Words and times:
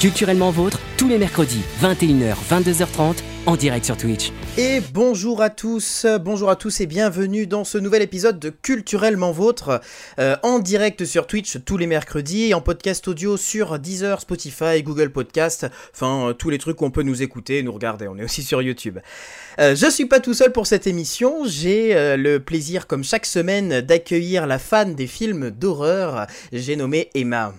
Culturellement 0.00 0.50
Vôtre, 0.50 0.80
tous 0.96 1.08
les 1.08 1.18
mercredis, 1.18 1.60
21h, 1.82 2.34
22h30, 2.48 3.16
en 3.44 3.54
direct 3.54 3.84
sur 3.84 3.98
Twitch. 3.98 4.32
Et 4.56 4.80
bonjour 4.94 5.42
à 5.42 5.50
tous, 5.50 6.06
bonjour 6.22 6.48
à 6.48 6.56
tous 6.56 6.80
et 6.80 6.86
bienvenue 6.86 7.46
dans 7.46 7.64
ce 7.64 7.76
nouvel 7.76 8.00
épisode 8.00 8.38
de 8.38 8.48
Culturellement 8.48 9.30
Vôtre, 9.30 9.82
euh, 10.18 10.38
en 10.42 10.58
direct 10.58 11.04
sur 11.04 11.26
Twitch 11.26 11.58
tous 11.66 11.76
les 11.76 11.86
mercredis 11.86 12.54
en 12.54 12.62
podcast 12.62 13.08
audio 13.08 13.36
sur 13.36 13.78
Deezer, 13.78 14.22
Spotify, 14.22 14.82
Google 14.82 15.10
Podcast, 15.10 15.66
enfin 15.94 16.30
euh, 16.30 16.32
tous 16.32 16.48
les 16.48 16.56
trucs 16.56 16.80
où 16.80 16.86
on 16.86 16.90
peut 16.90 17.02
nous 17.02 17.20
écouter 17.20 17.62
nous 17.62 17.72
regarder, 17.72 18.08
on 18.08 18.16
est 18.16 18.24
aussi 18.24 18.42
sur 18.42 18.62
YouTube. 18.62 19.00
Euh, 19.58 19.76
je 19.76 19.90
suis 19.90 20.06
pas 20.06 20.20
tout 20.20 20.32
seul 20.32 20.50
pour 20.50 20.66
cette 20.66 20.86
émission, 20.86 21.44
j'ai 21.44 22.16
le 22.16 22.38
plaisir 22.38 22.86
comme 22.86 23.04
chaque 23.04 23.26
semaine 23.26 23.82
d'accueillir 23.82 24.46
la 24.46 24.58
fan 24.58 24.94
des 24.94 25.06
films 25.06 25.50
d'horreur, 25.50 26.26
j'ai 26.54 26.76
nommé 26.76 27.10
Emma. 27.14 27.52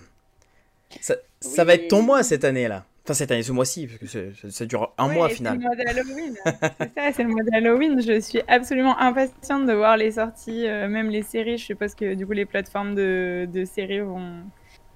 Ça 1.42 1.64
va 1.64 1.74
être 1.74 1.88
ton 1.88 2.02
mois 2.02 2.22
cette 2.22 2.44
année 2.44 2.68
là. 2.68 2.84
Enfin, 3.04 3.14
cette 3.14 3.32
année, 3.32 3.42
ce 3.42 3.50
mois-ci, 3.50 3.88
parce 3.88 3.98
que 3.98 4.06
c'est- 4.06 4.50
ça 4.50 4.64
dure 4.64 4.94
un 4.96 5.08
Ouais, 5.08 5.14
mois 5.14 5.26
au 5.26 5.28
C'est 5.28 5.34
final. 5.36 5.54
le 5.58 5.60
mois 5.64 5.74
d'Halloween. 5.74 6.34
c'est 6.44 6.94
ça, 6.94 7.12
c'est 7.12 7.22
le 7.24 7.28
mois 7.30 7.42
d'Halloween. 7.42 8.00
Je 8.00 8.20
suis 8.20 8.40
absolument 8.46 8.96
impatiente 8.96 9.66
de 9.66 9.72
voir 9.72 9.96
les 9.96 10.12
sorties, 10.12 10.68
euh, 10.68 10.86
même 10.88 11.10
les 11.10 11.22
séries. 11.22 11.58
Je 11.58 11.64
suppose 11.64 11.96
que 11.96 12.14
du 12.14 12.24
coup, 12.26 12.32
les 12.32 12.46
plateformes 12.46 12.94
de, 12.94 13.48
de 13.52 13.64
séries 13.64 13.98
vont, 14.02 14.44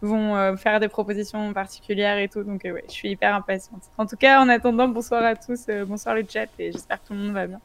vont 0.02 0.36
euh, 0.36 0.54
faire 0.56 0.78
des 0.78 0.86
propositions 0.88 1.52
particulières 1.52 2.18
et 2.18 2.28
tout. 2.28 2.44
Donc, 2.44 2.64
euh, 2.64 2.74
ouais, 2.74 2.84
je 2.86 2.92
suis 2.92 3.08
hyper 3.10 3.34
impatiente. 3.34 3.82
En 3.98 4.06
tout 4.06 4.16
cas, 4.16 4.40
en 4.40 4.48
attendant, 4.48 4.86
bonsoir 4.86 5.24
à 5.24 5.34
tous, 5.34 5.62
euh, 5.68 5.84
bonsoir 5.84 6.14
le 6.14 6.24
chat 6.28 6.46
et 6.60 6.70
j'espère 6.70 7.02
que 7.02 7.08
tout 7.08 7.12
le 7.12 7.18
monde 7.18 7.32
va 7.34 7.48
bien. 7.48 7.60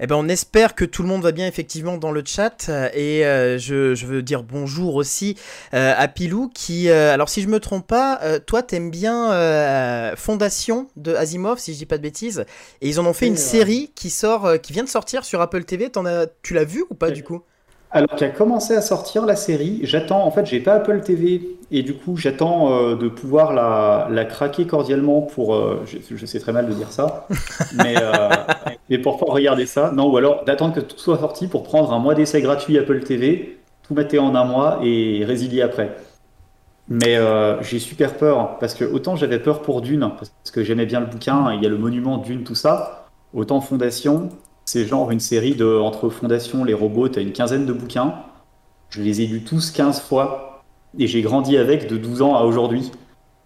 Eh 0.00 0.06
ben, 0.06 0.14
on 0.16 0.28
espère 0.28 0.74
que 0.74 0.84
tout 0.84 1.02
le 1.02 1.08
monde 1.08 1.22
va 1.22 1.32
bien 1.32 1.46
effectivement 1.46 1.96
dans 1.96 2.12
le 2.12 2.22
chat. 2.24 2.68
Euh, 2.68 2.88
et 2.94 3.26
euh, 3.26 3.58
je, 3.58 3.94
je 3.94 4.06
veux 4.06 4.22
dire 4.22 4.42
bonjour 4.42 4.94
aussi 4.94 5.36
euh, 5.74 5.92
à 5.96 6.06
Pilou 6.08 6.50
qui, 6.54 6.88
euh, 6.88 7.12
alors 7.12 7.28
si 7.28 7.42
je 7.42 7.48
me 7.48 7.58
trompe 7.58 7.86
pas, 7.86 8.20
toi 8.46 8.62
t'aimes 8.62 8.90
bien 8.90 10.14
Fondation 10.16 10.88
de 10.96 11.14
Asimov 11.14 11.58
si 11.58 11.72
je 11.72 11.78
dis 11.78 11.86
pas 11.86 11.98
de 11.98 12.02
bêtises. 12.02 12.44
Et 12.80 12.88
ils 12.88 13.00
en 13.00 13.06
ont 13.06 13.12
fait 13.12 13.26
une 13.26 13.36
série 13.36 13.90
qui 13.94 14.10
sort, 14.10 14.60
qui 14.60 14.72
vient 14.72 14.84
de 14.84 14.88
sortir 14.88 15.24
sur 15.24 15.40
Apple 15.40 15.64
TV. 15.64 15.90
T'en 15.90 16.06
as, 16.06 16.26
tu 16.42 16.54
l'as 16.54 16.64
vu 16.64 16.84
ou 16.90 16.94
pas 16.94 17.10
du 17.10 17.22
coup? 17.24 17.42
Alors 17.90 18.16
qui 18.16 18.24
a 18.24 18.28
commencé 18.28 18.74
à 18.74 18.82
sortir 18.82 19.24
la 19.24 19.34
série, 19.34 19.80
j'attends, 19.82 20.22
en 20.26 20.30
fait 20.30 20.44
j'ai 20.44 20.60
pas 20.60 20.74
Apple 20.74 21.00
TV 21.00 21.56
et 21.70 21.82
du 21.82 21.94
coup 21.94 22.18
j'attends 22.18 22.70
euh, 22.70 22.96
de 22.96 23.08
pouvoir 23.08 23.54
la, 23.54 24.08
la 24.10 24.26
craquer 24.26 24.66
cordialement 24.66 25.22
pour, 25.22 25.54
euh, 25.54 25.82
je, 25.86 26.14
je 26.14 26.26
sais 26.26 26.38
très 26.38 26.52
mal 26.52 26.68
de 26.68 26.74
dire 26.74 26.92
ça, 26.92 27.26
mais, 27.82 27.94
euh, 27.96 28.28
mais 28.90 28.98
pour 28.98 29.16
pouvoir 29.16 29.36
regarder 29.36 29.64
ça, 29.64 29.90
non, 29.90 30.10
ou 30.12 30.18
alors 30.18 30.44
d'attendre 30.44 30.74
que 30.74 30.80
tout 30.80 30.98
soit 30.98 31.18
sorti 31.18 31.48
pour 31.48 31.62
prendre 31.62 31.90
un 31.94 31.98
mois 31.98 32.14
d'essai 32.14 32.42
gratuit 32.42 32.76
Apple 32.76 33.00
TV, 33.00 33.58
tout 33.82 33.94
mater 33.94 34.18
en 34.18 34.34
un 34.34 34.44
mois 34.44 34.80
et 34.82 35.24
résilier 35.24 35.62
après. 35.62 35.96
Mais 36.88 37.18
j'ai 37.60 37.78
super 37.78 38.16
peur 38.16 38.58
parce 38.60 38.74
que 38.74 38.84
autant 38.84 39.14
j'avais 39.14 39.38
peur 39.38 39.60
pour 39.60 39.82
Dune 39.82 40.10
parce 40.18 40.30
que 40.52 40.64
j'aimais 40.64 40.86
bien 40.86 41.00
le 41.00 41.06
bouquin, 41.06 41.52
il 41.52 41.62
y 41.62 41.66
a 41.66 41.68
le 41.68 41.76
monument 41.76 42.16
Dune, 42.16 42.44
tout 42.44 42.54
ça, 42.54 43.08
autant 43.34 43.60
Fondation, 43.60 44.30
c'est 44.68 44.86
genre 44.86 45.10
une 45.10 45.20
série 45.20 45.54
de 45.54 45.66
entre 45.78 46.10
Fondation, 46.10 46.64
les 46.64 46.74
robots, 46.74 47.08
t'as 47.08 47.22
une 47.22 47.32
quinzaine 47.32 47.66
de 47.66 47.72
bouquins. 47.72 48.14
Je 48.90 49.02
les 49.02 49.22
ai 49.22 49.26
lus 49.26 49.44
tous 49.44 49.70
15 49.72 50.00
fois 50.00 50.64
et 50.98 51.06
j'ai 51.06 51.22
grandi 51.22 51.56
avec 51.56 51.88
de 51.88 51.96
12 51.98 52.22
ans 52.22 52.36
à 52.36 52.42
aujourd'hui. 52.42 52.92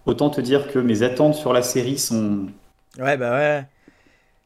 Autant 0.06 0.30
te 0.30 0.40
dire 0.40 0.68
que 0.72 0.78
mes 0.80 1.02
attentes 1.02 1.34
sur 1.36 1.52
la 1.52 1.62
série 1.62 1.98
sont. 1.98 2.46
Ouais 2.98 3.16
bah 3.16 3.32
ouais. 3.36 3.64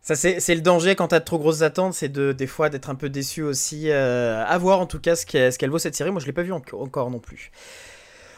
Ça 0.03 0.16
c'est 0.16 0.54
le 0.54 0.62
danger 0.62 0.97
quand 0.97 1.09
t'as 1.09 1.20
de 1.20 1.25
trop 1.25 1.38
grosses 1.38 1.62
attentes, 1.62 1.94
c'est 1.94 2.09
de 2.10 2.32
des 2.32 2.47
fois 2.47 2.70
d'être 2.70 2.91
un 2.91 2.94
peu 2.97 3.10
déçu 3.10 3.42
aussi. 3.42 3.91
euh, 3.91 4.44
à 4.47 4.59
voir 4.59 4.81
en 4.81 4.86
tout 4.86 5.00
cas 5.00 5.16
ce 5.16 5.26
qu'elle 5.26 5.70
vaut 5.70 5.78
cette 5.81 5.97
série. 5.97 6.10
Moi 6.12 6.20
je 6.20 6.26
l'ai 6.26 6.32
pas 6.32 6.42
vu 6.42 6.53
enco- 6.53 6.81
encore 6.82 7.10
non 7.10 7.20
plus. 7.20 7.53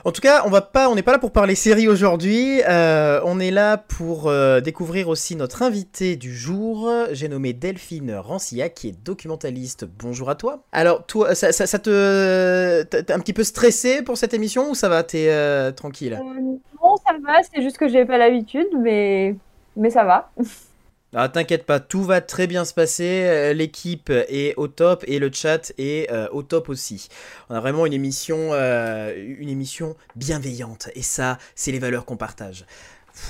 En 0.04 0.12
tout 0.12 0.20
cas, 0.20 0.42
on 0.46 0.50
va 0.50 0.60
pas, 0.62 0.88
on 0.88 0.94
n'est 0.94 1.02
pas 1.02 1.10
là 1.12 1.18
pour 1.18 1.32
parler 1.32 1.54
série 1.56 1.88
aujourd'hui. 1.88 2.62
euh, 2.68 3.20
on 3.24 3.40
est 3.40 3.50
là 3.50 3.76
pour 3.76 4.28
euh, 4.28 4.60
découvrir 4.60 5.08
aussi 5.08 5.34
notre 5.34 5.62
invité 5.62 6.14
du 6.16 6.32
jour. 6.34 6.88
J'ai 7.10 7.28
nommé 7.28 7.52
Delphine 7.52 8.12
Rancia, 8.12 8.68
qui 8.68 8.88
est 8.88 9.04
documentaliste. 9.04 9.86
Bonjour 9.98 10.30
à 10.30 10.36
toi. 10.36 10.62
Alors, 10.72 11.04
toi, 11.04 11.34
ça, 11.34 11.50
ça- 11.52 11.66
ça 11.66 11.78
te, 11.80 12.82
t'es 12.84 13.12
un 13.12 13.18
petit 13.18 13.32
peu 13.32 13.42
stressé 13.42 14.02
pour 14.02 14.16
cette 14.16 14.34
émission 14.34 14.70
ou 14.70 14.74
ça 14.74 14.88
va? 14.88 15.02
T'es 15.02 15.26
euh, 15.30 15.72
tranquille? 15.72 16.14
Euh, 16.20 16.40
non, 16.82 16.96
ça 17.04 17.14
va, 17.20 17.38
c'est 17.52 17.60
juste 17.62 17.76
que 17.76 17.88
j'ai 17.88 18.04
pas 18.04 18.18
l'habitude, 18.18 18.68
mais... 18.80 19.34
mais 19.76 19.90
ça 19.90 20.04
va. 20.04 20.30
Ah, 21.14 21.28
t'inquiète 21.30 21.64
pas, 21.64 21.80
tout 21.80 22.02
va 22.02 22.20
très 22.20 22.46
bien 22.46 22.66
se 22.66 22.74
passer. 22.74 23.22
euh, 23.24 23.52
L'équipe 23.54 24.10
est 24.10 24.54
au 24.56 24.68
top 24.68 25.04
et 25.06 25.18
le 25.18 25.30
chat 25.32 25.72
est 25.78 26.10
euh, 26.12 26.28
au 26.32 26.42
top 26.42 26.68
aussi. 26.68 27.08
On 27.48 27.54
a 27.54 27.60
vraiment 27.60 27.86
une 27.86 27.94
émission, 27.94 28.50
euh, 28.52 29.14
une 29.38 29.48
émission 29.48 29.96
bienveillante 30.16 30.90
et 30.94 31.02
ça, 31.02 31.38
c'est 31.54 31.72
les 31.72 31.78
valeurs 31.78 32.04
qu'on 32.04 32.18
partage. 32.18 32.66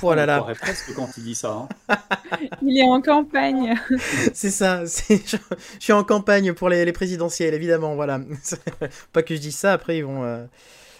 Oh 0.03 0.13
là 0.13 0.25
On 0.25 0.27
là, 0.27 0.37
croirait 0.39 0.55
presque 0.57 0.93
quand 0.95 1.09
il 1.17 1.25
dit 1.25 1.35
ça. 1.37 1.67
hein. 1.89 1.97
Il 2.63 2.79
est 2.79 2.83
en 2.85 3.01
campagne. 3.01 3.75
c'est 4.35 4.51
ça. 4.51 4.85
Je, 4.85 5.15
je 5.17 5.37
suis 5.79 5.93
en 5.93 6.05
campagne 6.05 6.53
pour 6.55 6.69
les, 6.69 6.85
les 6.85 6.93
présidentielles, 6.93 7.55
évidemment. 7.55 7.95
Voilà. 7.95 8.21
Pas 9.13 9.23
que 9.23 9.35
je 9.37 9.41
dise 9.41 9.57
ça, 9.57 9.73
après 9.73 9.99
ils 9.99 10.05
vont. 10.05 10.25
euh, 10.25 10.45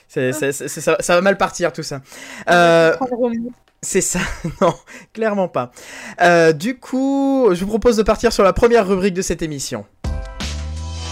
c'est- 0.09 0.33
c'est- 0.33 0.53
ça, 0.69 0.97
ça 1.01 1.15
va 1.17 1.21
mal 1.23 1.37
partir 1.39 1.73
tout 1.73 1.83
ça. 1.83 2.03
Euh. 2.51 2.97
C'est 3.83 4.01
ça, 4.01 4.21
non, 4.61 4.75
clairement 5.13 5.49
pas. 5.49 5.71
Euh, 6.21 6.53
du 6.53 6.79
coup, 6.79 7.49
je 7.53 7.65
vous 7.65 7.69
propose 7.69 7.97
de 7.97 8.03
partir 8.03 8.33
sur 8.33 8.43
la 8.43 8.53
première 8.53 8.89
rubrique 8.89 9.15
de 9.15 9.23
cette 9.23 9.41
émission. 9.41 9.87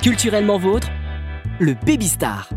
Culturellement 0.02 0.58
Vôtre, 0.58 0.88
le 1.60 1.74
Baby 1.74 2.08
Star. 2.08 2.50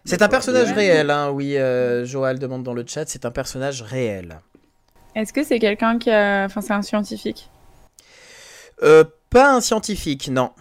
C'est 0.05 0.21
un 0.21 0.29
personnage 0.29 0.73
réel, 0.73 1.11
hein, 1.11 1.31
oui. 1.31 1.57
euh, 1.57 2.05
Joël 2.05 2.39
demande 2.39 2.63
dans 2.65 2.75
le 2.75 2.85
chat, 2.87 3.07
c'est 3.09 3.25
un 3.25 3.31
personnage 3.31 3.81
réel. 3.81 4.41
Est-ce 5.15 5.33
que 5.33 5.45
c'est 5.45 5.59
quelqu'un 5.59 5.99
qui 5.99 6.11
a. 6.11 6.45
Enfin, 6.45 6.61
c'est 6.61 6.73
un 6.73 6.83
scientifique? 6.83 7.51
Euh, 8.83 9.05
pas 9.31 9.55
un 9.55 9.61
scientifique, 9.61 10.29
non. 10.29 10.53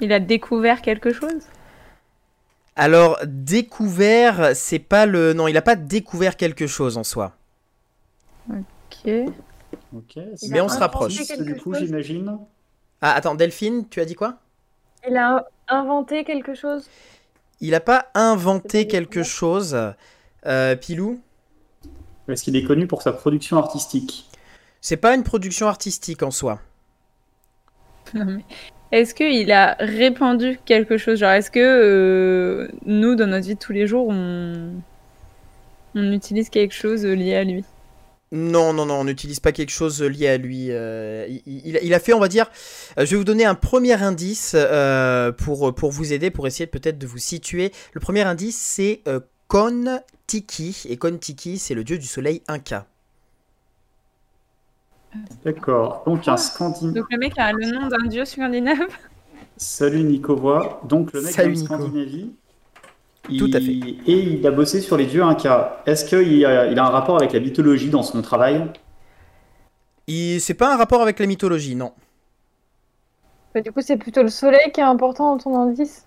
Il 0.00 0.12
a 0.12 0.20
découvert 0.20 0.80
quelque 0.80 1.12
chose? 1.12 1.42
Alors, 2.76 3.18
découvert, 3.26 4.56
c'est 4.56 4.78
pas 4.78 5.04
le. 5.04 5.34
Non, 5.34 5.48
il 5.48 5.56
a 5.56 5.62
pas 5.62 5.76
découvert 5.76 6.36
quelque 6.36 6.66
chose 6.66 6.96
en 6.96 7.04
soi. 7.04 7.32
Ok. 8.48 9.10
Ok. 9.94 10.18
Mais 10.48 10.60
on 10.60 10.68
se 10.68 10.78
rapproche. 10.78 11.14
Du 11.38 11.56
coup, 11.56 11.74
j'imagine. 11.74 12.38
Ah, 13.02 13.12
attends, 13.12 13.34
Delphine, 13.34 13.88
tu 13.88 14.00
as 14.00 14.04
dit 14.04 14.14
quoi? 14.14 14.38
Il 15.08 15.16
a 15.16 15.46
inventé 15.68 16.24
quelque 16.24 16.54
chose. 16.54 16.88
Il 17.60 17.74
a 17.74 17.80
pas 17.80 18.06
inventé 18.14 18.86
quelque 18.86 19.22
chose. 19.22 19.76
Euh, 20.46 20.76
Pilou? 20.76 21.20
Est-ce 22.28 22.44
qu'il 22.44 22.56
est 22.56 22.64
connu 22.64 22.86
pour 22.86 23.02
sa 23.02 23.12
production 23.12 23.56
artistique? 23.58 24.28
C'est 24.80 24.96
pas 24.96 25.14
une 25.14 25.24
production 25.24 25.66
artistique 25.68 26.22
en 26.22 26.30
soi. 26.30 26.60
Est-ce 28.92 29.14
qu'il 29.14 29.52
a 29.52 29.76
répandu 29.78 30.58
quelque 30.64 30.96
chose? 30.98 31.18
Genre, 31.20 31.30
est-ce 31.30 31.50
que 31.50 31.60
euh, 31.60 32.68
nous, 32.86 33.14
dans 33.14 33.26
notre 33.28 33.46
vie 33.46 33.54
de 33.54 33.60
tous 33.60 33.72
les 33.72 33.86
jours, 33.86 34.08
on, 34.08 34.82
on 35.94 36.12
utilise 36.12 36.48
quelque 36.50 36.74
chose 36.74 37.04
lié 37.04 37.34
à 37.36 37.44
lui? 37.44 37.64
Non, 38.32 38.72
non, 38.72 38.86
non, 38.86 38.94
on 39.00 39.04
n'utilise 39.04 39.40
pas 39.40 39.50
quelque 39.50 39.70
chose 39.70 40.00
lié 40.02 40.28
à 40.28 40.36
lui. 40.36 40.68
Euh, 40.70 41.26
il, 41.28 41.66
il- 41.66 41.80
il 41.82 41.94
a 41.94 41.98
fait, 41.98 42.12
on 42.12 42.20
va 42.20 42.28
dire, 42.28 42.48
euh, 42.98 43.04
je 43.04 43.10
vais 43.10 43.16
vous 43.16 43.24
donner 43.24 43.44
un 43.44 43.56
premier 43.56 44.00
indice 44.00 44.52
euh, 44.54 45.32
pour, 45.32 45.74
pour 45.74 45.90
vous 45.90 46.12
aider, 46.12 46.30
pour 46.30 46.46
essayer 46.46 46.66
peut-être 46.68 46.98
de 46.98 47.06
vous 47.08 47.18
situer. 47.18 47.72
Le 47.92 48.00
premier 48.00 48.22
indice, 48.22 48.56
c'est 48.56 49.00
euh, 49.08 49.18
Kon 49.48 50.00
Tiki. 50.30 50.86
Et 50.88 50.96
Kon 50.96 51.16
Tiki, 51.18 51.58
c'est 51.58 51.74
le 51.74 51.82
dieu 51.82 51.98
du 51.98 52.06
soleil 52.06 52.40
Inca. 52.46 52.86
D'accord. 55.44 56.04
Donc 56.06 56.28
un 56.28 56.36
Scandinave. 56.36 56.94
Donc 56.94 57.06
le 57.10 57.18
mec 57.18 57.36
a 57.36 57.52
le 57.52 57.66
nom 57.72 57.88
d'un 57.88 58.06
dieu 58.06 58.24
scandinave. 58.24 58.78
Salut 59.56 60.04
Nico 60.04 60.36
Voix. 60.36 60.82
Donc 60.84 61.12
le 61.12 61.20
mec 61.22 61.32
Salut, 61.32 61.54
de 61.54 61.60
Nico. 61.60 61.74
Scandinavie. 61.74 62.32
Tout 63.24 63.50
à 63.52 63.58
Il- 63.58 64.00
Et 64.06 64.18
il 64.38 64.46
a 64.46 64.52
bossé 64.52 64.80
sur 64.80 64.96
les 64.96 65.06
dieux 65.06 65.24
Inca. 65.24 65.82
Est-ce 65.84 66.04
qu'il 66.04 66.46
a, 66.46 66.66
il 66.70 66.78
a 66.78 66.84
un 66.86 66.90
rapport 66.90 67.16
avec 67.16 67.32
la 67.32 67.40
mythologie 67.40 67.90
dans 67.90 68.04
son 68.04 68.22
travail? 68.22 68.70
Il- 70.06 70.40
C'est 70.40 70.54
pas 70.54 70.72
un 70.74 70.76
rapport 70.76 71.02
avec 71.02 71.18
la 71.18 71.26
mythologie, 71.26 71.74
non. 71.74 71.92
Bah, 73.52 73.60
du 73.62 73.72
coup, 73.72 73.80
c'est 73.80 73.96
plutôt 73.96 74.22
le 74.22 74.28
soleil 74.28 74.70
qui 74.72 74.78
est 74.80 74.84
important 74.84 75.34
dans 75.34 75.42
ton 75.42 75.58
indice? 75.60 76.06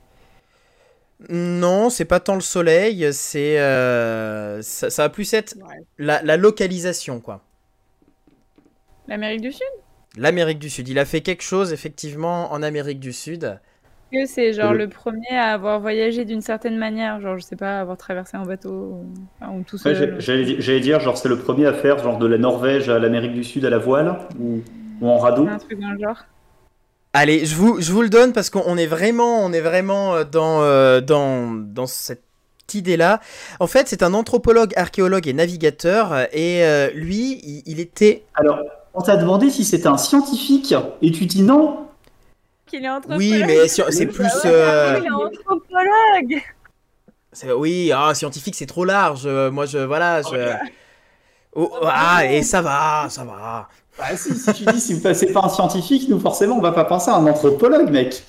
Non, 1.30 1.90
c'est 1.90 2.06
pas 2.06 2.20
tant 2.20 2.36
le 2.36 2.42
soleil, 2.42 3.14
c'est 3.14 3.60
euh, 3.60 4.62
ça, 4.62 4.90
ça 4.90 5.04
va 5.04 5.10
plus 5.10 5.34
être 5.34 5.56
la, 5.98 6.22
la 6.22 6.38
localisation, 6.38 7.22
quoi. 7.22 7.46
L'Amérique 9.08 9.40
du 9.42 9.52
Sud? 9.54 9.84
L'Amérique 10.18 10.58
du 10.58 10.72
Sud. 10.72 10.88
Il 10.90 10.98
a 10.98 11.06
fait 11.06 11.22
quelque 11.22 11.44
chose, 11.44 11.72
effectivement, 11.72 12.52
en 12.52 12.64
Amérique 12.64 13.00
du 13.00 13.14
Sud. 13.14 13.60
que 14.12 14.26
c'est 14.26 14.54
genre 14.54 14.74
Le- 14.74 14.80
le 14.80 14.88
premier 14.88 15.28
à 15.32 15.52
avoir 15.54 15.80
voyagé 15.82 16.24
d'une 16.26 16.40
certaine 16.42 16.78
manière, 16.78 17.20
genre 17.20 17.38
je 17.38 17.44
sais 17.44 17.56
pas, 17.58 17.80
avoir 17.82 17.98
traversé 17.98 18.38
un 18.38 18.46
bateau 18.46 18.72
ou, 18.72 19.14
enfin, 19.40 19.52
ou 19.54 19.64
tout 19.64 19.78
Ouais, 19.86 19.94
seul. 19.96 20.18
j'allais 20.20 20.80
dire, 20.80 21.00
genre, 21.02 21.18
c'est 21.18 21.28
le 21.30 21.38
premier 21.40 21.66
à 21.66 21.74
faire, 21.74 22.00
genre, 22.00 22.18
de 22.18 22.26
la 22.26 22.38
Norvège 22.38 22.90
à 22.90 23.00
l'Amérique 23.00 23.34
du 23.34 23.44
Sud 23.44 23.66
à 23.66 23.70
la 23.70 23.78
voile 23.78 24.18
ou, 24.40 24.64
ou 25.02 25.08
en 25.10 25.18
radeau. 25.18 25.50
un 25.50 25.58
truc 25.58 25.80
dans 25.80 25.92
le 25.92 26.00
genre. 26.00 26.24
Allez, 27.14 27.46
je 27.46 27.56
vous, 27.56 27.80
je 27.80 27.92
vous 27.92 28.02
le 28.02 28.10
donne 28.10 28.34
parce 28.34 28.50
qu'on 28.50 28.76
est 28.78 28.88
vraiment, 28.88 29.46
on 29.46 29.54
est 29.54 29.62
vraiment 29.62 30.16
euh, 30.16 30.24
dans, 30.24 30.62
euh, 30.64 31.00
dans, 31.00 31.52
dans 31.52 31.86
cette 31.86 32.24
idée-là. 32.74 33.20
En 33.60 33.68
fait, 33.68 33.88
c'est 33.88 34.02
un 34.02 34.16
anthropologue, 34.16 34.74
archéologue 34.76 35.28
et 35.28 35.34
navigateur. 35.34 36.12
euh, 36.12 36.26
Et 36.32 36.64
euh, 36.64 36.90
lui, 36.96 37.40
il, 37.44 37.62
il 37.68 37.80
était. 37.80 38.24
Alors, 38.34 38.60
on 38.96 39.02
t'a 39.02 39.16
demandé 39.16 39.52
si 39.52 39.64
c'était 39.64 39.88
un 39.88 39.98
scientifique 39.98 40.74
et 41.04 41.12
tu 41.12 41.28
dis 41.28 41.44
non. 41.44 41.88
Qu'il 42.66 42.84
est 42.84 42.90
entre 42.90 43.16
Oui, 43.16 43.44
mais 43.46 43.68
si- 43.68 43.84
c'est 43.92 44.08
plus. 44.08 44.26
euh, 44.46 44.96
Il 45.00 45.06
est 45.06 45.12
anthropologue 45.12 46.42
c'est- 47.32 47.52
oui, 47.52 47.92
ah, 47.96 48.14
scientifique, 48.16 48.56
c'est 48.56 48.66
trop 48.68 48.86
large. 48.86 49.28
Moi, 49.28 49.66
je. 49.68 49.78
Voilà, 49.80 50.22
je. 50.24 50.54
Oh, 51.56 51.72
ah, 51.84 52.26
et 52.26 52.42
ça 52.42 52.62
va, 52.64 53.06
ça 53.10 53.24
va. 53.24 53.70
Bah 53.98 54.16
si, 54.18 54.34
si 54.36 54.54
tu 54.54 54.66
dis 54.66 54.80
si 54.82 55.00
c'est 55.14 55.32
pas 55.34 55.42
un 55.44 55.50
scientifique, 55.50 56.10
nous 56.10 56.20
forcément 56.20 56.58
on 56.58 56.62
va 56.62 56.72
pas 56.72 56.86
penser 56.86 57.12
à 57.12 57.16
un 57.16 57.26
anthropologue, 57.28 57.90
mec. 57.92 58.24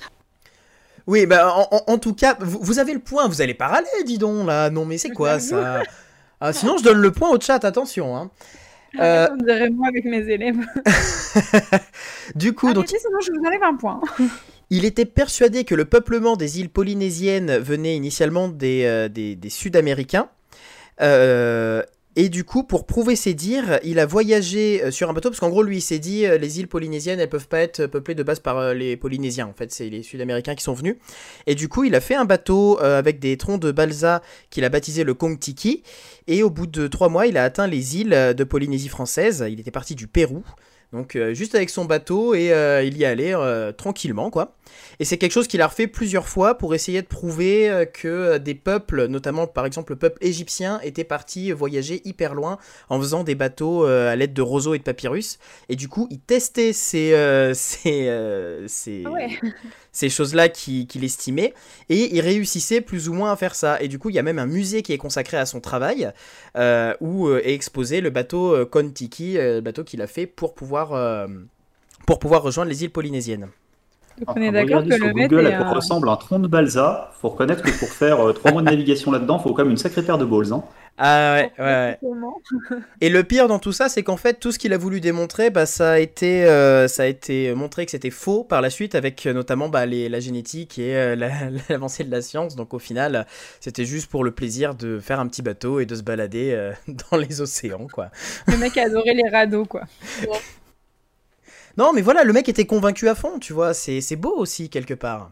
Oui, 1.07 1.25
bah, 1.27 1.53
en, 1.55 1.67
en- 1.75 1.83
en 1.93 1.97
tout 1.99 2.13
cas, 2.13 2.35
vous, 2.39 2.59
vous 2.61 2.79
avez 2.79 2.93
le 2.93 2.99
point, 2.99 3.27
vous 3.27 3.41
allez 3.41 3.53
pas 3.53 3.67
râler, 3.67 3.87
dis 4.05 4.17
donc, 4.17 4.47
là. 4.47 4.69
Non, 4.71 4.85
mais 4.85 4.97
c'est 4.97 5.11
quoi 5.11 5.39
ça? 5.39 5.83
Ah, 6.41 6.51
Sinon, 6.51 6.77
je 6.77 6.83
donne 6.83 6.97
le 6.99 7.11
point 7.11 7.29
au 7.29 7.39
chat, 7.39 7.63
attention. 7.63 8.17
Hein. 8.17 8.31
Euh, 8.99 9.27
On 9.31 9.35
dirait 9.43 9.69
moi 9.69 9.87
avec 9.87 10.05
mes 10.05 10.27
élèves. 10.29 10.57
Du 12.35 12.53
coup, 12.53 12.73
donc, 12.73 12.85
Arrêtez, 12.85 12.97
sinon 12.99 13.19
je 13.25 13.31
vous 13.31 13.45
enlève 13.45 13.63
un 13.63 13.75
point. 13.75 14.01
il 14.69 14.85
était 14.85 15.05
persuadé 15.05 15.63
que 15.63 15.75
le 15.75 15.85
peuplement 15.85 16.35
des 16.37 16.59
îles 16.59 16.69
polynésiennes 16.69 17.57
venait 17.57 17.95
initialement 17.95 18.47
des, 18.47 18.83
euh, 18.85 19.07
des, 19.07 19.35
des 19.35 19.49
Sud-Américains. 19.49 20.27
Euh, 21.01 21.83
et 22.15 22.29
du 22.29 22.43
coup, 22.43 22.63
pour 22.63 22.85
prouver 22.85 23.15
ses 23.15 23.33
dires, 23.33 23.79
il 23.83 23.99
a 23.99 24.05
voyagé 24.05 24.81
euh, 24.83 24.91
sur 24.91 25.09
un 25.09 25.13
bateau, 25.13 25.29
parce 25.29 25.39
qu'en 25.39 25.49
gros, 25.49 25.63
lui, 25.63 25.77
il 25.77 25.81
s'est 25.81 25.99
dit, 25.99 26.25
euh, 26.25 26.37
les 26.37 26.59
îles 26.59 26.67
polynésiennes, 26.67 27.19
elles 27.19 27.29
peuvent 27.29 27.47
pas 27.47 27.59
être 27.59 27.87
peuplées 27.87 28.15
de 28.15 28.23
base 28.23 28.39
par 28.39 28.57
euh, 28.57 28.73
les 28.73 28.95
Polynésiens, 28.95 29.47
en 29.47 29.53
fait, 29.53 29.71
c'est 29.71 29.89
les 29.89 30.01
Sud-Américains 30.01 30.55
qui 30.55 30.63
sont 30.63 30.73
venus. 30.73 30.95
Et 31.45 31.55
du 31.55 31.67
coup, 31.67 31.83
il 31.83 31.93
a 31.93 31.99
fait 31.99 32.15
un 32.15 32.25
bateau 32.25 32.79
euh, 32.81 32.97
avec 32.97 33.19
des 33.19 33.37
troncs 33.37 33.61
de 33.61 33.71
balsa 33.71 34.21
qu'il 34.49 34.63
a 34.63 34.69
baptisé 34.69 35.03
le 35.03 35.13
Kong 35.13 35.39
Tiki, 35.39 35.83
et 36.27 36.41
au 36.41 36.49
bout 36.49 36.67
de 36.67 36.87
trois 36.87 37.09
mois, 37.09 37.27
il 37.27 37.37
a 37.37 37.43
atteint 37.43 37.67
les 37.67 37.97
îles 37.97 38.13
euh, 38.13 38.33
de 38.33 38.43
Polynésie 38.43 38.89
française, 38.89 39.45
il 39.49 39.59
était 39.59 39.71
parti 39.71 39.95
du 39.95 40.07
Pérou, 40.07 40.43
donc 40.95 41.17
euh, 41.17 41.33
juste 41.33 41.55
avec 41.55 41.69
son 41.69 41.83
bateau, 41.83 42.33
et 42.33 42.53
euh, 42.53 42.81
il 42.81 42.97
y 42.97 43.03
allait 43.03 43.35
euh, 43.35 43.73
tranquillement, 43.73 44.29
quoi. 44.29 44.55
Et 44.99 45.05
c'est 45.05 45.17
quelque 45.17 45.33
chose 45.33 45.47
qu'il 45.47 45.61
a 45.61 45.67
refait 45.67 45.87
plusieurs 45.87 46.29
fois 46.29 46.57
pour 46.57 46.73
essayer 46.73 47.01
de 47.01 47.07
prouver 47.07 47.69
euh, 47.69 47.83
que 47.83 48.37
des 48.37 48.55
peuples, 48.55 49.07
notamment 49.07 49.45
par 49.45 49.65
exemple 49.65 49.91
le 49.91 49.99
peuple 49.99 50.17
égyptien, 50.25 50.79
étaient 50.83 51.03
partis 51.03 51.51
voyager 51.51 52.01
hyper 52.05 52.33
loin 52.33 52.57
en 52.87 52.97
faisant 52.99 53.25
des 53.25 53.35
bateaux 53.35 53.83
à 53.83 54.15
l'aide 54.15 54.33
de 54.33 54.41
roseaux 54.41 54.73
et 54.73 54.77
de 54.77 54.83
papyrus. 54.83 55.37
Et 55.67 55.75
du 55.75 55.89
coup, 55.89 56.07
il 56.11 56.19
testait 56.19 56.71
ces, 56.71 57.11
ces, 57.53 58.63
ces, 58.67 59.03
Ah 59.05 59.11
ouais. 59.11 59.29
Ces 59.95 60.09
choses-là 60.09 60.49
qui- 60.49 60.87
qu'il 60.87 61.05
estimait, 61.05 61.53
et 61.87 62.13
il 62.13 62.19
réussissait 62.19 62.81
plus 62.81 63.07
ou 63.07 63.13
moins 63.13 63.31
à 63.31 63.37
faire 63.37 63.55
ça. 63.55 63.81
Et 63.81 63.87
du 63.87 63.97
coup, 63.97 64.09
il 64.09 64.15
y 64.15 64.19
a 64.19 64.23
même 64.23 64.39
un 64.39 64.45
musée 64.45 64.81
qui 64.81 64.91
est 64.91 64.97
consacré 64.97 65.37
à 65.37 65.45
son 65.45 65.61
travail, 65.61 66.11
euh, 66.57 66.93
où 66.99 67.27
euh, 67.27 67.41
est 67.45 67.53
exposé 67.53 68.01
le 68.01 68.09
bateau 68.09 68.53
euh, 68.53 68.65
Kon-Tiki, 68.65 69.35
le 69.37 69.61
bateau 69.61 69.85
qu'il 69.85 70.01
a 70.01 70.07
fait 70.07 70.25
pour 70.27 70.53
pouvoir, 70.53 70.91
euh, 70.91 71.27
pour 72.05 72.19
pouvoir 72.19 72.43
rejoindre 72.43 72.69
les 72.69 72.83
îles 72.83 72.91
polynésiennes. 72.91 73.47
Donc 74.19 74.35
on 74.35 74.41
est 74.41 74.51
d'accord 74.51 74.83
que 74.83 74.95
sur 74.95 75.05
le 75.07 75.13
Google 75.13 75.47
est 75.47 75.53
à 75.53 75.57
quoi 75.59 75.67
un... 75.67 75.73
ressemble 75.75 76.09
un 76.09 76.17
tronc 76.17 76.39
de 76.39 76.47
balsa. 76.49 77.11
Faut 77.21 77.29
reconnaître 77.29 77.61
que 77.63 77.71
pour 77.79 77.87
faire 77.87 78.33
trois 78.33 78.51
mois 78.51 78.61
de 78.61 78.69
navigation 78.69 79.11
là-dedans, 79.11 79.39
faut 79.39 79.53
quand 79.53 79.63
même 79.63 79.71
une 79.71 79.77
sacrée 79.77 80.03
paire 80.03 80.17
de 80.17 80.25
balls. 80.25 80.51
Hein. 80.51 80.63
Ah 80.97 81.35
ouais, 81.35 81.51
ouais, 81.59 81.99
Et 83.01 83.09
le 83.09 83.23
pire 83.23 83.47
dans 83.49 83.59
tout 83.59 83.73
ça, 83.73 83.89
c'est 83.89 84.01
qu'en 84.03 84.15
fait, 84.15 84.35
tout 84.39 84.53
ce 84.53 84.59
qu'il 84.59 84.71
a 84.71 84.77
voulu 84.77 85.01
démontrer, 85.01 85.49
bah, 85.49 85.65
ça, 85.65 85.93
a 85.93 85.99
été, 85.99 86.45
euh, 86.45 86.87
ça 86.87 87.03
a 87.03 87.05
été 87.07 87.53
montré 87.53 87.85
que 87.85 87.91
c'était 87.91 88.09
faux 88.11 88.45
par 88.45 88.61
la 88.61 88.69
suite, 88.69 88.95
avec 88.95 89.25
euh, 89.25 89.33
notamment 89.33 89.67
bah, 89.67 89.85
les, 89.85 90.07
la 90.07 90.21
génétique 90.21 90.79
et 90.79 90.95
euh, 90.95 91.15
la- 91.17 91.49
l'avancée 91.69 92.05
de 92.05 92.11
la 92.11 92.21
science. 92.21 92.55
Donc 92.55 92.73
au 92.73 92.79
final, 92.79 93.27
c'était 93.59 93.85
juste 93.85 94.09
pour 94.09 94.23
le 94.23 94.31
plaisir 94.31 94.73
de 94.73 94.99
faire 94.99 95.19
un 95.19 95.27
petit 95.27 95.41
bateau 95.41 95.81
et 95.81 95.85
de 95.85 95.95
se 95.95 96.03
balader 96.03 96.51
euh, 96.53 96.71
dans 97.11 97.17
les 97.17 97.41
océans, 97.41 97.87
quoi. 97.91 98.09
Le 98.47 98.57
mec 98.57 98.77
a 98.77 98.83
adoré 98.83 99.13
les 99.13 99.29
radeaux, 99.29 99.65
quoi. 99.65 99.83
Non, 101.77 101.91
mais 101.93 102.01
voilà, 102.01 102.23
le 102.23 102.33
mec 102.33 102.47
était 102.49 102.65
convaincu 102.65 103.09
à 103.09 103.15
fond, 103.15 103.39
tu 103.39 103.53
vois. 103.53 103.73
C'est 103.73 104.01
c'est 104.01 104.15
beau 104.15 104.33
aussi, 104.37 104.69
quelque 104.69 104.93
part. 104.93 105.31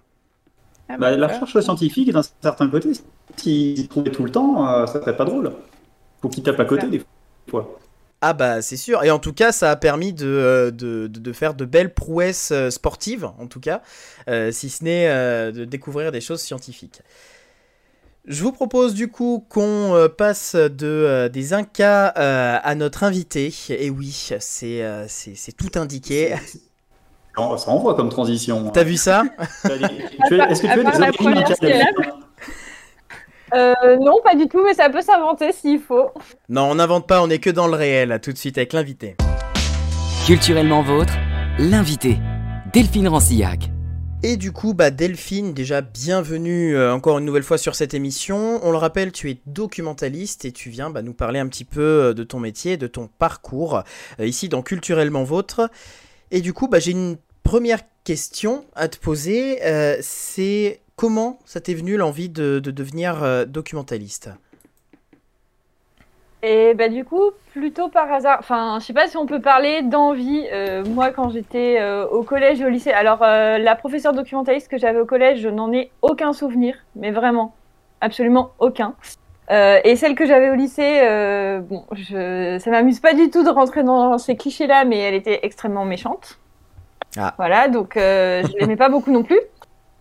Ah 0.90 0.98
Bah, 0.98 1.12
bah, 1.12 1.18
la 1.18 1.28
recherche 1.28 1.60
scientifique, 1.60 2.12
d'un 2.12 2.22
certain 2.42 2.70
côté, 2.70 2.92
s'il 3.38 3.88
trouvait 3.88 4.12
tout 4.12 4.24
le 4.24 4.32
temps, 4.32 4.68
euh, 4.68 4.86
ça 4.86 5.02
serait 5.02 5.16
pas 5.18 5.26
drôle. 5.26 5.52
Faut 6.22 6.30
qu'il 6.30 6.44
tape 6.44 6.60
à 6.60 6.66
côté 6.66 6.88
des 6.88 7.02
fois. 7.50 7.78
Ah 8.26 8.32
bah 8.32 8.62
c'est 8.62 8.78
sûr, 8.78 9.04
et 9.04 9.12
en 9.12 9.20
tout 9.20 9.34
cas 9.34 9.52
ça 9.52 9.70
a 9.72 9.76
permis 9.76 10.14
de, 10.14 10.26
euh, 10.26 10.72
de, 10.72 11.08
de- 11.08 11.20
de 11.20 11.34
faire 11.34 11.54
de 11.56 11.66
belles 11.66 11.94
prouesses 11.94 12.52
euh, 12.54 12.70
sportives, 12.70 13.26
en 13.38 13.48
tout 13.48 13.60
cas, 13.60 13.82
euh, 14.30 14.50
si 14.54 14.70
ce 14.70 14.84
n'est 14.86 15.10
euh, 15.10 15.52
de 15.52 15.66
découvrir 15.66 16.14
des 16.14 16.22
choses 16.22 16.40
scientifiques. 16.40 17.02
Je 18.26 18.42
vous 18.44 18.54
propose 18.54 18.94
du 18.94 19.10
coup 19.10 19.46
qu'on 19.50 20.08
passe 20.18 20.56
de, 20.56 20.70
euh, 20.88 21.28
des 21.28 21.52
Incas 21.52 22.14
euh, 22.18 22.58
à 22.64 22.76
notre 22.76 23.04
invité, 23.04 23.54
et 23.68 23.90
oui, 23.90 24.12
c'est 24.40 24.82
euh, 24.84 25.04
c'est 25.10 25.36
c'est 25.36 25.52
tout 25.52 25.78
indiqué. 25.78 26.36
Ça 27.36 27.42
envoie 27.72 27.96
comme 27.96 28.08
transition. 28.08 28.70
T'as 28.70 28.84
vu 28.84 28.96
ça? 28.96 29.24
Est-ce 29.66 30.62
que 30.62 30.68
tu 30.68 30.72
as 30.72 30.78
des 30.78 31.02
origines 31.02 31.44
Euh, 33.56 33.98
non, 34.02 34.20
pas 34.24 34.36
du 34.36 34.48
tout, 34.48 34.64
mais 34.64 34.74
ça 34.74 34.90
peut 34.90 35.02
s'inventer 35.02 35.52
s'il 35.52 35.80
faut. 35.80 36.10
Non, 36.50 36.64
on 36.72 36.76
n'invente 36.76 37.08
pas, 37.08 37.22
on 37.22 37.30
est 37.30 37.40
que 37.40 37.50
dans 37.50 37.68
le 37.68 37.76
réel, 37.76 38.10
là, 38.10 38.20
tout 38.20 38.32
de 38.32 38.38
suite 38.38 38.58
avec 38.58 38.74
l'invité. 38.74 39.16
Culturellement 40.26 40.82
vôtre, 40.82 41.14
l'invité, 41.60 42.18
Delphine 42.74 43.08
Rancillac. 43.08 43.70
Et 44.26 44.38
du 44.38 44.54
coup, 44.54 44.74
bah 44.74 44.90
Delphine, 44.90 45.54
déjà 45.54 45.82
bienvenue 45.82 46.78
euh, 46.78 46.94
encore 46.94 47.20
une 47.20 47.26
nouvelle 47.26 47.44
fois 47.44 47.58
sur 47.58 47.76
cette 47.76 47.94
émission. 47.94 48.62
On 48.64 48.72
le 48.72 48.78
rappelle, 48.78 49.12
tu 49.12 49.30
es 49.30 49.38
documentaliste 49.48 50.46
et 50.46 50.54
tu 50.54 50.70
viens 50.70 50.90
bah, 50.90 51.02
nous 51.02 51.14
parler 51.14 51.40
un 51.40 51.48
petit 51.48 51.66
peu 51.66 51.82
euh, 51.82 52.14
de 52.14 52.24
ton 52.24 52.40
métier, 52.40 52.78
de 52.78 52.88
ton 52.88 53.10
parcours, 53.20 53.84
euh, 54.22 54.26
ici 54.26 54.48
dans 54.48 54.62
Culturellement 54.62 55.26
Vôtre. 55.26 55.70
Et 56.32 56.40
du 56.40 56.54
coup, 56.54 56.70
bah, 56.70 56.80
j'ai 56.80 56.92
une 56.92 57.18
première 57.44 57.82
question 58.06 58.64
à 58.76 58.88
te 58.88 58.98
poser. 58.98 59.60
euh, 59.66 59.98
c'est 60.02 60.80
comment 60.96 61.40
ça 61.46 61.62
t'est 61.62 61.74
venu 61.74 61.98
l'envie 61.98 62.30
de, 62.30 62.60
de 62.60 62.72
devenir 62.72 63.24
euh, 63.24 63.46
documentaliste? 63.46 64.30
Et 66.46 66.74
bah 66.74 66.90
du 66.90 67.06
coup, 67.06 67.32
plutôt 67.54 67.88
par 67.88 68.12
hasard, 68.12 68.38
enfin, 68.40 68.78
je 68.82 68.86
sais 68.86 68.94
pas 68.94 69.08
si 69.08 69.16
on 69.16 69.26
peut 69.26 69.40
parler 69.40 69.82
d'envie. 69.82 70.46
Euh, 70.52 70.84
moi, 70.84 71.12
quand 71.12 71.30
j'étais 71.30 71.78
euh, 71.80 72.06
au 72.06 72.24
collège 72.24 72.60
et 72.60 72.66
au 72.66 72.70
lycée, 72.70 72.92
alors 72.92 73.20
la 73.22 73.76
professeure 73.76 74.12
documentaliste 74.12 74.70
que 74.70 74.78
j'avais 74.78 75.00
au 75.00 75.06
collège, 75.06 75.40
je 75.40 75.48
n'en 75.48 75.72
ai 75.72 75.90
aucun 76.02 76.34
souvenir, 76.34 76.76
mais 76.98 77.12
vraiment, 77.12 77.56
absolument 78.02 78.52
aucun. 78.60 78.96
Et 79.50 79.96
celle 79.96 80.16
que 80.16 80.26
j'avais 80.26 80.50
au 80.50 80.56
lycée, 80.56 81.00
bon, 81.62 81.86
je, 81.94 82.58
ça 82.60 82.72
m'amuse 82.72 83.00
pas 83.00 83.14
du 83.14 83.30
tout 83.30 83.44
de 83.44 83.50
rentrer 83.50 83.84
dans 83.84 84.18
ces 84.18 84.36
clichés-là, 84.36 84.84
mais 84.84 84.98
elle 84.98 85.14
était 85.14 85.40
extrêmement 85.44 85.86
méchante. 85.86 86.40
Ah. 87.16 87.36
Voilà, 87.38 87.70
donc 87.70 87.94
je 87.96 88.58
l'aimais 88.58 88.76
pas 88.76 88.90
beaucoup 88.90 89.12
non 89.12 89.24
plus. 89.24 89.40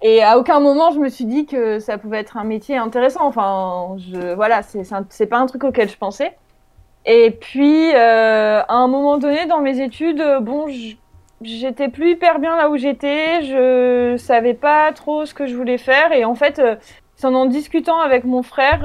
Et 0.02 0.23
à 0.23 0.38
aucun 0.38 0.61
moment 0.61 0.90
je 0.90 0.99
me 0.99 1.09
suis 1.09 1.25
dit 1.25 1.47
que 1.47 1.78
ça 1.78 1.97
pouvait 1.99 2.18
être 2.18 2.37
un 2.37 2.44
métier 2.44 2.76
intéressant. 2.76 3.25
Enfin, 3.26 3.97
je, 3.99 4.35
voilà, 4.35 4.62
c'est 4.62 5.26
pas 5.26 5.38
un 5.38 5.47
truc 5.47 5.64
auquel 5.64 5.88
je 5.88 5.97
pensais. 5.97 6.37
Et 7.06 7.30
puis, 7.30 7.92
à 7.92 8.64
un 8.68 8.88
moment 8.88 9.18
donné 9.18 9.47
dans 9.47 9.61
mes 9.61 9.80
études, 9.80 10.23
bon, 10.40 10.66
j'étais 11.42 11.88
plus 11.88 12.12
hyper 12.12 12.38
bien 12.38 12.56
là 12.56 12.68
où 12.71 12.76
j'étais, 12.76 13.42
je 13.42 14.16
savais 14.18 14.54
pas 14.54 14.92
trop 14.92 15.25
ce 15.25 15.35
que 15.35 15.47
je 15.47 15.56
voulais 15.56 15.78
faire 15.78 16.12
et 16.12 16.25
en 16.25 16.35
fait, 16.35 16.61
c'est 17.16 17.26
en 17.26 17.35
en 17.35 17.47
discutant 17.47 18.00
avec 18.00 18.25
mon 18.25 18.42
frère 18.42 18.85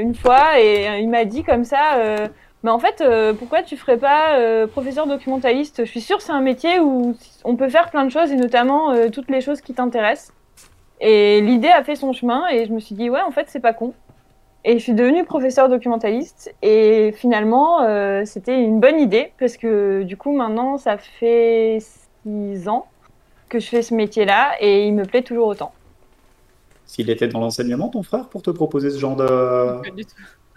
une 0.00 0.14
fois 0.14 0.60
et 0.60 1.00
il 1.00 1.08
m'a 1.08 1.24
dit 1.24 1.42
comme 1.44 1.64
ça 1.64 2.28
mais 2.62 2.70
en 2.70 2.78
fait, 2.78 3.00
euh, 3.00 3.32
pourquoi 3.32 3.62
tu 3.62 3.76
ferais 3.76 3.98
pas 3.98 4.38
euh, 4.38 4.66
professeur 4.66 5.06
documentaliste? 5.06 5.84
Je 5.84 5.90
suis 5.90 6.00
sûre 6.00 6.16
que 6.18 6.22
c'est 6.22 6.32
un 6.32 6.40
métier 6.40 6.80
où 6.80 7.14
on 7.44 7.56
peut 7.56 7.68
faire 7.68 7.90
plein 7.90 8.04
de 8.04 8.10
choses 8.10 8.32
et 8.32 8.36
notamment 8.36 8.90
euh, 8.90 9.08
toutes 9.08 9.30
les 9.30 9.40
choses 9.40 9.60
qui 9.60 9.74
t'intéressent. 9.74 10.32
Et 11.00 11.40
l'idée 11.42 11.68
a 11.68 11.84
fait 11.84 11.96
son 11.96 12.12
chemin 12.12 12.48
et 12.48 12.66
je 12.66 12.72
me 12.72 12.80
suis 12.80 12.94
dit 12.94 13.10
ouais, 13.10 13.20
en 13.20 13.30
fait, 13.30 13.46
c'est 13.48 13.60
pas 13.60 13.74
con. 13.74 13.92
Et 14.64 14.78
je 14.78 14.82
suis 14.82 14.94
devenue 14.94 15.24
professeur 15.24 15.68
documentaliste 15.68 16.52
et 16.60 17.12
finalement, 17.12 17.86
c'était 18.24 18.60
une 18.60 18.80
bonne 18.80 18.98
idée 18.98 19.32
parce 19.38 19.56
que 19.56 20.02
du 20.02 20.16
coup, 20.16 20.32
maintenant, 20.32 20.76
ça 20.76 20.98
fait 20.98 21.78
six 22.24 22.68
ans 22.68 22.86
que 23.48 23.60
je 23.60 23.68
fais 23.68 23.82
ce 23.82 23.94
métier-là 23.94 24.54
et 24.58 24.88
il 24.88 24.94
me 24.94 25.04
plaît 25.04 25.22
toujours 25.22 25.46
autant. 25.46 25.72
S'il 26.84 27.10
était 27.10 27.28
dans 27.28 27.40
l'enseignement, 27.40 27.88
ton 27.88 28.02
frère, 28.02 28.28
pour 28.28 28.42
te 28.42 28.50
proposer 28.50 28.90
ce 28.90 28.98
genre 28.98 29.16
de... 29.16 29.82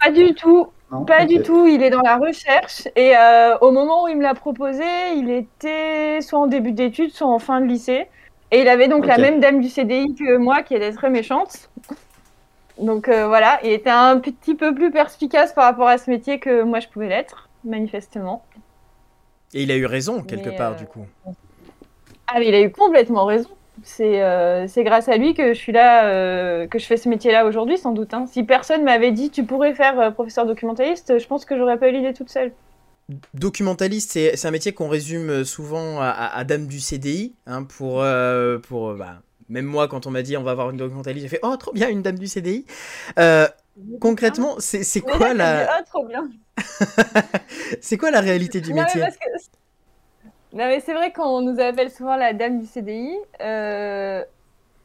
Pas 0.00 0.10
du 0.10 0.34
tout. 0.34 0.68
Pas 0.90 0.96
du 0.96 0.98
tout. 0.98 1.04
Pas 1.06 1.26
du 1.26 1.42
tout, 1.42 1.66
il 1.66 1.82
est 1.82 1.90
dans 1.90 2.00
la 2.00 2.16
recherche 2.16 2.88
et 2.96 3.16
euh, 3.16 3.56
au 3.60 3.70
moment 3.70 4.04
où 4.04 4.08
il 4.08 4.16
me 4.16 4.22
l'a 4.22 4.34
proposé, 4.34 4.84
il 5.14 5.30
était 5.30 6.20
soit 6.20 6.40
en 6.40 6.46
début 6.48 6.72
d'études, 6.72 7.12
soit 7.12 7.28
en 7.28 7.38
fin 7.38 7.60
de 7.60 7.66
lycée. 7.66 8.08
Et 8.50 8.62
il 8.62 8.68
avait 8.68 8.88
donc 8.88 9.06
la 9.06 9.16
même 9.16 9.38
dame 9.38 9.60
du 9.60 9.68
CDI 9.68 10.14
que 10.16 10.36
moi 10.36 10.62
qui 10.62 10.74
était 10.74 10.90
très 10.92 11.08
méchante. 11.08 11.70
Donc 12.80 13.08
euh, 13.08 13.28
voilà, 13.28 13.60
il 13.62 13.70
était 13.70 13.90
un 13.90 14.18
petit 14.18 14.54
peu 14.54 14.74
plus 14.74 14.90
perspicace 14.90 15.52
par 15.52 15.64
rapport 15.64 15.86
à 15.86 15.98
ce 15.98 16.10
métier 16.10 16.40
que 16.40 16.62
moi 16.62 16.80
je 16.80 16.88
pouvais 16.88 17.08
l'être, 17.08 17.48
manifestement. 17.64 18.44
Et 19.54 19.62
il 19.62 19.70
a 19.70 19.76
eu 19.76 19.86
raison 19.86 20.22
quelque 20.22 20.50
part 20.56 20.72
euh, 20.72 20.76
du 20.76 20.86
coup. 20.86 21.06
Ah 22.26 22.38
mais 22.38 22.48
il 22.48 22.54
a 22.54 22.60
eu 22.60 22.70
complètement 22.72 23.26
raison. 23.26 23.50
Euh, 24.00 24.66
c'est 24.68 24.84
grâce 24.84 25.08
à 25.08 25.16
lui 25.16 25.34
que 25.34 25.54
je 25.54 25.58
suis 25.58 25.72
là, 25.72 26.06
euh, 26.06 26.66
que 26.66 26.78
je 26.78 26.86
fais 26.86 26.96
ce 26.96 27.08
métier-là 27.08 27.46
aujourd'hui, 27.46 27.78
sans 27.78 27.92
doute. 27.92 28.12
Hein. 28.14 28.26
Si 28.30 28.42
personne 28.42 28.84
m'avait 28.84 29.12
dit 29.12 29.30
tu 29.30 29.44
pourrais 29.44 29.74
faire 29.74 29.98
euh, 29.98 30.10
professeur 30.10 30.46
documentaliste, 30.46 31.18
je 31.18 31.26
pense 31.26 31.44
que 31.44 31.56
j'aurais 31.56 31.78
pas 31.78 31.88
eu 31.88 31.92
l'idée 31.92 32.12
toute 32.12 32.30
seule. 32.30 32.52
Documentaliste, 33.34 34.12
c'est 34.12 34.46
un 34.46 34.50
métier 34.52 34.72
qu'on 34.72 34.88
résume 34.88 35.44
souvent 35.44 36.00
à, 36.00 36.44
dame 36.44 36.68
du 36.68 36.78
CDI, 36.78 37.34
hein, 37.44 37.64
pour, 37.64 38.04
pour 38.68 38.94
bah, 38.94 39.16
même 39.48 39.64
moi 39.64 39.88
quand 39.88 40.06
on 40.06 40.12
m'a 40.12 40.22
dit 40.22 40.36
on 40.36 40.44
va 40.44 40.52
avoir 40.52 40.70
une 40.70 40.76
documentaliste, 40.76 41.24
j'ai 41.24 41.28
fait 41.28 41.40
oh 41.42 41.56
trop 41.56 41.72
bien 41.72 41.88
une 41.88 42.02
dame 42.02 42.20
du 42.20 42.28
CDI. 42.28 42.66
concrètement, 44.00 44.54
c'est 44.60 45.00
quoi 45.00 45.34
la 45.34 45.68
oh, 45.68 45.84
trop 45.92 46.06
bien. 46.06 46.30
c'est 47.80 47.96
quoi 47.96 48.12
la 48.12 48.20
réalité 48.20 48.60
du 48.60 48.72
métier? 48.74 49.02
Non, 50.52 50.66
mais 50.66 50.80
c'est 50.80 50.94
vrai 50.94 51.12
qu'on 51.12 51.42
nous 51.42 51.60
appelle 51.60 51.90
souvent 51.90 52.16
la 52.16 52.32
dame 52.32 52.58
du 52.58 52.66
CDI. 52.66 53.16
Euh, 53.40 54.24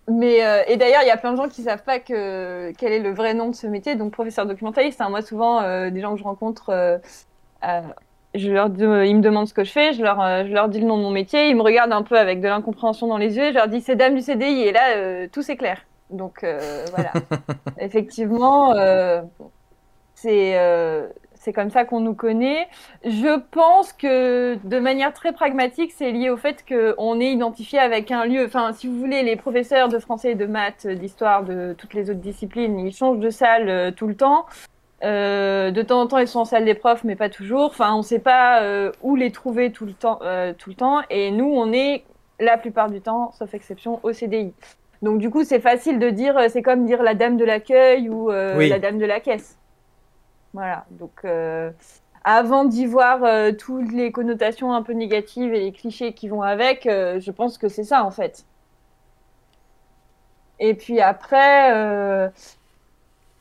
mais, 0.08 0.46
euh, 0.46 0.62
et 0.68 0.78
d'ailleurs, 0.78 1.02
il 1.02 1.08
y 1.08 1.12
a 1.12 1.18
plein 1.18 1.32
de 1.32 1.38
gens 1.38 1.50
qui 1.50 1.64
savent 1.64 1.84
pas 1.84 2.00
que, 2.00 2.72
quel 2.78 2.94
est 2.94 3.00
le 3.00 3.12
vrai 3.12 3.34
nom 3.34 3.50
de 3.50 3.56
ce 3.56 3.66
métier. 3.66 3.96
Donc, 3.96 4.12
professeur 4.14 4.46
documentaliste, 4.46 5.02
hein, 5.02 5.10
moi, 5.10 5.24
souvent, 5.24 5.62
euh, 5.62 5.90
des 5.90 6.02
gens 6.02 6.14
que 6.14 6.20
je 6.20 6.24
rencontre, 6.24 7.00
je 8.36 8.52
leur, 8.52 8.68
ils 9.06 9.16
me 9.16 9.22
demandent 9.22 9.48
ce 9.48 9.54
que 9.56 9.64
je 9.64 9.72
fais, 9.72 9.94
je 9.94 10.04
leur, 10.04 10.18
je 10.46 10.54
leur 10.54 10.70
dis 10.70 10.80
le 10.80 10.86
nom 10.86 10.98
de 10.98 11.04
mon 11.04 11.10
métier, 11.10 11.50
ils 11.50 11.56
me 11.56 11.64
regardent 11.64 11.94
un 11.94 12.04
peu 12.04 12.20
avec 12.20 12.42
de 12.42 12.48
l'incompréhension 12.48 13.08
dans 13.08 13.18
les 13.18 13.38
yeux, 13.38 13.50
je 13.50 13.56
leur 13.56 13.70
dis 13.70 13.82
c'est 13.82 13.96
dame 13.96 14.14
du 14.14 14.22
CDI, 14.22 14.62
et 14.64 14.72
là, 14.72 15.28
tout 15.30 15.42
s'éclaire. 15.42 15.86
Donc, 16.12 16.46
voilà. 16.94 17.12
Effectivement, 17.80 18.74
c'est 20.14 20.54
c'est 21.46 21.54
comme 21.54 21.70
ça 21.70 21.86
qu'on 21.86 22.00
nous 22.00 22.16
connaît. 22.16 22.68
Je 23.04 23.40
pense 23.52 23.94
que 23.94 24.58
de 24.64 24.80
manière 24.80 25.14
très 25.14 25.32
pragmatique, 25.32 25.94
c'est 25.96 26.12
lié 26.12 26.32
au 26.32 26.38
fait 26.38 26.66
qu'on 26.68 27.20
est 27.20 27.32
identifié 27.32 27.78
avec 27.78 28.10
un 28.10 28.26
lieu. 28.26 28.46
Enfin, 28.46 28.74
si 28.74 28.88
vous 28.88 28.98
voulez, 28.98 29.22
les 29.22 29.36
professeurs 29.36 29.88
de 29.88 30.00
français, 30.00 30.34
de 30.34 30.48
maths, 30.48 30.88
d'histoire, 30.88 31.44
de 31.44 31.76
toutes 31.78 31.94
les 31.94 32.10
autres 32.10 32.20
disciplines, 32.20 32.80
ils 32.80 32.92
changent 32.92 33.20
de 33.20 33.30
salle 33.30 33.70
euh, 33.70 33.92
tout 33.92 34.08
le 34.08 34.16
temps. 34.16 34.48
Euh, 35.04 35.70
de 35.70 35.82
temps 35.84 36.02
en 36.02 36.08
temps, 36.08 36.18
ils 36.18 36.28
sont 36.28 36.40
en 36.40 36.46
salle 36.46 36.66
des 36.66 36.74
profs, 36.74 37.04
mais 37.04 37.16
pas 37.16 37.30
toujours. 37.30 37.66
Enfin, 37.66 37.94
on 37.94 38.00
ne 38.00 38.04
sait 38.04 38.20
pas 38.20 38.64
euh, 38.64 38.92
où 39.04 39.16
les 39.16 39.32
trouver 39.32 39.72
tout 39.72 39.86
le 39.86 39.94
temps. 39.94 40.20
tout 40.58 40.72
le 40.72 40.76
temps. 40.76 41.02
Et 41.12 41.30
nous, 41.30 41.54
on 41.54 41.72
est 41.72 42.06
la 42.40 42.58
plupart 42.58 42.90
du 42.90 43.02
temps, 43.02 43.32
sauf 43.38 43.54
exception, 43.54 44.00
au 44.02 44.14
CDI. 44.14 44.52
Donc 45.04 45.20
du 45.20 45.30
coup, 45.30 45.44
c'est 45.44 45.60
facile 45.60 46.00
de 46.00 46.10
dire, 46.10 46.40
c'est 46.50 46.64
comme 46.64 46.88
dire 46.88 47.04
la 47.04 47.14
dame 47.14 47.38
de 47.38 47.46
l'accueil 47.46 48.10
ou 48.10 48.32
la 48.32 48.80
dame 48.80 48.98
de 48.98 49.06
la 49.06 49.20
caisse. 49.20 49.60
Voilà, 50.56 50.86
donc 50.92 51.26
euh, 51.26 51.70
avant 52.24 52.64
d'y 52.64 52.86
voir 52.86 53.26
euh, 53.26 53.52
toutes 53.52 53.92
les 53.92 54.14
connotations 54.14 54.74
un 54.74 54.84
peu 54.84 54.94
négatives 54.94 55.54
et 55.54 55.60
les 55.60 55.74
clichés 55.74 56.14
qui 56.14 56.30
vont 56.30 56.44
avec, 56.44 56.86
euh, 56.88 57.20
je 57.20 57.30
pense 57.32 57.58
que 57.58 57.68
c'est 57.68 57.84
ça 57.84 58.06
en 58.06 58.12
fait. 58.12 58.46
Et 60.60 60.74
puis 60.74 61.02
après, 61.02 62.32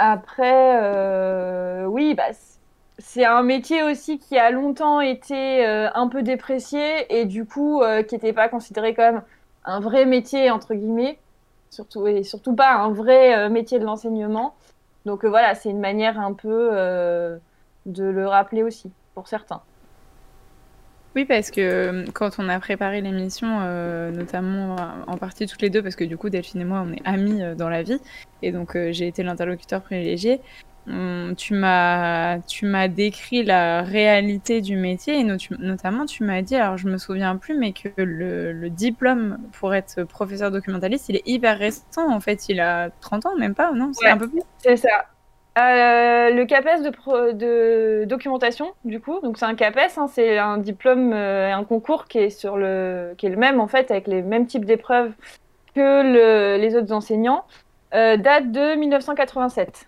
après, 0.00 1.84
oui, 1.86 2.14
bah, 2.14 2.24
c'est 2.98 3.24
un 3.24 3.42
métier 3.44 3.84
aussi 3.84 4.18
qui 4.18 4.36
a 4.36 4.50
longtemps 4.50 5.00
été 5.00 5.64
un 5.64 6.08
peu 6.08 6.22
déprécié 6.22 7.06
et 7.16 7.24
du 7.26 7.44
coup 7.44 7.82
qui 8.08 8.14
n'était 8.16 8.32
pas 8.32 8.48
considéré 8.48 8.94
comme 8.94 9.22
un 9.64 9.78
vrai 9.78 10.06
métier 10.06 10.50
entre 10.50 10.74
guillemets, 10.74 11.18
surtout 11.70 12.08
et 12.08 12.24
surtout 12.24 12.54
pas 12.56 12.72
un 12.74 12.90
vrai 12.90 13.48
métier 13.50 13.78
de 13.78 13.84
l'enseignement. 13.84 14.54
Donc 15.04 15.24
euh, 15.24 15.28
voilà, 15.28 15.54
c'est 15.54 15.70
une 15.70 15.80
manière 15.80 16.18
un 16.18 16.32
peu 16.32 16.70
euh, 16.72 17.38
de 17.86 18.04
le 18.04 18.26
rappeler 18.26 18.62
aussi, 18.62 18.90
pour 19.14 19.28
certains. 19.28 19.60
Oui, 21.14 21.24
parce 21.24 21.50
que 21.50 21.60
euh, 21.60 22.04
quand 22.12 22.38
on 22.38 22.48
a 22.48 22.58
préparé 22.58 23.00
l'émission, 23.00 23.60
notamment 24.10 24.76
en 25.06 25.16
partie 25.16 25.46
toutes 25.46 25.62
les 25.62 25.70
deux, 25.70 25.82
parce 25.82 25.96
que 25.96 26.04
du 26.04 26.16
coup, 26.16 26.28
Delphine 26.28 26.62
et 26.62 26.64
moi, 26.64 26.84
on 26.86 26.92
est 26.92 27.02
amis 27.04 27.40
dans 27.56 27.68
la 27.68 27.82
vie, 27.82 28.00
et 28.42 28.50
donc 28.50 28.76
j'ai 28.90 29.06
été 29.06 29.22
l'interlocuteur 29.22 29.82
privilégié. 29.82 30.40
Hum, 30.86 31.34
tu 31.34 31.54
m'as 31.54 32.40
tu 32.40 32.66
m'as 32.66 32.88
décrit 32.88 33.42
la 33.42 33.80
réalité 33.82 34.60
du 34.60 34.76
métier 34.76 35.18
et 35.18 35.24
notamment 35.24 36.04
tu 36.04 36.24
m'as 36.24 36.42
dit 36.42 36.56
alors 36.56 36.76
je 36.76 36.86
me 36.88 36.98
souviens 36.98 37.36
plus 37.36 37.56
mais 37.56 37.72
que 37.72 37.88
le, 37.96 38.52
le, 38.52 38.68
diplôme 38.68 39.38
pour 39.52 39.74
être 39.74 40.04
professeur 40.04 40.50
documentaliste 40.50 41.08
il 41.08 41.16
est 41.16 41.26
hyper 41.26 41.58
récent 41.58 42.10
en 42.10 42.20
fait 42.20 42.50
il 42.50 42.60
a 42.60 42.90
30 43.00 43.24
ans 43.24 43.36
même 43.38 43.54
pas 43.54 43.72
non? 43.72 43.92
C'est 43.94 44.08
un 44.08 44.18
peu 44.18 44.28
plus? 44.28 44.42
c'est 44.58 44.76
ça. 44.76 45.06
Euh, 45.56 46.30
le 46.30 46.44
CAPES 46.46 46.82
de, 46.82 47.32
de, 47.32 48.04
documentation, 48.06 48.72
du 48.84 49.00
coup, 49.00 49.20
donc 49.20 49.38
c'est 49.38 49.44
un 49.44 49.54
CAPES, 49.54 49.98
hein, 49.98 50.08
c'est 50.08 50.36
un 50.36 50.58
diplôme, 50.58 51.12
euh, 51.12 51.54
un 51.54 51.62
concours 51.62 52.06
qui 52.06 52.18
est 52.18 52.30
sur 52.30 52.56
le, 52.56 53.14
qui 53.16 53.26
est 53.26 53.28
le 53.28 53.36
même 53.36 53.60
en 53.60 53.68
fait, 53.68 53.92
avec 53.92 54.08
les 54.08 54.20
mêmes 54.20 54.46
types 54.46 54.64
d'épreuves 54.64 55.12
que 55.76 56.02
le, 56.02 56.60
les 56.60 56.74
autres 56.74 56.92
enseignants, 56.92 57.44
euh, 57.94 58.16
date 58.16 58.50
de 58.50 58.74
1987. 58.74 59.86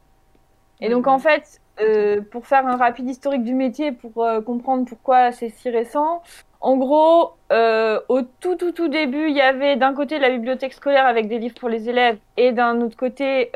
Et 0.80 0.88
donc, 0.88 1.06
en 1.06 1.18
fait, 1.18 1.60
euh, 1.78 2.22
pour 2.30 2.46
faire 2.46 2.66
un 2.66 2.76
rapide 2.76 3.08
historique 3.08 3.44
du 3.44 3.54
métier, 3.54 3.92
pour 3.92 4.24
euh, 4.24 4.40
comprendre 4.40 4.86
pourquoi 4.86 5.30
c'est 5.30 5.50
si 5.50 5.68
récent, 5.68 6.22
en 6.60 6.76
gros, 6.78 7.32
euh, 7.52 8.00
au 8.08 8.22
tout, 8.22 8.56
tout, 8.56 8.72
tout 8.72 8.88
début, 8.88 9.28
il 9.28 9.36
y 9.36 9.42
avait 9.42 9.76
d'un 9.76 9.92
côté 9.92 10.18
la 10.18 10.30
bibliothèque 10.30 10.72
scolaire 10.72 11.04
avec 11.04 11.28
des 11.28 11.38
livres 11.38 11.54
pour 11.60 11.68
les 11.68 11.90
élèves 11.90 12.16
et 12.38 12.52
d'un 12.52 12.80
autre 12.80 12.96
côté 12.96 13.50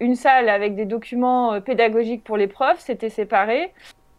une 0.00 0.14
salle 0.14 0.48
avec 0.48 0.74
des 0.74 0.84
documents 0.84 1.60
pédagogiques 1.60 2.22
pour 2.24 2.36
les 2.36 2.46
profs. 2.46 2.80
C'était 2.80 3.08
séparé. 3.08 3.72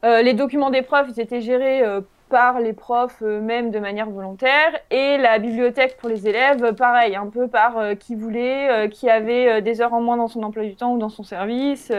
les 0.04 0.34
documents 0.34 0.72
des 0.72 0.82
profs, 0.82 1.08
ils 1.16 1.22
étaient 1.22 1.42
gérés 1.42 1.84
par 2.30 2.60
les 2.60 2.74
profs 2.74 3.22
eux-mêmes 3.22 3.70
de 3.70 3.80
manière 3.80 4.10
volontaire 4.10 4.74
et 4.90 5.18
la 5.18 5.38
bibliothèque 5.38 5.98
pour 5.98 6.10
les 6.10 6.28
élèves, 6.28 6.74
pareil, 6.74 7.16
un 7.16 7.28
peu 7.28 7.48
par 7.48 7.96
qui 8.00 8.16
voulait, 8.16 8.90
qui 8.90 9.10
avait 9.10 9.62
des 9.62 9.80
heures 9.80 9.94
en 9.94 10.02
moins 10.02 10.18
dans 10.18 10.28
son 10.28 10.42
emploi 10.44 10.64
du 10.64 10.76
temps 10.76 10.96
ou 10.96 10.98
dans 10.98 11.10
son 11.10 11.24
service 11.24 11.94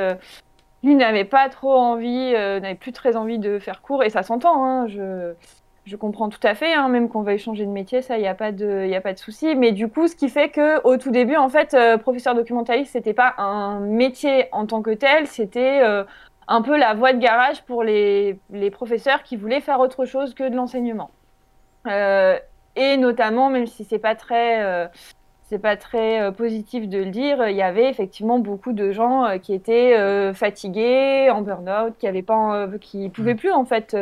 lui 0.85 0.95
n'avait 0.95 1.25
pas 1.25 1.49
trop 1.49 1.73
envie, 1.73 2.33
euh, 2.35 2.61
n'avait 2.61 2.75
plus 2.75 2.93
très 2.93 3.17
envie 3.17 3.39
de 3.39 3.59
faire 3.59 3.83
cours, 3.83 4.05
et 4.05 4.11
ça 4.11 4.23
s'entend, 4.23 4.65
hein, 4.65 4.87
je, 4.87 5.33
je, 5.87 5.97
comprends 5.97 6.29
tout 6.29 6.41
à 6.43 6.55
fait, 6.55 6.75
hein, 6.75 6.89
même 6.89 7.09
qu'on 7.09 7.23
veuille 7.23 7.39
changer 7.39 7.65
de 7.65 7.71
métier, 7.71 8.03
ça, 8.03 8.19
il 8.19 8.21
n'y 8.21 8.29
a 8.29 8.35
pas 8.35 8.53
de, 8.53 8.93
a 8.93 9.01
pas 9.01 9.13
de 9.13 9.19
souci. 9.19 9.55
Mais 9.57 9.73
du 9.73 9.89
coup, 9.89 10.07
ce 10.09 10.15
qui 10.15 10.29
fait 10.29 10.51
que 10.51 10.83
au 10.87 10.97
tout 10.97 11.11
début, 11.11 11.37
en 11.37 11.49
fait, 11.49 11.75
euh, 11.75 11.99
professeur 11.99 12.35
documentaliste, 12.35 12.93
c'était 12.93 13.15
pas 13.15 13.35
un 13.39 13.81
métier 13.81 14.47
en 14.53 14.67
tant 14.67 14.83
que 14.83 14.93
tel, 14.93 15.27
c'était 15.27 15.81
euh, 15.83 16.05
un 16.49 16.63
peu 16.63 16.77
la 16.77 16.95
voie 16.95 17.13
de 17.13 17.19
garage 17.19 17.63
pour 17.65 17.83
les, 17.83 18.39
les, 18.51 18.71
professeurs 18.71 19.23
qui 19.23 19.37
voulaient 19.37 19.61
faire 19.61 19.81
autre 19.81 20.05
chose 20.05 20.35
que 20.35 20.49
de 20.49 20.55
l'enseignement. 20.55 21.11
et 22.77 22.97
notamment, 22.97 23.51
même 23.51 23.67
si 23.67 23.85
c'est 23.85 23.99
pas 23.99 24.15
très 24.15 24.89
c'est 25.49 25.59
pas 25.59 25.77
très 25.77 26.21
euh, 26.21 26.31
positif 26.31 26.89
de 26.89 26.99
le 26.99 27.11
dire, 27.11 27.47
il 27.49 27.57
y 27.57 27.63
avait 27.63 27.89
effectivement 27.89 28.39
beaucoup 28.39 28.73
de 28.73 28.93
gens 28.93 29.25
euh, 29.25 29.39
qui 29.39 29.53
étaient 29.53 29.97
euh, 29.97 30.33
fatigués, 30.33 31.31
en 31.31 31.43
burn-out, 31.43 31.95
qui 31.99 32.07
avaient 32.07 32.23
pas, 32.23 32.67
qui 32.81 33.11
pouvaient 33.11 33.35
mm. 33.35 33.39
plus 33.39 33.53
en 33.53 33.65
fait 33.65 33.97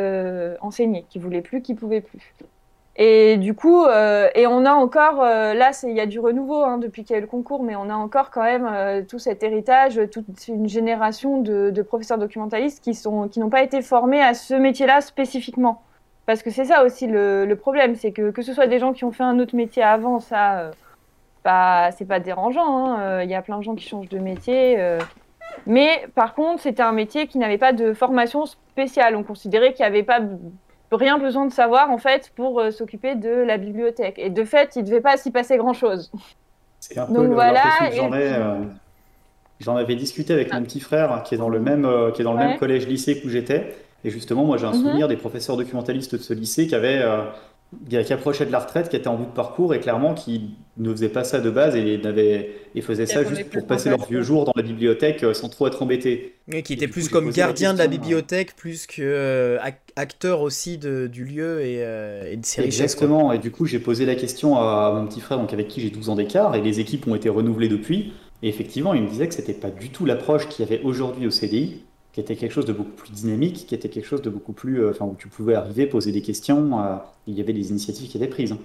enseigner, 0.61 1.05
qui 1.09 1.19
voulaient 1.19 1.41
plus, 1.41 1.61
qui 1.61 1.75
pouvaient 1.75 2.01
plus. 2.01 2.33
Et 2.95 3.37
du 3.37 3.55
coup, 3.55 3.85
et 3.87 4.45
on 4.45 4.65
a 4.65 4.71
encore, 4.73 5.23
là, 5.23 5.71
il 5.81 5.95
y 5.95 5.99
a 5.99 6.05
du 6.05 6.19
renouveau 6.19 6.63
hein, 6.63 6.77
depuis 6.77 7.03
qu'il 7.03 7.13
y 7.13 7.15
a 7.15 7.17
eu 7.17 7.21
le 7.21 7.27
concours, 7.27 7.63
mais 7.63 7.75
on 7.75 7.89
a 7.89 7.95
encore 7.95 8.29
quand 8.29 8.43
même 8.43 9.03
tout 9.07 9.17
cet 9.17 9.41
héritage, 9.41 9.99
toute 10.11 10.47
une 10.47 10.69
génération 10.69 11.41
de, 11.41 11.71
de 11.71 11.81
professeurs 11.81 12.19
documentalistes 12.19 12.83
qui 12.83 12.93
sont, 12.93 13.29
qui 13.29 13.39
n'ont 13.39 13.49
pas 13.49 13.63
été 13.63 13.81
formés 13.81 14.21
à 14.21 14.35
ce 14.35 14.53
métier-là 14.53 15.01
spécifiquement. 15.01 15.81
Parce 16.27 16.43
que 16.43 16.51
c'est 16.51 16.65
ça 16.65 16.85
aussi 16.85 17.07
le, 17.07 17.45
le 17.45 17.55
problème, 17.55 17.95
c'est 17.95 18.11
que 18.11 18.29
que 18.29 18.43
ce 18.43 18.53
soit 18.53 18.67
des 18.67 18.77
gens 18.77 18.93
qui 18.93 19.05
ont 19.05 19.11
fait 19.11 19.23
un 19.23 19.39
autre 19.39 19.55
métier 19.55 19.81
avant, 19.81 20.19
ça, 20.19 20.71
pas, 21.43 21.91
c'est 21.91 22.05
pas 22.05 22.19
dérangeant. 22.19 22.87
hein. 22.97 23.21
Il 23.23 23.29
y 23.29 23.35
a 23.35 23.41
plein 23.41 23.57
de 23.57 23.63
gens 23.63 23.75
qui 23.75 23.87
changent 23.87 24.09
de 24.09 24.19
métier. 24.19 24.79
euh. 24.79 24.99
mais 25.67 26.07
par 26.15 26.33
contre, 26.33 26.61
c'était 26.61 26.81
un 26.83 26.91
métier 26.93 27.27
qui 27.27 27.37
n'avait 27.37 27.57
pas 27.57 27.73
de 27.73 27.93
formation 27.93 28.45
spéciale. 28.45 29.15
On 29.15 29.23
considérait 29.23 29.73
qu'il 29.73 29.83
n'y 29.83 29.87
avait 29.89 30.03
pas 30.03 30.19
rien 30.91 31.17
besoin 31.17 31.45
de 31.45 31.51
savoir 31.51 31.89
en 31.91 31.97
fait 31.97 32.31
pour 32.35 32.59
euh, 32.59 32.71
s'occuper 32.71 33.15
de 33.15 33.29
la 33.29 33.57
bibliothèque. 33.57 34.17
Et 34.17 34.29
de 34.29 34.43
fait, 34.43 34.75
il 34.75 34.81
ne 34.83 34.87
devait 34.87 35.01
pas 35.01 35.17
s'y 35.17 35.31
passer. 35.31 35.57
C'est 36.79 36.97
un 36.97 37.05
peu 37.05 37.13
Donc 37.13 37.27
le- 37.27 37.33
voilà, 37.33 37.61
que 37.89 37.95
j'en 37.95 38.13
et 38.13 38.33
euh, 38.33 39.77
avais 39.77 39.95
discuté 39.95 40.33
avec 40.33 40.53
mon 40.53 40.61
petit 40.63 40.79
frère 40.79 41.11
hein, 41.11 41.21
qui 41.25 41.35
est 41.35 41.37
dans 41.37 41.49
le 41.49 41.59
même, 41.59 41.85
euh, 41.85 42.11
qui 42.11 42.21
est 42.21 42.25
dans 42.25 42.33
le 42.33 42.39
Ouais. 42.39 42.47
même 42.49 42.57
collège-lycée 42.59 43.21
où 43.25 43.29
j'étais. 43.29 43.75
Et 44.03 44.09
justement, 44.09 44.43
moi, 44.43 44.57
j'ai 44.57 44.65
un 44.65 44.71
Mhm. 44.71 44.81
souvenir 44.81 45.07
des 45.07 45.15
professeurs 45.15 45.55
documentalistes 45.55 46.15
de 46.15 46.21
ce 46.21 46.33
lycée 46.33 46.67
qui 46.67 46.75
avaient, 46.75 47.01
euh, 47.01 47.23
qui 47.89 48.13
approchaient 48.13 48.45
de 48.45 48.51
la 48.51 48.59
retraite, 48.59 48.89
qui 48.89 48.95
étaient 48.95 49.07
en 49.07 49.15
bout 49.17 49.25
de 49.25 49.31
parcours 49.31 49.73
et 49.73 49.79
clairement 49.79 50.13
qui 50.13 50.55
ne 50.77 50.91
faisaient 50.91 51.09
pas 51.09 51.23
ça 51.23 51.39
de 51.39 51.49
base 51.49 51.75
et, 51.75 52.01
et 52.75 52.81
faisaient 52.81 53.05
ça 53.05 53.23
juste 53.23 53.49
pour 53.49 53.67
passer 53.67 53.89
leurs 53.89 54.05
vieux 54.05 54.21
jours 54.23 54.45
dans 54.45 54.53
la 54.55 54.63
bibliothèque 54.63 55.23
euh, 55.23 55.33
sans 55.33 55.49
trop 55.49 55.67
être 55.67 55.81
embêtés. 55.83 56.35
Oui, 56.47 56.61
qui 56.63 56.73
Et 56.73 56.75
était 56.75 56.87
plus 56.89 57.07
coup, 57.07 57.09
comme 57.09 57.31
gardien 57.31 57.73
de 57.73 57.77
la 57.77 57.85
hein. 57.85 57.87
bibliothèque, 57.87 58.55
plus 58.55 58.85
que 58.85 59.01
euh, 59.01 59.57
ac- 59.59 59.77
acteur 59.95 60.41
aussi 60.41 60.77
de, 60.77 61.07
du 61.07 61.23
lieu 61.25 61.61
et, 61.61 61.77
euh, 61.83 62.29
et 62.31 62.35
de 62.37 62.45
ses 62.45 62.63
quoi. 62.63 62.65
Exactement. 62.65 63.31
Et 63.33 63.39
du 63.39 63.51
coup, 63.51 63.65
j'ai 63.65 63.79
posé 63.79 64.05
la 64.05 64.15
question 64.15 64.57
à 64.57 64.91
mon 64.93 65.07
petit 65.07 65.21
frère, 65.21 65.37
donc 65.39 65.53
avec 65.53 65.67
qui 65.67 65.81
j'ai 65.81 65.89
12 65.89 66.09
ans 66.09 66.15
d'écart, 66.15 66.55
et 66.55 66.61
les 66.61 66.79
équipes 66.79 67.07
ont 67.07 67.15
été 67.15 67.29
renouvelées 67.29 67.69
depuis. 67.69 68.13
Et 68.43 68.49
effectivement, 68.49 68.93
il 68.93 69.03
me 69.03 69.07
disait 69.09 69.27
que 69.27 69.33
c'était 69.33 69.53
pas 69.53 69.71
du 69.71 69.89
tout 69.89 70.05
l'approche 70.05 70.47
qu'il 70.49 70.65
y 70.65 70.67
avait 70.67 70.83
aujourd'hui 70.83 71.25
au 71.27 71.31
CDI, 71.31 71.83
qui 72.13 72.19
était 72.21 72.35
quelque 72.35 72.51
chose 72.51 72.65
de 72.65 72.73
beaucoup 72.73 72.91
plus 72.91 73.11
dynamique, 73.11 73.65
qui 73.67 73.75
était 73.75 73.89
quelque 73.89 74.05
chose 74.05 74.21
de 74.21 74.29
beaucoup 74.29 74.53
plus, 74.53 74.81
euh, 74.81 74.91
enfin, 74.91 75.05
où 75.05 75.15
tu 75.17 75.27
pouvais 75.27 75.55
arriver, 75.55 75.87
poser 75.87 76.11
des 76.11 76.21
questions, 76.21 76.79
euh, 76.79 76.95
il 77.27 77.33
y 77.33 77.41
avait 77.41 77.53
des 77.53 77.71
initiatives 77.71 78.07
qui 78.09 78.17
étaient 78.17 78.27
prises. 78.27 78.55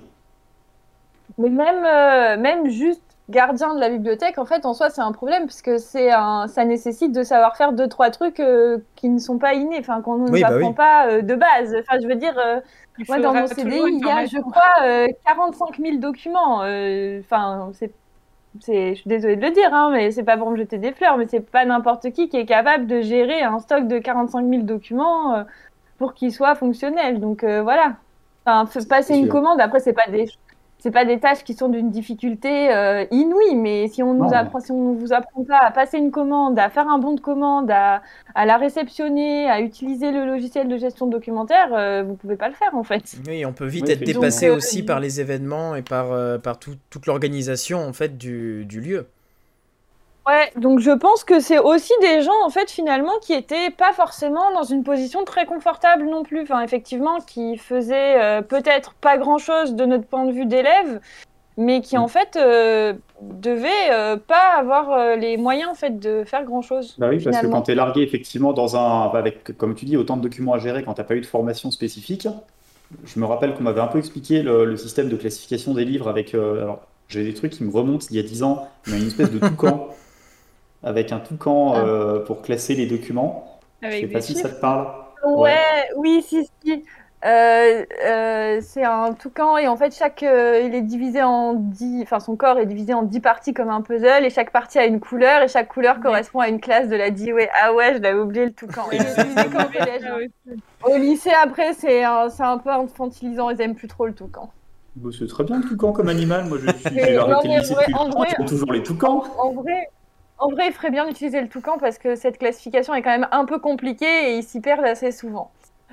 Mais 1.38 1.48
même, 1.48 1.84
euh, 1.84 2.40
même 2.40 2.68
juste 2.68 3.02
gardien 3.28 3.74
de 3.74 3.80
la 3.80 3.90
bibliothèque, 3.90 4.38
en 4.38 4.46
fait, 4.46 4.64
en 4.64 4.74
soi, 4.74 4.90
c'est 4.90 5.02
un 5.02 5.12
problème 5.12 5.44
parce 5.44 5.62
que 5.62 5.78
c'est 5.78 6.10
un, 6.10 6.46
ça 6.48 6.64
nécessite 6.64 7.12
de 7.12 7.22
savoir 7.22 7.56
faire 7.56 7.72
deux 7.72 7.88
trois 7.88 8.10
trucs 8.10 8.40
euh, 8.40 8.78
qui 8.96 9.08
ne 9.08 9.18
sont 9.18 9.38
pas 9.38 9.54
innés, 9.54 9.78
enfin 9.80 10.00
qu'on 10.00 10.16
ne 10.16 10.26
nous 10.26 10.32
Oui, 10.32 10.40
bah 10.40 10.48
apprend 10.48 10.68
oui. 10.68 10.74
pas 10.74 11.08
euh, 11.08 11.22
de 11.22 11.34
base. 11.34 11.74
Enfin, 11.80 11.98
je 12.02 12.06
veux 12.06 12.14
dire, 12.14 12.38
euh, 12.38 12.60
moi 13.06 13.18
dans 13.18 13.34
mon 13.34 13.46
CDI, 13.46 13.80
il 13.92 14.06
y 14.06 14.10
a, 14.10 14.24
je 14.26 14.38
crois, 14.38 14.84
euh, 14.84 15.08
45 15.26 15.78
000 15.78 15.96
documents. 15.98 16.58
Enfin, 17.20 17.70
c'est, 17.74 17.92
je 18.66 18.94
suis 18.94 19.08
désolée 19.08 19.36
de 19.36 19.42
le 19.42 19.50
dire, 19.52 19.72
hein, 19.72 19.90
mais 19.92 20.10
c'est 20.10 20.22
pas 20.22 20.36
pour 20.36 20.50
me 20.50 20.56
jeter 20.56 20.78
des 20.78 20.92
fleurs, 20.92 21.16
mais 21.16 21.26
c'est 21.28 21.40
pas 21.40 21.64
n'importe 21.64 22.10
qui 22.10 22.28
qui 22.28 22.36
est 22.36 22.46
capable 22.46 22.86
de 22.86 23.00
gérer 23.00 23.42
un 23.42 23.58
stock 23.58 23.86
de 23.88 23.98
45 23.98 24.48
000 24.48 24.62
documents 24.62 25.34
euh, 25.34 25.44
pour 25.98 26.14
qu'il 26.14 26.32
soit 26.32 26.54
fonctionnel. 26.54 27.20
Donc 27.20 27.44
euh, 27.44 27.62
voilà. 27.62 27.96
Enfin, 28.46 28.80
passer 28.88 29.16
une 29.16 29.28
commande, 29.28 29.60
après, 29.60 29.80
c'est 29.80 29.92
pas 29.92 30.10
des, 30.10 30.26
c'est 30.78 30.90
pas 30.92 31.04
des 31.04 31.18
tâches 31.20 31.44
qui 31.44 31.54
sont 31.54 31.68
d'une 31.68 31.90
difficulté 31.90 32.72
euh, 32.74 33.04
inouïe, 33.10 33.56
mais 33.56 33.88
si 33.88 34.02
on 34.02 34.14
nous 34.14 34.28
Non. 34.28 34.32
apprend, 34.32 34.60
si 34.60 34.70
on 34.72 34.92
vous 34.94 35.12
apprend 35.12 35.44
pas 35.44 35.58
à 35.58 35.70
passer 35.72 35.98
une 35.98 36.10
commande, 36.10 36.58
à 36.58 36.70
faire 36.70 36.88
un 36.88 36.98
bon 36.98 37.14
de 37.14 37.20
commande, 37.20 37.70
à, 37.70 38.02
à 38.34 38.46
la 38.46 38.56
réceptionner, 38.56 39.48
à 39.50 39.60
utiliser 39.60 40.12
le 40.12 40.24
logiciel 40.24 40.68
de 40.68 40.76
gestion 40.76 41.06
documentaire, 41.06 41.72
euh, 41.74 42.02
vous 42.04 42.14
pouvez 42.16 42.36
pas 42.36 42.48
le 42.48 42.54
faire 42.54 42.74
en 42.74 42.84
fait. 42.84 43.20
Oui, 43.26 43.44
on 43.46 43.52
peut 43.52 43.66
vite 43.66 43.88
Oui, 43.88 43.92
être 43.92 44.04
dépassé 44.04 44.46
Donc, 44.46 44.54
euh, 44.54 44.56
aussi 44.56 44.82
par 44.82 45.00
les 45.00 45.20
événements 45.20 45.74
et 45.74 45.82
par, 45.82 46.12
euh, 46.12 46.38
par 46.38 46.58
tout- 46.58 46.76
toute 46.90 47.06
l'organisation 47.06 47.80
en 47.80 47.92
fait 47.92 48.16
du, 48.18 48.64
du 48.66 48.80
lieu. 48.80 49.08
Ouais, 50.28 50.52
donc 50.60 50.80
je 50.80 50.90
pense 50.90 51.24
que 51.24 51.40
c'est 51.40 51.58
aussi 51.58 51.94
des 52.02 52.20
gens 52.20 52.44
en 52.44 52.50
fait 52.50 52.70
finalement 52.70 53.12
qui 53.22 53.32
étaient 53.32 53.70
pas 53.70 53.94
forcément 53.94 54.52
dans 54.52 54.62
une 54.62 54.84
position 54.84 55.24
très 55.24 55.46
confortable 55.46 56.04
non 56.04 56.22
plus. 56.22 56.42
Enfin 56.42 56.60
effectivement 56.60 57.18
qui 57.26 57.56
faisaient 57.56 58.22
euh, 58.22 58.42
peut-être 58.42 58.92
pas 59.00 59.16
grand-chose 59.16 59.74
de 59.74 59.86
notre 59.86 60.04
point 60.04 60.26
de 60.26 60.32
vue 60.32 60.44
d'élève, 60.44 61.00
mais 61.56 61.80
qui 61.80 61.96
en 61.96 62.08
fait 62.08 62.36
euh, 62.36 62.92
devaient 63.22 63.90
euh, 63.90 64.18
pas 64.18 64.58
avoir 64.58 65.16
les 65.16 65.38
moyens 65.38 65.70
en 65.70 65.74
fait 65.74 65.98
de 65.98 66.24
faire 66.24 66.44
grand-chose. 66.44 66.94
Bah 66.98 67.08
oui, 67.08 67.24
parce 67.24 67.40
que 67.40 67.46
quand 67.46 67.62
tu 67.62 67.70
es 67.70 67.74
largué 67.74 68.02
effectivement 68.02 68.52
dans 68.52 68.76
un, 68.76 69.10
avec, 69.10 69.56
comme 69.56 69.74
tu 69.74 69.86
dis, 69.86 69.96
autant 69.96 70.18
de 70.18 70.22
documents 70.22 70.52
à 70.52 70.58
gérer 70.58 70.82
quand 70.82 70.92
tu 70.92 71.00
n'as 71.00 71.06
pas 71.06 71.14
eu 71.14 71.22
de 71.22 71.26
formation 71.26 71.70
spécifique, 71.70 72.28
je 73.02 73.18
me 73.18 73.24
rappelle 73.24 73.54
qu'on 73.54 73.62
m'avait 73.62 73.80
un 73.80 73.86
peu 73.86 73.98
expliqué 73.98 74.42
le, 74.42 74.66
le 74.66 74.76
système 74.76 75.08
de 75.08 75.16
classification 75.16 75.72
des 75.72 75.86
livres 75.86 76.08
avec, 76.08 76.34
alors 76.34 76.80
j'ai 77.08 77.24
des 77.24 77.32
trucs 77.32 77.52
qui 77.52 77.64
me 77.64 77.70
remontent 77.70 78.06
d'il 78.10 78.18
y 78.18 78.20
a 78.20 78.22
10 78.22 78.42
ans, 78.42 78.68
mais 78.86 78.98
une 78.98 79.06
espèce 79.06 79.30
de 79.30 79.38
toucan, 79.38 79.88
avec 80.82 81.12
un 81.12 81.18
toucan 81.20 81.72
Ah. 81.74 81.80
euh, 81.80 82.20
pour 82.24 82.42
classer 82.42 82.74
les 82.74 82.86
documents. 82.86 83.60
Je 83.82 83.88
sais 83.90 83.96
Avec 83.96 84.12
pas 84.12 84.20
si 84.20 84.34
ça 84.34 84.48
te 84.48 84.60
parle. 84.60 84.88
Ouais, 85.24 85.88
oui, 85.96 86.22
si, 86.26 86.48
si. 86.64 86.84
Euh, 87.24 87.84
euh, 88.06 88.60
c'est 88.62 88.84
un 88.84 89.12
toucan 89.12 89.58
et 89.58 89.66
en 89.66 89.76
fait 89.76 89.92
chaque 89.92 90.22
euh, 90.22 90.60
il 90.64 90.72
est 90.72 90.82
divisé 90.82 91.20
en 91.20 91.54
10 91.54 92.02
enfin 92.02 92.20
son 92.20 92.36
corps 92.36 92.60
est 92.60 92.66
divisé 92.66 92.94
en 92.94 93.02
10 93.02 93.18
parties 93.18 93.52
comme 93.52 93.70
un 93.70 93.80
puzzle 93.82 94.24
et 94.24 94.30
chaque 94.30 94.52
partie 94.52 94.78
a 94.78 94.86
une 94.86 95.00
couleur 95.00 95.42
et 95.42 95.48
chaque 95.48 95.66
couleur 95.66 95.98
correspond 95.98 96.38
à 96.38 96.48
une 96.48 96.60
classe 96.60 96.88
de 96.88 96.94
la 96.94 97.10
DIE. 97.10 97.32
Ah 97.60 97.74
ouais, 97.74 97.94
je 97.96 97.98
l'avais 98.00 98.20
oublié 98.20 98.44
le 98.44 98.52
toucan. 98.52 98.84
Et. 98.92 98.98
Au 100.84 100.96
lycée 100.96 101.32
après 101.42 101.72
c'est 101.72 102.04
un, 102.04 102.28
c'est 102.28 102.44
un 102.44 102.58
peu 102.58 102.70
infantilisant, 102.70 103.50
ils 103.50 103.60
aiment 103.60 103.74
plus 103.74 103.88
trop 103.88 104.06
le 104.06 104.14
toucan. 104.14 104.52
Bah, 104.94 105.10
c'est 105.16 105.26
très 105.26 105.42
bien 105.42 105.58
le 105.58 105.64
toucan 105.64 105.90
comme 105.92 106.08
animal. 106.08 106.44
Moi, 106.44 106.58
je 106.62 106.70
suis, 106.70 106.88
j'ai 106.94 107.16
arrêté 107.16 107.48
le 107.48 107.58
lycée 107.58 107.74
depuis 107.74 107.94
en 107.94 108.04
longtemps, 108.06 108.44
toujours 108.46 108.72
les 108.72 108.82
toucans. 108.84 109.24
En 109.38 109.52
vrai, 109.52 109.90
en 110.38 110.50
vrai, 110.50 110.68
il 110.68 110.72
ferait 110.72 110.90
bien 110.90 111.06
d'utiliser 111.06 111.40
le 111.40 111.48
toucan 111.48 111.78
parce 111.78 111.98
que 111.98 112.14
cette 112.14 112.38
classification 112.38 112.94
est 112.94 113.02
quand 113.02 113.10
même 113.10 113.28
un 113.32 113.44
peu 113.44 113.58
compliquée 113.58 114.30
et 114.30 114.36
ils 114.38 114.44
s'y 114.44 114.60
perdent 114.60 114.84
assez 114.84 115.10
souvent. 115.12 115.50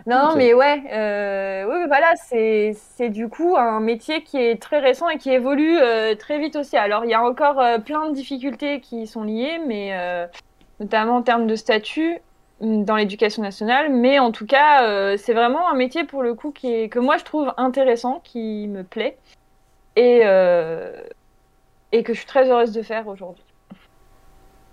Non, 0.07 0.35
mais 0.35 0.53
ouais, 0.53 0.83
euh, 0.91 1.65
oui, 1.67 1.87
voilà, 1.87 2.13
c'est 2.15 2.73
c'est 2.75 3.09
du 3.09 3.27
coup 3.27 3.55
un 3.57 3.79
métier 3.79 4.23
qui 4.23 4.37
est 4.37 4.61
très 4.61 4.79
récent 4.79 5.09
et 5.09 5.17
qui 5.17 5.31
évolue 5.31 5.79
euh, 5.79 6.15
très 6.15 6.37
vite 6.37 6.55
aussi. 6.57 6.77
Alors, 6.77 7.05
il 7.05 7.11
y 7.11 7.13
a 7.15 7.23
encore 7.23 7.59
euh, 7.59 7.79
plein 7.79 8.09
de 8.09 8.13
difficultés 8.13 8.81
qui 8.81 9.07
sont 9.07 9.23
liées, 9.23 9.59
mais 9.65 9.97
euh, 9.97 10.27
notamment 10.79 11.15
en 11.17 11.21
termes 11.23 11.47
de 11.47 11.55
statut 11.55 12.19
mm, 12.61 12.83
dans 12.83 12.97
l'éducation 12.97 13.41
nationale. 13.41 13.91
Mais 13.91 14.19
en 14.19 14.31
tout 14.31 14.45
cas, 14.45 15.17
c'est 15.17 15.33
vraiment 15.33 15.67
un 15.69 15.75
métier 15.75 16.03
pour 16.03 16.21
le 16.21 16.35
coup 16.35 16.51
qui 16.51 16.71
est, 16.71 16.89
que 16.89 16.99
moi 16.99 17.17
je 17.17 17.23
trouve 17.23 17.53
intéressant, 17.57 18.21
qui 18.23 18.67
me 18.67 18.83
plaît 18.83 19.17
et, 19.95 20.19
et 21.91 22.03
que 22.03 22.13
je 22.13 22.17
suis 22.19 22.27
très 22.27 22.49
heureuse 22.49 22.73
de 22.73 22.81
faire 22.83 23.07
aujourd'hui. 23.07 23.43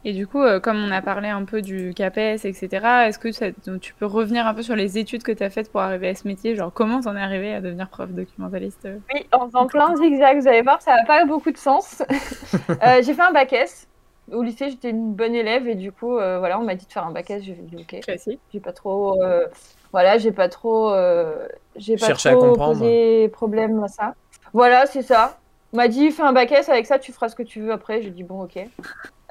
Et 0.04 0.12
du 0.12 0.26
coup, 0.26 0.42
euh, 0.42 0.58
comme 0.60 0.76
on 0.78 0.90
a 0.90 1.00
parlé 1.00 1.28
un 1.28 1.44
peu 1.44 1.62
du 1.62 1.94
CAPES, 1.94 2.44
etc., 2.44 3.08
est-ce 3.08 3.18
que 3.18 3.30
ça- 3.30 3.50
donc, 3.66 3.80
tu 3.80 3.94
peux 3.94 4.06
revenir 4.06 4.46
un 4.46 4.54
peu 4.54 4.62
sur 4.62 4.74
les 4.74 4.98
études 4.98 5.22
que 5.22 5.32
tu 5.32 5.42
as 5.44 5.50
faites 5.50 5.70
pour 5.70 5.80
arriver 5.80 6.08
à 6.08 6.14
ce 6.14 6.26
métier? 6.26 6.56
Genre, 6.56 6.72
comment 6.72 7.00
t'en 7.00 7.16
es 7.16 7.20
arrivé 7.20 7.54
à 7.54 7.60
devenir 7.60 7.88
prof 7.88 8.10
documentaliste? 8.10 8.88
Oui, 9.14 9.26
en 9.32 9.46
faisant 9.46 9.66
plein 9.66 9.92
de 9.92 9.96
zigzags, 9.98 10.40
vous 10.40 10.48
allez 10.48 10.62
voir, 10.62 10.80
ça 10.82 10.96
n'a 10.96 11.04
pas 11.04 11.24
beaucoup 11.24 11.50
de 11.52 11.56
sens. 11.58 12.02
Euh, 12.82 13.00
j'ai 13.02 13.14
fait 13.14 13.22
un 13.22 13.32
bac 13.32 13.52
S. 13.52 13.86
Au 14.32 14.42
lycée, 14.42 14.70
j'étais 14.70 14.90
une 14.90 15.14
bonne 15.14 15.34
élève 15.36 15.68
et 15.68 15.76
du 15.76 15.92
coup, 15.92 16.16
euh, 16.18 16.38
voilà, 16.40 16.58
on 16.58 16.64
m'a 16.64 16.74
dit 16.74 16.86
de 16.86 16.92
faire 16.92 17.06
un 17.06 17.12
bac 17.12 17.30
S. 17.30 17.44
J'ai 17.44 17.54
dit 17.54 17.76
ok. 17.76 18.00
Classique. 18.00 18.40
J'ai 18.52 18.60
pas 18.60 18.72
trop, 18.72 19.22
euh, 19.22 19.46
voilà, 19.92 20.18
j'ai 20.18 20.32
pas 20.32 20.48
trop, 20.48 20.90
euh, 20.90 21.46
j'ai 21.76 21.96
pas 21.96 22.06
Chercher 22.08 22.30
à 22.30 22.36
trop 22.36 22.46
comprendre. 22.48 22.80
posé 22.80 23.28
problème 23.28 23.82
à 23.84 23.88
ça. 23.88 24.14
Voilà, 24.52 24.86
c'est 24.86 25.02
ça. 25.02 25.38
On 25.72 25.76
m'a 25.76 25.86
dit 25.88 26.10
fais 26.10 26.22
un 26.22 26.32
bac 26.32 26.50
S 26.50 26.68
avec 26.68 26.86
ça, 26.86 26.98
tu 26.98 27.12
feras 27.12 27.28
ce 27.28 27.36
que 27.36 27.42
tu 27.44 27.60
veux 27.60 27.72
après. 27.72 28.02
J'ai 28.02 28.10
dit 28.10 28.24
bon, 28.24 28.42
ok. 28.42 28.58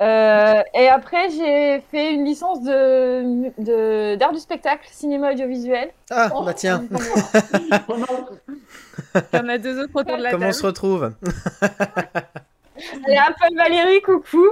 Euh, 0.01 0.63
et 0.73 0.87
après, 0.89 1.29
j'ai 1.29 1.81
fait 1.91 2.13
une 2.13 2.25
licence 2.25 2.61
de 2.63 4.15
d'art 4.15 4.31
du 4.33 4.39
spectacle, 4.39 4.87
cinéma 4.91 5.31
audiovisuel. 5.31 5.91
Ah, 6.09 6.29
Oh, 6.35 6.43
bah 6.43 6.53
tiens, 6.53 6.83
Il 9.15 9.37
y 9.37 9.37
en 9.39 9.49
a 9.49 9.57
deux 9.57 9.79
autres 9.83 9.91
autour 9.95 10.17
de 10.17 10.23
la 10.23 10.31
comment 10.31 10.47
on 10.47 10.51
se 10.53 10.65
retrouve 10.65 11.13
Allez, 13.05 13.17
Apple 13.17 13.55
Valérie, 13.55 14.01
coucou. 14.01 14.47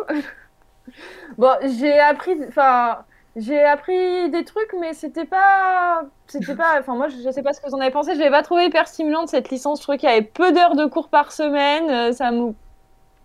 Bon, 1.38 1.54
j'ai 1.80 1.98
appris, 2.00 2.34
enfin, 2.48 3.00
j'ai 3.36 3.64
appris 3.64 4.30
des 4.30 4.44
trucs, 4.44 4.74
mais 4.80 4.94
c'était 4.94 5.26
pas, 5.26 6.04
c'était 6.28 6.56
pas, 6.56 6.80
enfin, 6.80 6.96
moi, 6.96 7.08
je 7.08 7.32
sais 7.32 7.42
pas 7.42 7.54
ce 7.54 7.62
que 7.62 7.68
vous 7.70 7.76
en 7.76 7.80
avez 7.80 7.92
pensé. 7.92 8.14
Je 8.16 8.20
l'ai 8.20 8.30
pas 8.30 8.44
trouvé 8.44 8.66
hyper 8.66 8.88
stimulante 8.88 9.30
cette 9.30 9.50
licence. 9.50 9.80
Je 9.80 9.84
trouvais 9.84 9.98
qu'il 9.98 10.10
y 10.10 10.12
avait 10.12 10.22
peu 10.22 10.52
d'heures 10.52 10.76
de 10.76 10.86
cours 10.86 11.10
par 11.10 11.32
semaine. 11.32 11.90
euh, 11.90 12.12
Ça 12.12 12.32
me, 12.32 12.54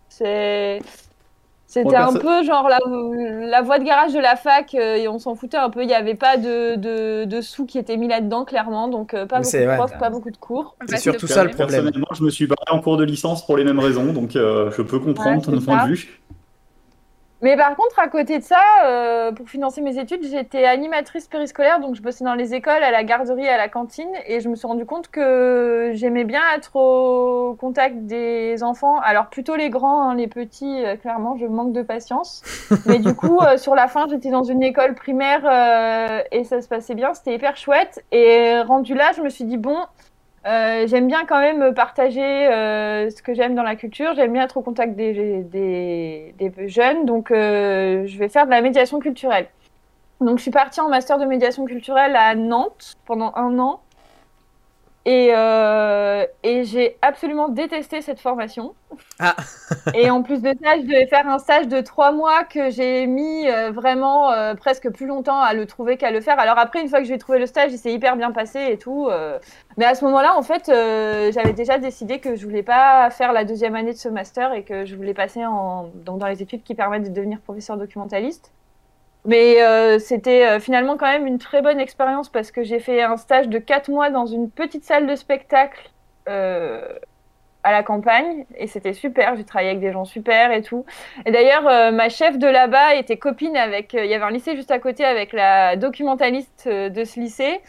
c'est, 0.09 0.81
c'était 1.75 1.97
un 1.97 2.13
peu 2.13 2.45
genre 2.45 2.69
la, 2.69 2.79
la 3.47 3.63
voie 3.63 3.79
de 3.79 3.85
garage 3.85 4.13
de 4.13 4.21
la 4.21 4.37
fac 4.37 4.75
euh, 4.75 4.95
et 4.95 5.09
on 5.09 5.19
s'en 5.19 5.35
foutait 5.35 5.57
un 5.57 5.71
peu. 5.71 5.83
Il 5.83 5.91
y 5.91 5.95
avait 5.95 6.15
pas 6.15 6.37
de, 6.37 6.77
de, 6.77 7.25
de 7.25 7.41
sous 7.41 7.67
qui 7.67 7.79
étaient 7.79 7.97
mis 7.97 8.09
là-dedans, 8.09 8.45
clairement. 8.45 8.89
Donc, 8.89 9.13
euh, 9.13 9.27
pas 9.27 9.41
beaucoup 9.41 9.57
de 9.57 9.75
profs, 9.77 9.99
pas 9.99 10.11
beaucoup 10.11 10.31
de 10.31 10.37
cours. 10.37 10.77
C'est 10.83 10.93
passe 10.93 11.03
surtout 11.03 11.27
ça 11.27 11.43
le 11.45 11.51
problème. 11.51 11.83
Personnellement, 11.83 12.07
je 12.15 12.23
me 12.23 12.31
suis 12.31 12.47
barré 12.47 12.71
en 12.71 12.81
cours 12.81 12.97
de 12.97 13.05
licence 13.05 13.45
pour 13.45 13.57
les 13.57 13.65
mêmes 13.65 13.81
raisons, 13.81 14.13
donc 14.13 14.37
euh, 14.37 14.71
je 14.77 14.83
peux 14.83 15.01
comprendre 15.01 15.37
Ouais, 15.37 15.59
ton 15.59 15.61
point 15.61 15.85
de 15.85 15.91
vue. 15.91 16.21
Mais 17.45 17.59
par 17.59 17.77
contre, 17.77 17.99
à 17.99 18.09
côté 18.09 18.39
de 18.39 18.43
ça, 18.43 18.63
euh, 18.87 19.31
pour 19.31 19.51
financer 19.51 19.83
mes 19.83 19.99
études, 19.99 20.25
j'étais 20.25 20.65
animatrice 20.65 21.29
périscolaire, 21.29 21.79
donc 21.79 21.95
je 21.95 22.01
bossais 22.01 22.25
dans 22.25 22.35
les 22.35 22.55
écoles, 22.55 22.83
à 22.83 22.91
la 22.91 23.05
garderie, 23.05 23.47
à 23.47 23.59
la 23.59 23.69
cantine, 23.69 24.09
et 24.27 24.41
je 24.41 24.49
me 24.49 24.57
suis 24.57 24.67
rendu 24.67 24.87
compte 24.87 25.09
que 25.09 25.91
j'aimais 25.93 26.25
bien 26.25 26.41
être 26.57 26.75
au 26.75 27.55
contact 27.61 28.07
des 28.07 28.63
enfants. 28.63 28.99
Alors 28.99 29.27
plutôt 29.27 29.57
les 29.57 29.69
grands, 29.69 30.09
hein, 30.09 30.15
les 30.15 30.27
petits, 30.27 30.87
euh, 30.87 30.97
clairement, 30.97 31.37
je 31.37 31.45
manque 31.45 31.75
de 31.75 31.83
patience. 31.83 32.43
Mais 32.87 32.99
du 32.99 33.15
coup, 33.15 33.39
euh, 33.41 33.59
sur 33.59 33.75
la 33.75 33.89
fin, 33.89 34.07
j'étais 34.09 34.31
dans 34.31 34.45
une 34.45 34.63
école 34.63 34.95
primaire 34.95 35.43
euh, 35.45 36.23
et 36.33 36.45
ça 36.45 36.63
se 36.63 36.69
passait 36.69 36.95
bien, 36.95 37.13
c'était 37.13 37.35
hyper 37.35 37.59
chouette. 37.59 38.03
Et 38.11 38.59
rendu 38.63 38.95
là, 38.95 39.13
je 39.15 39.21
me 39.21 39.29
suis 39.29 39.45
dit 39.45 39.59
bon. 39.59 39.77
Euh, 40.47 40.87
j'aime 40.87 41.07
bien 41.07 41.25
quand 41.25 41.41
même 41.41 41.73
partager 41.73 42.21
euh, 42.21 43.09
ce 43.09 43.23
que 43.23 43.33
j'aime 43.33 43.55
dans 43.55 43.63
la 43.63 43.77
culture. 43.77 44.15
J'aime 44.15 44.33
bien 44.33 44.45
être 44.45 44.59
au 44.59 44.63
contact 44.63 44.95
des, 44.95 45.43
des, 45.43 46.35
des 46.39 46.69
jeunes. 46.69 47.07
Donc, 47.07 47.31
euh, 47.31 48.07
je 48.07 48.19
vais 48.19 48.29
faire 48.29 48.45
de 48.45 48.51
la 48.51 48.61
médiation 48.61 48.99
culturelle. 48.99 49.47
Donc, 50.21 50.39
je 50.39 50.43
suis 50.43 50.51
partie 50.51 50.81
en 50.81 50.89
master 50.89 51.19
de 51.19 51.25
médiation 51.25 51.65
culturelle 51.65 52.15
à 52.15 52.35
Nantes 52.35 52.95
pendant 53.07 53.33
un 53.37 53.59
an. 53.59 53.81
Et, 55.07 55.29
euh, 55.35 56.25
et 56.43 56.65
j'ai 56.65 56.97
absolument 57.03 57.49
détesté 57.49 58.01
cette 58.01 58.21
formation. 58.21 58.75
Ah. 59.19 59.37
et 59.95 60.09
en 60.09 60.23
plus 60.23 60.41
de 60.41 60.55
ça, 60.63 60.77
je 60.79 60.83
devais 60.83 61.07
faire 61.07 61.29
un 61.29 61.39
stage 61.39 61.69
de 61.69 61.83
trois 61.83 62.13
mois 62.13 62.45
que 62.45 62.71
j'ai 62.71 63.07
mis 63.07 63.47
euh, 63.47 63.71
vraiment 63.71 64.33
euh, 64.33 64.55
presque 64.55 64.91
plus 64.91 65.07
longtemps 65.07 65.41
à 65.41 65.53
le 65.53 65.67
trouver 65.67 65.99
qu'à 65.99 66.11
le 66.11 66.23
faire. 66.23 66.39
Alors 66.39 66.59
après, 66.59 66.81
une 66.81 66.89
fois 66.89 67.01
que 67.01 67.07
j'ai 67.07 67.19
trouvé 67.19 67.39
le 67.39 67.47
stage, 67.47 67.71
il 67.73 67.79
s'est 67.79 67.93
hyper 67.93 68.17
bien 68.17 68.33
passé 68.33 68.69
et 68.71 68.79
tout. 68.79 69.11
Mais 69.77 69.85
à 69.85 69.95
ce 69.95 70.05
moment-là, 70.07 70.37
en 70.37 70.43
fait, 70.43 70.67
j'avais 70.67 71.53
déjà 71.53 71.79
décidé 71.79 72.19
que 72.19 72.35
je 72.35 72.45
voulais 72.45 72.63
pas 72.63 73.11
faire 73.11 73.33
la 73.33 73.45
deuxième 73.45 73.75
année 73.75 73.93
de 73.93 73.99
ce 73.99 74.09
master 74.09 74.55
et 74.55 74.63
que 74.63 74.87
je 74.87 74.97
voulais 74.97 75.15
passer 75.15 75.45
en, 75.45 75.91
donc 75.95 76.19
dans 76.19 76.29
les 76.29 76.43
études 76.43 76.63
qui 76.63 76.75
permettent 76.75 77.05
de 77.05 77.15
devenir 77.15 77.41
professeur 77.41 77.77
documentaliste. 77.77 78.53
Mais 79.27 79.63
euh, 79.63 79.99
c'était 79.99 80.47
euh, 80.47 80.61
finalement 80.61 80.97
quand 80.99 81.07
même 81.07 81.27
une 81.27 81.39
très 81.39 81.63
bonne 81.63 81.81
expérience 81.81 82.29
parce 82.29 82.51
que 82.51 82.63
j'ai 82.63 82.79
fait 82.79 83.03
un 83.03 83.17
stage 83.17 83.49
de 83.49 83.59
quatre 83.59 83.91
mois 83.91 84.11
dans 84.11 84.27
une 84.27 84.51
petite 84.51 84.85
salle 84.85 85.07
de 85.07 85.17
spectacle 85.17 85.91
euh, 86.29 86.87
à 87.63 87.73
la 87.73 87.83
campagne 87.83 88.45
et 88.59 88.67
c'était 88.67 88.93
super. 88.93 89.35
J'ai 89.37 89.45
travaillé 89.45 89.71
avec 89.71 89.81
des 89.81 89.93
gens 89.93 90.05
super 90.05 90.53
et 90.53 90.61
tout. 90.61 90.85
Et 91.25 91.33
d'ailleurs, 91.33 91.67
euh, 91.67 91.91
ma 91.91 92.11
chef 92.11 92.39
de 92.39 92.47
là-bas 92.47 92.97
était 92.97 93.17
copine 93.17 93.57
avec. 93.57 93.95
euh, 93.95 94.05
Il 94.05 94.11
y 94.11 94.15
avait 94.15 94.25
un 94.25 94.31
lycée 94.31 94.57
juste 94.57 94.71
à 94.71 94.79
côté 94.79 95.05
avec 95.07 95.33
la 95.33 95.77
documentaliste 95.77 96.65
euh, 96.67 96.91
de 96.91 97.05
ce 97.05 97.19
lycée. 97.19 97.63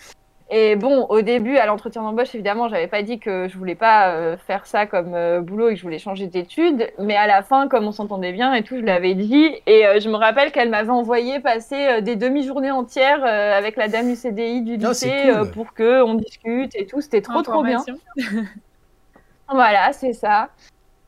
Et 0.50 0.76
bon, 0.76 1.08
au 1.10 1.22
début, 1.22 1.58
à 1.58 1.66
l'entretien 1.66 2.04
d'embauche, 2.04 2.36
évidemment, 2.36 2.70
j'avais 2.70 2.88
pas 2.88 3.02
dit 3.02 3.18
que 3.20 3.48
je 3.48 3.58
voulais 3.58 3.74
pas 3.74 4.10
euh, 4.12 4.38
faire 4.38 4.68
ça 4.68 4.86
comme 4.86 5.16
euh, 5.16 5.42
boulot 5.42 5.70
et 5.70 5.74
que 5.74 5.78
je 5.80 5.84
voulais 5.84 5.98
changer 5.98 6.28
d'études. 6.28 6.88
Mais 7.00 7.16
à 7.16 7.26
la 7.26 7.42
fin, 7.42 7.68
comme 7.68 7.86
on 7.88 7.92
s'entendait 7.92 8.32
bien 8.32 8.54
et 8.54 8.62
tout, 8.62 8.78
je 8.78 8.84
l'avais 8.86 9.16
dit. 9.16 9.56
Et 9.66 9.88
euh, 9.88 10.00
je 10.00 10.08
me 10.08 10.16
rappelle 10.16 10.52
qu'elle 10.52 10.70
m'avait 10.70 10.92
envoyé 10.92 11.40
passer 11.40 11.88
euh, 11.88 12.02
des 12.02 12.16
demi-journées 12.16 12.70
entières 12.70 13.24
euh, 13.26 13.58
avec 13.58 13.76
la 13.76 13.88
dame 13.88 14.08
du 14.08 14.16
CDI 14.16 14.62
du 14.62 14.78
lycée 14.78 15.10
cool. 15.24 15.32
euh, 15.32 15.46
pour 15.46 15.74
que 15.74 16.04
on 16.04 16.14
discute 16.14 16.76
et 16.76 16.86
tout. 16.86 17.02
C'était 17.02 17.22
trop, 17.22 17.42
trop 17.42 17.64
bien. 17.64 17.84
Voilà, 19.50 19.94
c'est 19.94 20.14
ça. 20.14 20.50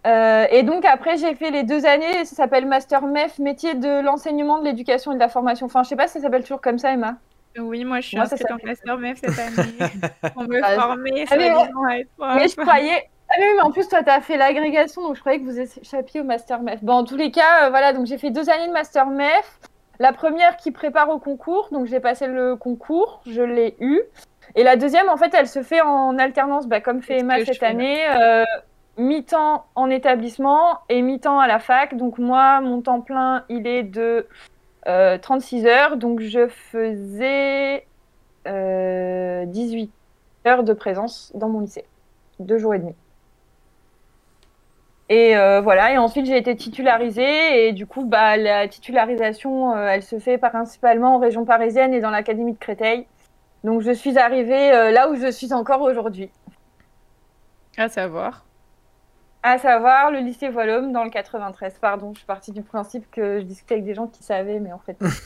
Euh, 0.08 0.46
et 0.52 0.64
donc 0.64 0.86
après, 0.86 1.18
j'ai 1.18 1.36
fait 1.36 1.52
les 1.52 1.64
deux 1.64 1.86
années, 1.86 2.26
ça 2.26 2.36
s'appelle 2.36 2.66
Master 2.68 3.04
MEF, 3.08 3.40
métier 3.40 3.76
de 3.76 4.02
l'enseignement, 4.02 4.60
de 4.60 4.66
l'éducation 4.66 5.12
et 5.12 5.16
de 5.16 5.20
la 5.20 5.30
formation. 5.30 5.66
Enfin, 5.68 5.84
je 5.84 5.90
sais 5.90 5.96
pas 5.96 6.08
si 6.08 6.14
ça 6.16 6.22
s'appelle 6.22 6.44
toujours 6.44 6.62
comme 6.62 6.80
ça, 6.80 6.94
Emma. 6.94 7.18
Oui, 7.60 7.86
moi 7.86 8.00
je 8.00 8.08
suis 8.08 8.18
Moi, 8.18 8.26
inscrite 8.26 8.52
en 8.52 8.58
master 8.64 8.98
MEF 8.98 9.20
cette 9.20 9.40
année. 9.40 9.78
On 10.36 10.46
veut 10.46 10.62
Ah, 10.64 10.76
former, 10.76 11.26
Ah, 11.30 11.36
mais 11.38 11.50
soi-disant, 11.50 11.84
à 11.88 11.98
être 11.98 12.10
Mais 12.36 12.48
je 12.48 12.56
croyais. 12.56 13.10
Ah 13.30 13.36
oui, 13.40 13.46
mais 13.56 13.62
en 13.62 13.72
plus, 13.72 13.88
toi, 13.90 14.04
tu 14.04 14.10
as 14.10 14.22
fait 14.22 14.38
l'agrégation, 14.38 15.02
donc 15.02 15.16
je 15.16 15.20
croyais 15.20 15.40
que 15.40 15.46
vous 15.46 15.60
échappiez 15.60 16.22
au 16.22 16.24
Master 16.24 16.62
MEF. 16.62 16.82
Bon, 16.84 16.94
en 16.94 17.04
tous 17.04 17.18
les 17.18 17.30
cas, 17.30 17.66
euh, 17.66 17.70
voilà, 17.70 17.92
donc 17.92 18.06
j'ai 18.06 18.18
fait 18.18 18.30
deux 18.32 18.50
années 18.50 18.68
de 18.68 18.74
Master 18.74 19.06
MEF. 19.08 19.60
La 20.00 20.14
première 20.14 20.58
qui 20.58 20.72
prépare 20.72 21.10
au 21.10 21.20
concours, 21.20 21.68
donc 21.72 21.88
j'ai 21.88 22.00
passé 22.00 22.28
le 22.28 22.56
concours, 22.56 23.22
je 23.26 23.42
l'ai 23.42 23.76
eu. 23.80 24.00
Et 24.56 24.64
la 24.64 24.76
deuxième, 24.76 25.10
en 25.10 25.18
fait, 25.18 25.34
elle 25.34 25.48
se 25.48 25.62
fait 25.64 25.82
en 25.82 26.18
alternance, 26.18 26.68
bah, 26.68 26.80
comme 26.80 27.02
fait 27.02 27.20
Emma 27.20 27.44
cette 27.44 27.64
année, 27.64 28.00
euh, 28.08 28.46
mi-temps 28.98 29.66
en 29.76 29.90
établissement 29.90 30.80
et 30.88 31.02
mi-temps 31.02 31.40
à 31.40 31.48
la 31.48 31.60
fac. 31.60 31.98
Donc 31.98 32.20
moi, 32.20 32.62
mon 32.62 32.82
temps 32.82 33.02
plein, 33.02 33.44
il 33.50 33.68
est 33.68 33.84
de 33.84 34.28
euh, 34.88 35.18
36 35.18 35.66
heures, 35.66 35.98
donc 35.98 36.22
je 36.22 36.48
faisais 36.48 37.86
euh, 38.48 39.46
18 39.46 39.92
heures 40.46 40.64
de 40.64 40.74
présence 40.74 41.32
dans 41.36 41.50
mon 41.50 41.62
lycée 41.62 41.86
deux 42.40 42.58
jours 42.58 42.74
et 42.74 42.80
demi. 42.80 42.94
Et 45.10 45.38
euh, 45.38 45.62
voilà, 45.62 45.94
et 45.94 45.98
ensuite 45.98 46.26
j'ai 46.26 46.38
été 46.38 46.56
titularisée, 46.56 47.68
et 47.68 47.72
du 47.72 47.88
coup, 47.88 48.04
bah, 48.04 48.36
la 48.36 48.68
titularisation, 48.68 49.74
euh, 49.74 49.88
elle 49.88 50.04
se 50.04 50.20
fait 50.20 50.38
principalement 50.38 51.16
en 51.16 51.20
région 51.20 51.46
parisienne 51.46 51.94
et 51.94 52.02
dans 52.02 52.10
l'académie 52.10 52.54
de 52.54 52.58
Créteil. 52.58 53.06
Donc 53.64 53.82
je 53.82 53.92
suis 53.92 54.18
arrivée 54.18 54.72
euh, 54.74 54.92
là 54.92 55.10
où 55.10 55.16
je 55.16 55.32
suis 55.32 55.54
encore 55.54 55.82
aujourd'hui, 55.82 56.30
À 57.78 57.88
savoir. 57.88 58.47
À 59.44 59.58
savoir 59.58 60.12
le 60.12 60.20
lycée 60.20 60.50
Voilhomme 60.50 60.92
dans 60.92 61.04
le 61.04 61.10
93. 61.10 61.78
Pardon, 61.80 62.12
je 62.14 62.20
suis 62.20 62.26
partie 62.28 62.52
du 62.52 62.62
principe 62.64 63.10
que 63.12 63.40
je 63.40 63.46
discutais 63.46 63.76
avec 63.76 63.86
des 63.86 63.94
gens 63.94 64.08
qui 64.08 64.24
savaient, 64.24 64.60
mais 64.60 64.74
en 64.74 64.80
fait. 64.80 65.00
non. 65.02 65.10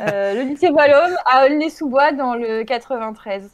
Euh, 0.00 0.34
le 0.34 0.42
lycée 0.42 0.70
Voilhomme 0.70 1.16
à 1.26 1.46
Aulnay-sous-Bois 1.46 2.12
dans 2.12 2.34
le 2.34 2.64
93. 2.64 3.50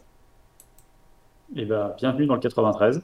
Et 1.57 1.65
ben, 1.65 1.95
bienvenue 1.99 2.27
dans 2.27 2.35
le 2.35 2.41
93. 2.41 3.03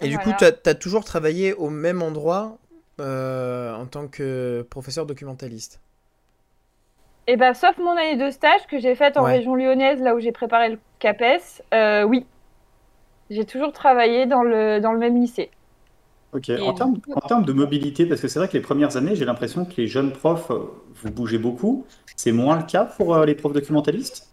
Et 0.00 0.08
du 0.08 0.14
Voilà. 0.16 0.32
coup, 0.32 0.36
tu 0.38 0.68
as, 0.68 0.74
toujours 0.74 1.04
travaillé 1.04 1.54
au 1.54 1.70
même 1.70 2.02
endroit 2.02 2.58
euh, 3.00 3.74
en 3.74 3.86
tant 3.86 4.08
que 4.08 4.66
professeur 4.70 5.06
documentaliste? 5.06 5.80
Et 7.26 7.36
bah, 7.36 7.54
sauf 7.54 7.76
mon 7.78 7.92
année 7.92 8.16
de 8.16 8.30
stage 8.30 8.66
que 8.68 8.78
j'ai 8.78 8.94
faite 8.94 9.16
en 9.16 9.24
Ouais. 9.24 9.36
région 9.36 9.54
lyonnaise, 9.54 10.00
là 10.00 10.14
où 10.14 10.20
j'ai 10.20 10.32
préparé 10.32 10.70
le 10.70 10.78
CAPES, 10.98 11.62
euh, 11.74 12.02
oui. 12.04 12.26
J'ai 13.30 13.44
toujours 13.44 13.72
travaillé 13.72 14.26
dans 14.26 14.42
le, 14.42 14.80
dans 14.80 14.92
le 14.92 14.98
même 14.98 15.16
lycée. 15.20 15.50
Ok. 16.32 16.50
Et 16.50 16.60
En 16.60 16.74
termes, 16.74 16.96
en 17.14 17.20
termes 17.20 17.44
de 17.44 17.52
mobilité, 17.52 18.04
parce 18.06 18.20
que 18.20 18.28
c'est 18.28 18.38
vrai 18.38 18.48
que 18.48 18.52
les 18.52 18.60
premières 18.60 18.96
années, 18.96 19.16
j'ai 19.16 19.24
l'impression 19.24 19.64
que 19.64 19.72
les 19.78 19.86
jeunes 19.86 20.12
profs, 20.12 20.50
euh, 20.50 20.70
vous 21.02 21.10
bougez 21.10 21.38
beaucoup. 21.38 21.86
C'est 22.16 22.32
moins 22.32 22.56
le 22.56 22.64
cas 22.64 22.84
pour 22.84 23.14
euh, 23.14 23.24
les 23.24 23.34
profs 23.34 23.52
documentalistes 23.54 24.28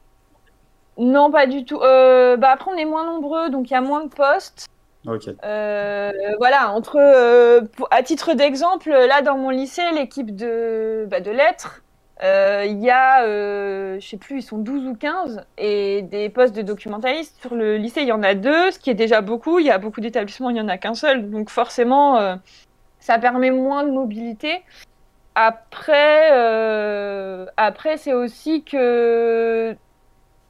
Non, 0.98 1.32
pas 1.32 1.48
du 1.48 1.64
tout. 1.66 1.80
Euh, 1.82 2.36
bah, 2.38 2.50
après, 2.54 2.72
on 2.74 2.78
est 2.78 2.86
moins 2.86 3.06
nombreux, 3.06 3.50
donc 3.50 3.70
il 3.70 3.74
y 3.74 3.78
a 3.78 3.82
moins 3.82 4.04
de 4.04 4.10
postes. 4.10 4.68
Ok. 5.08 5.30
Euh, 5.44 6.12
voilà, 6.40 6.72
entre, 6.74 6.98
euh, 7.00 7.62
pour- 7.78 7.88
à 7.92 8.02
titre 8.04 8.34
d'exemple, 8.34 8.90
là 8.90 9.22
dans 9.22 9.38
mon 9.38 9.52
lycée, 9.52 9.84
l'équipe 9.94 10.36
de, 10.36 11.06
bah, 11.10 11.20
de 11.22 11.30
lettres, 11.32 11.82
euh, 11.82 11.85
il 12.22 12.80
y 12.84 12.90
a, 12.90 13.24
euh, 13.24 14.00
je 14.00 14.08
sais 14.08 14.18
plus, 14.18 14.40
ils 14.40 14.42
sont 14.42 14.58
12 14.58 14.88
ou 14.88 14.96
15, 14.96 15.46
et 15.58 16.02
des 16.04 16.30
postes 16.30 16.56
de 16.56 16.62
documentalistes. 16.62 17.40
Sur 17.42 17.56
le 17.56 17.78
lycée, 17.78 18.02
il 18.02 18.08
y 18.08 18.12
en 18.12 18.24
a 18.24 18.34
deux, 18.36 18.72
ce 18.72 18.80
qui 18.80 18.90
est 18.90 18.96
déjà 18.96 19.22
beaucoup. 19.22 19.60
Il 19.60 19.66
y 19.66 19.72
a 19.72 19.78
beaucoup 19.78 20.02
d'établissements, 20.02 20.50
il 20.50 20.54
n'y 20.54 20.62
en 20.62 20.70
a 20.70 20.78
qu'un 20.78 20.96
seul. 20.96 21.30
Donc 21.30 21.50
forcément, 21.50 22.18
euh, 22.18 22.36
ça 23.00 23.20
permet 23.20 23.52
moins 23.52 23.84
de 23.84 23.92
mobilité. 23.92 24.64
Après, 25.36 26.30
euh, 26.32 27.46
après 27.58 27.98
c'est 27.98 28.14
aussi 28.14 28.64
que 28.64 29.76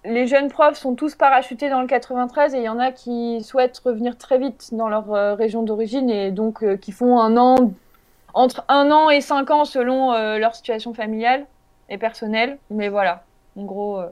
les 0.05 0.27
jeunes 0.27 0.49
profs 0.49 0.77
sont 0.77 0.95
tous 0.95 1.15
parachutés 1.15 1.69
dans 1.69 1.81
le 1.81 1.87
93 1.87 2.53
et 2.53 2.59
il 2.59 2.63
y 2.63 2.69
en 2.69 2.79
a 2.79 2.91
qui 2.91 3.43
souhaitent 3.43 3.79
revenir 3.83 4.17
très 4.17 4.37
vite 4.37 4.69
dans 4.73 4.87
leur 4.87 5.13
euh, 5.13 5.33
région 5.33 5.63
d'origine 5.63 6.09
et 6.09 6.31
donc 6.31 6.63
euh, 6.63 6.77
qui 6.77 6.91
font 6.91 7.19
un 7.19 7.37
an, 7.37 7.73
entre 8.33 8.63
un 8.67 8.91
an 8.91 9.09
et 9.09 9.21
cinq 9.21 9.49
ans 9.51 9.65
selon 9.65 10.13
euh, 10.13 10.37
leur 10.37 10.55
situation 10.55 10.93
familiale 10.93 11.45
et 11.89 11.97
personnelle. 11.97 12.57
Mais 12.69 12.89
voilà, 12.89 13.23
en 13.55 13.63
gros. 13.63 13.99
euh. 13.99 14.09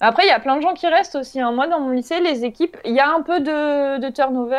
Après, 0.00 0.24
il 0.24 0.28
y 0.28 0.32
a 0.32 0.40
plein 0.40 0.56
de 0.56 0.62
gens 0.62 0.74
qui 0.74 0.86
restent 0.88 1.14
aussi. 1.14 1.40
hein. 1.40 1.52
Moi, 1.52 1.68
dans 1.68 1.78
mon 1.80 1.90
lycée, 1.90 2.20
les 2.20 2.44
équipes, 2.44 2.76
il 2.84 2.92
y 2.92 3.00
a 3.00 3.08
un 3.08 3.22
peu 3.22 3.40
de, 3.40 3.98
de 3.98 4.10
turnover. 4.10 4.58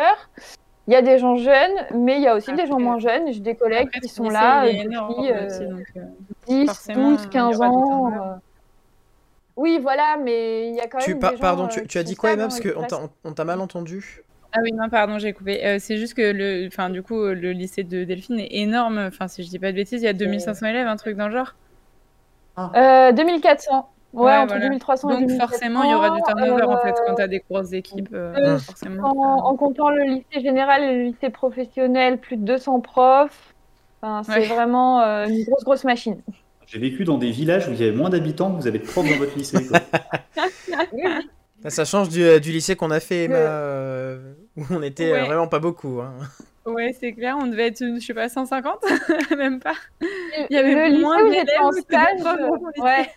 Il 0.86 0.92
y 0.92 0.96
a 0.96 1.02
des 1.02 1.18
gens 1.18 1.36
jeunes, 1.36 1.86
mais 1.94 2.16
il 2.16 2.22
y 2.22 2.26
a 2.28 2.34
aussi 2.34 2.52
des 2.54 2.66
gens 2.66 2.78
moins 2.78 2.98
jeunes. 2.98 3.32
J'ai 3.32 3.40
des 3.40 3.54
collègues 3.56 3.86
Après, 3.88 4.00
qui 4.00 4.08
sont 4.08 4.24
lycée, 4.24 4.34
là 4.34 4.64
euh, 4.64 4.72
depuis 4.72 5.32
euh, 5.32 5.46
aussi, 5.46 5.66
donc, 5.66 5.86
euh, 5.96 6.00
10, 6.46 6.66
forcément, 6.66 7.10
12, 7.10 7.20
il 7.22 7.26
y 7.26 7.30
15 7.30 7.56
aura 7.56 7.68
du 7.68 7.74
ans. 7.74 8.12
euh. 8.12 8.34
Oui, 9.56 9.78
voilà, 9.80 10.16
mais 10.22 10.68
il 10.68 10.74
y 10.74 10.80
a 10.80 10.88
quand 10.88 10.98
même 10.98 11.06
Tu, 11.06 11.14
des 11.14 11.20
par- 11.20 11.30
gens, 11.32 11.38
pardon, 11.38 11.68
tu, 11.68 11.86
tu 11.86 11.98
as 11.98 12.02
dit 12.02 12.16
quoi, 12.16 12.32
Emma? 12.32 12.44
Parce 12.44 12.60
qu'on 12.60 12.86
t'a 12.86 12.96
restent. 12.98 13.12
on 13.24 13.32
t'a 13.32 13.44
mal 13.44 13.60
entendu. 13.60 14.22
Ah 14.52 14.58
oui, 14.62 14.72
non, 14.72 14.88
pardon, 14.88 15.18
j'ai 15.18 15.32
coupé. 15.32 15.64
Euh, 15.66 15.78
c'est 15.80 15.96
juste 15.96 16.14
que 16.14 16.22
le, 16.22 16.66
enfin, 16.68 16.90
du 16.90 17.02
coup, 17.02 17.20
le 17.24 17.52
lycée 17.52 17.82
de 17.84 18.04
Delphine 18.04 18.38
est 18.40 18.48
énorme. 18.52 18.98
Enfin, 18.98 19.26
si 19.28 19.42
je 19.44 19.48
dis 19.48 19.58
pas 19.58 19.70
de 19.72 19.76
bêtises, 19.76 20.02
il 20.02 20.04
y 20.04 20.08
a 20.08 20.12
2500 20.12 20.66
élèves, 20.66 20.86
un 20.86 20.96
truc 20.96 21.16
dans 21.16 21.28
le 21.28 21.34
genre. 21.34 21.54
Euh, 22.58 23.12
2400. 23.12 23.90
Ouais, 24.12 24.22
Ouais, 24.26 24.36
entre 24.36 24.46
voilà. 24.54 24.68
2300 24.68 25.08
et 25.08 25.12
Donc 25.14 25.20
2400. 25.22 25.48
forcément, 25.48 25.82
il 25.82 25.90
y 25.90 25.94
aura 25.94 26.10
du 26.10 26.22
turnover 26.22 26.62
en 26.62 26.78
fait 26.78 26.90
euh, 26.90 27.02
quand 27.06 27.14
t'as 27.16 27.26
des 27.26 27.42
grosses 27.50 27.72
équipes. 27.72 28.08
euh, 28.14 28.32
euh, 28.36 28.58
forcément. 28.58 29.02
En, 29.08 29.46
en 29.50 29.56
comptant 29.56 29.90
le 29.90 30.04
lycée 30.04 30.40
général 30.40 30.84
et 30.84 30.94
le 30.94 31.02
lycée 31.04 31.30
professionnel, 31.30 32.18
plus 32.20 32.36
de 32.36 32.44
200 32.44 32.80
profs. 32.80 33.54
Enfin, 34.00 34.22
c'est 34.22 34.40
Ouais. 34.40 34.46
vraiment 34.46 35.00
euh, 35.00 35.26
une 35.26 35.42
grosse, 35.44 35.64
grosse 35.64 35.84
machine. 35.84 36.22
J'ai 36.66 36.78
vécu 36.78 37.04
dans 37.04 37.18
des 37.18 37.30
villages 37.30 37.66
où 37.68 37.72
il 37.72 37.80
y 37.80 37.82
avait 37.86 37.96
moins 37.96 38.08
d'habitants 38.08 38.52
que 38.52 38.60
vous 38.60 38.66
avez 38.68 38.78
de 38.78 38.84
profs 38.86 39.08
dans 39.08 39.16
votre 39.16 39.36
lycée. 39.36 39.66
quoi. 39.66 39.80
Ça 41.70 41.84
change 41.84 42.08
du, 42.10 42.22
euh, 42.22 42.38
du 42.40 42.52
lycée 42.52 42.76
qu'on 42.76 42.90
a 42.90 43.00
fait, 43.00 43.24
Emma, 43.24 43.36
euh, 43.36 44.34
où 44.56 44.62
on 44.70 44.82
était 44.82 45.10
euh, 45.10 45.20
Ouais. 45.20 45.26
vraiment 45.26 45.48
pas 45.48 45.58
beaucoup. 45.58 46.00
hein. 46.00 46.12
Ouais, 46.66 46.94
c'est 46.98 47.12
clair, 47.12 47.36
on 47.38 47.46
devait 47.46 47.66
être, 47.66 47.78
je 47.80 48.00
sais 48.00 48.14
pas, 48.14 48.28
150, 48.28 48.78
même 49.36 49.60
pas. 49.60 49.74
Il 50.00 50.46
y 50.50 50.56
avait 50.56 50.88
le 50.88 50.98
moins 50.98 51.22
d'élèves. 51.28 51.46
Ouais. 52.78 53.10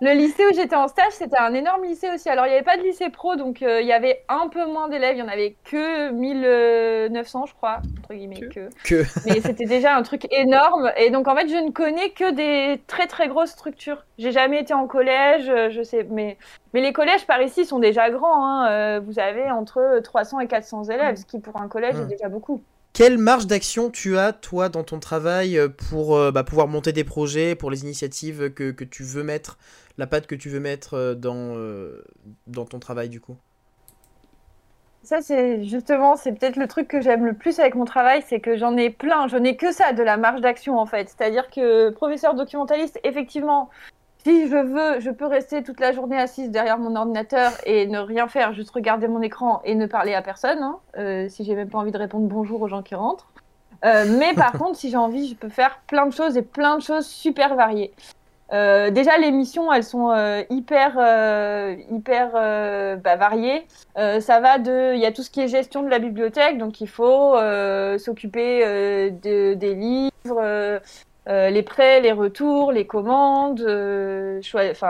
Le 0.00 0.12
lycée 0.12 0.44
où 0.46 0.54
j'étais 0.54 0.76
en 0.76 0.88
stage, 0.88 1.12
c'était 1.12 1.38
un 1.38 1.54
énorme 1.54 1.84
lycée 1.84 2.08
aussi. 2.14 2.28
Alors, 2.28 2.46
il 2.46 2.50
n'y 2.50 2.54
avait 2.54 2.64
pas 2.64 2.76
de 2.76 2.82
lycée 2.82 3.10
pro, 3.10 3.36
donc 3.36 3.62
euh, 3.62 3.80
il 3.80 3.86
y 3.86 3.92
avait 3.92 4.24
un 4.28 4.48
peu 4.48 4.66
moins 4.66 4.88
d'élèves. 4.88 5.16
Il 5.16 5.22
n'y 5.22 5.28
en 5.28 5.32
avait 5.32 5.56
que 5.64 6.10
1900, 6.10 7.46
je 7.46 7.54
crois, 7.54 7.78
entre 7.98 8.14
guillemets. 8.14 8.40
Que. 8.40 8.68
Que. 8.84 9.04
Mais 9.26 9.40
c'était 9.40 9.64
déjà 9.66 9.96
un 9.96 10.02
truc 10.02 10.26
énorme. 10.32 10.90
Et 10.96 11.10
donc, 11.10 11.28
en 11.28 11.34
fait, 11.36 11.48
je 11.48 11.56
ne 11.56 11.70
connais 11.70 12.10
que 12.10 12.30
des 12.32 12.80
très, 12.86 13.06
très 13.06 13.28
grosses 13.28 13.50
structures. 13.50 14.04
J'ai 14.18 14.32
jamais 14.32 14.60
été 14.60 14.74
en 14.74 14.86
collège, 14.86 15.48
euh, 15.48 15.70
je 15.70 15.82
sais. 15.82 16.06
Mais, 16.10 16.38
mais 16.72 16.80
les 16.80 16.92
collèges 16.92 17.26
par 17.26 17.40
ici 17.42 17.64
sont 17.64 17.78
déjà 17.78 18.10
grands. 18.10 18.46
Hein. 18.46 18.70
Euh, 18.70 19.00
vous 19.04 19.18
avez 19.18 19.50
entre 19.50 20.00
300 20.02 20.40
et 20.40 20.46
400 20.46 20.84
élèves, 20.84 21.14
Mm. 21.14 21.16
ce 21.16 21.24
qui 21.26 21.38
pour 21.40 21.60
un 21.60 21.68
collège 21.68 21.96
est 21.96 22.06
déjà 22.06 22.28
beaucoup. 22.28 22.62
Quelle 22.96 23.18
marge 23.18 23.46
d'action 23.46 23.90
tu 23.90 24.16
as, 24.16 24.32
toi, 24.32 24.70
dans 24.70 24.82
ton 24.82 24.98
travail 25.00 25.58
euh, 25.58 25.68
pour 25.68 26.16
euh, 26.16 26.30
bah, 26.30 26.44
pouvoir 26.44 26.66
monter 26.66 26.92
des 26.92 27.04
projets, 27.04 27.54
pour 27.54 27.70
les 27.70 27.82
initiatives 27.82 28.50
que, 28.54 28.72
tu 28.84 29.02
veux 29.02 29.22
mettre, 29.22 29.58
la 29.98 30.06
patte 30.06 30.26
que 30.26 30.34
tu 30.34 30.48
veux 30.48 30.60
mettre 30.60 30.94
euh, 30.94 31.14
dans, 31.14 31.58
dans 32.46 32.64
ton 32.64 32.78
travail, 32.78 33.10
du 33.10 33.20
coup? 33.20 33.36
Ça, 35.02 35.20
c'est 35.20 35.62
justement, 35.64 36.16
c'est 36.16 36.32
peut-être 36.32 36.56
le 36.56 36.66
truc 36.66 36.88
que 36.88 37.02
j'aime 37.02 37.26
le 37.26 37.34
plus 37.34 37.58
avec 37.58 37.74
mon 37.74 37.84
travail, 37.84 38.24
c'est 38.26 38.40
que 38.40 38.56
j'en 38.56 38.74
ai 38.78 38.88
plein. 38.88 39.28
Je 39.28 39.36
n'ai 39.36 39.56
que 39.56 39.72
ça 39.72 39.92
de 39.92 40.02
la 40.02 40.16
marge 40.16 40.40
d'action, 40.40 40.78
en 40.78 40.86
fait. 40.86 41.10
C'est-à-dire 41.10 41.50
que 41.50 41.90
professeur 41.90 42.32
documentaliste, 42.32 42.98
effectivement, 43.04 43.68
si 44.26 44.48
je 44.48 44.56
veux, 44.56 44.98
je 44.98 45.10
peux 45.10 45.26
rester 45.26 45.62
toute 45.62 45.78
la 45.78 45.92
journée 45.92 46.18
assise 46.18 46.50
derrière 46.50 46.78
mon 46.78 46.96
ordinateur 46.96 47.52
et 47.64 47.86
ne 47.86 48.00
rien 48.00 48.26
faire, 48.26 48.52
juste 48.52 48.70
regarder 48.70 49.06
mon 49.06 49.22
écran 49.22 49.60
et 49.64 49.76
ne 49.76 49.86
parler 49.86 50.14
à 50.14 50.22
personne, 50.22 50.58
hein, 50.64 50.80
euh, 50.98 51.28
si 51.28 51.44
j'ai 51.44 51.54
même 51.54 51.68
pas 51.68 51.78
envie 51.78 51.92
de 51.92 51.98
répondre 51.98 52.26
bonjour 52.26 52.60
aux 52.60 52.66
gens 52.66 52.82
qui 52.82 52.96
rentrent. 52.96 53.28
Euh, 53.84 54.04
mais 54.18 54.34
par 54.34 54.50
contre, 54.58 54.76
si 54.76 54.90
j'ai 54.90 54.96
envie, 54.96 55.28
je 55.28 55.36
peux 55.36 55.48
faire 55.48 55.78
plein 55.86 56.06
de 56.06 56.12
choses 56.12 56.36
et 56.36 56.42
plein 56.42 56.76
de 56.76 56.82
choses 56.82 57.06
super 57.06 57.54
variées. 57.54 57.92
Euh, 58.52 58.90
déjà, 58.90 59.16
les 59.16 59.30
missions, 59.30 59.72
elles 59.72 59.84
sont 59.84 60.10
euh, 60.10 60.42
hyper, 60.50 60.96
euh, 60.98 61.76
hyper 61.92 62.32
bah, 62.98 63.14
variées. 63.14 63.64
Ça 63.94 64.40
va 64.40 64.58
de, 64.58 64.92
il 64.94 65.00
y 65.00 65.06
a 65.06 65.12
tout 65.12 65.22
ce 65.22 65.30
qui 65.30 65.40
est 65.40 65.46
gestion 65.46 65.84
de 65.84 65.88
la 65.88 66.00
bibliothèque, 66.00 66.58
donc 66.58 66.80
il 66.80 66.88
faut 66.88 67.36
s'occuper 67.96 68.64
de- 69.22 69.54
des 69.54 69.74
livres, 69.76 70.80
euh, 71.28 71.50
les 71.50 71.62
prêts, 71.62 72.00
les 72.00 72.12
retours, 72.12 72.70
les 72.72 72.86
commandes, 72.86 73.60
euh, 73.60 74.40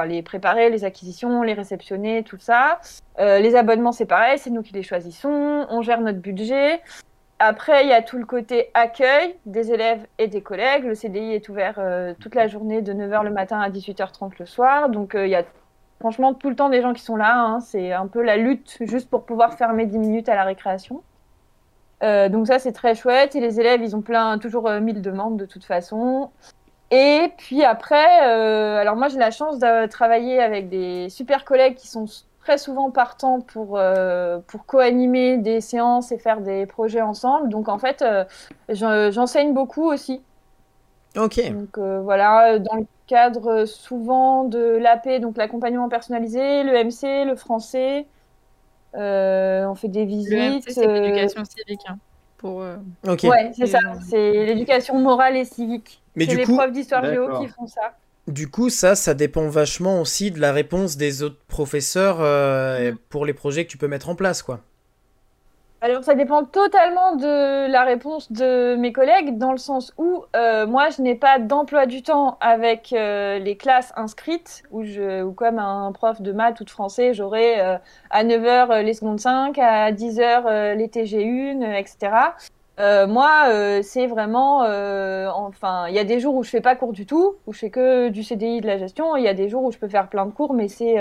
les 0.06 0.22
préparer, 0.22 0.68
les 0.70 0.84
acquisitions, 0.84 1.42
les 1.42 1.54
réceptionner, 1.54 2.22
tout 2.22 2.38
ça. 2.38 2.80
Euh, 3.18 3.38
les 3.38 3.56
abonnements, 3.56 3.92
c'est 3.92 4.06
pareil, 4.06 4.38
c'est 4.38 4.50
nous 4.50 4.62
qui 4.62 4.74
les 4.74 4.82
choisissons. 4.82 5.66
On 5.70 5.80
gère 5.82 6.00
notre 6.00 6.18
budget. 6.18 6.82
Après, 7.38 7.84
il 7.84 7.88
y 7.88 7.92
a 7.92 8.02
tout 8.02 8.18
le 8.18 8.24
côté 8.24 8.70
accueil 8.74 9.36
des 9.46 9.72
élèves 9.72 10.06
et 10.18 10.26
des 10.26 10.42
collègues. 10.42 10.84
Le 10.84 10.94
CDI 10.94 11.32
est 11.32 11.48
ouvert 11.48 11.80
toute 12.18 12.34
la 12.34 12.48
journée 12.48 12.80
de 12.80 12.92
9h 12.94 13.24
le 13.24 13.30
matin 13.30 13.60
à 13.60 13.68
18h30 13.68 14.32
le 14.38 14.46
soir. 14.46 14.88
Donc, 14.88 15.12
il 15.14 15.28
y 15.28 15.34
a 15.34 15.42
franchement 16.00 16.32
tout 16.34 16.48
le 16.48 16.56
temps 16.56 16.70
des 16.70 16.80
gens 16.80 16.94
qui 16.94 17.02
sont 17.02 17.16
là. 17.16 17.38
hein. 17.38 17.60
C'est 17.60 17.92
un 17.92 18.06
peu 18.06 18.22
la 18.22 18.36
lutte 18.36 18.78
juste 18.80 19.10
pour 19.10 19.24
pouvoir 19.26 19.54
fermer 19.54 19.84
10 19.86 19.98
minutes 19.98 20.28
à 20.30 20.34
la 20.34 20.44
récréation. 20.44 21.02
Euh, 22.02 22.28
donc 22.28 22.46
ça, 22.46 22.58
c'est 22.58 22.72
très 22.72 22.94
chouette. 22.94 23.34
Et 23.34 23.40
les 23.40 23.60
élèves, 23.60 23.82
ils 23.82 23.96
ont 23.96 24.02
plein, 24.02 24.38
toujours 24.38 24.68
euh, 24.68 24.80
mille 24.80 25.02
demandes 25.02 25.36
de 25.36 25.46
toute 25.46 25.64
façon. 25.64 26.30
Et 26.90 27.32
puis 27.38 27.64
après, 27.64 28.28
euh, 28.28 28.78
alors 28.80 28.96
moi, 28.96 29.08
j'ai 29.08 29.18
la 29.18 29.30
chance 29.30 29.58
de 29.58 29.86
travailler 29.86 30.40
avec 30.40 30.68
des 30.68 31.08
super 31.10 31.44
collègues 31.44 31.74
qui 31.74 31.88
sont 31.88 32.06
très 32.40 32.58
souvent 32.58 32.90
partants 32.92 33.40
pour, 33.40 33.76
euh, 33.76 34.38
pour 34.46 34.66
co-animer 34.66 35.36
des 35.38 35.60
séances 35.60 36.12
et 36.12 36.18
faire 36.18 36.40
des 36.40 36.64
projets 36.66 37.00
ensemble. 37.00 37.48
Donc 37.48 37.68
en 37.68 37.78
fait, 37.78 38.04
je- 38.68 39.10
j'enseigne 39.12 39.52
beaucoup 39.52 39.84
aussi. 39.90 40.22
Ok. 41.16 41.40
Donc 41.50 41.78
voilà, 41.78 42.58
dans 42.60 42.76
le 42.76 42.86
cadre 43.08 43.64
souvent 43.64 44.44
de 44.44 44.76
l'AP, 44.76 45.18
donc 45.20 45.36
l'accompagnement 45.36 45.88
personnalisé, 45.88 46.62
le 46.62 46.74
MC, 46.76 47.24
le 47.24 47.34
français. 47.34 48.06
Euh, 48.96 49.66
on 49.66 49.74
fait 49.74 49.88
des 49.88 50.04
visites. 50.04 50.64
C'est 50.68 50.86
euh, 50.86 51.00
l'éducation 51.00 51.42
civique. 51.44 51.80
hein, 51.88 51.98
pour, 52.38 52.62
euh, 52.62 52.76
Ok. 53.06 53.22
Ouais, 53.24 53.50
c'est 53.56 53.66
ça. 53.66 53.78
C'est 54.08 54.44
l'éducation 54.46 54.98
morale 54.98 55.36
et 55.36 55.44
civique. 55.44 56.02
Mais 56.14 56.24
C'est 56.24 56.30
du 56.32 56.36
les 56.38 56.44
coup- 56.44 56.56
profs 56.56 56.72
d'histoire 56.72 57.04
géo 57.04 57.40
qui 57.40 57.48
font 57.48 57.66
ça. 57.66 57.94
Du 58.28 58.50
coup, 58.50 58.70
ça, 58.70 58.94
ça 58.96 59.14
dépend 59.14 59.46
vachement 59.48 60.00
aussi 60.00 60.30
de 60.32 60.40
la 60.40 60.52
réponse 60.52 60.96
des 60.96 61.22
autres 61.22 61.38
professeurs 61.46 62.18
euh, 62.20 62.92
Mm. 62.92 62.96
pour 63.08 63.24
les 63.24 63.34
projets 63.34 63.64
que 63.64 63.70
tu 63.70 63.78
peux 63.78 63.86
mettre 63.88 64.08
en 64.08 64.14
place, 64.16 64.42
quoi. 64.42 64.60
Alors, 65.86 66.02
ça 66.02 66.16
dépend 66.16 66.42
totalement 66.42 67.14
de 67.14 67.70
la 67.70 67.84
réponse 67.84 68.32
de 68.32 68.74
mes 68.74 68.92
collègues, 68.92 69.38
dans 69.38 69.52
le 69.52 69.56
sens 69.56 69.92
où 69.98 70.24
euh, 70.34 70.66
moi, 70.66 70.88
je 70.88 71.00
n'ai 71.00 71.14
pas 71.14 71.38
d'emploi 71.38 71.86
du 71.86 72.02
temps 72.02 72.38
avec 72.40 72.92
euh, 72.92 73.38
les 73.38 73.56
classes 73.56 73.92
inscrites, 73.94 74.64
où 74.72 74.82
comme 75.36 75.60
un 75.60 75.92
prof 75.92 76.20
de 76.20 76.32
maths 76.32 76.58
ou 76.58 76.64
de 76.64 76.70
français, 76.70 77.14
j'aurai 77.14 77.60
euh, 77.60 77.78
à 78.10 78.24
9h 78.24 78.82
les 78.82 78.94
secondes 78.94 79.20
5, 79.20 79.56
à 79.60 79.92
10h 79.92 80.74
les 80.74 80.88
TG1, 80.88 81.62
euh, 81.62 81.74
etc. 81.74 82.12
Moi, 83.06 83.82
c'est 83.84 84.08
vraiment, 84.08 84.62
enfin, 85.36 85.86
il 85.86 85.94
y 85.94 86.00
a 86.00 86.04
des 86.04 86.18
jours 86.18 86.34
où 86.34 86.42
je 86.42 86.50
fais 86.50 86.60
pas 86.60 86.74
cours 86.74 86.92
du 86.92 87.06
tout, 87.06 87.36
où 87.46 87.52
je 87.52 87.60
fais 87.60 87.70
que 87.70 88.08
du 88.08 88.24
CDI 88.24 88.60
de 88.60 88.66
la 88.66 88.76
gestion. 88.76 89.16
Il 89.16 89.22
y 89.22 89.28
a 89.28 89.34
des 89.34 89.48
jours 89.48 89.62
où 89.62 89.70
je 89.70 89.78
peux 89.78 89.88
faire 89.88 90.08
plein 90.08 90.26
de 90.26 90.32
cours, 90.32 90.52
mais 90.52 90.66
c'est 90.66 90.96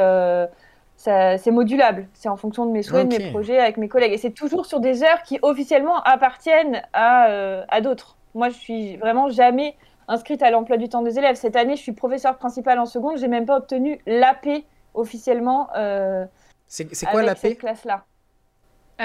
c'est 0.98 1.52
modulable. 1.52 2.08
C'est 2.14 2.30
en 2.30 2.38
fonction 2.38 2.66
de 2.66 2.72
mes 2.72 2.84
souhaits, 2.84 3.08
de 3.08 3.18
mes 3.18 3.32
projets 3.32 3.60
avec 3.60 3.78
mes 3.78 3.88
collègues. 3.88 4.14
Et 4.14 4.18
c'est 4.18 4.32
toujours 4.32 4.66
sur 4.66 4.80
des 4.80 5.04
heures 5.04 5.22
qui 5.24 5.40
officiellement 5.42 6.02
appartiennent 6.04 6.82
à, 6.94 7.30
euh, 7.30 7.64
à 7.70 7.82
d'autres. 7.82 8.18
Moi, 8.34 8.50
je 8.50 8.56
suis 8.56 8.98
vraiment 8.98 9.30
jamais 9.30 9.76
inscrite 10.08 10.42
à 10.42 10.52
l'emploi 10.52 10.78
du 10.78 10.90
temps 10.90 11.02
des 11.02 11.18
élèves. 11.18 11.36
Cette 11.36 11.56
année, 11.56 11.76
je 11.76 11.82
suis 11.82 11.94
professeure 11.94 12.38
principale 12.38 12.80
en 12.80 12.86
seconde. 12.86 13.18
J'ai 13.18 13.28
même 13.28 13.46
pas 13.46 13.58
obtenu 13.58 14.00
l'AP 14.06 14.48
officiellement 14.94 15.70
euh, 15.76 16.26
C'est 16.68 16.94
c'est 16.96 17.06
quoi 17.06 17.22
avec 17.22 17.30
la 17.30 17.36
cette 17.36 17.60
classe-là. 17.60 18.06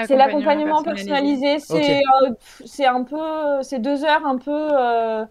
C'est 0.05 0.15
l'accompagnement 0.15 0.83
personnalisé. 0.83 1.59
C'est 1.59 1.97
euh, 1.99 2.29
c'est 2.65 2.85
un 2.85 3.03
peu, 3.03 3.61
c'est 3.61 3.79
deux 3.79 4.05
heures 4.05 4.25
un 4.25 4.37
peu, 4.37 4.69
euh, 4.71 5.25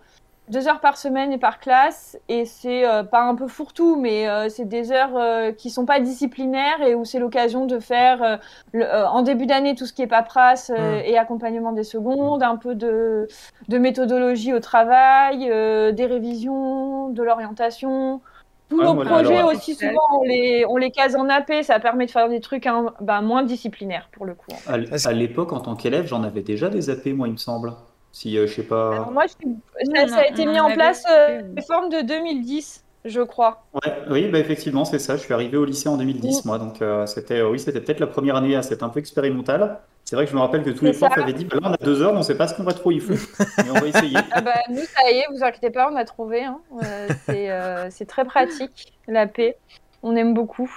deux 0.51 0.69
heures 0.69 0.81
par 0.81 0.97
semaine 0.99 1.33
et 1.33 1.39
par 1.39 1.59
classe, 1.61 2.19
et 2.29 2.45
c'est 2.45 2.85
euh, 2.87 3.03
pas 3.05 3.23
un 3.23 3.35
peu 3.35 3.47
fourre-tout, 3.47 3.97
mais 3.97 4.29
euh, 4.29 4.49
c'est 4.49 4.65
des 4.67 4.93
heures 4.93 5.17
euh, 5.17 5.53
qui 5.53 5.71
sont 5.71 5.87
pas 5.87 6.01
disciplinaires 6.01 6.83
et 6.83 6.95
où 6.95 7.05
c'est 7.05 7.19
l'occasion 7.21 7.67
de 7.67 7.79
faire 7.79 8.23
euh, 8.23 8.37
le- 8.73 8.85
euh, 8.85 9.09
en 9.09 9.23
début 9.23 9.47
d'année 9.47 9.75
tout 9.75 9.87
ce 9.87 9.93
qui 9.93 10.03
est 10.03 10.07
paperasse 10.07 10.71
euh, 10.71 10.99
Mm. 11.01 11.03
et 11.07 11.19
accompagnement 11.19 11.73
des 11.73 11.85
secondes, 11.85 12.43
un 12.43 12.57
peu 12.57 12.75
de, 12.75 13.29
de 13.69 13.79
méthodologie 13.79 14.53
au 14.53 14.61
travail, 14.61 15.49
euh, 15.51 15.93
des 15.93 16.07
révisions, 16.07 17.09
de 17.11 17.23
l'orientation. 17.23 18.21
Tous 18.69 18.79
Ouais, 18.79 18.85
nos 18.85 18.95
projets 19.05 19.37
alors- 19.39 19.51
aussi 19.53 19.75
souvent 19.75 19.99
on 20.21 20.23
les, 20.23 20.65
on 20.69 20.77
les 20.77 20.91
case 20.93 21.17
en 21.17 21.29
AP, 21.29 21.63
ça 21.65 21.81
permet 21.81 22.07
de 22.07 22.11
faire 22.13 22.29
des 22.29 22.41
trucs 22.41 22.67
hein, 22.67 22.87
bah, 23.01 23.21
moins 23.21 23.43
disciplinaires 23.43 24.09
pour 24.13 24.27
le 24.27 24.35
coup. 24.35 24.47
À 24.67 25.13
l'époque, 25.13 25.53
en 25.53 25.61
tant 25.61 25.75
qu'élève, 25.75 26.07
j'en 26.07 26.23
avais 26.23 26.43
déjà 26.43 26.69
des 26.69 26.89
AP, 26.89 27.07
moi, 27.13 27.27
il 27.27 27.33
me 27.33 27.37
semble. 27.37 27.73
Si, 28.21 28.37
euh, 28.37 28.47
je 28.47 28.53
sais 28.53 28.63
pas. 28.65 28.91
Alors 28.97 29.13
moi, 29.13 29.25
je 29.27 30.09
ça, 30.09 30.21
a 30.21 30.27
été 30.27 30.45
mis 30.45 30.61
en 30.61 30.71
place 30.71 31.03
fait, 31.07 31.39
euh, 31.39 31.43
réforme 31.57 31.89
de 31.89 32.03
2010, 32.03 32.85
je 33.07 33.23
crois. 33.23 33.65
Ouais, 33.73 33.93
oui, 34.11 34.29
bah, 34.29 34.39
effectivement, 34.41 34.85
c'est 34.85 34.99
ça. 34.99 35.17
Je 35.17 35.23
suis 35.23 35.33
arrivé 35.33 35.57
au 35.57 35.65
lycée 35.65 35.89
en 35.89 35.97
2010, 35.97 36.45
moi. 36.45 36.59
Donc, 36.59 36.83
euh, 36.83 37.07
c'était 37.07 37.41
oui, 37.41 37.59
c'était 37.59 37.81
peut-être 37.81 38.01
la 38.01 38.09
première 38.09 38.37
année, 38.37 38.55
hein, 38.55 38.61
c'était 38.61 38.83
un 38.83 38.91
peu 38.91 38.99
expérimental. 39.01 39.81
C'est 40.05 40.17
vrai 40.17 40.27
que 40.27 40.31
je 40.33 40.37
me 40.37 40.41
rappelle 40.43 40.63
que 40.65 40.71
tous 40.71 40.85
les 40.85 40.93
profs 40.93 41.17
avaient 41.17 41.33
dit 41.33 41.47
bah, 41.47 41.57
là, 41.63 41.69
on 41.71 41.73
a 41.73 41.77
deux 41.79 42.03
heures, 42.03 42.13
on 42.13 42.23
sait 42.23 42.37
pas 42.37 42.47
ce 42.47 42.55
qu'on 42.55 42.65
va 42.65 42.75
trop 42.75 42.91
y 42.91 43.01
foutre, 43.01 43.23
mais 43.65 43.71
on 43.71 43.81
va 43.81 43.87
essayer. 43.87 44.17
Ah 44.33 44.43
bah, 44.43 44.53
nous, 44.69 44.83
ça 44.95 45.11
y 45.11 45.19
est, 45.19 45.27
vous 45.35 45.43
inquiétez 45.43 45.71
pas, 45.71 45.89
on 45.91 45.97
a 45.97 46.05
trouvé. 46.05 46.45
hein. 46.45 46.61
Euh, 46.83 47.09
c'est 47.25 47.51
euh, 47.51 47.89
très 48.07 48.27
pratique, 48.27 48.93
la 49.09 49.27
paix. 49.27 49.57
On 50.03 50.15
aime 50.15 50.35
beaucoup. 50.35 50.71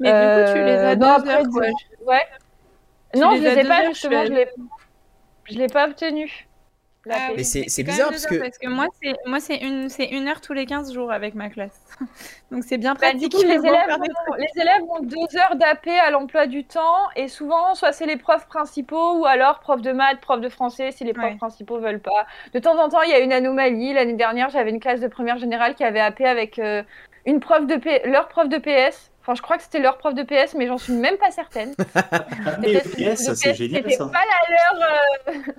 Mais 0.00 0.08
du 0.08 0.14
coup, 0.14 0.52
tu 0.52 0.64
les 0.64 0.70
Euh, 0.72 0.92
as 0.92 0.96
non, 0.96 1.06
deux 1.06 1.12
après, 1.20 1.34
heures, 1.36 1.42
du- 1.44 1.50
quoi. 1.50 1.66
Ouais. 2.06 2.22
Tu 3.14 3.20
non, 3.20 3.30
les 3.32 3.36
je 3.38 3.42
les 3.42 3.48
as 3.50 3.56
ai 3.60 3.64
pas, 3.64 3.88
justement, 3.88 4.24
je 4.24 4.32
l'ai 4.32 4.46
je 5.50 5.58
l'ai 5.58 5.66
pas 5.66 5.86
obtenu. 5.88 6.48
La 7.04 7.14
Ah 7.16 7.18
paix. 7.18 7.32
Mais 7.32 7.36
oui, 7.38 7.44
c'est- 7.44 7.82
bizarre 7.82 8.10
parce 8.10 8.26
que- 8.26 8.36
parce 8.36 8.58
que 8.58 8.68
moi 8.68 8.86
c'est 9.02 9.14
moi 9.26 9.40
c'est 9.40 9.56
une 9.56 9.88
c'est 9.88 10.04
une 10.06 10.28
heure 10.28 10.40
tous 10.40 10.52
les 10.52 10.66
15 10.66 10.92
jours 10.92 11.10
avec 11.10 11.34
ma 11.34 11.48
classe. 11.50 11.80
Donc 12.52 12.62
c'est 12.64 12.78
bien 12.78 12.94
Bah, 12.94 13.00
pratique. 13.10 13.32
coup, 13.34 13.42
les 13.42 13.54
élèves, 13.54 13.88
ont, 13.98 14.34
les 14.38 14.62
élèves 14.62 14.82
ont 14.88 15.00
deux 15.00 15.36
heures 15.36 15.56
d'AP 15.56 15.88
à 15.88 16.10
l'emploi 16.10 16.46
du 16.46 16.64
temps 16.64 17.08
et 17.16 17.26
souvent, 17.26 17.74
soit 17.74 17.92
c'est 17.92 18.06
les 18.06 18.16
profs 18.16 18.46
principaux 18.46 19.18
ou 19.18 19.26
alors 19.26 19.58
prof 19.58 19.80
de 19.82 19.90
maths, 19.90 20.20
prof 20.20 20.40
de 20.40 20.48
français 20.48 20.92
si 20.92 21.02
les 21.04 21.12
profs 21.12 21.24
Ouais. 21.32 21.36
principaux 21.36 21.80
veulent 21.80 22.00
pas. 22.00 22.26
De 22.54 22.60
temps 22.60 22.78
en 22.80 22.88
temps, 22.88 23.02
il 23.02 23.10
y 23.10 23.14
a 23.14 23.18
une 23.18 23.32
anomalie. 23.32 23.92
L'année 23.94 24.12
dernière, 24.14 24.50
j'avais 24.50 24.70
une 24.70 24.80
classe 24.80 25.00
de 25.00 25.08
première 25.08 25.38
générale 25.38 25.74
qui 25.74 25.82
avait 25.82 26.00
AP 26.00 26.20
avec 26.20 26.58
euh, 26.60 26.82
une 27.26 27.40
prof 27.40 27.66
de 27.66 27.76
P... 27.76 28.02
leur 28.04 28.28
prof 28.28 28.48
de 28.48 28.58
PS. 28.58 29.10
Enfin, 29.22 29.34
je 29.34 29.42
crois 29.42 29.56
que 29.56 29.62
c'était 29.64 29.78
leur 29.80 29.98
prof 29.98 30.14
de 30.14 30.22
PS, 30.22 30.54
mais 30.54 30.66
j'en 30.68 30.78
suis 30.78 30.92
même 30.94 31.16
pas 31.16 31.30
certaine. 31.32 31.74
Mais 32.60 32.74
PS, 32.80 33.34
c'est 33.34 33.54
génial 33.54 33.82
c'était 33.84 33.96
ça. 33.96 34.06
pas 34.06 34.20
la 34.20 34.56
leur. 34.56 34.88
euh, 35.28 35.52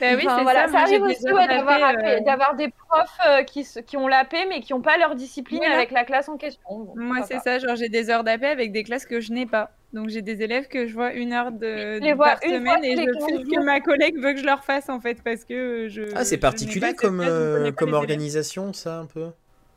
Bah 0.00 0.06
oui, 0.16 0.22
Enfin, 0.26 0.42
voilà, 0.42 0.66
ça. 0.66 0.72
ça, 0.72 0.78
arrive 0.80 1.02
aussi 1.02 1.32
ouais, 1.32 1.46
d'avoir 1.46 1.90
euh, 1.90 2.20
d'avoir 2.20 2.54
des 2.56 2.68
profs 2.68 3.18
euh, 3.28 3.42
qui, 3.42 3.66
qui 3.86 3.96
ont 3.96 4.08
l'AP 4.08 4.34
mais 4.48 4.60
qui 4.60 4.72
n'ont 4.72 4.80
pas 4.80 4.96
leur 4.98 5.14
discipline 5.14 5.58
Voilà. 5.60 5.76
avec 5.76 5.90
la 5.90 6.04
classe 6.04 6.28
en 6.28 6.36
question. 6.36 6.62
Bon, 6.68 6.92
Moi 6.96 7.18
c'est 7.26 7.38
ça, 7.40 7.58
genre 7.58 7.76
j'ai 7.76 7.88
des 7.88 8.10
heures 8.10 8.24
d'AP 8.24 8.42
avec 8.44 8.72
des 8.72 8.82
classes 8.82 9.06
que 9.06 9.20
je 9.20 9.32
n'ai 9.32 9.46
pas. 9.46 9.70
Donc 9.92 10.08
j'ai 10.08 10.22
des 10.22 10.42
élèves 10.42 10.66
que 10.66 10.86
je 10.86 10.92
vois 10.94 11.12
une 11.12 11.32
heure 11.32 11.52
de, 11.52 12.00
les 12.00 12.14
vois 12.14 12.30
par 12.30 12.38
une 12.44 12.54
semaine 12.56 12.84
et 12.84 12.96
je 12.96 13.04
15 13.04 13.24
fais 13.26 13.32
ce 13.36 13.56
que 13.56 13.64
ma 13.64 13.80
collègue 13.80 14.18
veut 14.18 14.32
que 14.32 14.40
je 14.40 14.44
leur 14.44 14.64
fasse 14.64 14.88
en 14.88 15.00
fait 15.00 15.22
parce 15.22 15.44
que 15.44 15.86
je. 15.88 16.02
Ah, 16.16 16.24
c'est 16.24 16.38
particulier 16.38 16.94
comme, 16.94 17.20
euh, 17.20 17.70
comme 17.70 17.92
organisation, 17.92 18.72
ça, 18.72 18.98
un 18.98 19.06
peu? 19.06 19.28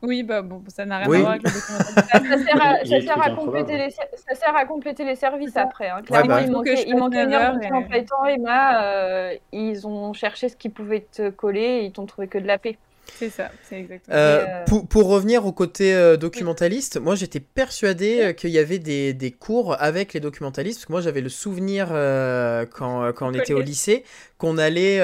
Oui, 0.04 0.22
bah 0.24 0.42
bon, 0.44 0.64
ça 0.68 0.86
n'a 0.86 1.00
rien 1.00 1.08
Oui. 1.10 1.18
à 1.18 1.20
voir 1.22 1.32
avec 1.32 1.44
le 1.44 1.50
documentaire. 1.50 2.38
Ça 2.86 3.02
sert 3.02 3.22
à, 3.22 3.30
compléter 3.32 3.78
les, 3.78 3.90
ça 3.90 4.36
sert 4.36 4.56
à 4.56 4.66
compléter 4.66 5.04
les 5.04 5.16
services 5.16 5.58
après. 5.58 5.90
hein. 5.90 6.02
Clairement, 6.06 6.28
bah. 6.36 6.42
il 6.44 6.52
manquait, 6.52 6.84
il 6.88 6.96
manquait 6.96 7.24
une 7.24 7.30
9 7.32 7.42
heure 7.42 7.56
et- 7.62 8.06
temps 8.06 8.18
temps 8.18 8.44
là, 8.46 8.84
euh, 8.84 9.36
ils 9.52 9.88
ont 9.88 10.14
cherché 10.14 10.50
ce 10.50 10.56
qui 10.56 10.70
pouvait 10.70 11.02
te 11.12 11.30
coller 11.30 11.62
et 11.62 11.86
ils 11.86 11.92
t'ont 11.92 12.06
trouvé 12.06 12.28
que 12.28 12.38
de 12.38 12.46
la 12.46 12.58
paix. 12.60 12.78
C'est 13.16 13.30
ça, 13.30 13.52
c'est 13.68 13.80
exactement. 13.80 14.16
Euh, 14.16 14.46
euh, 14.46 14.66
pour, 14.66 14.88
pour 14.88 15.08
revenir 15.08 15.46
au 15.46 15.52
côté 15.52 15.94
euh, 15.96 16.18
documentaliste, 16.18 17.00
moi 17.00 17.16
j'étais 17.16 17.40
persuadé 17.40 18.22
euh, 18.22 18.34
qu'il 18.34 18.52
y 18.52 18.60
avait 18.60 18.80
des, 18.80 19.14
des 19.14 19.32
cours 19.32 19.76
avec 19.82 20.14
les 20.14 20.20
documentalistes, 20.20 20.80
parce 20.80 20.86
que 20.86 20.92
moi 20.92 21.02
j'avais 21.02 21.22
le 21.22 21.30
souvenir 21.30 21.88
quand, 21.88 23.12
quand 23.14 23.30
on 23.30 23.34
était 23.34 23.54
au 23.54 23.62
lycée 23.62 24.04
qu'on 24.38 24.58
allait, 24.58 25.00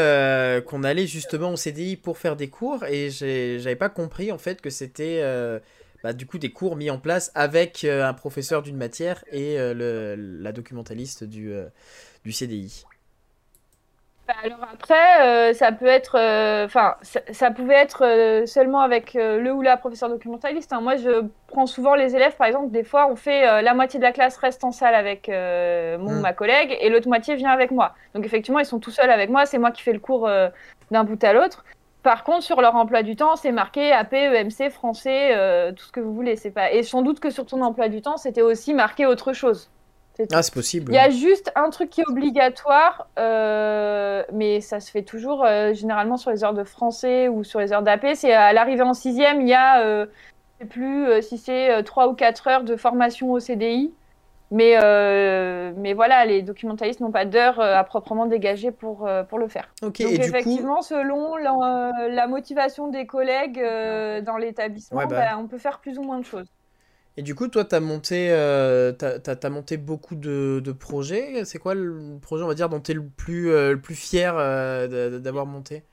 qu'on 0.68 0.84
allait 0.84 1.08
justement 1.08 1.52
au 1.52 1.56
CDI 1.56 1.96
pour 1.98 2.18
faire 2.18 2.36
des 2.36 2.50
cours, 2.50 2.86
et 2.86 3.10
j'avais 3.10 3.76
pas 3.76 3.89
compris 3.89 4.32
en 4.32 4.38
fait 4.38 4.62
que 4.62 4.70
c'était 4.70 5.22
bah, 6.04 6.13
du 6.13 6.26
coup 6.26 6.38
des 6.38 6.52
cours 6.52 6.76
mis 6.76 6.89
en 6.89 7.00
place 7.00 7.32
avec 7.34 7.84
un 7.84 8.13
professeur 8.13 8.62
d'une 8.62 8.78
matière 8.78 9.24
et 9.32 9.58
le, 9.58 10.16
la 10.16 10.52
documentaliste 10.52 11.24
du, 11.24 11.52
du 12.24 12.32
CDI. 12.32 12.86
Bah, 14.34 14.39
alors 14.46 14.67
après, 14.74 15.22
euh, 15.22 15.54
ça 15.54 15.72
peut 15.72 15.86
être, 15.86 16.17
euh, 16.17 16.65
enfin, 16.65 16.96
ça, 17.04 17.19
ça 17.32 17.52
pouvait 17.52 17.76
être 17.76 18.04
euh, 18.04 18.48
seulement 18.48 18.80
avec 18.80 19.13
le 19.13 19.52
ou 19.52 19.62
la 19.62 19.78
professeur 19.78 20.10
documentaliste. 20.10 20.74
hein. 20.74 20.82
Moi, 20.82 20.96
je 20.96 21.26
prends 21.48 21.67
souvent 21.67 21.93
les 21.93 22.15
élèves, 22.15 22.36
par 22.36 22.48
exemple, 22.48 22.72
des 22.72 22.84
fois, 22.84 23.08
on 23.12 23.15
fait 23.15 23.62
la 23.62 23.74
moitié 23.76 24.00
de 24.00 24.04
la 24.04 24.12
classe 24.12 24.38
reste 24.38 24.63
en 24.63 24.72
salle 24.72 24.96
avec 24.96 25.28
mon 25.28 25.34
ou 25.34 26.19
Mm. 26.19 26.22
ma 26.22 26.34
collègue 26.34 26.76
et 26.82 26.89
l'autre 26.89 27.08
moitié 27.08 27.36
vient 27.36 27.52
avec 27.52 27.69
moi. 27.69 27.93
Donc 28.15 28.26
effectivement, 28.26 28.60
ils 28.60 28.65
sont 28.65 28.80
tout 28.80 28.89
seuls 28.91 29.12
avec 29.12 29.30
moi. 29.30 29.46
C'est 29.46 29.60
moi 29.60 29.69
qui 29.72 29.84
fais 29.84 29.93
le 29.93 30.00
cours 30.00 30.28
d'un 30.89 31.04
bout 31.04 31.24
à 31.24 31.34
l'autre. 31.34 31.63
Par 32.02 32.24
contre, 32.24 32.41
sur 32.43 32.60
leur 32.60 32.76
emploi 32.76 33.04
du 33.04 33.15
temps, 33.15 33.36
c'est 33.36 33.52
marqué 33.52 33.91
AP, 33.91 34.13
EMC, 34.13 34.72
français, 34.72 35.72
tout 35.76 35.86
ce 35.86 35.91
que 35.91 36.00
vous 36.00 36.13
voulez. 36.13 36.36
C'est 36.38 36.52
pas. 36.52 36.72
Et 36.72 36.82
sans 36.82 37.04
doute 37.04 37.19
que 37.19 37.30
sur 37.30 37.46
ton 37.46 37.62
emploi 37.62 37.88
du 37.88 38.02
temps, 38.02 38.17
c'était 38.17 38.41
aussi 38.41 38.74
marqué 38.74 39.06
autre 39.06 39.34
chose. 39.34 39.69
Ah, 40.32 40.43
c'est 40.43 40.54
possible. 40.54 40.91
Il 40.91 40.95
y 40.95 40.99
a 40.99 41.10
juste 41.10 41.52
un 41.56 41.69
truc 41.69 41.89
qui 41.89 42.02
est 42.02 42.08
obligatoire, 42.08 43.08
euh, 43.17 44.23
mais 44.32 44.62
ça 44.62 44.80
se 44.80 44.91
fait 44.91 45.02
toujours 45.02 45.43
euh, 45.43 45.73
généralement 45.73 46.17
sur 46.17 46.30
les 46.32 46.43
heures 46.43 46.54
de 46.54 46.63
français 46.63 47.28
ou 47.28 47.43
sur 47.43 47.60
les 47.60 47.73
heures 47.73 47.82
d'AP. 47.82 48.06
C'est 48.13 48.34
à 48.34 48.54
l'arrivée 48.54 48.84
en 48.84 48.93
sixième, 48.93 49.41
il 49.41 49.47
y 49.47 49.54
a, 49.54 49.82
euh, 49.82 50.06
je 50.60 50.63
sais 50.65 50.69
plus 50.69 51.08
euh, 51.08 51.21
si 51.21 51.38
c'est 51.38 51.82
trois 51.84 52.08
ou 52.10 52.13
quatre 52.13 52.47
heures 52.47 52.63
de 52.63 52.76
formation 52.76 53.32
au 53.32 53.39
CDI. 53.39 53.93
Mais, 54.52 54.78
mais 55.78 55.93
voilà, 55.93 56.26
les 56.26 56.43
documentalistes 56.43 56.99
n'ont 56.99 57.12
pas 57.12 57.26
d'heures 57.26 57.60
euh, 57.60 57.76
à 57.76 57.84
proprement 57.84 58.28
dégager 58.28 58.69
pour, 58.69 59.10
pour 59.28 59.39
le 59.39 59.47
faire. 59.47 59.73
Ok, 59.82 59.99
Donc 59.99 60.12
et 60.12 60.17
du 60.17 60.17
coup, 60.19 60.21
effectivement, 60.26 60.84
selon 60.84 61.38
la, 61.38 61.91
la 62.08 62.28
motivation 62.28 62.88
des 62.88 63.08
collègues 63.08 63.60
dans 64.23 64.38
l'établissement, 64.38 64.99
Ouais, 64.99 65.08
bah. 65.08 65.15
bah, 65.21 65.38
on 65.39 65.47
peut 65.47 65.58
faire 65.58 65.80
plus 65.80 65.97
ou 65.97 66.04
moins 66.04 66.19
de 66.19 66.26
choses. 66.26 66.45
Et 67.15 67.21
du 67.21 67.36
coup, 67.36 67.47
toi, 67.47 67.63
tu 67.63 67.76
as 67.76 67.80
monté, 67.80 68.30
euh, 68.32 68.91
monté 69.52 69.78
beaucoup 69.78 70.15
de, 70.15 70.62
de 70.63 70.71
projets. 70.71 71.45
C'est 71.45 71.60
quoi 71.60 71.76
le 71.76 72.17
projet, 72.19 72.43
on 72.43 72.47
va 72.47 72.56
dire, 72.56 72.69
dont 72.69 72.80
tu 72.80 72.91
es 72.91 72.95
le 72.95 73.04
plus, 73.04 73.52
euh, 73.52 73.73
le 73.73 73.82
plus 73.82 73.93
fier 73.93 74.34
euh, 74.36 75.19
d'avoir 75.19 75.45
monté? 75.45 75.84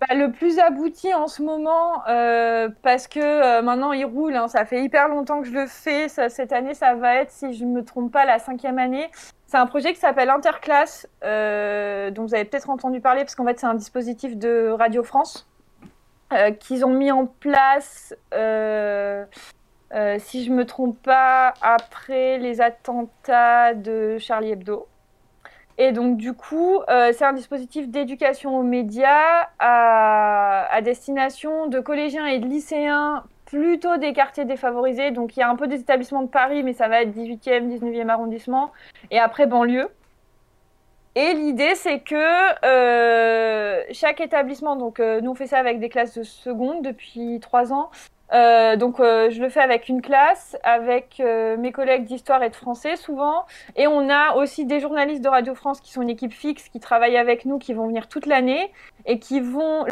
Bah, 0.00 0.14
le 0.14 0.32
plus 0.32 0.58
abouti 0.58 1.14
en 1.14 1.28
ce 1.28 1.40
moment, 1.40 2.02
parce 2.82 3.06
que 3.06 3.62
maintenant 3.62 3.92
il 3.92 4.04
roule, 4.04 4.36
hein, 4.36 4.46
ça 4.46 4.66
fait 4.66 4.82
hyper 4.82 5.08
longtemps 5.08 5.40
que 5.40 5.46
je 5.46 5.52
le 5.52 5.66
fais. 5.66 6.08
Cette 6.08 6.52
année, 6.52 6.74
ça 6.74 6.94
va 6.94 7.14
être, 7.14 7.30
si 7.30 7.54
je 7.54 7.64
ne 7.64 7.70
me 7.70 7.84
trompe 7.84 8.12
pas, 8.12 8.26
la 8.26 8.38
cinquième 8.38 8.78
année. 8.78 9.08
C'est 9.46 9.56
un 9.56 9.66
projet 9.66 9.94
qui 9.94 10.00
s'appelle 10.00 10.28
Interclasse, 10.28 11.08
dont 11.22 12.26
vous 12.26 12.34
avez 12.34 12.44
peut-être 12.44 12.68
entendu 12.68 13.00
parler, 13.00 13.22
parce 13.22 13.36
qu'en 13.36 13.46
fait, 13.46 13.58
c'est 13.58 13.66
un 13.66 13.74
dispositif 13.74 14.36
de 14.36 14.68
Radio 14.68 15.02
France 15.02 15.48
qu'ils 16.60 16.84
ont 16.84 16.92
mis 16.92 17.10
en 17.10 17.26
place, 17.26 18.14
euh, 19.94 20.16
si 20.18 20.44
je 20.44 20.50
ne 20.50 20.56
me 20.56 20.66
trompe 20.66 21.00
pas, 21.02 21.54
après 21.62 22.38
les 22.38 22.60
attentats 22.60 23.74
de 23.74 24.18
Charlie 24.18 24.50
Hebdo. 24.50 24.88
Et 25.78 25.92
donc, 25.92 26.16
du 26.16 26.32
coup, 26.32 26.80
euh, 26.88 27.12
c'est 27.12 27.24
un 27.24 27.34
dispositif 27.34 27.88
d'éducation 27.88 28.58
aux 28.58 28.62
médias 28.62 29.48
à, 29.58 30.80
destination 30.82 31.66
de 31.66 31.80
collégiens 31.80 32.26
et 32.26 32.38
de 32.38 32.46
lycéens 32.46 33.24
plutôt 33.44 33.96
des 33.96 34.12
quartiers 34.12 34.44
défavorisés. 34.44 35.10
Donc, 35.10 35.36
il 35.36 35.40
y 35.40 35.42
a 35.42 35.50
un 35.50 35.56
peu 35.56 35.68
des 35.68 35.80
établissements 35.80 36.22
de 36.22 36.28
Paris, 36.28 36.62
mais 36.62 36.72
ça 36.72 36.88
va 36.88 37.02
être 37.02 37.10
18e, 37.10 37.68
19e 37.68 38.08
arrondissement, 38.08 38.72
et 39.10 39.18
après 39.18 39.46
banlieue. 39.46 39.88
Et 41.14 41.32
l'idée, 41.34 41.74
c'est 41.74 42.00
que 42.00 42.64
euh, 42.64 43.82
chaque 43.92 44.20
établissement, 44.20 44.76
donc 44.76 44.98
nous 44.98 45.30
on 45.30 45.34
fait 45.34 45.46
ça 45.46 45.58
avec 45.58 45.80
des 45.80 45.88
classes 45.88 46.18
de 46.18 46.22
seconde 46.22 46.82
depuis 46.82 47.40
trois 47.40 47.72
ans, 47.72 47.90
euh, 48.32 48.76
donc 48.76 48.98
euh, 48.98 49.30
je 49.30 49.40
le 49.40 49.48
fais 49.48 49.60
avec 49.60 49.88
une 49.88 50.02
classe, 50.02 50.56
avec 50.64 51.20
euh, 51.20 51.56
mes 51.56 51.72
collègues 51.72 52.04
d'histoire 52.04 52.42
et 52.42 52.50
de 52.50 52.56
français 52.56 52.96
souvent, 52.96 53.44
et 53.76 53.86
on 53.86 54.08
a 54.08 54.34
aussi 54.34 54.64
des 54.64 54.80
journalistes 54.80 55.22
de 55.22 55.28
Radio 55.28 55.54
France 55.54 55.80
qui 55.80 55.92
sont 55.92 56.02
une 56.02 56.10
équipe 56.10 56.32
fixe, 56.32 56.68
qui 56.68 56.80
travaillent 56.80 57.16
avec 57.16 57.44
nous, 57.44 57.58
qui 57.58 57.72
vont 57.72 57.86
venir 57.86 58.08
toute 58.08 58.26
l'année, 58.26 58.72
et 59.04 59.18
qui 59.18 59.40
vont... 59.40 59.84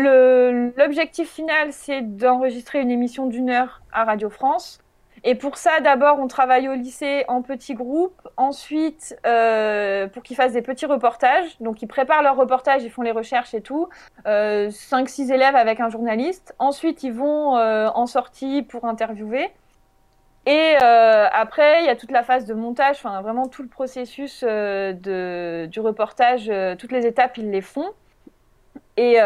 L'objectif 0.77 1.31
final, 1.31 1.73
c'est 1.73 2.03
d'enregistrer 2.03 2.81
une 2.81 2.91
émission 2.91 3.27
d'une 3.27 3.51
heure 3.51 3.83
à 3.93 4.05
Radio 4.05 4.29
France. 4.29 4.84
Et 5.27 5.35
pour 5.35 5.57
ça, 5.57 5.81
d'abord, 5.81 6.19
on 6.21 6.27
travaille 6.27 6.69
au 6.69 6.75
lycée 6.75 7.25
en 7.29 7.41
petits 7.41 7.73
groupes. 7.73 8.21
Ensuite, 8.37 9.17
euh, 9.27 10.07
pour 10.07 10.23
qu'ils 10.23 10.37
fassent 10.37 10.53
des 10.53 10.61
petits 10.61 10.85
reportages. 10.85 11.59
Donc, 11.61 11.81
ils 11.81 11.87
préparent 11.87 12.23
leurs 12.23 12.37
reportages, 12.37 12.83
ils 12.83 12.91
font 12.91 13.01
les 13.01 13.11
recherches 13.11 13.55
et 13.55 13.63
tout. 13.63 13.89
Euh, 14.27 14.69
5-6 14.69 15.33
élèves 15.33 15.57
avec 15.57 15.81
un 15.81 15.89
journaliste. 15.89 16.55
Ensuite, 16.59 17.03
ils 17.05 17.13
vont 17.13 17.57
euh, 17.57 17.89
en 17.95 18.07
sortie 18.07 18.63
pour 18.63 18.85
interviewer. 18.85 19.51
Et 20.45 20.77
euh, 20.83 21.27
après, 21.33 21.81
il 21.83 21.87
y 21.87 21.89
a 21.89 21.97
toute 21.97 22.11
la 22.11 22.23
phase 22.23 22.45
de 22.45 22.53
montage, 22.53 22.97
enfin 22.97 23.23
vraiment 23.23 23.49
tout 23.49 23.63
le 23.63 23.69
processus 23.69 24.45
du 24.45 25.81
reportage, 25.81 26.53
toutes 26.79 26.93
les 26.93 27.07
étapes, 27.07 27.39
ils 27.39 27.51
les 27.51 27.63
font. 27.63 27.93
Et, 28.99 29.19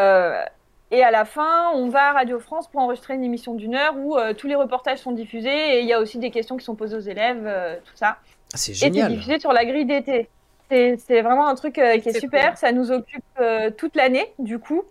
et 0.90 1.02
à 1.02 1.10
la 1.10 1.24
fin, 1.24 1.70
on 1.74 1.88
va 1.88 2.10
à 2.10 2.12
Radio 2.12 2.38
France 2.38 2.68
pour 2.68 2.80
enregistrer 2.80 3.14
une 3.14 3.24
émission 3.24 3.54
d'une 3.54 3.74
heure 3.74 3.94
où 3.96 4.16
euh, 4.16 4.32
tous 4.32 4.46
les 4.46 4.54
reportages 4.54 4.98
sont 4.98 5.12
diffusés 5.12 5.76
et 5.76 5.80
il 5.80 5.86
y 5.86 5.92
a 5.92 6.00
aussi 6.00 6.18
des 6.18 6.30
questions 6.30 6.56
qui 6.56 6.64
sont 6.64 6.74
posées 6.74 6.96
aux 6.96 7.00
élèves, 7.00 7.44
euh, 7.46 7.76
tout 7.84 7.94
ça. 7.94 8.16
Ah, 8.52 8.56
c'est 8.56 8.72
Et 8.72 8.74
c'est 8.74 8.86
génial. 8.86 9.12
diffusé 9.12 9.38
sur 9.38 9.52
la 9.52 9.64
grille 9.64 9.84
d'été. 9.84 10.28
C'est 10.70 11.22
vraiment 11.22 11.48
un 11.48 11.54
truc 11.54 11.78
euh, 11.78 11.98
qui 11.98 12.10
est, 12.10 12.20
super. 12.20 12.48
cool. 12.50 12.56
Ça 12.56 12.72
nous 12.72 12.90
occupe 12.92 13.24
euh, 13.40 13.70
toute 13.70 13.96
l'année, 13.96 14.32
du 14.38 14.58
coup. 14.58 14.82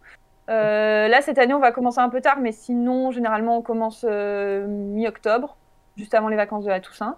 Euh, 0.50 1.08
là, 1.08 1.22
cette 1.22 1.38
année, 1.38 1.54
on 1.54 1.60
va 1.60 1.72
commencer 1.72 2.00
un 2.00 2.10
peu 2.10 2.22
tard, 2.22 2.40
mais 2.40 2.52
sinon, 2.52 3.12
généralement, 3.12 3.58
on 3.58 3.62
commence 3.62 4.06
euh, 4.08 4.66
mi-octobre, 4.68 5.58
juste 5.98 6.14
avant 6.14 6.30
les 6.30 6.36
vacances 6.36 6.64
de 6.64 6.70
la 6.70 6.80
Toussaint. 6.80 7.18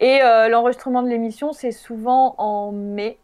Et 0.00 0.22
euh, 0.22 0.48
l'enregistrement 0.48 1.02
de 1.02 1.08
l'émission, 1.08 1.52
c'est 1.52 1.72
souvent 1.72 2.34
en 2.38 2.70
mai. 2.72 3.18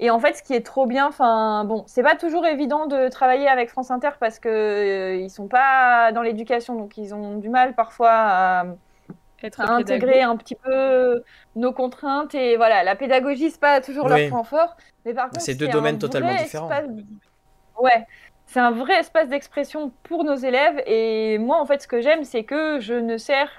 Et 0.00 0.10
en 0.10 0.18
fait, 0.20 0.34
ce 0.34 0.42
qui 0.42 0.54
est 0.54 0.64
trop 0.64 0.86
bien, 0.86 1.06
enfin, 1.08 1.64
bon, 1.64 1.84
c'est 1.86 2.02
pas 2.02 2.16
toujours 2.16 2.46
évident 2.46 2.86
de 2.86 3.08
travailler 3.08 3.48
avec 3.48 3.70
France 3.70 3.90
Inter 3.90 4.10
parce 4.20 4.38
que 4.38 4.48
euh, 4.48 5.16
ils 5.16 5.30
sont 5.30 5.48
pas 5.48 6.12
dans 6.12 6.22
l'éducation, 6.22 6.74
donc 6.76 6.96
ils 6.96 7.14
ont 7.14 7.36
du 7.38 7.48
mal 7.48 7.74
parfois 7.74 8.10
à, 8.12 8.64
Être 9.42 9.60
à 9.60 9.72
intégrer 9.74 10.22
un 10.22 10.36
petit 10.36 10.54
peu 10.54 11.22
nos 11.56 11.72
contraintes 11.72 12.34
et 12.34 12.56
voilà 12.56 12.84
la 12.84 12.94
pédagogie 12.96 13.50
c'est 13.50 13.60
pas 13.60 13.80
toujours 13.80 14.04
Oui. 14.06 14.10
leur 14.10 14.30
point 14.30 14.44
fort 14.44 14.76
mais 15.04 15.14
par 15.14 15.30
contre 15.30 15.42
C'est 15.42 15.54
deux 15.56 15.68
domaines 15.68 15.98
totalement 15.98 16.34
différents. 16.34 16.70
espace- 16.70 16.88
ouais 17.80 18.06
c'est 18.46 18.60
un 18.60 18.70
vrai 18.70 19.00
espace 19.00 19.28
d'expression 19.28 19.90
pour 20.04 20.24
nos 20.24 20.36
élèves 20.36 20.80
et 20.86 21.38
moi 21.38 21.60
en 21.60 21.66
fait 21.66 21.82
ce 21.82 21.88
que 21.88 22.00
j'aime 22.00 22.24
c'est 22.24 22.44
que 22.44 22.78
je 22.80 22.94
ne 22.94 23.16
sers 23.16 23.50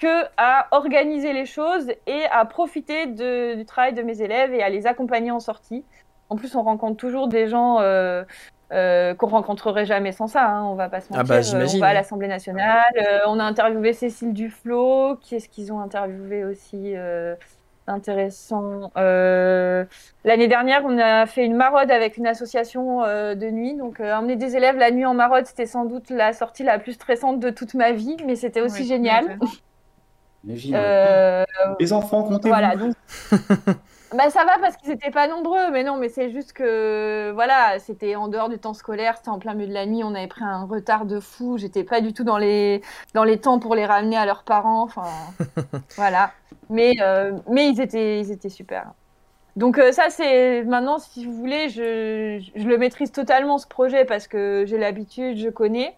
que 0.00 0.24
à 0.36 0.66
organiser 0.72 1.32
les 1.32 1.46
choses 1.46 1.90
et 2.06 2.22
à 2.32 2.44
profiter 2.44 3.06
de- 3.06 3.54
du 3.54 3.64
travail 3.66 3.92
de 3.92 4.02
mes 4.02 4.22
élèves 4.22 4.52
et 4.54 4.62
à 4.62 4.68
les 4.70 4.86
accompagner 4.86 5.30
en 5.30 5.40
sortie 5.40 5.84
en 6.30 6.36
plus 6.36 6.54
on 6.54 6.62
rencontre 6.62 6.96
toujours 6.96 7.28
des 7.28 7.48
gens 7.48 7.80
euh, 7.80 8.24
euh, 8.72 9.14
qu'on 9.14 9.26
rencontrerait 9.26 9.84
jamais 9.84 10.12
sans 10.12 10.28
ça, 10.28 10.46
hein, 10.46 10.62
on 10.64 10.74
va 10.76 10.88
pas 10.88 11.00
se 11.00 11.08
Ah 11.12 11.18
mentir. 11.18 11.26
bah, 11.28 11.58
Euh, 11.58 11.66
on 11.74 11.78
va 11.80 11.86
à 11.88 11.92
l'Assemblée 11.94 12.28
nationale, 12.28 12.84
euh, 12.98 13.18
on 13.26 13.40
a 13.40 13.44
interviewé 13.44 13.92
Cécile 13.92 14.32
Duflot, 14.32 15.16
qui 15.20 15.34
est-ce 15.34 15.48
qu'ils 15.48 15.72
ont 15.72 15.80
interviewé 15.80 16.44
aussi 16.44 16.92
euh, 16.96 17.34
intéressant. 17.88 18.92
Euh, 18.96 19.84
L'année 20.24 20.46
dernière, 20.46 20.82
on 20.84 20.96
a 20.98 21.26
fait 21.26 21.44
une 21.44 21.56
maraude 21.56 21.90
avec 21.90 22.16
une 22.16 22.28
association 22.28 23.02
euh, 23.02 23.34
de 23.34 23.50
nuit, 23.50 23.74
donc 23.74 23.98
euh, 23.98 24.14
emmener 24.14 24.36
des 24.36 24.56
élèves 24.56 24.76
la 24.76 24.92
nuit 24.92 25.04
en 25.04 25.14
maraude, 25.14 25.46
c'était 25.46 25.66
sans 25.66 25.84
doute 25.84 26.08
la 26.10 26.32
sortie 26.32 26.62
la 26.62 26.78
plus 26.78 26.92
stressante 26.92 27.40
de 27.40 27.50
toute 27.50 27.74
ma 27.74 27.90
vie, 27.90 28.16
mais 28.24 28.36
c'était 28.36 28.60
aussi 28.60 28.82
Oui, 28.82 28.86
génial. 28.88 29.36
Imagine. 30.44 30.74
Euh, 30.76 31.44
Les 31.78 31.92
enfants, 31.92 32.22
comptez 32.22 32.48
voilà, 32.48 32.76
donc. 32.76 32.94
Bah 34.12 34.28
ça 34.28 34.44
va 34.44 34.58
parce 34.60 34.76
qu'ils 34.76 34.90
étaient 34.90 35.12
pas 35.12 35.28
nombreux, 35.28 35.70
mais 35.70 35.84
non, 35.84 35.96
mais 35.96 36.08
c'est 36.08 36.30
juste 36.32 36.52
que 36.52 37.30
voilà, 37.32 37.78
c'était 37.78 38.16
en 38.16 38.26
dehors 38.26 38.48
du 38.48 38.58
temps 38.58 38.74
scolaire, 38.74 39.16
c'était 39.16 39.28
en 39.28 39.38
plein 39.38 39.54
milieu 39.54 39.68
de 39.68 39.72
la 39.72 39.86
nuit, 39.86 40.02
on 40.02 40.16
avait 40.16 40.26
pris 40.26 40.42
un 40.42 40.64
retard 40.64 41.06
de 41.06 41.20
fou, 41.20 41.58
j'étais 41.58 41.84
pas 41.84 42.00
du 42.00 42.12
tout 42.12 42.24
dans 42.24 42.38
les 42.38 42.82
dans 43.14 43.22
les 43.22 43.38
temps 43.38 43.60
pour 43.60 43.76
les 43.76 43.86
ramener 43.86 44.16
à 44.16 44.26
leurs 44.26 44.42
parents, 44.42 44.82
enfin 44.82 45.04
voilà. 45.96 46.32
Mais, 46.70 46.94
euh, 47.00 47.38
mais 47.48 47.68
ils, 47.68 47.80
étaient, 47.80 48.20
ils 48.20 48.32
étaient 48.32 48.48
super. 48.48 48.92
Donc 49.56 49.78
euh, 49.78 49.92
ça, 49.92 50.10
c'est 50.10 50.64
maintenant, 50.64 50.98
si 50.98 51.26
vous 51.26 51.32
voulez, 51.32 51.68
je, 51.68 52.40
je, 52.56 52.66
le 52.66 52.78
maîtrise 52.78 53.12
totalement, 53.12 53.58
ce 53.58 53.66
projet, 53.66 54.04
parce 54.04 54.28
que 54.28 54.64
j'ai 54.66 54.78
l'habitude, 54.78 55.36
je 55.36 55.48
connais. 55.50 55.96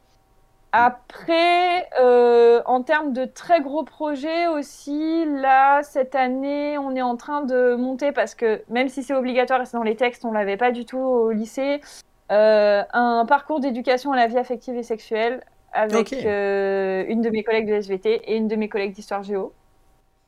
Après, 0.72 1.86
euh, 2.00 2.62
en 2.64 2.82
termes 2.82 3.12
de 3.12 3.26
très 3.26 3.60
gros 3.60 3.84
projets 3.84 4.46
aussi, 4.46 5.24
là, 5.26 5.82
cette 5.82 6.14
année, 6.14 6.78
on 6.78 6.96
est 6.96 7.02
en 7.02 7.16
train 7.16 7.42
de 7.42 7.74
monter, 7.74 8.10
parce 8.10 8.34
que 8.34 8.62
même 8.70 8.88
si 8.88 9.02
c'est 9.02 9.14
obligatoire 9.14 9.60
et 9.60 9.66
c'est 9.66 9.76
dans 9.76 9.82
les 9.82 9.96
textes, 9.96 10.24
on 10.24 10.32
l'avait 10.32 10.56
pas 10.56 10.70
du 10.70 10.86
tout 10.86 10.98
au 10.98 11.30
lycée, 11.30 11.82
euh, 12.30 12.82
un 12.94 13.26
parcours 13.26 13.60
d'éducation 13.60 14.12
à 14.12 14.16
la 14.16 14.26
vie 14.26 14.38
affective 14.38 14.74
et 14.74 14.82
sexuelle 14.82 15.44
avec 15.74 16.12
euh, 16.12 17.04
une 17.08 17.20
de 17.20 17.28
mes 17.28 17.42
collègues 17.42 17.68
de 17.68 17.74
SVT 17.74 18.22
et 18.24 18.36
une 18.36 18.48
de 18.48 18.56
mes 18.56 18.70
collègues 18.70 18.94
d'histoire 18.94 19.22
géo. 19.22 19.52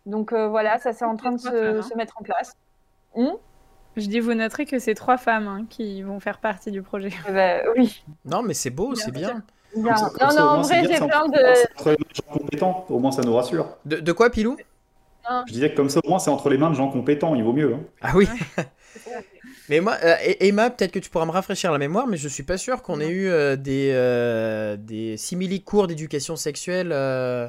Donc 0.05 0.33
euh, 0.33 0.49
voilà, 0.49 0.79
ça 0.79 0.93
c'est 0.93 1.07
en 1.07 1.17
train 1.17 1.33
de 1.33 1.39
se, 1.39 1.81
se, 1.83 1.97
mettre 1.97 2.21
en 2.21 2.23
place. 2.23 2.53
Hmm 3.17 3.33
je 3.97 4.09
dis, 4.09 4.19
vous 4.19 4.35
noterez 4.35 4.67
que 4.67 4.81
c'est 4.81 4.95
trois 4.95 5.17
femmes 5.17 5.47
hein, 5.47 5.67
qui 5.71 6.03
vont 6.03 6.19
faire 6.19 6.39
partie 6.39 6.73
du 6.73 6.83
projet. 6.83 7.11
Bah, 7.33 7.59
oui. 7.77 8.05
Non, 8.25 8.43
mais 8.43 8.53
c'est 8.53 8.71
beau, 8.71 8.97
c'est 8.97 9.13
bien. 9.13 9.45
Ça, 9.75 10.11
non, 10.21 10.35
non, 10.37 10.43
en 10.43 10.63
vrai, 10.63 10.83
j'ai 10.85 10.97
plein 10.97 11.29
de. 11.29 11.79
Entre 11.79 11.91
les 11.91 11.97
mains 11.97 12.09
de 12.11 12.15
gens 12.15 12.39
compétents, 12.39 12.87
au 12.89 12.99
moins 12.99 13.13
ça 13.13 13.23
nous 13.23 13.35
rassure. 13.35 13.77
De, 13.85 13.97
de 13.97 14.13
quoi, 14.13 14.31
Pilou? 14.31 14.57
Je 15.47 15.53
disais 15.53 15.71
que 15.71 15.77
comme 15.77 15.89
ça, 15.89 16.01
au 16.05 16.09
moins 16.09 16.19
c'est 16.19 16.31
entre 16.31 16.51
les 16.51 16.59
mains 16.59 16.71
de 16.71 16.75
gens 16.75 16.89
compétents, 16.89 17.35
il 17.35 17.43
vaut 17.43 17.53
mieux. 17.53 17.75
Hein. 17.75 17.81
Ah 18.03 18.13
oui 18.15 18.29
Mais 19.69 19.81
moi, 19.81 19.97
euh, 20.05 20.15
Emma, 20.41 20.71
peut-être 20.71 20.93
que 20.93 20.99
tu 20.99 21.09
pourras 21.11 21.25
me 21.25 21.31
rafraîchir 21.31 21.73
la 21.73 21.79
mémoire, 21.79 22.07
mais 22.07 22.19
je 22.19 22.29
suis 22.29 22.43
pas 22.43 22.59
sûr 22.59 22.83
qu'on 22.83 23.01
ait 23.01 23.09
eu 23.09 23.29
euh, 23.29 23.57
des, 23.57 23.91
euh, 23.95 24.77
des 24.77 25.17
simili 25.17 25.63
cours 25.63 25.87
d'éducation 25.87 26.37
sexuelle 26.37 26.91
euh, 26.93 27.49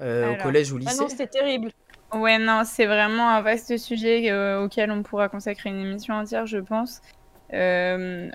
Alors, 0.00 0.34
au 0.34 0.42
collège 0.42 0.72
ou 0.72 0.78
lycée. 0.78 0.96
Ah 0.98 1.02
non, 1.02 1.08
c'était 1.08 1.26
terrible. 1.26 1.70
Ouais, 2.14 2.38
non, 2.38 2.62
c'est 2.64 2.86
vraiment 2.86 3.28
un 3.28 3.42
vaste 3.42 3.76
sujet 3.76 4.30
euh, 4.30 4.64
auquel 4.64 4.90
on 4.90 5.02
pourra 5.02 5.28
consacrer 5.28 5.70
une 5.70 5.80
émission 5.80 6.14
entière, 6.14 6.46
je 6.46 6.58
pense. 6.58 7.02
Euh, 7.52 8.28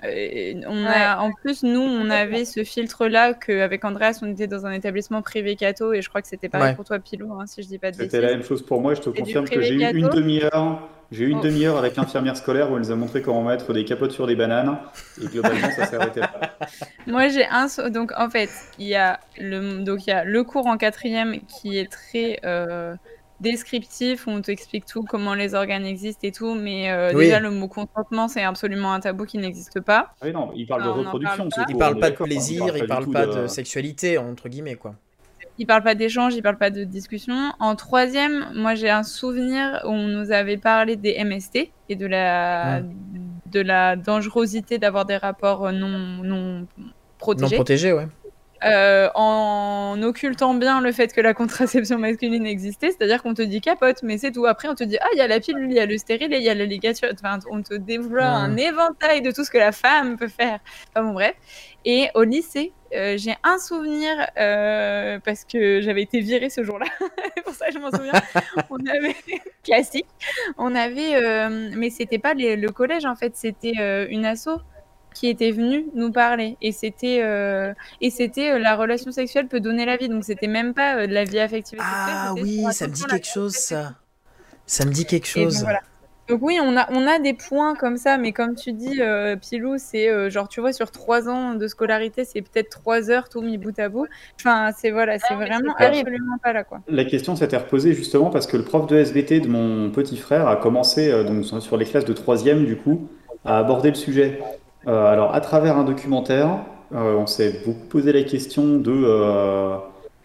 on 0.66 0.86
a, 0.86 1.18
en 1.18 1.32
plus, 1.32 1.62
nous, 1.62 1.80
on 1.80 2.08
avait 2.10 2.44
ce 2.44 2.64
filtre-là 2.64 3.34
qu'avec 3.34 3.84
Andreas, 3.84 4.20
on 4.22 4.30
était 4.30 4.46
dans 4.46 4.66
un 4.66 4.72
établissement 4.72 5.22
privé 5.22 5.56
catho, 5.56 5.92
et 5.92 6.02
je 6.02 6.08
crois 6.08 6.22
que 6.22 6.28
c'était 6.28 6.48
pareil 6.48 6.70
Ouais. 6.70 6.74
pour 6.74 6.84
toi, 6.84 6.98
Pilou, 6.98 7.32
hein, 7.34 7.46
si 7.46 7.62
je 7.62 7.68
dis 7.68 7.78
pas 7.78 7.90
de 7.90 7.96
bêtises. 7.96 8.10
C'était 8.12 8.26
la 8.26 8.32
même 8.32 8.42
chose 8.44 8.62
pour 8.64 8.80
moi, 8.80 8.94
je 8.94 9.00
te 9.00 9.10
confirme 9.10 9.48
que 9.48 9.60
j'ai 9.60 9.74
eu 9.74 9.96
une 9.96 10.08
demi-heure. 10.08 10.88
J'ai 11.10 11.24
eu 11.24 11.28
une 11.28 11.40
Oh. 11.40 11.42
demi-heure 11.42 11.76
avec 11.76 11.96
l'infirmière 11.96 12.38
scolaire 12.38 12.70
où 12.70 12.76
elle 12.76 12.80
nous 12.82 12.90
a 12.90 12.96
montré 12.96 13.20
comment 13.20 13.42
mettre 13.42 13.74
des 13.74 13.84
capotes 13.84 14.12
sur 14.12 14.26
des 14.26 14.34
bananes. 14.34 14.78
Et 15.22 15.26
globalement, 15.26 15.70
ça 15.76 15.84
s'est 15.84 15.96
arrêté 15.96 16.20
là. 16.20 16.30
Moi, 17.06 17.28
j'ai 17.28 17.44
un. 17.44 17.66
Donc, 17.90 18.12
en 18.16 18.30
fait, 18.30 18.48
il 18.78 18.86
y, 18.86 18.94
a 18.94 19.20
le... 19.38 19.84
Donc, 19.84 20.06
il 20.06 20.10
y 20.10 20.12
a 20.14 20.24
le 20.24 20.42
cours 20.42 20.66
en 20.66 20.78
quatrième 20.78 21.40
qui 21.46 21.76
est 21.78 21.92
très 21.92 22.40
euh, 22.46 22.94
descriptif, 23.42 24.26
où 24.26 24.30
on 24.30 24.40
t'explique 24.40 24.86
tout, 24.86 25.02
comment 25.02 25.34
les 25.34 25.54
organes 25.54 25.84
existent 25.84 26.26
et 26.26 26.32
tout. 26.32 26.54
Mais 26.54 26.90
euh, 26.90 27.12
Oui. 27.14 27.24
déjà, 27.26 27.40
le 27.40 27.50
mot 27.50 27.68
consentement, 27.68 28.28
c'est 28.28 28.42
absolument 28.42 28.92
un 28.94 29.00
tabou 29.00 29.24
qui 29.26 29.38
n'existe 29.38 29.80
pas. 29.80 30.14
Ah 30.20 30.24
oui, 30.26 30.32
non, 30.32 30.50
il 30.54 30.66
parle 30.66 30.84
de 30.84 30.88
Ah, 30.88 30.92
reproduction. 30.92 31.48
parle 31.48 31.52
ce 31.52 31.60
pas. 31.60 31.66
Il 31.68 31.76
parle 31.76 31.98
pas 31.98 32.10
de 32.10 32.14
hein, 32.14 32.24
plaisir, 32.24 32.76
il 32.76 32.86
parle 32.86 33.10
pas 33.10 33.26
de 33.26 33.46
sexualité, 33.46 34.16
entre 34.18 34.48
guillemets, 34.48 34.76
quoi. 34.76 34.94
Il 35.58 35.66
parle 35.66 35.82
pas 35.82 35.94
d'échange, 35.94 36.34
il 36.34 36.42
parle 36.42 36.56
pas 36.56 36.70
de 36.70 36.82
discussion. 36.84 37.52
En 37.60 37.76
troisième, 37.76 38.46
moi, 38.54 38.74
j'ai 38.74 38.88
un 38.88 39.02
souvenir 39.02 39.82
où 39.84 39.88
on 39.90 40.08
nous 40.08 40.32
avait 40.32 40.56
parlé 40.56 40.96
des 40.96 41.22
MST 41.22 41.70
et 41.90 41.94
de 41.96 42.06
la, 42.06 42.80
de 43.50 43.60
la 43.60 43.96
dangerosité 43.96 44.78
d'avoir 44.78 45.04
des 45.04 45.18
rapports 45.18 45.70
non, 45.72 45.88
non 45.88 46.60
Non 46.60 46.66
protégés. 47.18 47.54
protégé, 47.56 47.92
ouais. 47.92 48.06
Euh, 48.64 49.08
en 49.14 50.00
occultant 50.02 50.54
bien 50.54 50.80
le 50.80 50.92
fait 50.92 51.12
que 51.12 51.20
la 51.20 51.34
contraception 51.34 51.98
masculine 51.98 52.46
existait, 52.46 52.90
c'est-à-dire 52.90 53.22
qu'on 53.22 53.34
te 53.34 53.42
dit 53.42 53.60
capote, 53.60 54.02
mais 54.02 54.18
c'est 54.18 54.30
tout. 54.32 54.46
Après, 54.46 54.68
on 54.68 54.74
te 54.74 54.84
dit 54.84 54.98
ah, 55.00 55.06
il 55.14 55.18
y 55.18 55.20
a 55.20 55.26
la 55.26 55.40
pilule, 55.40 55.70
il 55.70 55.74
y 55.76 55.80
a 55.80 55.86
le 55.86 55.98
stérile, 55.98 56.32
et 56.32 56.36
il 56.38 56.42
y 56.42 56.48
a 56.48 56.54
la 56.54 56.64
ligature. 56.64 57.08
Enfin, 57.12 57.38
on 57.50 57.62
te 57.62 57.74
développe 57.74 58.22
un 58.22 58.56
éventail 58.56 59.22
de 59.22 59.30
tout 59.30 59.44
ce 59.44 59.50
que 59.50 59.58
la 59.58 59.72
femme 59.72 60.16
peut 60.16 60.28
faire. 60.28 60.60
Enfin 60.90 61.04
bon, 61.06 61.12
bref. 61.12 61.34
Et 61.84 62.08
au 62.14 62.22
lycée, 62.22 62.72
euh, 62.94 63.16
j'ai 63.16 63.34
un 63.42 63.58
souvenir 63.58 64.10
euh, 64.38 65.18
parce 65.24 65.44
que 65.44 65.80
j'avais 65.80 66.02
été 66.02 66.20
virée 66.20 66.50
ce 66.50 66.62
jour-là. 66.62 66.86
C'est 67.36 67.42
pour 67.42 67.54
ça 67.54 67.66
que 67.66 67.72
je 67.72 67.78
m'en 67.78 67.90
souviens. 67.90 68.12
on 68.70 68.76
avait 68.86 69.16
classique. 69.64 70.06
On 70.58 70.74
avait, 70.74 71.48
mais 71.74 71.90
c'était 71.90 72.18
pas 72.18 72.34
les- 72.34 72.56
le 72.56 72.68
collège 72.70 73.04
en 73.06 73.16
fait, 73.16 73.34
c'était 73.36 74.06
une 74.10 74.24
asso 74.24 74.50
qui 75.12 75.28
était 75.28 75.50
venue 75.50 75.86
nous 75.94 76.10
parler 76.12 76.56
et 76.62 76.72
c'était 76.72 77.20
euh, 77.22 77.72
et 78.00 78.10
c'était 78.10 78.52
euh, 78.52 78.58
la 78.58 78.76
relation 78.76 79.10
sexuelle 79.12 79.48
peut 79.48 79.60
donner 79.60 79.84
la 79.86 79.96
vie 79.96 80.08
donc 80.08 80.24
c'était 80.24 80.46
même 80.46 80.74
pas 80.74 80.96
euh, 80.96 81.06
de 81.06 81.12
la 81.12 81.24
vie 81.24 81.38
affective 81.38 81.78
Ah 81.82 82.34
oui, 82.34 82.64
ça 82.72 82.88
me 82.88 82.92
dit 82.92 83.04
quelque 83.04 83.28
chose, 83.28 83.54
ça. 83.54 83.94
Ça 84.66 84.84
me 84.84 84.92
dit 84.92 85.04
quelque 85.04 85.34
donc, 85.34 85.44
chose. 85.44 85.62
voilà. 85.62 85.80
Donc 86.28 86.40
oui, 86.40 86.58
on 86.62 86.76
a, 86.76 86.86
on 86.92 87.06
a 87.08 87.18
des 87.18 87.34
points 87.34 87.74
comme 87.74 87.96
ça, 87.96 88.16
mais 88.16 88.32
comme 88.32 88.54
tu 88.54 88.72
dis, 88.72 89.02
euh, 89.02 89.34
Pilou, 89.36 89.74
c'est 89.76 90.08
euh, 90.08 90.30
genre, 90.30 90.48
tu 90.48 90.60
vois, 90.60 90.72
sur 90.72 90.90
trois 90.92 91.28
ans 91.28 91.54
de 91.54 91.66
scolarité, 91.66 92.24
c'est 92.24 92.42
peut-être 92.42 92.70
trois 92.70 93.10
heures 93.10 93.28
tout 93.28 93.42
mis 93.42 93.58
bout 93.58 93.76
à 93.78 93.88
bout. 93.88 94.06
Enfin, 94.40 94.70
c'est 94.76 94.92
voilà, 94.92 95.18
c'est 95.18 95.34
Ah, 95.34 95.34
vraiment 95.34 95.74
absolument 95.76 96.38
pas 96.42 96.52
là, 96.52 96.62
quoi. 96.62 96.80
La 96.86 97.04
question 97.04 97.34
s'était 97.34 97.56
reposée 97.56 97.92
justement 97.92 98.30
parce 98.30 98.46
que 98.46 98.56
le 98.56 98.62
prof 98.64 98.86
de 98.86 98.96
SVT 98.96 99.40
de 99.40 99.48
mon 99.48 99.90
petit 99.90 100.16
frère 100.16 100.46
a 100.46 100.56
commencé 100.56 101.10
euh, 101.10 101.24
donc, 101.24 101.44
sur 101.60 101.76
les 101.76 101.84
classes 101.84 102.04
de 102.04 102.12
troisième 102.12 102.64
du 102.64 102.76
coup 102.76 103.08
à 103.44 103.58
aborder 103.58 103.88
le 103.88 103.96
sujet. 103.96 104.40
Euh, 104.88 105.06
alors 105.06 105.34
à 105.34 105.40
travers 105.40 105.76
un 105.78 105.84
documentaire, 105.84 106.66
euh, 106.92 107.16
on 107.16 107.26
s'est 107.26 107.62
beaucoup 107.64 107.86
posé 107.86 108.12
la 108.12 108.24
question 108.24 108.78
de, 108.78 108.90
euh, 108.92 109.76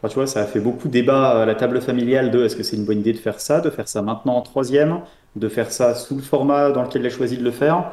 enfin, 0.02 0.08
tu 0.10 0.16
vois, 0.16 0.26
ça 0.28 0.42
a 0.42 0.48
fait 0.48 0.60
beaucoup 0.60 0.88
débat 0.90 1.42
à 1.44 1.46
la 1.46 1.56
table 1.56 1.80
familiale 1.82 2.32
de 2.32 2.44
est-ce 2.44 2.56
que 2.56 2.64
c'est 2.64 2.76
une 2.76 2.86
bonne 2.86 3.00
idée 3.00 3.14
de 3.14 3.20
faire 3.20 3.40
ça, 3.40 3.62
de 3.62 3.70
faire 3.70 3.88
ça 3.88 4.02
maintenant 4.02 4.36
en 4.36 4.42
troisième, 4.42 5.02
de 5.36 5.48
faire 5.50 5.72
ça 5.72 5.94
sous 5.96 6.16
le 6.16 6.22
format 6.24 6.72
dans 6.72 6.82
lequel 6.84 7.04
il 7.04 7.08
a 7.08 7.10
choisi 7.12 7.38
de 7.38 7.44
le 7.44 7.52
faire. 7.52 7.92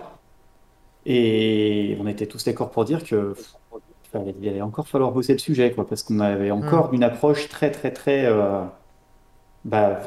Et 1.07 1.97
on 2.01 2.07
était 2.07 2.27
tous 2.27 2.45
d'accord 2.45 2.71
pour 2.71 2.85
dire 2.85 3.05
que 3.05 3.35
pff, 3.35 3.57
il 4.39 4.49
allait- 4.49 4.63
encore 4.63 4.89
falloir 4.89 5.13
bosser 5.13 5.33
le 5.35 5.39
sujet, 5.39 5.73
quoi, 5.73 5.87
parce 5.87 6.03
qu'on 6.03 6.21
avait 6.21 6.51
encore 6.51 6.93
une 6.95 7.03
approche 7.05 7.49
très, 7.49 7.71
très, 7.71 7.93
très, 7.93 8.27
bah, 9.65 10.01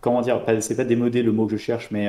comment 0.00 0.20
dire, 0.22 0.42
c'est 0.60 0.76
pas 0.76 0.84
démodé 0.84 1.22
le 1.22 1.32
mot 1.32 1.46
que 1.46 1.52
je 1.52 1.62
cherche, 1.62 1.90
mais 1.90 2.08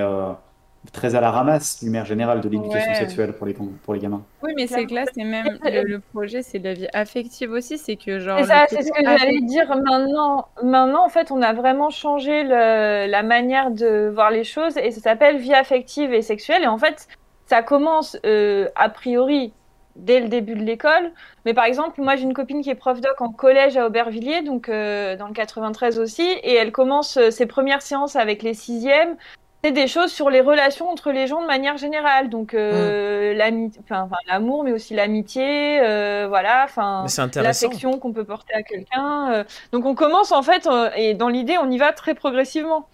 très 0.94 1.14
à 1.16 1.22
la 1.22 1.30
ramasse 1.30 1.84
du 1.84 1.90
maire 1.90 2.06
général 2.06 2.42
de 2.42 2.50
l'éducation 2.50 2.90
Ouais. 2.92 2.96
sexuelle 2.98 3.34
pour 3.34 3.46
les, 3.46 3.54
pour 3.54 3.94
les 3.94 4.00
gamins. 4.00 4.24
Oui, 4.42 4.54
mais 4.56 4.66
c'est 4.66 4.86
que 4.86 4.94
là, 4.94 5.04
c'est 5.14 5.24
même 5.24 5.60
le, 5.64 5.84
le 5.84 6.00
projet, 6.00 6.42
c'est 6.42 6.60
de 6.60 6.64
la 6.64 6.74
vie 6.74 6.88
affective 6.94 7.52
aussi, 7.52 7.78
c'est 7.78 7.96
que 7.98 8.20
genre. 8.20 8.40
C'est 8.40 8.46
ça, 8.46 8.66
c'est 8.70 8.84
ce 8.84 8.92
que 8.92 9.04
j'allais 9.04 9.42
dire 9.42 9.68
maintenant. 9.76 10.48
Maintenant, 10.64 11.06
en 11.06 11.10
fait, 11.10 11.32
on 11.32 11.42
a 11.42 11.54
vraiment 11.54 11.90
changé 11.90 12.44
le- 12.44 13.08
la 13.08 13.24
manière 13.24 13.72
de 13.72 14.10
voir 14.14 14.32
les 14.32 14.44
choses 14.44 14.78
et 14.78 14.92
ça 14.92 15.02
s'appelle 15.02 15.38
vie 15.38 15.54
affective 15.54 16.14
et 16.14 16.22
sexuelle. 16.22 16.64
Et 16.64 16.68
en 16.68 16.78
fait, 16.78 17.08
ça 17.46 17.62
commence 17.62 18.18
euh, 18.26 18.68
a 18.76 18.90
priori 18.90 19.54
dès 19.96 20.22
le 20.22 20.30
début 20.30 20.54
de 20.56 20.64
l'école. 20.64 21.12
Mais 21.46 21.54
par 21.54 21.66
exemple, 21.66 22.02
moi, 22.02 22.16
j'ai 22.16 22.24
une 22.24 22.34
copine 22.34 22.62
qui 22.62 22.70
est 22.70 22.76
prof 22.76 23.02
doc 23.02 23.20
en 23.20 23.32
collège 23.34 23.76
à 23.76 23.86
Aubervilliers, 23.86 24.44
donc 24.44 24.70
euh, 24.70 25.18
dans 25.18 25.28
le 25.28 25.34
93 25.34 26.00
aussi, 26.00 26.22
et 26.22 26.54
elle 26.56 26.72
commence 26.72 27.18
euh, 27.18 27.32
ses 27.32 27.46
premières 27.48 27.82
séances 27.82 28.16
avec 28.16 28.44
les 28.44 28.54
sixièmes. 28.54 29.18
C'est 29.64 29.72
des 29.74 29.88
choses 29.88 30.12
sur 30.12 30.30
les 30.30 30.40
relations 30.40 30.90
entre 30.90 31.12
les 31.12 31.28
gens 31.28 31.42
de 31.42 31.48
manière 31.48 31.76
générale, 31.78 32.30
donc 32.30 32.54
euh, 32.54 33.38
enfin, 33.84 34.08
l'amour, 34.28 34.64
mais 34.64 34.72
aussi 34.72 34.94
l'amitié, 34.94 35.82
euh, 35.82 36.28
voilà, 36.30 36.64
enfin 36.64 37.06
l'affection 37.36 38.00
qu'on 38.00 38.14
peut 38.14 38.24
porter 38.24 38.54
à 38.54 38.64
quelqu'un. 38.64 39.34
euh. 39.34 39.44
Donc 39.74 39.86
on 39.86 39.96
commence 39.96 40.32
en 40.32 40.44
fait, 40.44 40.66
euh, 40.66 40.90
et 40.96 41.14
dans 41.14 41.28
l'idée, 41.28 41.58
on 41.58 41.70
y 41.70 41.78
va 41.78 41.92
très 41.92 42.14
progressivement. 42.16 42.88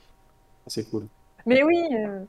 C'est 0.66 0.90
cool. 0.90 1.06
Mais 1.46 1.62
oui, 1.62 1.84
euh, 1.94 2.24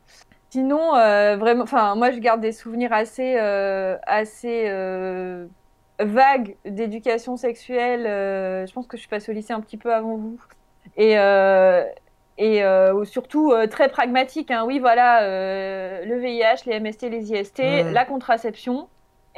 sinon, 0.51 0.95
euh, 0.97 1.37
vraiment, 1.39 1.63
enfin, 1.63 1.95
moi 1.95 2.11
je 2.11 2.19
garde 2.19 2.43
des 2.43 2.53
souvenirs 2.53 2.93
assez, 2.93 3.37
euh, 3.39 3.97
assez 4.07 4.65
euh, 4.69 5.47
vagues 5.99 6.57
d'éducation 6.67 7.39
sexuelle. 7.39 8.07
euh, 8.07 8.67
je 8.67 8.73
pense 8.75 8.87
que 8.87 8.99
je 8.99 9.01
suis 9.01 9.09
passée 9.09 9.33
au 9.33 9.35
lycée 9.35 9.55
un 9.55 9.63
petit 9.63 9.79
peu 9.79 9.95
avant 9.95 10.17
vous. 10.17 10.39
Et, 10.99 11.19
euh, 11.19 11.85
et 12.39 12.63
euh, 12.65 13.05
surtout 13.05 13.53
euh, 13.53 13.67
très 13.67 13.89
pragmatique. 13.89 14.51
hein. 14.51 14.65
Oui, 14.67 14.79
voilà, 14.79 15.23
euh, 15.25 16.05
le 16.05 16.19
VIH, 16.19 16.65
les 16.67 16.75
MST, 16.81 17.09
les 17.11 17.33
IST, 17.33 17.61
Mm. 17.61 17.93
la 17.93 18.05
contraception. 18.05 18.89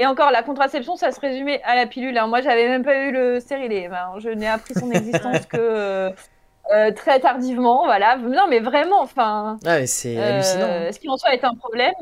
Et 0.00 0.06
encore, 0.06 0.30
la 0.30 0.42
contraception, 0.44 0.94
ça 0.96 1.10
se 1.12 1.20
résumait 1.20 1.60
à 1.64 1.74
la 1.74 1.86
pilule. 1.86 2.16
hein. 2.18 2.26
Moi, 2.28 2.40
j'avais 2.40 2.68
même 2.68 2.84
pas 2.84 2.98
eu 3.06 3.10
le 3.12 3.40
stérilet. 3.40 3.88
Ben, 3.88 4.12
je 4.18 4.28
n'ai 4.30 4.48
appris 4.48 4.74
son 4.74 4.90
existence 4.92 5.46
que 5.46 5.56
euh, 5.58 6.10
euh, 6.72 6.92
très 6.92 7.20
tardivement. 7.20 7.84
Voilà. 7.84 8.16
Non, 8.18 8.46
mais 8.48 8.60
vraiment, 8.60 9.00
enfin. 9.02 9.58
Ah, 9.66 9.86
c'est 9.86 10.16
Euh, 10.18 10.28
hallucinant. 10.30 10.68
hein. 10.68 10.92
Ce 10.92 10.98
qui 11.00 11.08
en 11.08 11.16
soi 11.16 11.34
est 11.34 11.44
un 11.44 11.54
problème. 11.54 11.94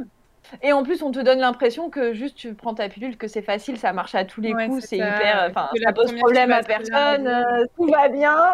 Et 0.62 0.72
en 0.72 0.82
plus, 0.84 1.02
on 1.02 1.10
te 1.10 1.18
donne 1.18 1.40
l'impression 1.40 1.90
que 1.90 2.12
juste 2.14 2.36
tu 2.36 2.54
prends 2.54 2.74
ta 2.74 2.88
pilule, 2.88 3.16
que 3.16 3.26
c'est 3.28 3.42
facile, 3.42 3.78
ça 3.78 3.92
marche 3.92 4.14
à 4.14 4.24
tous 4.24 4.40
les 4.40 4.54
Ouais, 4.54 4.66
coups, 4.66 4.84
c'est 4.86 4.96
hyper. 4.98 5.46
Enfin, 5.50 5.68
Que 5.74 5.80
ça 5.82 5.92
pose 5.92 6.14
problème 6.14 6.52
à 6.52 6.62
personne, 6.62 7.26
euh, 7.26 7.64
tout 7.76 7.86
va 7.90 8.08
bien. 8.08 8.52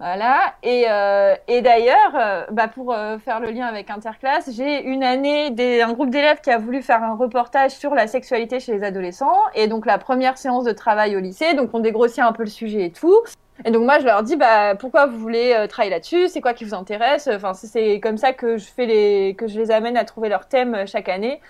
Voilà. 0.00 0.54
Et, 0.62 0.86
euh, 0.88 1.34
d'ailleurs, 1.48 2.14
euh, 2.16 2.44
bah, 2.50 2.68
pour 2.68 2.92
euh, 2.92 3.18
faire 3.18 3.38
le 3.40 3.50
lien 3.50 3.66
avec 3.66 3.90
Interclasse, 3.90 4.50
j'ai 4.52 4.82
une 4.82 5.04
année 5.04 5.50
des, 5.50 5.82
un 5.82 5.92
groupe 5.92 6.10
d'élèves 6.10 6.40
qui 6.40 6.50
a 6.50 6.58
voulu 6.58 6.82
faire 6.82 7.02
un 7.02 7.14
reportage 7.14 7.70
sur 7.70 7.94
la 7.94 8.06
sexualité 8.06 8.58
chez 8.58 8.72
les 8.72 8.82
adolescents. 8.82 9.38
Et 9.54 9.68
donc 9.68 9.86
la 9.86 9.98
première 9.98 10.36
séance 10.36 10.64
de 10.64 10.72
travail 10.72 11.16
au 11.16 11.20
lycée, 11.20 11.54
donc 11.54 11.70
on 11.74 11.78
dégrossit 11.78 12.18
un 12.20 12.32
peu 12.32 12.42
le 12.42 12.50
sujet 12.50 12.86
et 12.86 12.90
tout. 12.90 13.16
Et 13.64 13.70
donc 13.70 13.84
moi 13.84 14.00
je 14.00 14.04
leur 14.04 14.24
dis 14.24 14.34
bah 14.34 14.74
pourquoi 14.74 15.06
vous 15.06 15.16
voulez 15.16 15.54
travailler 15.68 15.94
là-dessus, 15.94 16.26
c'est 16.26 16.40
quoi 16.40 16.54
qui 16.54 16.64
vous 16.64 16.74
intéresse? 16.74 17.30
Enfin 17.32 17.54
c'est 17.54 18.00
comme 18.00 18.18
ça 18.18 18.32
que 18.32 18.56
je 18.56 18.64
fais 18.64 18.86
les 18.86 19.36
que 19.38 19.46
je 19.46 19.56
les 19.56 19.70
amène 19.70 19.96
à 19.96 20.04
trouver 20.04 20.28
leur 20.28 20.48
thème 20.48 20.88
chaque 20.88 21.08
année. 21.08 21.40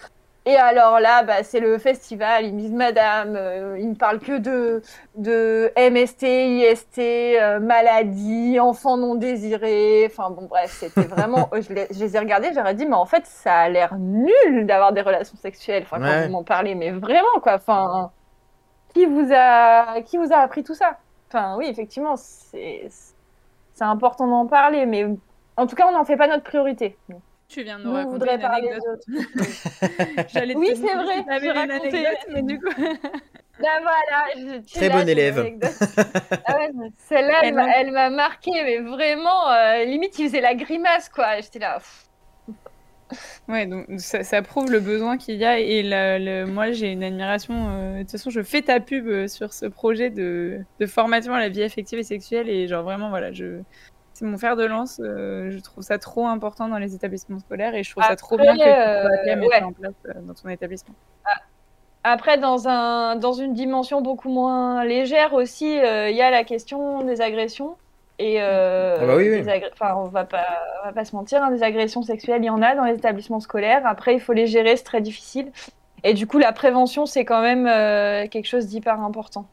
Et 0.47 0.57
alors 0.57 1.01
là, 1.01 1.23
bah, 1.23 1.43
c'est 1.43 1.61
le 1.61 1.79
festival. 1.79 2.45
Ils 2.45 2.55
me 2.55 2.61
disent, 2.61 2.73
Madame, 2.73 3.35
euh, 3.35 3.79
ils 3.79 3.89
ne 3.89 3.95
parlent 3.95 4.21
que 4.21 4.37
de, 4.37 4.83
de 5.17 5.73
MST, 5.77 6.23
IST, 6.23 6.99
euh, 6.99 7.61
maladie, 7.61 8.61
enfants 8.61 8.99
non 8.99 9.15
désirés. 9.15 10.07
Enfin 10.07 10.31
bon, 10.31 10.47
bref, 10.47 10.71
c'était 10.71 11.07
vraiment. 11.07 11.49
je, 11.55 11.73
les, 11.73 11.87
je, 11.91 11.99
les, 11.99 12.17
ai 12.17 12.19
regardés, 12.19 12.51
j'aurais 12.55 12.75
dit, 12.75 12.85
mais 12.85 12.95
en 12.95 13.07
fait, 13.07 13.25
ça 13.25 13.55
a 13.55 13.69
l'air 13.71 13.97
nul 13.99 14.67
d'avoir 14.67 14.93
des 14.93 15.01
relations 15.01 15.37
sexuelles. 15.39 15.85
Enfin, 15.85 16.03
ouais. 16.03 16.09
quand 16.09 16.27
vous 16.27 16.33
m'en 16.33 16.45
parlez, 16.45 16.75
mais 16.75 16.91
vraiment, 16.91 17.41
quoi. 17.43 17.55
Enfin, 17.55 18.11
qui 18.93 19.07
vous 19.07 19.29
a, 19.33 20.03
qui 20.03 20.19
vous 20.19 20.31
a 20.33 20.37
appris 20.37 20.63
tout 20.63 20.75
ça? 20.75 20.99
Enfin, 21.29 21.57
oui, 21.57 21.67
effectivement, 21.69 22.17
c'est 22.17 22.91
important 23.81 24.27
d'en 24.27 24.47
parler, 24.47 24.85
mais 24.85 25.07
en 25.57 25.67
tout 25.67 25.75
cas, 25.75 25.87
on 25.89 25.93
n'en 25.93 26.05
fait 26.05 26.17
pas 26.17 26.29
notre 26.29 26.45
priorité. 26.45 26.97
Tu 27.55 27.63
viens 27.63 27.79
de 27.79 27.85
nous 27.85 27.93
raconter 27.93 28.35
une 28.35 28.45
anecdote. 28.45 29.05
oui, 30.57 30.73
c'est 30.75 30.95
vrai. 30.95 31.25
Tu 31.39 31.45
une 31.45 31.71
anecdote, 31.71 32.27
mais 32.31 32.43
du 32.43 32.59
coup. 32.59 32.73
Ben 33.61 33.69
voilà, 33.83 34.27
je, 34.35 34.75
Très 34.75 34.91
bonne 34.91 35.09
élève. 35.09 35.39
ah 36.45 36.59
ouais, 36.59 36.71
Celle-là, 36.99 37.35
elle, 37.45 37.57
elle 37.77 37.93
m'a 37.93 38.11
marqué, 38.11 38.51
mais 38.51 38.79
vraiment, 38.79 39.49
euh, 39.49 39.85
limite, 39.85 40.19
il 40.19 40.27
faisait 40.27 40.41
la 40.41 40.57
grimace, 40.57 41.09
quoi. 41.09 41.41
J'étais 41.41 41.61
là. 41.61 41.79
Pff. 41.79 42.05
Ouais, 43.49 43.67
donc 43.67 43.87
ça, 43.99 44.25
ça, 44.25 44.43
prouve 44.43 44.73
le 44.73 44.81
besoin 44.81 45.19
qu'il 45.19 45.37
y 45.37 45.45
a. 45.45 45.61
Et 45.61 45.85
le, 45.85 46.19
le, 46.19 46.47
moi, 46.47 46.73
j'ai 46.73 46.91
une 46.91 47.05
admiration. 47.05 47.69
Euh, 47.69 47.99
de 47.99 48.03
toute 48.03 48.11
façon, 48.11 48.31
je 48.31 48.43
fais 48.43 48.63
ta 48.63 48.81
pub 48.81 49.07
euh, 49.07 49.29
sur 49.29 49.53
ce 49.53 49.67
projet 49.67 50.11
de, 50.11 50.59
de, 50.81 50.87
formation 50.87 51.33
à 51.33 51.39
la 51.39 51.49
vie 51.49 51.63
affective 51.63 52.01
et 52.01 52.03
sexuelle. 52.05 52.49
Et 52.49 52.67
genre, 52.67 52.83
vraiment, 52.83 53.11
voilà, 53.11 53.31
je, 53.31 53.61
c'est 54.15 54.25
mon 54.25 54.39
fer 54.39 54.57
de 54.57 54.65
lance. 54.65 55.01
Euh, 55.03 55.51
je 55.51 55.59
trouve 55.59 55.85
ça 55.85 55.99
trop 55.99 56.27
important 56.27 56.69
dans 56.69 56.79
les 56.79 56.95
établissements 56.95 57.41
scolaires 57.41 57.75
et 57.75 57.83
je 57.83 57.91
trouve 57.91 58.03
Après, 58.03 58.13
ça 58.13 58.17
trop 58.17 58.39
bien 58.39 58.55
que 58.55 58.63
tu 58.63 58.69
euh, 58.69 59.37
mettre 59.37 59.49
ouais. 59.49 59.63
en 59.63 59.73
place 59.73 59.93
euh, 60.07 60.13
dans 60.23 60.35
ton 60.35 60.49
établissement. 60.49 60.95
Après, 62.05 62.39
dans, 62.39 62.69
un, 62.69 63.17
dans 63.17 63.33
une 63.33 63.55
dimension 63.55 64.03
beaucoup 64.03 64.29
moins 64.29 64.85
légère 64.85 65.33
aussi, 65.33 65.77
il 65.77 65.85
euh, 65.85 66.11
y 66.11 66.21
a 66.21 66.31
la 66.31 66.45
question 66.45 67.03
des 67.03 67.21
agressions. 67.21 67.77
Et 68.19 68.41
euh, 68.41 68.97
ah 69.01 69.07
bah 69.07 69.17
oui, 69.17 69.29
oui. 69.29 69.51
agré... 69.51 69.71
enfin, 69.73 69.95
on 69.97 70.05
va 70.05 70.25
pas, 70.25 70.47
on 70.83 70.87
va 70.87 70.93
pas 70.93 71.05
se 71.05 71.17
mentir, 71.17 71.43
hein, 71.43 71.51
des 71.51 71.63
agressions 71.63 72.03
sexuelles, 72.03 72.43
il 72.43 72.47
y 72.47 72.51
en 72.51 72.63
a 72.63 72.77
dans 72.77 72.85
les 72.85 72.95
établissements 72.95 73.41
scolaires. 73.41 73.85
Après, 73.87 74.15
il 74.15 74.21
faut 74.21 74.33
les 74.33 74.47
gérer, 74.47 74.77
c'est 74.77 74.85
très 74.85 75.01
difficile. 75.01 75.51
Et 76.05 76.15
du 76.15 76.27
coup, 76.27 76.39
la 76.39 76.53
prévention, 76.53 77.07
c'est 77.07 77.25
quand 77.25 77.41
même 77.41 77.67
euh, 77.67 78.29
quelque 78.29 78.47
chose 78.47 78.67
d'hyper 78.67 79.01
important. 79.01 79.47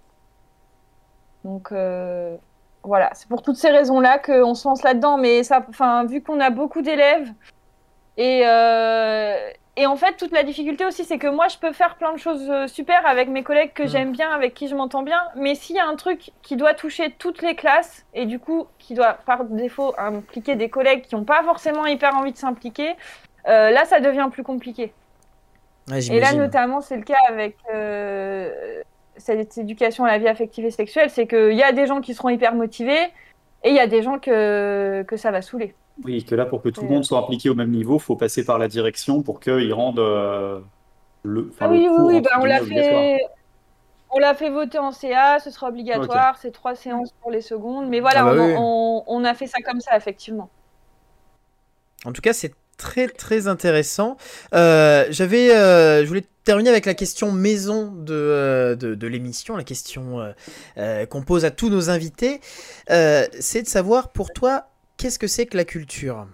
Donc, 1.45 1.71
euh, 1.71 2.35
voilà, 2.83 3.09
c'est 3.13 3.27
pour 3.27 3.41
toutes 3.41 3.57
ces 3.57 3.69
raisons-là 3.69 4.19
qu'on 4.19 4.53
se 4.55 4.67
lance 4.67 4.83
là-dedans. 4.83 5.17
Mais 5.17 5.43
ça, 5.43 5.65
enfin, 5.69 6.05
vu 6.05 6.21
qu'on 6.21 6.39
a 6.39 6.49
beaucoup 6.49 6.81
d'élèves 6.81 7.29
et, 8.17 8.43
euh, 8.45 9.35
et 9.77 9.85
en 9.85 9.95
fait, 9.95 10.17
toute 10.17 10.31
la 10.31 10.43
difficulté 10.43 10.85
aussi, 10.85 11.05
c'est 11.05 11.17
que 11.17 11.27
moi, 11.27 11.47
je 11.47 11.57
peux 11.57 11.71
faire 11.71 11.95
plein 11.95 12.11
de 12.11 12.17
choses 12.17 12.49
euh, 12.49 12.67
super 12.67 13.05
avec 13.05 13.29
mes 13.29 13.41
collègues 13.41 13.71
que 13.73 13.83
mmh. 13.83 13.87
j'aime 13.87 14.11
bien, 14.11 14.29
avec 14.29 14.53
qui 14.53 14.67
je 14.67 14.75
m'entends 14.75 15.01
bien. 15.01 15.21
Mais 15.35 15.55
s'il 15.55 15.77
y 15.77 15.79
a 15.79 15.87
un 15.87 15.95
truc 15.95 16.31
qui 16.41 16.57
doit 16.57 16.73
toucher 16.73 17.15
toutes 17.17 17.41
les 17.41 17.55
classes 17.55 18.05
et 18.13 18.25
du 18.25 18.37
coup, 18.37 18.67
qui 18.79 18.95
doit 18.95 19.13
par 19.13 19.45
défaut 19.45 19.95
impliquer 19.97 20.55
des 20.55 20.69
collègues 20.69 21.03
qui 21.03 21.15
n'ont 21.15 21.23
pas 21.23 21.41
forcément 21.43 21.85
hyper 21.85 22.15
envie 22.15 22.33
de 22.33 22.37
s'impliquer, 22.37 22.95
euh, 23.47 23.71
là, 23.71 23.85
ça 23.85 24.01
devient 24.01 24.27
plus 24.31 24.43
compliqué. 24.43 24.93
Ouais, 25.89 26.05
et 26.05 26.19
là, 26.19 26.33
notamment, 26.33 26.81
c'est 26.81 26.97
le 26.97 27.03
cas 27.03 27.17
avec 27.27 27.55
euh, 27.73 28.83
cette 29.17 29.57
éducation 29.57 30.05
à 30.05 30.07
la 30.07 30.17
vie 30.17 30.27
affective 30.27 30.65
et 30.65 30.71
sexuelle, 30.71 31.09
c'est 31.09 31.27
qu'il 31.27 31.53
y 31.53 31.63
a 31.63 31.71
des 31.71 31.87
gens 31.87 32.01
qui 32.01 32.13
seront 32.13 32.29
hyper 32.29 32.55
motivés 32.55 33.11
et 33.63 33.69
il 33.69 33.75
y 33.75 33.79
a 33.79 33.87
des 33.87 34.01
gens 34.01 34.19
que, 34.19 35.03
que 35.03 35.17
ça 35.17 35.31
va 35.31 35.41
saouler. 35.41 35.75
Oui, 36.03 36.23
que 36.23 36.35
là, 36.35 36.45
pour 36.45 36.61
que 36.61 36.69
tout 36.69 36.81
le 36.81 36.89
monde 36.89 37.03
soit 37.03 37.19
impliqué 37.19 37.49
au 37.49 37.55
même 37.55 37.71
niveau, 37.71 37.97
il 37.97 38.01
faut 38.01 38.15
passer 38.15 38.43
par 38.43 38.57
la 38.57 38.67
direction 38.67 39.21
pour 39.21 39.39
qu'ils 39.39 39.73
rendent 39.73 39.99
euh, 39.99 40.59
le, 41.23 41.51
ah, 41.59 41.69
oui, 41.69 41.83
le 41.83 41.89
cours, 41.89 42.05
oui, 42.07 42.15
oui, 42.15 42.21
bah, 42.21 42.31
on 42.39 42.45
l'a 42.45 42.61
fait. 42.61 43.19
On 44.13 44.19
l'a 44.19 44.33
fait 44.33 44.49
voter 44.49 44.77
en 44.77 44.91
CA, 44.91 45.39
ce 45.39 45.49
sera 45.51 45.69
obligatoire, 45.69 46.31
okay. 46.31 46.39
c'est 46.41 46.51
trois 46.51 46.75
séances 46.75 47.13
pour 47.21 47.31
les 47.31 47.39
secondes. 47.39 47.87
Mais 47.87 48.01
voilà, 48.01 48.25
ah 48.25 48.35
bah 48.35 48.41
on, 48.41 48.45
oui. 48.45 48.55
on, 48.57 49.03
on, 49.07 49.23
a 49.23 49.33
fait 49.33 49.47
ça 49.47 49.59
comme 49.65 49.79
ça, 49.79 49.95
effectivement. 49.95 50.49
En 52.03 52.11
tout 52.11 52.21
cas, 52.21 52.33
c'est 52.33 52.53
très 52.77 53.07
très 53.07 53.47
intéressant. 53.47 54.17
Euh, 54.53 55.05
J'avais, 55.11 55.55
euh, 55.55 56.03
je 56.03 56.07
voulais 56.07 56.25
terminer 56.43 56.69
avec 56.69 56.85
la 56.85 56.93
question 56.93 57.31
maison 57.31 57.91
de, 57.91 58.13
euh, 58.13 58.75
de, 58.75 59.07
l'émission, 59.07 59.55
la 59.55 59.63
question 59.63 60.33
euh, 60.77 61.05
qu'on 61.05 61.21
pose 61.21 61.45
à 61.45 61.51
tous 61.51 61.69
nos 61.69 61.89
invités. 61.89 62.41
c'est 62.87 63.61
de 63.61 63.67
savoir 63.67 64.11
pour 64.11 64.31
toi, 64.31 64.67
qu'est-ce 64.97 65.19
que 65.19 65.27
c'est 65.27 65.45
que 65.45 65.57
la 65.57 65.65
culture? 65.65 66.27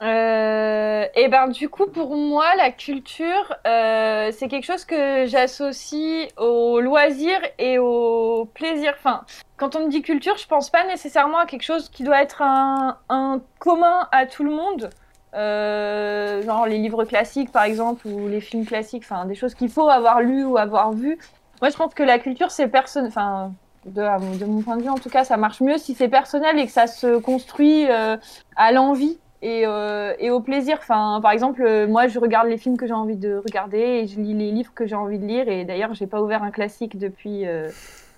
Euh, 0.00 1.06
et 1.16 1.26
ben 1.26 1.48
du 1.48 1.68
coup 1.68 1.86
pour 1.88 2.14
moi 2.16 2.54
la 2.54 2.70
culture 2.70 3.56
euh, 3.66 4.30
c'est 4.30 4.46
quelque 4.46 4.64
chose 4.64 4.84
que 4.84 5.26
j'associe 5.26 6.28
au 6.36 6.80
loisir 6.80 7.40
et 7.58 7.78
au 7.78 8.48
plaisir. 8.54 8.94
Enfin 8.96 9.24
quand 9.56 9.74
on 9.74 9.86
me 9.86 9.90
dit 9.90 10.02
culture 10.02 10.36
je 10.36 10.46
pense 10.46 10.70
pas 10.70 10.86
nécessairement 10.86 11.38
à 11.38 11.46
quelque 11.46 11.64
chose 11.64 11.88
qui 11.88 12.04
doit 12.04 12.22
être 12.22 12.42
un 12.42 13.42
commun 13.58 14.08
à 14.12 14.26
tout 14.26 14.44
le 14.44 14.52
monde. 14.52 14.88
Euh, 15.34 16.42
genre 16.42 16.66
les 16.66 16.78
livres 16.78 17.04
classiques 17.04 17.52
par 17.52 17.64
exemple 17.64 18.06
ou 18.08 18.28
les 18.28 18.40
films 18.40 18.64
classiques, 18.64 19.04
enfin 19.04 19.26
des 19.26 19.34
choses 19.34 19.54
qu'il 19.54 19.68
faut 19.68 19.88
avoir 19.88 20.20
lu 20.22 20.44
ou 20.44 20.56
avoir 20.56 20.92
vu. 20.92 21.18
Moi 21.60 21.70
je 21.70 21.76
pense 21.76 21.92
que 21.92 22.02
la 22.02 22.18
culture 22.18 22.50
c'est 22.50 22.68
personne, 22.68 23.06
enfin 23.06 23.52
de, 23.84 24.44
mon 24.46 24.62
point 24.62 24.76
de 24.76 24.82
vue 24.82 24.88
en 24.88 24.96
tout 24.96 25.10
cas 25.10 25.24
ça 25.24 25.36
marche 25.36 25.60
mieux 25.60 25.76
si 25.76 25.94
c'est 25.94 26.08
personnel 26.08 26.58
et 26.58 26.64
que 26.64 26.72
ça 26.72 26.86
se 26.86 27.18
construit 27.18 27.86
euh, 27.90 28.16
à 28.56 28.72
l'envie 28.72 29.18
et, 29.42 29.64
euh, 29.66 30.14
et, 30.18 30.30
au 30.30 30.40
plaisir. 30.40 30.78
Enfin, 30.80 31.20
par 31.22 31.30
exemple, 31.30 31.86
moi, 31.86 32.08
je 32.08 32.18
regarde 32.18 32.48
les 32.48 32.58
films 32.58 32.76
que 32.76 32.88
j'ai 32.88 32.92
envie 32.92 33.14
de 33.14 33.36
regarder 33.36 33.78
et 33.78 34.06
je 34.08 34.18
lis 34.18 34.34
les 34.34 34.50
livres 34.50 34.72
que 34.74 34.84
j'ai 34.84 34.96
envie 34.96 35.20
de 35.20 35.26
lire. 35.26 35.48
Et 35.48 35.64
d'ailleurs, 35.64 35.94
j'ai 35.94 36.08
pas 36.08 36.20
ouvert 36.20 36.42
un 36.42 36.50
classique 36.50 36.98
depuis, 36.98 37.44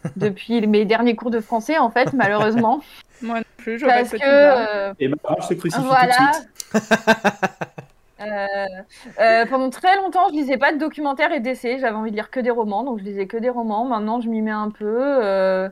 depuis 0.17 0.67
mes 0.67 0.85
derniers 0.85 1.17
cours 1.17 1.31
de 1.31 1.41
français, 1.41 1.79
en 1.79 1.91
fait, 1.91 2.13
malheureusement. 2.13 2.81
moi 3.23 3.39
non 3.39 3.45
plus, 3.57 3.79
je 3.79 3.87
Parce 3.87 4.11
que. 4.11 5.03
et 5.03 5.09
maintenant, 5.09 5.37
je 5.43 5.49
te 5.49 5.55
crucifie 5.55 5.83
voilà. 5.85 6.15
tout 6.15 6.79
de 6.79 6.83
suite. 6.83 6.99
pendant 9.51 9.71
très 9.71 9.97
longtemps, 9.97 10.29
je 10.31 10.35
lisais 10.35 10.59
pas 10.59 10.73
de 10.73 10.79
documentaires 10.79 11.33
et 11.33 11.41
d'essais. 11.41 11.79
J'avais 11.79 11.97
envie 11.97 12.11
de 12.11 12.17
lire 12.17 12.31
que 12.31 12.41
des 12.41 12.51
romans, 12.51 12.85
donc 12.85 12.99
je 12.99 13.05
lisais 13.05 13.27
que 13.27 13.37
des 13.37 13.51
romans. 13.51 13.85
Maintenant, 13.85 14.21
je 14.21 14.29
m'y 14.29 14.43
mets 14.43 14.51
un 14.51 14.71
peu. 14.71 15.71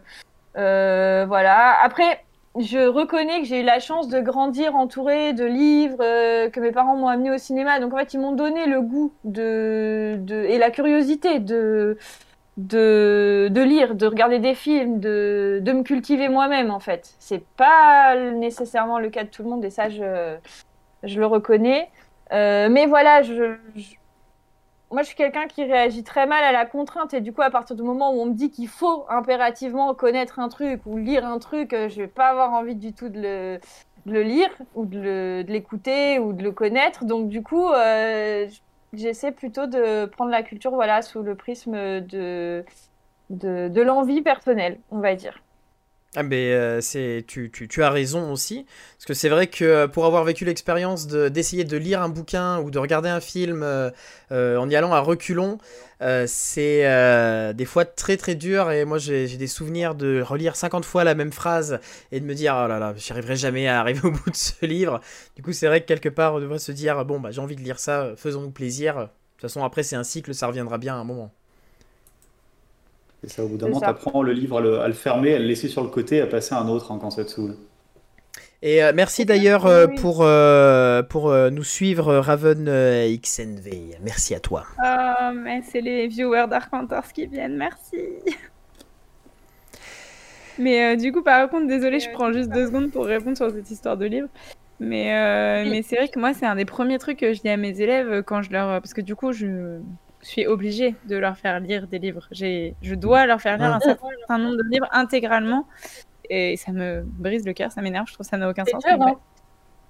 voilà. 0.54 1.78
Après 1.82 2.20
je 2.56 2.88
reconnais 2.88 3.40
que 3.40 3.46
j'ai 3.46 3.60
eu 3.60 3.64
la 3.64 3.78
chance 3.78 4.08
de 4.08 4.20
grandir 4.20 4.74
entourée 4.74 5.32
de 5.32 5.44
livres 5.44 5.98
euh, 6.00 6.50
que 6.50 6.60
mes 6.60 6.72
parents 6.72 6.96
m'ont 6.96 7.08
amené 7.08 7.30
au 7.30 7.38
cinéma. 7.38 7.78
Donc 7.80 7.94
en 7.94 7.98
fait, 7.98 8.14
ils 8.14 8.20
m'ont 8.20 8.32
donné 8.32 8.66
le 8.66 8.80
goût 8.80 9.12
de, 9.24 10.16
de, 10.18 10.44
et 10.44 10.58
la 10.58 10.70
curiosité 10.70 11.38
de, 11.38 11.98
de, 12.58 13.48
de 13.50 13.60
lire, 13.62 13.94
de 13.94 14.06
regarder 14.06 14.40
des 14.40 14.54
films, 14.54 15.00
de, 15.00 15.60
de 15.62 15.72
me 15.72 15.82
cultiver 15.82 16.28
moi-même 16.28 16.70
en 16.70 16.80
fait. 16.80 17.14
C'est 17.18 17.44
pas 17.56 18.16
nécessairement 18.32 18.98
le 18.98 19.08
cas 19.08 19.24
de 19.24 19.30
tout 19.30 19.42
le 19.42 19.48
monde 19.48 19.64
et 19.64 19.70
ça, 19.70 19.88
je, 19.88 20.36
je 21.04 21.18
le 21.18 21.26
reconnais. 21.26 21.88
Euh, 22.32 22.68
mais 22.68 22.86
voilà, 22.86 23.22
je, 23.22 23.56
moi, 24.90 25.02
je 25.02 25.08
suis 25.08 25.16
quelqu'un 25.16 25.46
qui 25.46 25.64
réagit 25.64 26.02
très 26.02 26.26
mal 26.26 26.42
à 26.44 26.52
la 26.52 26.66
contrainte. 26.66 27.14
Et 27.14 27.20
du 27.20 27.32
coup, 27.32 27.42
à 27.42 27.50
partir 27.50 27.76
du 27.76 27.82
moment 27.82 28.12
où 28.12 28.20
on 28.20 28.26
me 28.26 28.34
dit 28.34 28.50
qu'il 28.50 28.68
faut 28.68 29.04
impérativement 29.08 29.94
connaître 29.94 30.38
un 30.38 30.48
truc 30.48 30.80
ou 30.86 30.96
lire 30.98 31.26
un 31.26 31.38
truc, 31.38 31.70
je 31.72 31.96
vais 31.96 32.08
pas 32.08 32.26
avoir 32.28 32.52
envie 32.52 32.74
du 32.74 32.92
tout 32.92 33.08
de 33.08 33.20
le, 33.20 33.60
le 34.06 34.22
lire 34.22 34.50
ou 34.74 34.84
de 34.86 35.44
l'écouter 35.46 36.18
ou 36.18 36.32
de 36.32 36.42
le 36.42 36.52
connaître. 36.52 37.04
Donc, 37.04 37.28
du 37.28 37.42
coup, 37.42 37.68
euh, 37.68 38.46
j'essaie 38.92 39.32
plutôt 39.32 39.66
de 39.66 40.06
prendre 40.06 40.30
la 40.30 40.42
culture 40.42 40.72
voilà, 40.72 41.02
sous 41.02 41.22
le 41.22 41.34
prisme 41.36 42.00
de, 42.00 42.64
de, 43.30 43.68
de 43.68 43.82
l'envie 43.82 44.22
personnelle, 44.22 44.80
on 44.90 45.00
va 45.00 45.14
dire. 45.14 45.42
Ah 46.16 46.22
mais 46.22 46.52
euh, 46.54 46.80
c'est 46.80 47.22
tu, 47.28 47.50
tu, 47.50 47.68
tu, 47.68 47.82
as 47.82 47.90
raison 47.90 48.32
aussi. 48.32 48.64
Parce 48.96 49.04
que 49.04 49.12
c'est 49.12 49.28
vrai 49.28 49.46
que 49.46 49.84
pour 49.86 50.06
avoir 50.06 50.24
vécu 50.24 50.46
l'expérience 50.46 51.06
d'essayer 51.06 51.64
de, 51.64 51.76
lire 51.76 52.00
un 52.00 52.08
bouquin 52.08 52.60
ou 52.60 52.70
de 52.70 52.78
regarder 52.78 53.10
un 53.10 53.20
film 53.20 53.62
euh, 53.62 53.90
euh, 54.32 54.56
en 54.56 54.70
y 54.70 54.74
allant 54.74 54.92
à 54.94 55.00
reculons 55.00 55.58
c'est 56.26 56.84
des 57.54 57.64
fois 57.66 57.84
très 57.84 58.16
très 58.16 58.34
dur. 58.36 58.70
Et 58.70 58.84
moi 58.86 58.96
j'ai 58.98 59.26
des 59.36 59.46
souvenirs 59.46 59.94
de 59.94 60.22
relire 60.22 60.56
50 60.56 60.84
fois 60.84 61.04
la 61.04 61.14
même 61.14 61.32
phrase 61.32 61.78
et 62.10 62.20
de 62.20 62.24
me 62.24 62.34
dire 62.34 62.54
oh 62.64 62.68
là 62.68 62.78
là 62.78 62.94
j'y 62.96 63.12
arriverai 63.12 63.36
jamais 63.36 63.68
à 63.68 63.80
arriver 63.80 64.00
au 64.04 64.10
bout 64.10 64.30
de 64.30 64.36
ce 64.36 64.64
livre. 64.64 65.00
Du 65.36 65.42
coup 65.42 65.52
c'est 65.52 65.66
vrai 65.66 65.82
que 65.82 65.86
quelque 65.86 66.08
part 66.08 66.34
on 66.34 66.40
devrait 66.40 66.58
se 66.58 66.72
dire 66.72 67.04
bon 67.04 67.20
bah 67.20 67.32
j'ai 67.32 67.40
envie 67.40 67.56
de 67.56 67.62
lire 67.62 67.78
ça 67.78 68.14
faisons-nous 68.16 68.50
plaisir. 68.50 68.94
De 68.96 69.02
toute 69.02 69.42
façon 69.42 69.62
après 69.62 69.82
c'est 69.82 69.96
un 69.96 70.04
cycle 70.04 70.34
ça 70.34 70.46
reviendra 70.46 70.78
bien 70.78 70.94
à 70.94 70.98
un 70.98 71.04
moment 71.04 71.32
et 73.24 73.28
ça, 73.28 73.44
au 73.44 73.48
bout 73.48 73.56
d'un 73.56 73.68
moment, 73.68 73.80
tu 73.80 73.86
apprends 73.86 74.22
le 74.22 74.32
livre 74.32 74.58
à 74.58 74.60
le, 74.60 74.80
à 74.80 74.86
le, 74.86 74.94
fermer, 74.94 75.34
à 75.34 75.38
le 75.38 75.44
laisser 75.44 75.68
sur 75.68 75.82
le 75.82 75.88
côté, 75.88 76.20
à 76.20 76.26
passer 76.26 76.54
à 76.54 76.60
un 76.60 76.68
autre 76.68 76.92
hein, 76.92 76.98
quand 77.00 77.10
ça 77.10 77.24
te 77.24 77.30
saoule. 77.30 77.56
Et 78.60 78.82
euh, 78.82 78.92
merci 78.94 79.24
d'ailleurs 79.24 79.66
euh, 79.66 79.86
pour, 79.86 80.18
euh, 80.22 81.02
pour 81.02 81.32
nous 81.32 81.64
suivre, 81.64 82.16
Raven 82.16 82.64
XNV. 82.64 83.96
Merci 84.02 84.34
à 84.34 84.40
toi. 84.40 84.64
Oh, 84.84 85.32
mais 85.34 85.62
c'est 85.62 85.80
les 85.80 86.08
viewers 86.08 86.46
d'Arc 86.48 86.70
qui 87.12 87.26
viennent, 87.26 87.56
merci. 87.56 87.98
Mais 90.58 90.92
euh, 90.92 90.96
du 90.96 91.12
coup, 91.12 91.22
par 91.22 91.48
contre, 91.48 91.66
désolé, 91.66 92.00
je 92.00 92.10
prends 92.10 92.32
juste 92.32 92.50
deux 92.50 92.66
secondes 92.66 92.90
pour 92.90 93.06
répondre 93.06 93.36
sur 93.36 93.50
cette 93.50 93.70
histoire 93.70 93.96
de 93.96 94.06
livre. 94.06 94.28
Mais, 94.80 95.14
euh, 95.14 95.70
mais 95.70 95.82
c'est 95.82 95.96
vrai 95.96 96.08
que 96.08 96.18
moi, 96.18 96.34
c'est 96.34 96.46
un 96.46 96.56
des 96.56 96.64
premiers 96.64 96.98
trucs 96.98 97.18
que 97.18 97.32
je 97.32 97.40
dis 97.40 97.48
à 97.48 97.56
mes 97.56 97.80
élèves 97.80 98.22
quand 98.24 98.42
je 98.42 98.50
leur. 98.52 98.80
Parce 98.80 98.92
que 98.92 99.00
du 99.00 99.14
coup, 99.14 99.32
je 99.32 99.78
suis 100.28 100.46
obligée 100.46 100.94
de 101.06 101.16
leur 101.16 101.36
faire 101.36 101.60
lire 101.60 101.86
des 101.86 101.98
livres. 101.98 102.28
Je 102.32 102.94
dois 102.94 103.26
leur 103.26 103.40
faire 103.40 103.58
lire 103.58 103.74
un 103.74 103.80
certain 103.80 104.38
nombre 104.38 104.56
de 104.56 104.64
livres 104.70 104.88
intégralement. 104.92 105.66
Et 106.30 106.56
ça 106.56 106.72
me 106.72 107.02
brise 107.04 107.46
le 107.46 107.54
cœur, 107.54 107.72
ça 107.72 107.80
m'énerve, 107.80 108.06
je 108.06 108.12
trouve 108.12 108.26
que 108.26 108.30
ça 108.30 108.36
n'a 108.36 108.50
aucun 108.50 108.64
sens. 108.66 108.84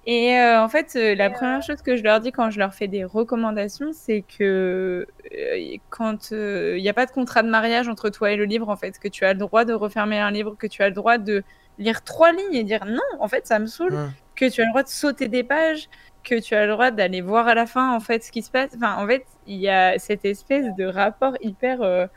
Et 0.05 0.37
euh, 0.39 0.63
en 0.63 0.69
fait, 0.69 0.93
euh, 0.95 1.13
la 1.13 1.29
première 1.29 1.61
chose 1.61 1.81
que 1.81 1.95
je 1.95 2.03
leur 2.03 2.19
dis 2.19 2.31
quand 2.31 2.49
je 2.49 2.57
leur 2.57 2.73
fais 2.73 2.87
des 2.87 3.03
recommandations, 3.03 3.91
c'est 3.91 4.23
que 4.23 5.05
euh, 5.35 5.77
quand 5.89 6.31
il 6.31 6.81
n'y 6.81 6.89
a 6.89 6.93
pas 6.93 7.05
de 7.05 7.11
contrat 7.11 7.43
de 7.43 7.49
mariage 7.49 7.87
entre 7.89 8.09
toi 8.09 8.31
et 8.31 8.35
le 8.35 8.45
livre, 8.45 8.69
en 8.69 8.75
fait, 8.75 8.97
que 8.97 9.07
tu 9.07 9.25
as 9.25 9.33
le 9.33 9.39
droit 9.39 9.65
de 9.65 9.73
refermer 9.73 10.17
un 10.17 10.31
livre, 10.31 10.55
que 10.57 10.67
tu 10.67 10.81
as 10.81 10.87
le 10.89 10.95
droit 10.95 11.17
de 11.17 11.43
lire 11.77 12.03
trois 12.03 12.31
lignes 12.31 12.55
et 12.55 12.63
dire 12.63 12.85
non, 12.85 13.01
en 13.19 13.27
fait, 13.27 13.45
ça 13.45 13.59
me 13.59 13.67
saoule, 13.67 14.09
que 14.35 14.49
tu 14.49 14.61
as 14.61 14.65
le 14.65 14.71
droit 14.71 14.83
de 14.83 14.89
sauter 14.89 15.27
des 15.27 15.43
pages, 15.43 15.89
que 16.23 16.39
tu 16.39 16.55
as 16.55 16.65
le 16.65 16.71
droit 16.73 16.91
d'aller 16.91 17.21
voir 17.21 17.47
à 17.47 17.55
la 17.55 17.65
fin, 17.65 17.95
en 17.95 17.99
fait, 17.99 18.23
ce 18.23 18.31
qui 18.31 18.41
se 18.41 18.51
passe. 18.51 18.71
Enfin, 18.75 18.95
en 19.03 19.07
fait, 19.07 19.25
il 19.47 19.57
y 19.57 19.69
a 19.69 19.97
cette 19.99 20.25
espèce 20.25 20.65
de 20.77 20.85
rapport 20.85 21.35
hyper 21.41 22.09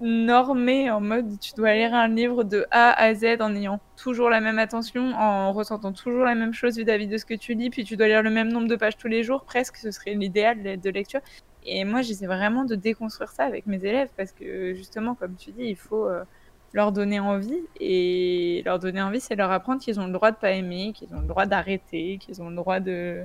normé 0.00 0.90
en 0.90 1.00
mode 1.00 1.38
tu 1.38 1.52
dois 1.54 1.74
lire 1.74 1.94
un 1.94 2.08
livre 2.08 2.42
de 2.44 2.66
A 2.70 2.90
à 3.00 3.14
Z 3.14 3.40
en 3.40 3.54
ayant 3.54 3.80
toujours 3.96 4.28
la 4.28 4.40
même 4.40 4.58
attention, 4.58 5.12
en 5.14 5.52
ressentant 5.52 5.92
toujours 5.92 6.24
la 6.24 6.34
même 6.34 6.52
chose 6.52 6.76
vis-à-vis 6.76 7.06
de 7.06 7.16
ce 7.16 7.24
que 7.24 7.34
tu 7.34 7.54
lis, 7.54 7.70
puis 7.70 7.84
tu 7.84 7.96
dois 7.96 8.08
lire 8.08 8.22
le 8.22 8.30
même 8.30 8.48
nombre 8.52 8.68
de 8.68 8.76
pages 8.76 8.96
tous 8.96 9.08
les 9.08 9.22
jours, 9.22 9.44
presque, 9.44 9.76
ce 9.76 9.90
serait 9.90 10.14
l'idéal 10.14 10.80
de 10.80 10.90
lecture. 10.90 11.20
Et 11.66 11.84
moi, 11.84 12.02
j'essaie 12.02 12.26
vraiment 12.26 12.64
de 12.64 12.74
déconstruire 12.74 13.30
ça 13.30 13.44
avec 13.44 13.66
mes 13.66 13.82
élèves 13.84 14.08
parce 14.16 14.32
que 14.32 14.74
justement, 14.74 15.14
comme 15.14 15.36
tu 15.36 15.50
dis, 15.52 15.64
il 15.64 15.76
faut 15.76 16.06
euh, 16.06 16.24
leur 16.74 16.92
donner 16.92 17.20
envie. 17.20 17.62
Et 17.80 18.62
leur 18.66 18.78
donner 18.78 19.00
envie, 19.00 19.20
c'est 19.20 19.36
leur 19.36 19.50
apprendre 19.50 19.80
qu'ils 19.80 19.98
ont 19.98 20.06
le 20.06 20.12
droit 20.12 20.30
de 20.30 20.36
pas 20.36 20.50
aimer, 20.50 20.92
qu'ils 20.94 21.14
ont 21.14 21.20
le 21.20 21.26
droit 21.26 21.46
d'arrêter, 21.46 22.18
qu'ils 22.20 22.42
ont 22.42 22.50
le 22.50 22.56
droit 22.56 22.80
de 22.80 23.24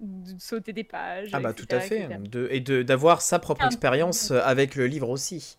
de 0.00 0.38
sauter 0.38 0.72
des 0.72 0.84
pages. 0.84 1.28
Ah 1.34 1.40
bah 1.40 1.52
tout 1.52 1.66
à 1.70 1.78
fait, 1.78 2.08
de, 2.30 2.48
et 2.50 2.60
d'avoir 2.60 3.20
sa 3.20 3.38
propre 3.38 3.66
expérience 3.66 4.30
euh, 4.30 4.40
avec 4.42 4.74
le 4.74 4.86
livre 4.86 5.10
aussi. 5.10 5.58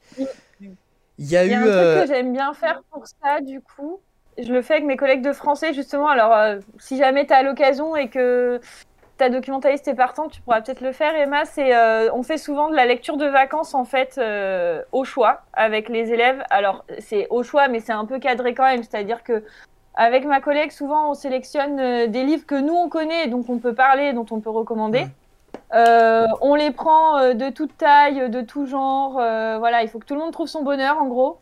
Il 1.19 1.29
y 1.29 1.37
a, 1.37 1.45
eu... 1.45 1.53
un 1.53 1.61
truc 1.61 1.71
euh, 1.71 2.01
que 2.01 2.07
j'aime 2.07 2.33
bien 2.33 2.51
faire 2.53 2.81
pour 2.89 3.05
ça, 3.05 3.39
du 3.41 3.61
coup. 3.61 3.99
Je 4.39 4.51
le 4.51 4.63
fais 4.63 4.75
avec 4.75 4.85
mes 4.85 4.97
collègues 4.97 5.21
de 5.21 5.33
français, 5.33 5.73
justement. 5.73 6.07
Alors, 6.07 6.33
euh, 6.33 6.59
si 6.79 6.97
jamais 6.97 7.27
tu 7.27 7.33
as 7.33 7.43
l'occasion 7.43 7.95
et 7.95 8.09
que 8.09 8.59
ta 9.21 9.29
documentaliste 9.29 9.87
est 9.87 9.95
partante, 9.95 10.31
tu 10.31 10.41
pourras 10.41 10.61
peut-être 10.61 10.81
le 10.81 10.91
faire, 10.91 11.15
Emma. 11.15 11.45
C'est, 11.45 11.71
on 12.11 12.23
fait 12.23 12.37
souvent 12.37 12.69
de 12.69 12.75
la 12.75 12.85
lecture 12.85 13.17
de 13.17 13.25
vacances, 13.25 13.73
en 13.73 13.85
fait, 13.85 14.19
au 14.91 15.03
choix, 15.03 15.41
avec 15.53 15.89
les 15.89 16.11
élèves. 16.11 16.43
Alors, 16.49 16.83
c'est 16.99 17.27
au 17.29 17.43
choix, 17.43 17.67
mais 17.67 17.79
c'est 17.79 17.93
un 17.93 18.05
peu 18.05 18.19
cadré 18.19 18.53
quand 18.53 18.65
même. 18.65 18.83
C'est-à-dire 18.83 19.23
que 19.23 19.43
avec 19.95 20.25
ma 20.25 20.39
collègue, 20.39 20.71
souvent, 20.71 21.11
on 21.11 21.13
sélectionne 21.13 21.79
euh, 21.79 22.07
des 22.07 22.23
livres 22.23 22.45
que 22.45 22.55
nous, 22.55 22.73
on 22.73 22.87
connaît, 22.87 23.27
donc 23.27 23.49
on 23.49 23.57
peut 23.57 23.73
parler, 23.73 24.13
dont 24.13 24.25
on 24.31 24.39
peut 24.39 24.49
recommander. 24.49 25.05
Euh, 25.73 26.27
on 26.41 26.55
les 26.55 26.71
prend 26.71 27.17
euh, 27.17 27.33
de 27.33 27.49
toute 27.49 27.77
taille, 27.77 28.29
de 28.29 28.41
tout 28.41 28.65
genre. 28.65 29.13
voilà, 29.13 29.83
il 29.83 29.89
faut 29.89 29.99
que 29.99 30.05
tout 30.05 30.13
le 30.13 30.21
monde 30.21 30.31
trouve 30.31 30.47
son 30.47 30.63
bonheur, 30.63 30.97
en 30.97 31.07
gros. 31.07 31.39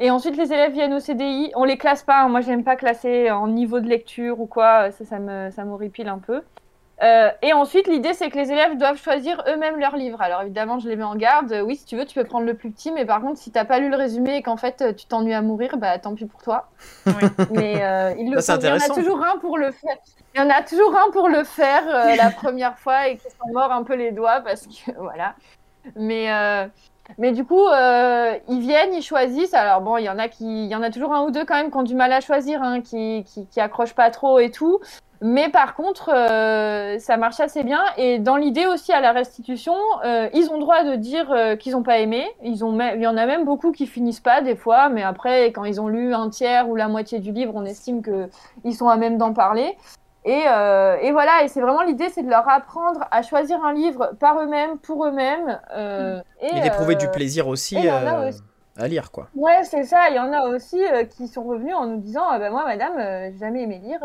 Et 0.00 0.10
ensuite, 0.10 0.36
les 0.36 0.52
élèves 0.52 0.72
viennent 0.72 0.94
au 0.94 0.98
CDI. 0.98 1.52
On 1.54 1.62
les 1.62 1.78
classe 1.78 2.02
pas. 2.02 2.22
Hein. 2.22 2.28
Moi, 2.28 2.40
j'aime 2.40 2.64
pas 2.64 2.74
classer 2.74 3.30
en 3.30 3.46
niveau 3.46 3.78
de 3.78 3.88
lecture 3.88 4.40
ou 4.40 4.46
quoi. 4.46 4.90
Ça, 4.90 5.04
ça 5.04 5.20
me, 5.20 5.50
ça 5.50 5.64
m'horripile 5.64 6.08
un 6.08 6.18
peu. 6.18 6.42
Euh, 7.04 7.30
et 7.42 7.52
ensuite, 7.52 7.86
l'idée, 7.86 8.14
c'est 8.14 8.30
que 8.30 8.38
les 8.38 8.50
élèves 8.50 8.78
doivent 8.78 9.00
choisir 9.00 9.42
eux-mêmes 9.46 9.78
leur 9.78 9.96
livre. 9.96 10.22
Alors 10.22 10.42
évidemment, 10.42 10.78
je 10.78 10.88
les 10.88 10.96
mets 10.96 11.04
en 11.04 11.16
garde. 11.16 11.54
oui, 11.64 11.76
si 11.76 11.84
tu 11.84 11.96
veux, 11.96 12.06
tu 12.06 12.14
peux 12.14 12.24
prendre 12.24 12.46
le 12.46 12.54
plus 12.54 12.70
petit, 12.70 12.92
mais 12.92 13.04
par 13.04 13.20
contre, 13.20 13.38
si 13.38 13.50
t'as 13.50 13.64
pas 13.64 13.78
lu 13.78 13.90
le 13.90 13.96
résumé 13.96 14.36
et 14.36 14.42
qu'en 14.42 14.56
fait 14.56 14.80
euh, 14.80 14.92
tu 14.92 15.06
t'ennuies 15.06 15.34
à 15.34 15.42
mourir, 15.42 15.76
bah 15.76 15.98
tant 15.98 16.14
pis 16.14 16.24
pour 16.24 16.42
toi. 16.42 16.70
Mais 17.50 17.84
euh, 17.84 18.14
il, 18.18 18.30
le 18.30 18.38
il 18.40 18.66
y 18.66 18.70
en 18.70 18.76
a 18.76 18.94
toujours 18.94 19.22
un 19.22 19.38
pour 19.38 19.58
le 19.58 19.70
faire. 19.70 19.96
Il 20.34 20.40
y 20.40 20.42
en 20.42 20.50
a 20.50 20.62
toujours 20.62 20.96
un 20.96 21.10
pour 21.10 21.28
le 21.28 21.44
faire 21.44 21.84
la 22.16 22.30
première 22.30 22.78
fois 22.78 23.08
et 23.08 23.16
qui 23.16 23.30
s'en 23.30 23.52
mord 23.52 23.70
un 23.70 23.82
peu 23.82 23.94
les 23.94 24.10
doigts 24.10 24.40
parce 24.40 24.66
que 24.66 24.92
voilà. 24.98 25.34
Mais 25.96 26.28
mais 27.18 27.32
du 27.32 27.44
coup, 27.44 27.66
ils 28.48 28.60
viennent, 28.60 28.94
ils 28.94 29.02
choisissent. 29.02 29.54
Alors 29.54 29.80
bon, 29.80 29.96
il 29.96 30.04
y 30.04 30.08
en 30.08 30.18
a 30.18 30.28
qui, 30.28 30.64
il 30.64 30.70
y 30.70 30.74
en 30.74 30.82
a 30.82 30.90
toujours 30.90 31.14
un 31.14 31.22
ou 31.22 31.30
deux 31.30 31.44
quand 31.44 31.54
même 31.54 31.70
qui 31.70 31.76
ont 31.76 31.82
du 31.82 31.94
mal 31.94 32.12
à 32.12 32.20
choisir, 32.20 32.62
hein, 32.62 32.80
qui, 32.80 33.24
qui, 33.24 33.46
qui 33.46 33.60
accrochent 33.60 33.94
pas 33.94 34.10
trop 34.10 34.38
et 34.38 34.50
tout. 34.50 34.80
Mais 35.26 35.48
par 35.48 35.74
contre, 35.74 36.10
euh, 36.12 36.98
ça 36.98 37.16
marche 37.16 37.40
assez 37.40 37.64
bien. 37.64 37.80
Et 37.96 38.18
dans 38.18 38.36
l'idée 38.36 38.66
aussi 38.66 38.92
à 38.92 39.00
la 39.00 39.12
restitution, 39.12 39.74
euh, 40.04 40.28
ils 40.34 40.50
ont 40.50 40.58
droit 40.58 40.84
de 40.84 40.96
dire 40.96 41.32
euh, 41.32 41.56
qu'ils 41.56 41.72
n'ont 41.72 41.82
pas 41.82 41.98
aimé. 41.98 42.26
Ils 42.42 42.62
ont 42.62 42.78
Il 42.78 43.00
y 43.00 43.06
en 43.06 43.16
a 43.16 43.24
même 43.24 43.46
beaucoup 43.46 43.72
qui 43.72 43.86
finissent 43.86 44.20
pas 44.20 44.42
des 44.42 44.54
fois, 44.54 44.90
mais 44.90 45.02
après, 45.02 45.46
quand 45.46 45.64
ils 45.64 45.80
ont 45.80 45.88
lu 45.88 46.12
un 46.12 46.28
tiers 46.28 46.68
ou 46.68 46.76
la 46.76 46.88
moitié 46.88 47.20
du 47.20 47.32
livre, 47.32 47.52
on 47.54 47.64
estime 47.64 48.02
qu'ils 48.02 48.74
sont 48.74 48.88
à 48.88 48.96
même 48.96 49.16
d'en 49.16 49.32
parler. 49.32 49.78
Et, 50.26 50.44
et, 51.02 51.12
voilà, 51.12 51.44
et 51.44 51.48
c'est 51.48 51.60
vraiment 51.60 51.82
l'idée, 51.82 52.08
c'est 52.08 52.22
de 52.22 52.30
leur 52.30 52.48
apprendre 52.48 53.04
à 53.10 53.22
choisir 53.22 53.62
un 53.62 53.74
livre 53.74 54.14
par 54.18 54.40
eux-mêmes, 54.40 54.78
pour 54.78 55.04
eux-mêmes. 55.06 55.60
et, 56.40 56.60
d'éprouver 56.60 56.94
du 56.94 57.08
plaisir 57.08 57.46
aussi, 57.46 57.76
à 57.86 58.88
lire, 58.88 59.10
quoi. 59.10 59.28
Ouais, 59.36 59.62
c'est 59.64 59.84
ça. 59.84 60.08
Il 60.10 60.16
y 60.16 60.18
en 60.18 60.32
a 60.32 60.48
aussi 60.48 60.80
qui 61.16 61.28
sont 61.28 61.44
revenus 61.44 61.74
en 61.74 61.86
nous 61.86 61.98
disant, 61.98 62.24
ah 62.28 62.38
ben 62.38 62.50
moi, 62.50 62.64
madame, 62.64 62.94
j'ai 63.32 63.38
jamais 63.38 63.62
aimé 63.62 63.80
lire. 63.82 64.00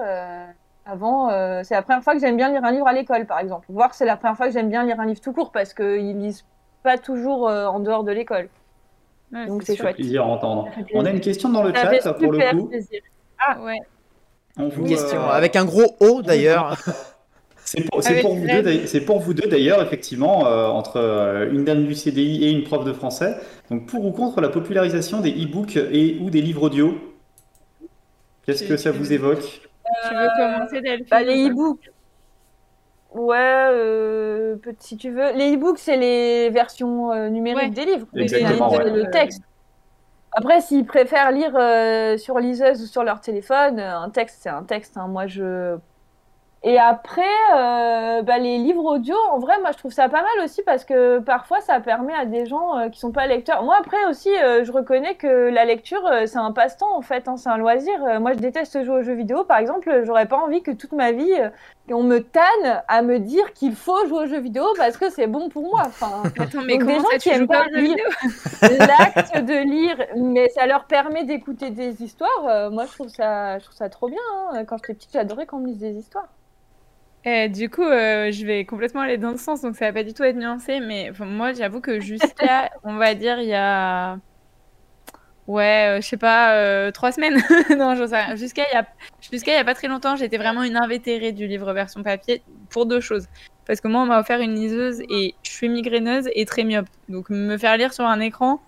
Avant, 0.89 1.30
euh, 1.30 1.61
c'est 1.63 1.76
la 1.76 1.84
première 1.84 2.03
fois 2.03 2.13
que 2.13 2.20
j'aime 2.20 2.36
bien 2.36 2.49
lire 2.49 2.63
un 2.63 2.72
livre 2.72 2.88
à 2.88 2.93
l'école, 2.93 3.28
par 3.28 3.39
exemple. 3.39 3.67
Voire 3.70 3.93
c'est 3.93 4.05
la 4.05 4.17
première 4.17 4.36
fois 4.36 4.47
que 4.47 4.53
j'aime 4.53 4.70
bien 4.70 4.84
lire 4.84 4.99
un 4.99 5.05
livre 5.05 5.22
tout 5.22 5.34
court 5.34 5.51
parce 5.51 5.74
qu'ils 5.74 6.17
lisent 6.17 6.45
pas 6.82 6.97
toujours 6.97 7.47
euh, 7.47 7.67
en 7.67 7.80
dehors 7.80 8.03
de 8.03 8.11
l'école. 8.11 8.49
Donc 9.32 9.61
c'est 9.61 9.76
chouette. 9.76 9.95
plaisir 9.95 10.24
à 10.24 10.28
entendre. 10.28 10.67
On 10.95 11.05
a 11.05 11.11
une 11.11 11.20
question 11.20 11.49
dans 11.49 11.61
le 11.61 11.74
chat 11.74 12.13
pour 12.13 12.32
le 12.32 12.51
coup. 12.51 12.72
Ah 13.38 13.61
ouais. 13.61 13.78
Une 14.60 14.88
question 14.88 15.22
euh, 15.22 15.32
avec 15.32 15.55
un 15.55 15.66
gros 15.66 15.95
O 15.99 16.22
d'ailleurs. 16.22 16.78
C'est 17.66 17.84
pour, 17.84 18.01
pour, 19.05 19.20
vous 19.20 19.34
deux 19.36 19.47
d'ailleurs, 19.47 19.80
effectivement, 19.84 20.39
entre 20.39 20.97
une 21.51 21.66
dame 21.66 21.86
du 21.86 21.93
CDI 21.93 22.45
et 22.45 22.49
une 22.49 22.64
prof 22.64 22.84
de 22.84 22.93
français. 22.93 23.36
Donc 23.70 23.86
pour 23.86 24.03
ou 24.03 24.12
contre 24.12 24.41
la 24.41 24.49
popularisation 24.49 25.22
des 25.22 25.30
e-books 25.30 25.78
et 25.78 26.18
ou 26.20 26.32
des 26.32 26.41
livres 26.41 26.64
audio? 26.64 26.95
Qu'est-ce 28.43 28.64
que 28.64 28.76
ça 28.76 28.91
vous 28.91 29.14
évoque? 29.14 29.62
Tu 30.07 30.16
veux 30.16 30.28
commencer, 30.36 30.82
Delphine? 30.82 31.05
bah, 31.12 31.22
Les 31.22 31.47
e-books. 31.47 31.91
Ouais, 33.14 33.70
euh, 33.72 34.55
si 34.80 34.97
tu 34.97 35.10
veux. 35.10 35.34
Les 35.36 35.55
e-books, 35.55 35.80
c'est 35.80 35.97
les 35.97 36.49
versions 36.51 37.12
euh, 37.12 37.30
numériques 37.30 37.74
des 37.74 37.86
livres. 37.86 38.07
Exactement, 38.16 38.78
le 38.78 39.10
texte. 39.10 39.41
Après, 40.34 40.61
s'ils 40.61 40.86
préfèrent 40.86 41.32
lire 41.32 41.55
euh, 41.55 42.17
sur 42.17 42.39
liseuse 42.39 42.82
ou 42.84 42.86
sur 42.86 43.03
leur 43.03 43.19
téléphone, 43.21 43.80
un 43.80 44.09
texte, 44.09 44.39
c'est 44.41 44.49
un 44.49 44.63
texte. 44.63 44.97
Hein. 44.97 45.07
Moi, 45.07 45.27
je 45.27 45.77
et 46.61 46.77
après, 46.77 47.21
euh, 47.55 48.21
bah, 48.21 48.38
les 48.38 48.57
livres 48.57 48.84
audio, 48.84 49.15
en 49.32 49.39
vrai, 49.39 49.57
moi 49.61 49.71
je 49.71 49.77
trouve 49.77 49.93
ça 49.93 50.09
pas 50.09 50.21
mal 50.21 50.43
aussi 50.43 50.61
parce 50.63 50.84
que 50.84 51.19
parfois 51.19 51.61
ça 51.61 51.80
permet 51.80 52.13
à 52.13 52.25
des 52.25 52.45
gens 52.45 52.77
euh, 52.77 52.89
qui 52.89 52.99
sont 52.99 53.13
pas 53.13 53.27
lecteurs. 53.27 53.63
Moi 53.63 53.77
après 53.80 54.03
aussi, 54.09 54.30
euh, 54.43 54.65
je 54.65 54.71
reconnais 54.73 55.15
que 55.15 55.49
la 55.49 55.63
lecture 55.63 56.01
c'est 56.25 56.38
un 56.38 56.51
passe-temps 56.51 56.97
en 56.97 57.01
fait, 57.01 57.30
hein, 57.30 57.38
c'est 57.38 57.47
un 57.47 57.57
loisir. 57.57 57.97
moi 58.19 58.34
je 58.34 58.39
déteste 58.39 58.84
jouer 58.84 58.99
aux 58.99 59.03
jeux 59.03 59.13
vidéo 59.13 59.45
par 59.45 59.57
exemple, 59.57 60.01
j'aurais 60.03 60.25
pas 60.25 60.36
envie 60.38 60.61
que 60.61 60.71
toute 60.71 60.91
ma 60.91 61.13
vie 61.13 61.34
on 61.94 62.04
me 62.04 62.20
tanne 62.20 62.82
à 62.88 63.02
me 63.02 63.20
dire 63.20 63.54
qu'il 63.54 63.76
faut 63.76 64.08
jouer 64.08 64.24
aux 64.24 64.28
jeux 64.28 64.40
vidéo 64.40 64.66
parce 64.78 64.98
que 64.98 65.10
c'est 65.10 65.28
bon 65.28 65.50
pour 65.50 65.64
moi. 65.64 65.84
Enfin, 65.86 66.24
Attends, 66.40 66.62
mais 66.64 66.78
des 66.78 66.96
gens 66.96 67.04
qui 67.20 67.30
aiment 67.30 67.48
pas 67.48 67.66
lire 67.68 67.96
l'acte 68.62 69.38
de 69.44 69.64
lire, 69.70 69.98
mais 70.16 70.50
ça 70.50 70.66
leur 70.66 70.86
permet 70.86 71.26
d'écouter 71.26 71.70
des 71.72 72.04
histoires. 72.04 72.72
moi 72.72 72.86
je 72.86 72.94
trouve 72.94 73.10
ça, 73.10 73.60
je 73.60 73.66
trouve 73.66 73.78
ça 73.78 73.90
trop 73.90 74.10
bien. 74.10 74.18
Hein. 74.52 74.66
Quand 74.66 74.78
j'étais 74.78 74.94
petite, 74.94 75.14
j'adorais 75.14 75.46
qu'on 75.46 75.60
me 75.60 75.68
lise 75.68 75.80
des 75.80 75.94
histoires. 75.94 76.28
Et 77.26 77.50
du 77.50 77.70
coup, 77.70 77.84
euh, 77.84 78.32
je 78.32 78.46
vais 78.46 78.64
complètement 78.66 79.02
aller 79.02 79.18
dans 79.18 79.34
ce 79.34 79.44
sens, 79.44 79.62
donc 79.62 79.76
ça 79.76 79.86
va 79.88 79.94
pas 79.94 80.04
du 80.04 80.14
tout 80.14 80.24
être 80.24 80.38
nuancé, 80.38 80.80
mais 80.80 81.12
moi, 81.20 81.52
j'avoue 81.52 81.82
que 81.82 82.00
jusqu'à, 82.00 82.70
on 82.84 82.96
va 82.96 83.14
dire, 83.14 83.40
il 83.42 83.50
y 83.50 83.54
a, 83.54 84.18
ouais, 85.50 85.97
euh, 85.97 86.02
je 86.02 86.08
sais 86.08 86.18
pas, 86.18 86.54
euh, 86.54 86.91
trois 86.91 87.12
semaines, 87.12 87.36
non, 87.78 87.95
je 87.95 88.08
sais 88.08 88.38
Jusqu'à 88.38 88.64
il 88.72 88.76
y 88.76 88.78
a, 88.78 88.86
jusqu'à 89.32 89.54
il 89.54 89.56
y 89.56 89.60
a 89.60 89.66
pas 89.66 89.76
très 89.76 89.88
longtemps, 89.88 90.16
j'étais 90.16 90.38
vraiment 90.38 90.64
une 90.64 90.78
invétérée 90.78 91.32
du 91.32 91.47
livre 91.47 91.74
version 91.74 92.04
papier 92.04 92.41
pour 92.70 92.86
deux 92.86 93.02
choses. 93.02 93.28
Parce 93.66 93.82
que 93.82 93.88
moi, 93.88 94.02
on 94.02 94.06
m'a 94.06 94.20
offert 94.20 94.39
une 94.39 94.56
liseuse 94.56 95.02
et 95.10 95.36
je 95.43 95.52
suis 95.52 95.70
migraineuse 95.70 96.30
et 96.34 96.45
très 96.45 96.64
myope, 96.64 96.88
donc 97.08 97.30
me 97.30 97.58
faire 97.58 97.78
lire 97.78 97.93
sur 97.93 98.06
un 98.06 98.20
écran, 98.20 98.62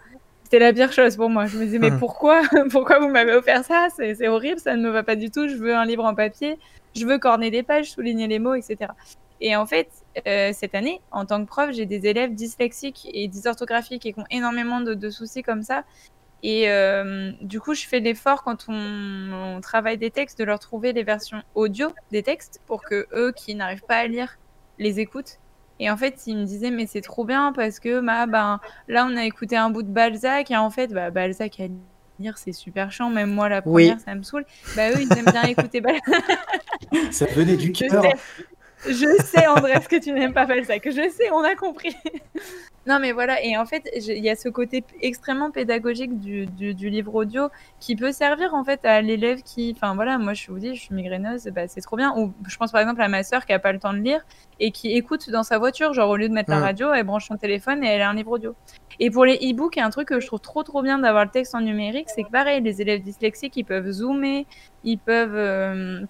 c'était 0.43 0.59
la 0.59 0.73
pire 0.73 0.91
chose 0.91 1.15
pour 1.15 1.29
moi. 1.29 1.45
Je 1.45 1.57
me 1.57 1.65
disais, 1.65 1.79
mais 1.79 1.91
pourquoi, 1.99 2.41
pourquoi 2.71 2.99
vous 2.99 3.07
m'avez 3.07 3.33
offert 3.33 3.63
ça? 3.63 3.87
C'est 3.95 4.27
horrible, 4.27 4.59
ça 4.59 4.75
ne 4.75 4.81
me 4.81 4.89
va 4.89 5.01
pas 5.03 5.15
du 5.15 5.31
tout. 5.31 5.47
Je 5.47 5.55
veux 5.55 5.75
un 5.75 5.85
livre 5.85 6.03
en 6.03 6.13
papier 6.13 6.57
je 6.95 7.05
veux 7.05 7.17
corner 7.19 7.51
des 7.51 7.63
pages, 7.63 7.91
souligner 7.91 8.27
les 8.27 8.39
mots, 8.39 8.55
etc. 8.55 8.91
Et 9.39 9.55
en 9.55 9.65
fait, 9.65 9.89
euh, 10.27 10.51
cette 10.53 10.75
année, 10.75 11.01
en 11.11 11.25
tant 11.25 11.43
que 11.43 11.47
prof, 11.47 11.71
j'ai 11.71 11.85
des 11.85 12.05
élèves 12.05 12.33
dyslexiques 12.35 13.07
et 13.13 13.27
dysorthographiques 13.27 14.05
et 14.05 14.13
qui 14.13 14.19
ont 14.19 14.25
énormément 14.29 14.81
de, 14.81 15.09
soucis 15.09 15.41
comme 15.41 15.63
ça. 15.63 15.83
Et 16.43 16.69
euh, 16.69 17.31
du 17.41 17.59
coup, 17.59 17.73
je 17.75 17.85
fais 17.85 17.99
l'effort 17.99 18.43
quand 18.43 18.65
on, 18.67 19.59
travaille 19.61 19.97
des 19.97 20.09
textes 20.11 20.39
de 20.39 20.43
leur 20.43 20.59
trouver 20.59 20.91
les 20.91 21.03
versions 21.03 21.43
audio 21.53 21.87
des 22.11 22.23
textes 22.23 22.59
pour 22.65 22.83
que 22.83 23.07
eux 23.13 23.31
qui 23.35 23.53
n'arrivent 23.53 23.85
pas 23.87 23.97
à 23.97 24.07
lire 24.07 24.37
les 24.79 24.99
écoutent. 24.99 25.37
Et 25.79 25.89
en 25.89 25.97
fait, 25.97 26.23
ils 26.27 26.37
me 26.37 26.45
disaient 26.45 26.71
mais 26.71 26.87
c'est 26.87 27.01
trop 27.01 27.25
bien 27.25 27.53
parce 27.53 27.79
que 27.79 27.99
bah, 28.01 28.25
ben 28.25 28.59
là 28.87 29.07
on 29.09 29.15
a 29.17 29.25
écouté 29.25 29.55
un 29.55 29.69
bout 29.69 29.83
de 29.83 29.89
Balzac 29.89 30.49
et 30.51 30.57
en 30.57 30.69
fait 30.69 30.87
bah, 30.93 31.09
Balzac 31.11 31.59
a 31.59 31.63
lire 32.19 32.37
c'est 32.37 32.51
super 32.51 32.91
chiant, 32.91 33.09
même 33.09 33.31
moi 33.31 33.49
la 33.49 33.61
Oui. 33.65 33.87
première 33.87 33.99
ça 33.99 34.15
me 34.15 34.23
saoule. 34.23 34.45
Bah 34.75 34.89
eux 34.91 35.01
ils 35.01 35.17
aiment 35.17 35.31
bien 35.31 35.43
écouter. 35.43 35.81
Bah, 35.81 35.91
Ça 37.11 37.25
venait 37.27 37.55
du 37.57 37.73
je 37.73 37.87
cœur. 37.87 38.03
sais, 38.03 38.91
je 38.91 39.23
sais 39.23 39.47
Andrés 39.47 39.79
que 39.89 39.97
tu 39.97 40.11
n'aimes 40.11 40.33
pas 40.33 40.45
Falsac, 40.47 40.83
je 40.85 41.09
sais, 41.09 41.31
on 41.31 41.43
a 41.43 41.55
compris. 41.55 41.95
Non 42.87 42.99
mais 42.99 43.11
voilà, 43.11 43.43
et 43.43 43.57
en 43.57 43.65
fait 43.65 43.89
il 43.95 44.23
y 44.23 44.29
a 44.29 44.35
ce 44.35 44.49
côté 44.49 44.83
extrêmement 45.01 45.51
pédagogique 45.51 46.19
du, 46.19 46.47
du, 46.47 46.73
du 46.73 46.89
livre 46.89 47.13
audio 47.13 47.49
qui 47.79 47.95
peut 47.95 48.11
servir 48.11 48.53
en 48.55 48.63
fait 48.63 48.83
à 48.85 49.01
l'élève 49.01 49.41
qui, 49.43 49.73
enfin 49.75 49.93
voilà, 49.95 50.17
moi 50.17 50.33
je 50.33 50.51
vous 50.51 50.57
dis, 50.59 50.75
je 50.75 50.81
suis 50.81 50.95
migraineuse, 50.95 51.45
bah, 51.53 51.67
c'est 51.67 51.81
trop 51.81 51.95
bien. 51.95 52.13
Ou 52.17 52.33
je 52.47 52.57
pense 52.57 52.71
par 52.71 52.81
exemple 52.81 53.01
à 53.01 53.07
ma 53.07 53.23
sœur 53.23 53.45
qui 53.45 53.53
a 53.53 53.59
pas 53.59 53.71
le 53.71 53.79
temps 53.79 53.93
de 53.93 53.99
lire 53.99 54.21
et 54.59 54.71
qui 54.71 54.91
écoute 54.93 55.29
dans 55.29 55.43
sa 55.43 55.59
voiture, 55.59 55.93
genre 55.93 56.09
au 56.09 56.15
lieu 56.15 56.27
de 56.27 56.33
mettre 56.33 56.49
la 56.49 56.59
radio, 56.59 56.91
elle 56.93 57.05
branche 57.05 57.27
son 57.27 57.37
téléphone 57.37 57.83
et 57.83 57.87
elle 57.87 58.01
a 58.01 58.09
un 58.09 58.13
livre 58.13 58.31
audio. 58.31 58.55
Et 58.99 59.09
pour 59.09 59.25
les 59.25 59.35
e-books, 59.35 59.75
il 59.75 59.79
y 59.79 59.81
a 59.81 59.85
un 59.85 59.89
truc 59.89 60.07
que 60.07 60.19
je 60.19 60.27
trouve 60.27 60.39
trop 60.39 60.63
trop 60.63 60.81
bien 60.81 60.99
d'avoir 60.99 61.25
le 61.25 61.31
texte 61.31 61.55
en 61.55 61.61
numérique, 61.61 62.09
c'est 62.09 62.23
que 62.23 62.29
pareil, 62.29 62.61
les 62.61 62.81
élèves 62.81 63.01
dyslexiques, 63.01 63.57
ils 63.57 63.63
peuvent 63.63 63.89
zoomer, 63.91 64.45
ils 64.83 64.97
peuvent, 64.97 65.35
euh, 65.35 66.01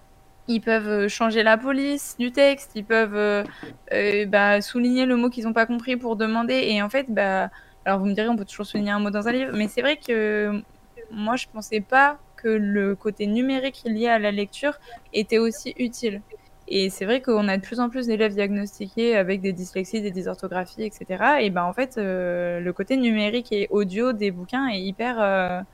ils 0.48 0.60
peuvent 0.60 0.88
euh, 0.88 1.08
changer 1.08 1.42
la 1.42 1.56
police 1.56 2.16
du 2.18 2.32
texte, 2.32 2.72
ils 2.74 2.84
peuvent 2.84 3.14
euh, 3.14 3.44
euh, 3.92 4.26
bah, 4.26 4.60
souligner 4.60 5.06
le 5.06 5.16
mot 5.16 5.30
qu'ils 5.30 5.44
n'ont 5.44 5.52
pas 5.52 5.66
compris 5.66 5.96
pour 5.96 6.16
demander. 6.16 6.54
Et 6.54 6.82
en 6.82 6.88
fait, 6.88 7.06
bah, 7.08 7.50
alors 7.84 8.00
vous 8.00 8.06
me 8.06 8.14
direz, 8.14 8.28
on 8.28 8.36
peut 8.36 8.44
toujours 8.44 8.66
souligner 8.66 8.90
un 8.90 8.98
mot 8.98 9.10
dans 9.10 9.28
un 9.28 9.32
livre, 9.32 9.52
mais 9.54 9.68
c'est 9.68 9.82
vrai 9.82 9.96
que 9.96 10.62
moi, 11.10 11.36
je 11.36 11.46
pensais 11.52 11.80
pas 11.80 12.18
que 12.36 12.48
le 12.48 12.96
côté 12.96 13.26
numérique 13.26 13.82
lié 13.84 14.08
à 14.08 14.18
la 14.18 14.32
lecture 14.32 14.78
était 15.12 15.38
aussi 15.38 15.74
utile. 15.78 16.22
Et 16.68 16.90
c'est 16.90 17.04
vrai 17.04 17.20
qu'on 17.20 17.48
a 17.48 17.56
de 17.56 17.62
plus 17.62 17.80
en 17.80 17.90
plus 17.90 18.06
d'élèves 18.06 18.34
diagnostiqués 18.34 19.16
avec 19.16 19.40
des 19.40 19.52
dyslexies, 19.52 20.00
des 20.00 20.10
dysorthographies, 20.10 20.84
etc. 20.84 21.40
Et 21.40 21.50
ben 21.50 21.64
en 21.64 21.72
fait, 21.72 21.96
le 21.98 22.70
côté 22.70 22.96
numérique 22.96 23.52
et 23.52 23.68
audio 23.70 24.12
des 24.12 24.30
bouquins 24.30 24.68
est 24.68 24.80
hyper, 24.80 25.64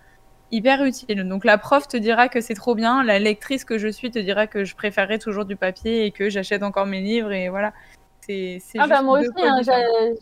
hyper 0.51 0.83
utile. 0.83 1.29
Donc 1.29 1.45
la 1.45 1.59
prof 1.59 1.89
te 1.89 1.97
dira 1.97 2.29
que 2.29 2.41
c'est 2.41 2.55
trop 2.55 2.75
bien, 2.75 3.03
la 3.05 3.19
lectrice 3.19 3.65
que 3.65 3.79
je 3.79 3.89
suis 3.89 4.11
te 4.11 4.19
dira 4.19 4.47
que 4.47 4.65
je 4.65 4.75
préférerais 4.75 5.19
toujours 5.19 5.45
du 5.45 5.57
papier 5.57 6.05
et 6.05 6.11
que 6.11 6.31
j'achète 6.31 6.63
encore 6.63 6.87
mes 6.87 7.01
livres 7.01 7.33
et 7.33 7.49
voilà. 7.49 7.73
C'est 8.21 8.59
c'est 8.61 8.79
Ah 8.79 8.87
bah 8.87 9.01
moi 9.01 9.21
aussi, 9.21 9.31
hein, 9.43 9.61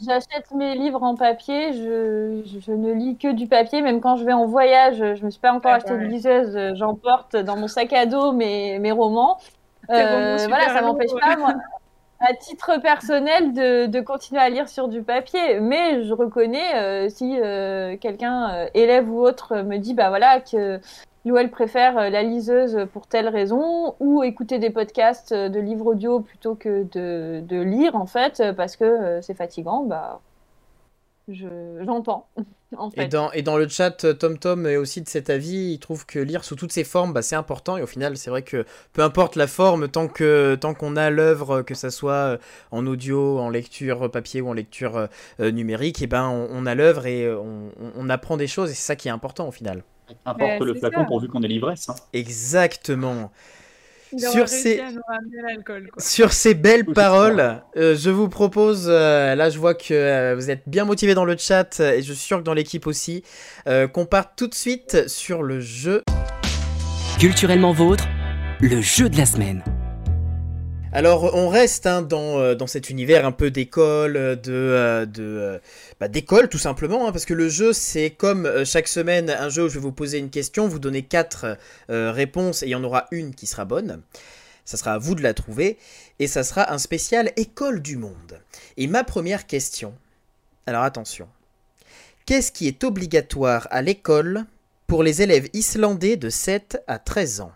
j'achète 0.00 0.50
mes 0.54 0.76
livres 0.76 1.02
en 1.02 1.16
papier, 1.16 1.72
je, 1.72 2.42
je, 2.60 2.70
ne 2.70 2.92
lis 2.92 3.16
que 3.16 3.32
du 3.32 3.48
papier, 3.48 3.82
même 3.82 4.00
quand 4.00 4.16
je 4.16 4.24
vais 4.24 4.32
en 4.32 4.46
voyage, 4.46 4.98
je 4.98 5.24
me 5.24 5.30
suis 5.30 5.40
pas 5.40 5.52
encore 5.52 5.72
Ah, 5.72 5.76
acheté 5.76 5.90
de 5.90 6.04
liseuse, 6.04 6.74
j'emporte 6.76 7.34
dans 7.34 7.56
mon 7.56 7.66
sac 7.66 7.92
à 7.92 8.06
dos 8.06 8.32
mes, 8.32 8.78
mes 8.78 8.92
romans. 8.92 9.38
Euh, 9.90 10.36
voilà, 10.48 10.68
ça 10.68 10.82
m'empêche 10.82 11.12
ouais. 11.12 11.20
pas, 11.20 11.36
moi, 11.36 11.54
à 12.20 12.34
titre 12.34 12.80
personnel, 12.80 13.52
de, 13.52 14.00
continuer 14.00 14.40
à 14.40 14.48
lire 14.48 14.68
sur 14.68 14.88
du 14.88 15.02
papier. 15.02 15.60
Mais 15.60 16.04
je 16.04 16.12
reconnais, 16.12 16.76
euh, 16.76 17.08
si 17.08 17.38
euh, 17.40 17.96
quelqu'un, 17.96 18.50
euh, 18.54 18.68
élève 18.74 19.10
ou 19.10 19.20
autre, 19.20 19.56
me 19.56 19.78
dit, 19.78 19.94
bah 19.94 20.08
voilà, 20.08 20.40
que 20.40 20.80
lui 21.24 21.32
ou 21.32 21.36
elle 21.36 21.50
préfère 21.50 22.10
la 22.10 22.22
liseuse 22.22 22.86
pour 22.92 23.06
telle 23.08 23.28
raison, 23.28 23.96
ou 24.00 24.22
écouter 24.22 24.58
des 24.58 24.70
podcasts 24.70 25.34
de 25.34 25.58
livres 25.58 25.86
audio 25.86 26.20
plutôt 26.20 26.54
que 26.54 26.84
de, 26.84 27.62
lire, 27.62 27.96
en 27.96 28.06
fait, 28.06 28.42
parce 28.56 28.76
que 28.76 29.20
c'est 29.22 29.34
fatigant, 29.34 29.82
bah, 29.82 30.20
je- 31.28 31.82
Et 32.96 33.06
dans, 33.06 33.30
et 33.32 33.42
dans 33.42 33.56
le 33.56 33.68
chat, 33.68 34.04
euh, 34.04 34.12
TomTom 34.12 34.66
est 34.66 34.76
aussi 34.76 35.00
de 35.00 35.08
cet 35.08 35.30
avis. 35.30 35.72
Il 35.74 35.78
trouve 35.78 36.04
que 36.04 36.18
lire 36.18 36.44
sous 36.44 36.56
toutes 36.56 36.72
ses 36.72 36.82
formes, 36.84 37.12
bah, 37.12 37.22
c'est 37.22 37.36
important. 37.36 37.76
Et 37.76 37.82
au 37.82 37.86
final, 37.86 38.16
c'est 38.16 38.28
vrai 38.30 38.42
que 38.42 38.64
peu 38.92 39.02
importe 39.02 39.36
la 39.36 39.46
forme, 39.46 39.88
tant 39.88 40.08
que 40.08 40.56
tant 40.60 40.74
qu'on 40.74 40.96
a 40.96 41.10
l'œuvre, 41.10 41.62
que 41.62 41.74
ça 41.74 41.90
soit 41.90 42.12
euh, 42.14 42.38
en 42.72 42.86
audio, 42.86 43.38
en 43.38 43.50
lecture 43.50 44.10
papier 44.10 44.40
ou 44.40 44.48
en 44.48 44.52
lecture 44.52 45.08
euh, 45.40 45.50
numérique, 45.52 46.02
et 46.02 46.06
ben 46.08 46.28
on, 46.28 46.48
on 46.50 46.66
a 46.66 46.74
l'œuvre 46.74 47.06
et 47.06 47.30
on, 47.32 47.68
on- 47.80 47.92
on 47.96 48.10
apprend 48.10 48.36
des 48.36 48.48
choses. 48.48 48.70
Et 48.70 48.74
c'est 48.74 48.82
ça 48.86 48.96
qui 48.96 49.08
est 49.08 49.12
important 49.12 49.46
au 49.48 49.52
final. 49.52 49.84
Importe 50.24 50.60
le 50.60 50.74
flacon 50.74 51.00
ça. 51.02 51.06
pourvu 51.06 51.28
qu'on 51.28 51.42
ait 51.42 51.48
l'ivresse. 51.48 51.88
hein. 51.88 51.94
Exactement. 52.12 53.30
Sur 54.16 54.48
ces-. 54.48 54.82
Sur 55.98 56.30
belles 56.54 56.84
paroles, 56.84 57.62
euh, 57.76 57.96
je 57.96 58.10
vous 58.10 58.28
propose, 58.28 58.86
euh, 58.88 59.34
là 59.34 59.50
je 59.50 59.58
vois 59.58 59.74
que 59.74 59.92
euh, 59.92 60.34
vous 60.34 60.50
êtes 60.50 60.62
bien 60.66 60.84
motivés 60.84 61.14
dans 61.14 61.24
le 61.24 61.36
chat 61.36 61.80
et 61.80 62.02
je 62.02 62.12
suis 62.12 62.26
sûr 62.26 62.38
que 62.38 62.42
dans 62.42 62.54
l'équipe 62.54 62.86
aussi, 62.86 63.22
euh, 63.68 63.88
qu'on 63.88 64.06
parte 64.06 64.32
tout 64.36 64.48
de 64.48 64.54
suite 64.54 65.08
sur 65.08 65.42
le 65.42 65.60
jeu. 65.60 66.02
Culturellement 67.18 67.72
vôtre, 67.72 68.06
le 68.60 68.80
jeu 68.80 69.08
de 69.08 69.16
la 69.16 69.26
semaine. 69.26 69.62
Alors 70.96 71.34
on 71.34 71.50
reste 71.50 71.86
hein, 71.86 72.00
dans, 72.00 72.38
euh, 72.38 72.54
dans 72.54 72.66
cet 72.66 72.88
univers 72.88 73.26
un 73.26 73.32
peu 73.32 73.50
d'école, 73.50 74.16
euh, 74.16 74.34
de, 74.34 75.04
euh, 75.20 75.58
bah, 76.00 76.08
d'école 76.08 76.48
tout 76.48 76.56
simplement, 76.56 77.06
hein, 77.06 77.12
parce 77.12 77.26
que 77.26 77.34
le 77.34 77.50
jeu 77.50 77.74
c'est 77.74 78.08
comme 78.08 78.64
chaque 78.64 78.88
semaine 78.88 79.28
un 79.28 79.50
jeu 79.50 79.64
où 79.64 79.68
je 79.68 79.74
vais 79.74 79.80
vous 79.80 79.92
poser 79.92 80.16
une 80.16 80.30
question, 80.30 80.68
vous 80.68 80.78
donner 80.78 81.02
quatre 81.02 81.58
réponses 81.90 82.62
et 82.62 82.68
il 82.68 82.70
y 82.70 82.74
en 82.74 82.82
aura 82.82 83.08
une 83.10 83.34
qui 83.34 83.46
sera 83.46 83.66
bonne. 83.66 84.00
Ça 84.64 84.78
sera 84.78 84.94
à 84.94 84.98
vous 84.98 85.14
de 85.14 85.22
la 85.22 85.34
trouver 85.34 85.76
et 86.18 86.26
ça 86.26 86.42
sera 86.42 86.72
un 86.72 86.78
spécial 86.78 87.30
école 87.36 87.82
du 87.82 87.98
monde. 87.98 88.40
Et 88.78 88.86
ma 88.86 89.04
première 89.04 89.46
question, 89.46 89.92
alors 90.66 90.82
attention, 90.82 91.28
qu'est-ce 92.24 92.50
qui 92.50 92.68
est 92.68 92.84
obligatoire 92.84 93.68
à 93.70 93.82
l'école 93.82 94.46
pour 94.86 95.02
les 95.02 95.20
élèves 95.20 95.50
islandais 95.52 96.16
de 96.16 96.30
7 96.30 96.82
à 96.86 96.98
13 96.98 97.42
ans? 97.42 97.52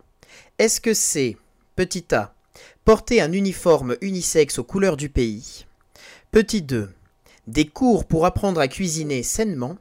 Est-ce 0.58 0.82
que 0.82 0.92
c'est 0.92 1.38
petit 1.74 2.14
A 2.14 2.34
Porter 2.90 3.20
un 3.20 3.30
uniforme 3.30 3.96
unisexe 4.00 4.58
aux 4.58 4.64
couleurs 4.64 4.96
du 4.96 5.08
pays. 5.08 5.64
Petit 6.32 6.60
2. 6.60 6.90
Des 7.46 7.64
cours 7.64 8.04
pour 8.04 8.26
apprendre 8.26 8.60
à 8.60 8.66
cuisiner 8.66 9.22
sainement. 9.22 9.76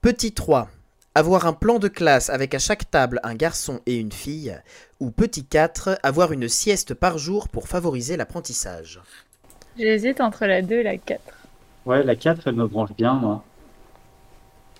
Petit 0.00 0.30
3. 0.30 0.70
Avoir 1.16 1.46
un 1.46 1.52
plan 1.52 1.80
de 1.80 1.88
classe 1.88 2.30
avec 2.30 2.54
à 2.54 2.60
chaque 2.60 2.88
table 2.88 3.18
un 3.24 3.34
garçon 3.34 3.80
et 3.86 3.96
une 3.96 4.12
fille. 4.12 4.56
Ou 5.00 5.10
petit 5.10 5.44
4. 5.44 5.98
Avoir 6.04 6.30
une 6.30 6.48
sieste 6.48 6.94
par 6.94 7.18
jour 7.18 7.48
pour 7.48 7.66
favoriser 7.66 8.16
l'apprentissage. 8.16 9.00
J'hésite 9.76 10.20
entre 10.20 10.46
la 10.46 10.62
2 10.62 10.76
et 10.76 10.82
la 10.84 10.98
4. 10.98 11.20
Ouais, 11.84 12.04
la 12.04 12.14
4, 12.14 12.46
elle 12.46 12.54
me 12.54 12.68
branche 12.68 12.92
bien, 12.96 13.14
moi. 13.14 13.42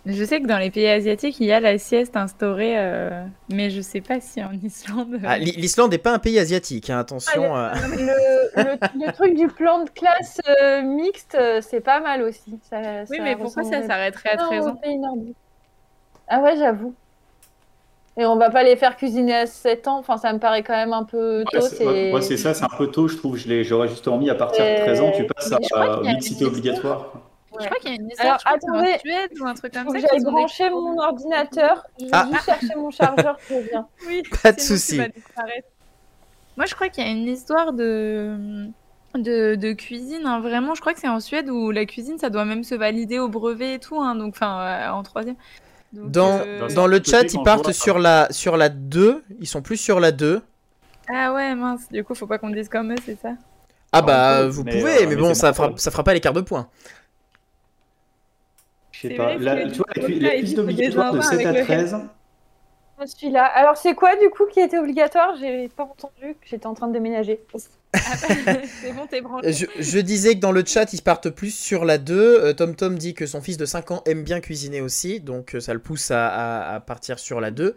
Je 0.07 0.25
sais 0.25 0.41
que 0.41 0.47
dans 0.47 0.57
les 0.59 0.71
pays 0.71 0.87
asiatiques, 0.89 1.39
il 1.41 1.47
y 1.47 1.53
a 1.53 1.61
la 1.61 1.77
sieste 1.77 2.17
instaurée, 2.17 2.79
euh, 2.79 3.23
mais 3.51 3.69
je 3.69 3.83
sais 3.83 4.01
pas 4.01 4.19
si 4.21 4.43
en 4.43 4.53
Islande. 4.53 5.15
euh, 5.15 5.19
Ah, 5.27 5.37
l'I- 5.39 5.53
L'Islande 5.53 5.91
n'est 5.91 5.99
pas 5.99 6.15
un 6.15 6.19
pays 6.19 6.39
asiatique, 6.39 6.89
hein, 6.89 6.99
attention. 6.99 7.55
euh. 7.57 7.71
Le, 7.75 8.63
le, 8.63 8.79
le 9.07 9.13
truc 9.13 9.35
du 9.37 9.47
plan 9.49 9.85
de 9.85 9.91
classe 9.91 10.41
euh, 10.63 10.81
mixte, 10.83 11.37
c'est 11.61 11.81
pas 11.81 12.01
mal 12.01 12.23
aussi. 12.23 12.59
Ça- 12.71 13.03
oui, 13.11 13.19
ça 13.19 13.23
mais 13.23 13.37
pourquoi 13.37 13.63
ça 13.65 13.83
s'arrêterait 13.87 14.31
à 14.31 14.37
bien 14.37 14.47
13 14.47 14.65
aux 14.67 14.69
ans. 14.71 14.81
Ah 16.29 16.41
ouais, 16.41 16.57
j'avoue. 16.57 16.95
Et 18.19 18.25
on 18.25 18.37
va 18.37 18.51
pas 18.51 18.63
les 18.63 18.77
faire 18.77 18.97
cuisiner 18.97 19.35
à 19.35 19.47
7 19.47 19.87
ans, 19.87 19.99
enfin 19.99 20.17
ça 20.17 20.33
me 20.33 20.39
paraît 20.39 20.63
quand 20.63 20.75
même 20.75 20.93
un 20.93 21.05
peu 21.05 21.45
tôt. 21.51 21.59
Ouais, 21.59 21.63
c'est 21.69 22.13
ouais, 22.13 22.23
ça, 22.37 22.55
c'est 22.55 22.65
un 22.65 22.69
peu 22.77 22.87
tôt, 22.89 23.07
je 23.09 23.17
trouve. 23.17 23.37
Je 23.37 23.49
l'ai- 23.49 23.65
J'aurais 23.65 23.89
justement 23.89 24.19
mis 24.19 24.31
à 24.31 24.35
partir 24.35 24.65
de 24.65 24.83
13 24.83 25.01
ans, 25.01 25.13
tu 25.13 25.27
passes 25.27 25.53
à 25.53 26.01
mixité 26.15 26.45
obligatoire. 26.47 27.13
Je 27.59 27.65
crois 27.67 27.77
qu'il 27.81 27.91
y 27.91 27.93
a 27.93 27.97
une 27.97 28.09
histoire 28.11 28.39
Alors, 28.45 28.55
attendez. 28.55 28.95
en 28.95 28.99
Suède 28.99 29.31
ou 29.41 29.47
un 29.47 29.55
truc 29.55 29.73
comme 29.75 29.89
ça. 30.01 30.31
brancher 30.31 30.69
cours. 30.71 30.83
mon 30.83 31.03
ordinateur. 31.03 31.85
Je 31.99 32.05
vais 32.05 32.11
Ah. 32.13 32.29
juste 32.33 32.45
chercher 32.45 32.75
mon 32.77 32.91
chargeur, 32.91 33.37
je 33.49 33.55
reviens. 33.55 33.89
Oui, 34.07 34.23
Pas 34.43 34.53
de 34.53 34.61
souci. 34.61 35.01
Moi, 36.57 36.67
je 36.67 36.75
crois 36.75 36.89
qu'il 36.89 37.05
y 37.05 37.09
a 37.09 37.11
une 37.11 37.27
histoire 37.29 37.73
de, 37.73 38.67
de, 39.15 39.55
de 39.55 39.73
cuisine. 39.73 40.23
hein. 40.27 40.41
Vraiment, 40.41 40.75
je 40.75 40.81
crois 40.81 40.93
que 40.95 41.01
c'est 41.01 41.09
en 41.09 41.21
Suède 41.21 41.49
où 41.49 41.71
la 41.71 41.87
cuisine, 41.87 42.19
ça 42.19 42.31
doit 42.31 42.45
même 42.45 42.65
se 42.65 42.75
valider 42.75 43.19
au 43.19 43.29
brevet 43.29 43.75
et 43.75 43.79
tout. 43.79 44.01
hein. 44.01 44.15
Donc, 44.15 44.35
enfin, 44.37 44.61
euh, 44.61 44.89
en 44.91 45.03
troisième. 45.03 45.37
Donc, 45.93 46.11
Dans, 46.13 46.39
euh, 46.41 46.69
dans 46.69 46.87
le 46.87 47.01
chat, 47.05 47.23
ils 47.33 47.43
partent 47.43 47.73
sur 47.73 47.99
la, 47.99 48.29
sur 48.31 48.57
la 48.57 48.69
2. 48.69 49.25
Ils 49.41 49.49
sont 49.49 49.63
plus 49.63 49.77
sur 49.77 49.99
la 50.01 50.13
2. 50.13 50.43
Ah 51.13 51.33
ouais, 51.33 51.55
mince. 51.55 51.89
Du 51.91 52.05
coup, 52.05 52.15
faut 52.15 52.27
pas 52.29 52.39
qu'on 52.39 52.51
dise 52.51 52.69
comme 52.69 52.93
eux, 52.93 52.97
c'est 53.05 53.19
ça? 53.21 53.31
Ah 53.93 54.03
bah, 54.03 54.47
vous 54.47 54.63
mais, 54.63 54.79
pouvez, 54.79 54.99
euh, 54.99 55.01
mais 55.01 55.07
mais 55.07 55.17
bon, 55.17 55.35
ça 55.35 55.53
fera, 55.53 55.73
ça 55.77 55.91
fera 55.91 56.05
pas 56.05 56.15
les 56.15 56.21
quarts 56.21 56.33
de 56.33 56.43
points. 56.43 56.69
Je 59.03 59.09
sais 59.09 59.11
pas. 59.11 59.37
vrai, 59.37 59.39
La, 59.39 59.67
tu 59.71 59.79
vois, 59.79 59.87
la, 59.97 60.09
la 60.09 60.31
des 60.43 60.59
obligatoire 60.59 61.13
de 61.13 61.21
enfants 61.21 61.21
7 61.21 61.47
à 61.47 61.53
avec 61.53 61.61
le 61.67 61.67
13. 61.67 61.97
Je 63.01 63.07
suis 63.07 63.31
là. 63.31 63.45
Alors 63.47 63.77
c'est 63.77 63.95
quoi 63.95 64.15
du 64.17 64.29
coup 64.31 64.47
qui 64.47 64.61
était 64.61 64.79
obligatoire? 64.79 65.35
J'ai 65.37 65.69
pas 65.71 65.85
entendu 65.85 66.35
que 66.35 66.47
j'étais 66.47 66.67
en 66.67 66.75
train 66.75 66.89
de 66.89 66.93
déménager. 66.93 67.41
Ah 68.05 68.17
bah, 68.17 68.29
C'est 68.81 68.93
bon, 68.93 69.07
t'es 69.07 69.21
branché. 69.23 69.49
Je, 69.53 69.65
je 69.79 69.99
disais 69.99 70.35
que 70.35 70.41
dans 70.41 70.53
le 70.53 70.63
chat, 70.67 70.93
ils 70.93 71.01
partent 71.03 71.31
plus 71.31 71.55
sur 71.55 71.85
la 71.87 71.97
2. 71.99 72.41
Euh, 72.45 72.53
Tom 72.53 72.77
Tom 72.77 72.99
dit 72.99 73.15
que 73.15 73.25
son 73.27 73.41
fils 73.41 73.57
de 73.57 73.65
5 73.65 73.91
ans 73.91 74.03
aime 74.07 74.23
bien 74.23 74.41
cuisiner 74.41 74.83
aussi, 74.83 75.21
donc 75.21 75.55
euh, 75.55 75.61
ça 75.61 75.73
le 75.73 75.81
pousse 75.81 76.11
à, 76.11 76.29
à- 76.29 76.75
à 76.75 76.81
partir 76.81 77.19
sur 77.19 77.41
la 77.41 77.51
2. 77.51 77.75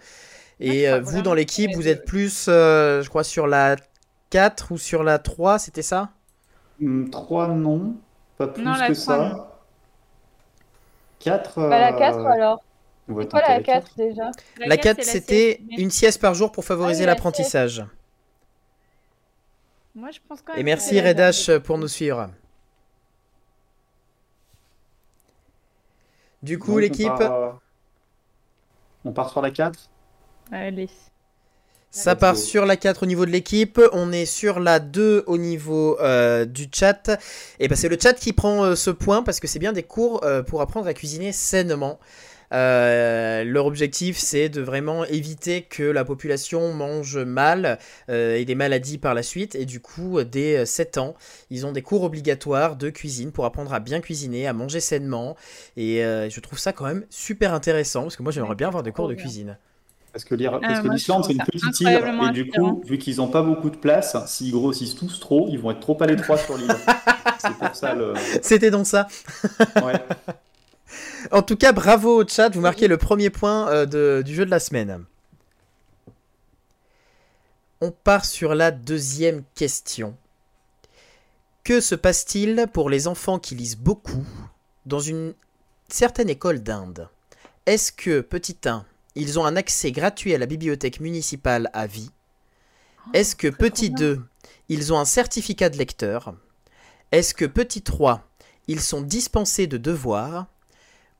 Et 0.60 0.90
crois 0.90 0.98
euh, 0.98 1.02
vous, 1.02 1.22
dans 1.22 1.34
l'équipe, 1.34 1.74
vous 1.74 1.88
êtes 1.88 2.06
plus, 2.06 2.48
euh, 2.50 3.02
je 3.04 3.10
crois, 3.10 3.24
sur 3.24 3.48
la 3.48 3.78
4 4.30 4.74
ou 4.74 4.78
sur 4.78 5.04
la 5.04 5.20
3, 5.20 5.60
c'était 5.60 5.82
ça? 5.84 6.12
3 7.12 7.48
non, 7.56 7.96
pas 8.38 8.48
plus 8.48 8.64
Non, 8.64 8.76
la 8.78 8.88
que 8.88 8.94
trois, 8.94 9.18
non. 9.18 9.44
Ça. 11.24 11.32
4. 11.40 11.70
Bah 11.70 11.80
la 11.80 11.94
4 11.94 12.26
alors. 12.26 12.64
On 13.10 13.14
va 13.16 13.24
C'est 13.24 13.32
quoi 13.32 13.42
la 13.42 13.48
la 13.58 13.64
4 13.64 13.84
4. 13.96 13.98
déjà 13.98 14.32
La 14.60 14.78
4, 14.78 14.98
la 15.00 15.04
c'était 15.04 15.36
sieste, 15.58 15.62
mais 15.70 15.76
une 15.84 15.92
sieste 15.92 16.22
par 16.22 16.34
jour 16.34 16.52
pour 16.52 16.64
favoriser 16.66 17.04
Ah 17.04 17.08
l'apprentissage. 17.08 17.86
Moi, 19.96 20.10
je 20.12 20.20
pense 20.28 20.42
quand 20.42 20.54
Et 20.54 20.58
même. 20.58 20.66
merci 20.68 20.96
que- 21.02 21.08
Redash 21.08 21.58
pour 21.60 21.78
nous 21.78 21.88
suivre. 21.88 22.30
Du 26.42 26.60
coup, 26.60 26.76
on 26.76 26.78
l'équipe, 26.78 27.12
euh, 27.22 27.52
On 29.06 29.12
part 29.12 29.30
sur 29.30 29.42
la 29.42 29.52
4 29.52 29.90
Allez. 30.52 30.90
Ça 31.96 32.16
part 32.16 32.38
sur 32.38 32.66
la 32.66 32.76
4 32.76 33.04
au 33.04 33.06
niveau 33.06 33.24
de 33.24 33.30
l'équipe, 33.30 33.80
on 33.92 34.12
est 34.12 34.26
sur 34.26 34.60
la 34.60 34.80
2 34.80 35.26
au 35.28 35.38
niveau 35.38 35.96
euh, 36.00 36.44
du 36.44 36.68
chat. 36.74 37.12
Et 37.60 37.68
ben 37.68 37.76
c'est 37.76 37.88
le 37.88 37.98
chat 38.02 38.14
qui 38.14 38.34
prend 38.34 38.64
euh, 38.64 38.76
ce 38.76 38.90
point 38.90 39.22
parce 39.22 39.40
que 39.40 39.48
c'est 39.48 39.60
bien 39.60 39.74
des 39.74 39.84
cours 39.84 40.24
euh, 40.24 40.42
pour 40.42 40.62
apprendre 40.62 40.88
à 40.88 40.96
cuisiner 40.96 41.32
sainement. 41.32 42.00
Euh, 42.52 43.44
leur 43.44 43.66
objectif 43.66 44.18
c'est 44.18 44.48
de 44.50 44.62
vraiment 44.62 45.06
éviter 45.06 45.64
que 45.64 45.82
la 45.84 46.06
population 46.06 46.72
mange 46.74 47.18
mal 47.18 47.80
euh, 48.10 48.36
et 48.38 48.46
des 48.46 48.56
maladies 48.56 48.98
par 48.98 49.14
la 49.14 49.22
suite. 49.22 49.54
Et 49.54 49.66
du 49.66 49.80
coup, 49.80 50.24
dès 50.24 50.58
euh, 50.58 50.66
7 50.66 50.98
ans, 50.98 51.14
ils 51.52 51.68
ont 51.68 51.72
des 51.72 51.84
cours 51.84 52.02
obligatoires 52.02 52.76
de 52.76 52.90
cuisine 52.90 53.32
pour 53.32 53.46
apprendre 53.46 53.72
à 53.72 53.80
bien 53.80 54.02
cuisiner, 54.02 54.48
à 54.48 54.54
manger 54.54 54.80
sainement. 54.80 55.36
Et 55.78 56.04
euh, 56.04 56.28
je 56.28 56.40
trouve 56.40 56.58
ça 56.58 56.74
quand 56.74 56.86
même 56.86 57.06
super 57.12 57.54
intéressant 57.54 58.02
parce 58.02 58.16
que 58.16 58.24
moi 58.24 58.32
j'aimerais 58.32 58.56
bien 58.56 58.68
avoir 58.68 58.82
des 58.82 58.92
cours 58.92 59.08
de 59.08 59.14
cuisine. 59.14 59.58
Parce 60.14 60.24
que 60.26 60.38
je 60.38 60.90
l'Islande, 60.90 61.26
c'est 61.26 61.34
une 61.34 61.44
petite 61.44 61.82
île. 61.82 62.02
Et 62.30 62.32
du 62.32 62.50
coup, 62.50 62.82
vu 62.86 63.00
qu'ils 63.00 63.18
n'ont 63.18 63.28
pas 63.28 63.42
beaucoup 63.42 63.72
de 63.72 63.76
place, 63.78 64.16
s'ils 64.28 64.52
grossissent 64.52 64.96
tous 64.96 65.20
trop, 65.20 65.48
ils 65.50 65.58
vont 65.60 65.72
être 65.72 65.80
trop 65.80 65.98
à 66.02 66.06
l'étroit 66.06 66.38
sur 66.38 66.56
l'île. 66.56 66.68
c'est 67.40 67.58
pour 67.58 67.76
ça 67.76 67.96
le. 67.96 68.14
C'était 68.44 68.72
donc 68.72 68.86
ça. 68.88 69.08
Ouais. 69.84 70.00
En 71.32 71.42
tout 71.42 71.56
cas, 71.56 71.72
bravo 71.72 72.22
au 72.22 72.28
chat, 72.28 72.50
vous 72.50 72.62
marquez 72.62 72.88
le 72.88 72.98
premier 72.98 73.32
point 73.32 73.68
euh, 73.70 73.86
de- 73.88 74.22
du 74.24 74.36
jeu 74.36 74.46
de 74.46 74.52
la 74.52 74.60
semaine. 74.60 75.04
On 77.82 77.92
part 77.92 78.26
sur 78.26 78.54
la 78.54 78.70
deuxième 78.72 79.44
question. 79.56 80.16
Que 81.64 81.82
se 81.82 81.96
passe-t-il 81.96 82.68
pour 82.72 82.90
les 82.90 83.08
enfants 83.08 83.40
qui 83.40 83.56
lisent 83.56 83.78
beaucoup 83.78 84.26
dans 84.86 85.00
une 85.00 85.34
certaine 85.88 86.30
école 86.30 86.62
d'Inde? 86.62 87.10
Est-ce 87.66 87.92
que, 87.92 88.22
petit 88.22 88.58
1, 88.66 88.86
ils 89.16 89.40
ont 89.40 89.46
un 89.46 89.56
accès 89.56 89.92
gratuit 89.92 90.34
à 90.34 90.38
la 90.38 90.46
bibliothèque 90.46 91.00
municipale 91.00 91.70
à 91.74 91.88
vie 91.88 92.12
Est-ce 93.14 93.36
que, 93.36 93.48
Oh, 93.48 93.52
petit 93.58 93.92
trop 93.92 93.94
bien. 93.94 94.16
2, 94.16 94.22
ils 94.70 94.94
ont 94.94 95.00
un 95.00 95.06
certificat 95.06 95.70
de 95.70 95.78
lecteur? 95.78 96.34
Est-ce 97.12 97.34
que, 97.34 97.46
petit 97.46 97.82
3, 97.82 98.28
ils 98.68 98.82
sont 98.82 99.02
dispensés 99.02 99.68
de 99.68 99.78
devoirs? 99.78 100.48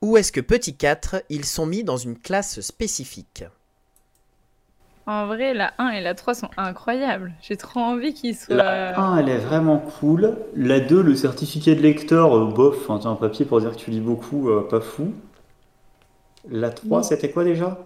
Ou 0.02 0.18
est-ce 0.18 0.32
que 0.32 0.42
petit 0.42 0.76
4, 0.76 1.24
ils 1.30 1.46
sont 1.46 1.66
mis 1.66 1.84
dans 1.84 1.98
une 1.98 2.18
classe 2.18 2.62
spécifique? 2.62 3.46
En 5.06 5.28
vrai, 5.28 5.54
la 5.54 5.74
1 5.80 5.90
et 5.90 6.02
la 6.02 6.16
3 6.16 6.34
sont 6.34 6.50
incroyables. 6.58 7.34
J'ai 7.42 7.58
trop 7.58 7.82
envie 7.82 8.14
qu'ils 8.14 8.36
soient. 8.38 8.56
La 8.56 9.00
1, 9.00 9.18
elle 9.18 9.30
est 9.30 9.38
vraiment 9.38 9.78
cool. 9.78 10.38
La 10.56 10.80
2, 10.80 11.02
le 11.02 11.16
certificat 11.16 11.76
de 11.76 11.82
lecteur, 11.82 12.36
euh, 12.38 12.46
bof, 12.46 12.88
t'as 12.88 13.10
un 13.10 13.16
papier 13.16 13.46
pour 13.46 13.60
dire 13.60 13.72
que 13.72 13.78
tu 13.78 13.92
lis 13.92 14.00
beaucoup, 14.00 14.50
euh, 14.50 14.62
pas 14.68 14.80
fou. 14.82 15.14
La 16.50 16.70
3, 16.72 17.00
Oui. 17.00 17.04
c'était 17.04 17.32
quoi 17.32 17.44
déjà? 17.44 17.78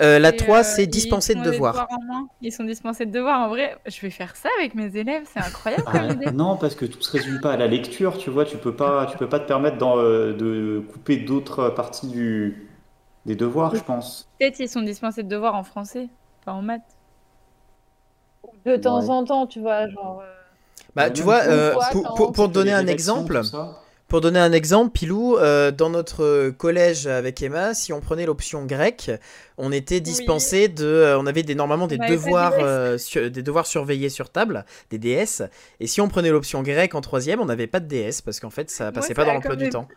Euh, 0.00 0.18
La 0.18 0.30
Et, 0.30 0.36
3, 0.36 0.58
euh, 0.58 0.62
c'est 0.64 0.84
ils 0.84 0.88
dispensé 0.88 1.34
de 1.36 1.42
devoirs. 1.42 1.86
moins. 2.06 2.26
Ils 2.40 2.52
sont 2.52 2.64
dispensés 2.64 3.06
de 3.06 3.12
devoirs. 3.12 3.38
En 3.40 3.48
vrai, 3.48 3.76
je 3.86 4.00
vais 4.00 4.10
faire 4.10 4.34
ça 4.34 4.48
avec 4.58 4.74
mes 4.74 4.96
élèves. 4.96 5.22
C'est 5.32 5.38
incroyable 5.40 5.84
Ah, 5.86 6.08
comme. 6.08 6.34
Non, 6.34 6.56
parce 6.56 6.74
que 6.74 6.84
tout 6.86 7.00
se 7.00 7.12
résume 7.12 7.40
pas 7.40 7.52
à 7.52 7.56
la 7.56 7.68
lecture, 7.68 8.18
tu 8.18 8.30
vois, 8.30 8.44
tu 8.44 8.56
peux 8.56 8.74
pas, 8.74 9.06
tu 9.06 9.16
peux 9.16 9.28
pas 9.28 9.38
te 9.38 9.46
permettre 9.46 9.84
euh, 9.86 10.32
de 10.32 10.80
couper 10.92 11.18
d'autres 11.18 11.68
parties 11.70 12.08
du, 12.08 12.68
des 13.26 13.36
devoirs, 13.36 13.74
je 13.76 13.82
pense. 13.82 14.28
Peut-être 14.40 14.58
ils 14.58 14.68
sont 14.68 14.82
dispensés 14.82 15.22
de 15.22 15.28
devoirs 15.28 15.54
en 15.54 15.62
français, 15.62 16.08
pas 16.44 16.52
en 16.52 16.62
maths. 16.62 16.82
De 18.66 18.76
temps 18.76 19.00
Ouais. 19.00 19.10
en 19.10 19.24
temps, 19.24 19.46
tu 19.46 19.60
vois, 19.60 19.88
genre. 19.88 20.22
Bah, 20.96 21.04
Ouais, 21.04 21.12
tu 21.12 21.22
vois, 21.22 21.42
euh, 21.46 21.74
pour, 22.16 22.32
pour- 22.32 22.48
donner 22.48 22.72
un 22.72 22.86
exemple, 22.88 23.36
tout 23.38 23.44
ça. 23.44 23.78
Pour 24.10 24.20
donner 24.20 24.38
un 24.40 24.52
exemple, 24.52 24.90
Pilou, 24.92 25.36
euh, 25.38 25.70
dans 25.70 25.88
notre 25.88 26.50
collège 26.50 27.06
avec 27.06 27.40
Emma, 27.42 27.72
si 27.72 27.92
on 27.94 28.00
prenait 28.00 28.26
l'option 28.26 28.66
grecque, 28.66 29.10
on 29.56 29.72
était 29.72 30.00
dispensé 30.00 30.68
de, 30.68 30.84
euh, 30.84 31.18
on 31.18 31.26
avait 31.26 31.42
des, 31.42 31.54
normalement 31.54 31.86
des 31.86 31.96
devoirs, 31.96 32.52
euh, 32.60 32.98
sur- 32.98 33.30
des 33.30 33.42
devoirs 33.42 33.66
surveillés 33.66 34.10
sur 34.10 34.28
table, 34.28 34.66
des 34.90 34.98
DS, 34.98 35.42
et 35.80 35.86
si 35.86 36.00
on 36.02 36.08
prenait 36.08 36.30
l'option 36.30 36.62
grecque 36.62 36.94
en 36.94 37.00
troisième, 37.00 37.40
on 37.40 37.46
n'avait 37.46 37.66
pas 37.66 37.80
de 37.80 37.86
DS 37.86 38.20
parce 38.22 38.38
qu'en 38.40 38.50
fait 38.50 38.68
ça 38.70 38.92
passait 38.92 39.14
pas 39.14 39.22
ça 39.22 39.28
dans 39.28 39.34
l'emploi 39.34 39.56
du 39.56 39.70
temps. 39.70 39.88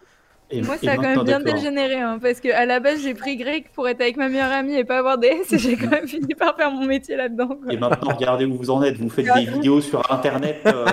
Et- 0.52 0.62
Moi, 0.62 0.76
ça 0.84 0.92
a 0.92 0.96
quand 0.98 1.02
même 1.02 1.24
bien 1.24 1.40
dégénéré, 1.40 1.96
hein, 1.96 2.20
parce 2.22 2.40
que 2.40 2.54
à 2.54 2.66
la 2.68 2.80
base, 2.80 3.02
j'ai 3.02 3.16
pris 3.16 3.38
grec 3.38 3.72
pour 3.74 3.88
être 3.90 4.02
avec 4.02 4.18
ma 4.18 4.30
meilleure 4.30 4.52
amie 4.52 4.76
et 4.76 4.84
pas 4.84 5.00
avoir 5.00 5.18
DS, 5.18 5.52
et 5.54 5.58
j'ai 5.58 5.76
quand 5.76 5.90
même 5.90 6.08
fini 6.08 6.36
par 6.36 6.56
faire 6.56 6.70
mon 6.70 6.86
métier 6.86 7.16
là-dedans. 7.16 7.58
Et 7.72 7.78
maintenant, 7.78 8.14
regardez 8.14 8.46
où 8.46 8.56
vous 8.58 8.70
en 8.70 8.84
êtes. 8.84 8.98
Vous 8.98 9.10
faites 9.10 9.26
des 9.34 9.46
vidéos 9.46 9.82
sur 9.82 10.12
Internet. 10.12 10.58
euh, 10.68 10.86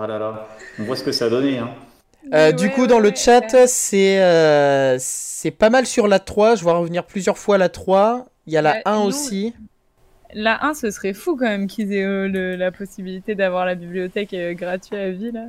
ah 0.00 0.06
là 0.06 0.18
là. 0.18 0.48
On 0.78 0.84
voit 0.84 0.96
ce 0.96 1.04
que 1.04 1.12
ça 1.12 1.26
a 1.26 1.28
donné. 1.28 1.58
Hein. 1.58 1.68
Euh, 2.32 2.52
du 2.52 2.70
coup, 2.70 2.82
ouais, 2.82 2.86
dans 2.86 3.00
le 3.00 3.12
chat, 3.14 3.66
c'est 3.66 4.22
euh, 4.22 4.96
c'est 5.00 5.50
pas 5.50 5.70
mal 5.70 5.86
sur 5.86 6.06
la 6.08 6.18
3. 6.20 6.54
Je 6.54 6.62
vois 6.62 6.74
revenir 6.74 7.04
plusieurs 7.04 7.36
fois 7.38 7.58
la 7.58 7.68
3. 7.68 8.26
Il 8.46 8.52
y 8.52 8.56
a 8.56 8.62
la 8.62 8.72
Ouais, 8.74 8.82
1 8.84 9.00
nous- 9.00 9.06
aussi. 9.06 9.54
La 10.34 10.64
1, 10.64 10.72
ce 10.74 10.90
serait 10.90 11.12
fou 11.14 11.36
quand 11.36 11.44
même 11.46 11.66
qu'ils 11.66 11.92
aient 11.92 12.04
euh, 12.04 12.28
le- 12.28 12.56
la 12.56 12.70
possibilité 12.72 13.34
d'avoir 13.34 13.66
la 13.66 13.74
bibliothèque 13.74 14.32
euh, 14.34 14.54
gratuite 14.54 14.94
à 14.94 15.10
vie, 15.10 15.30
là. 15.32 15.44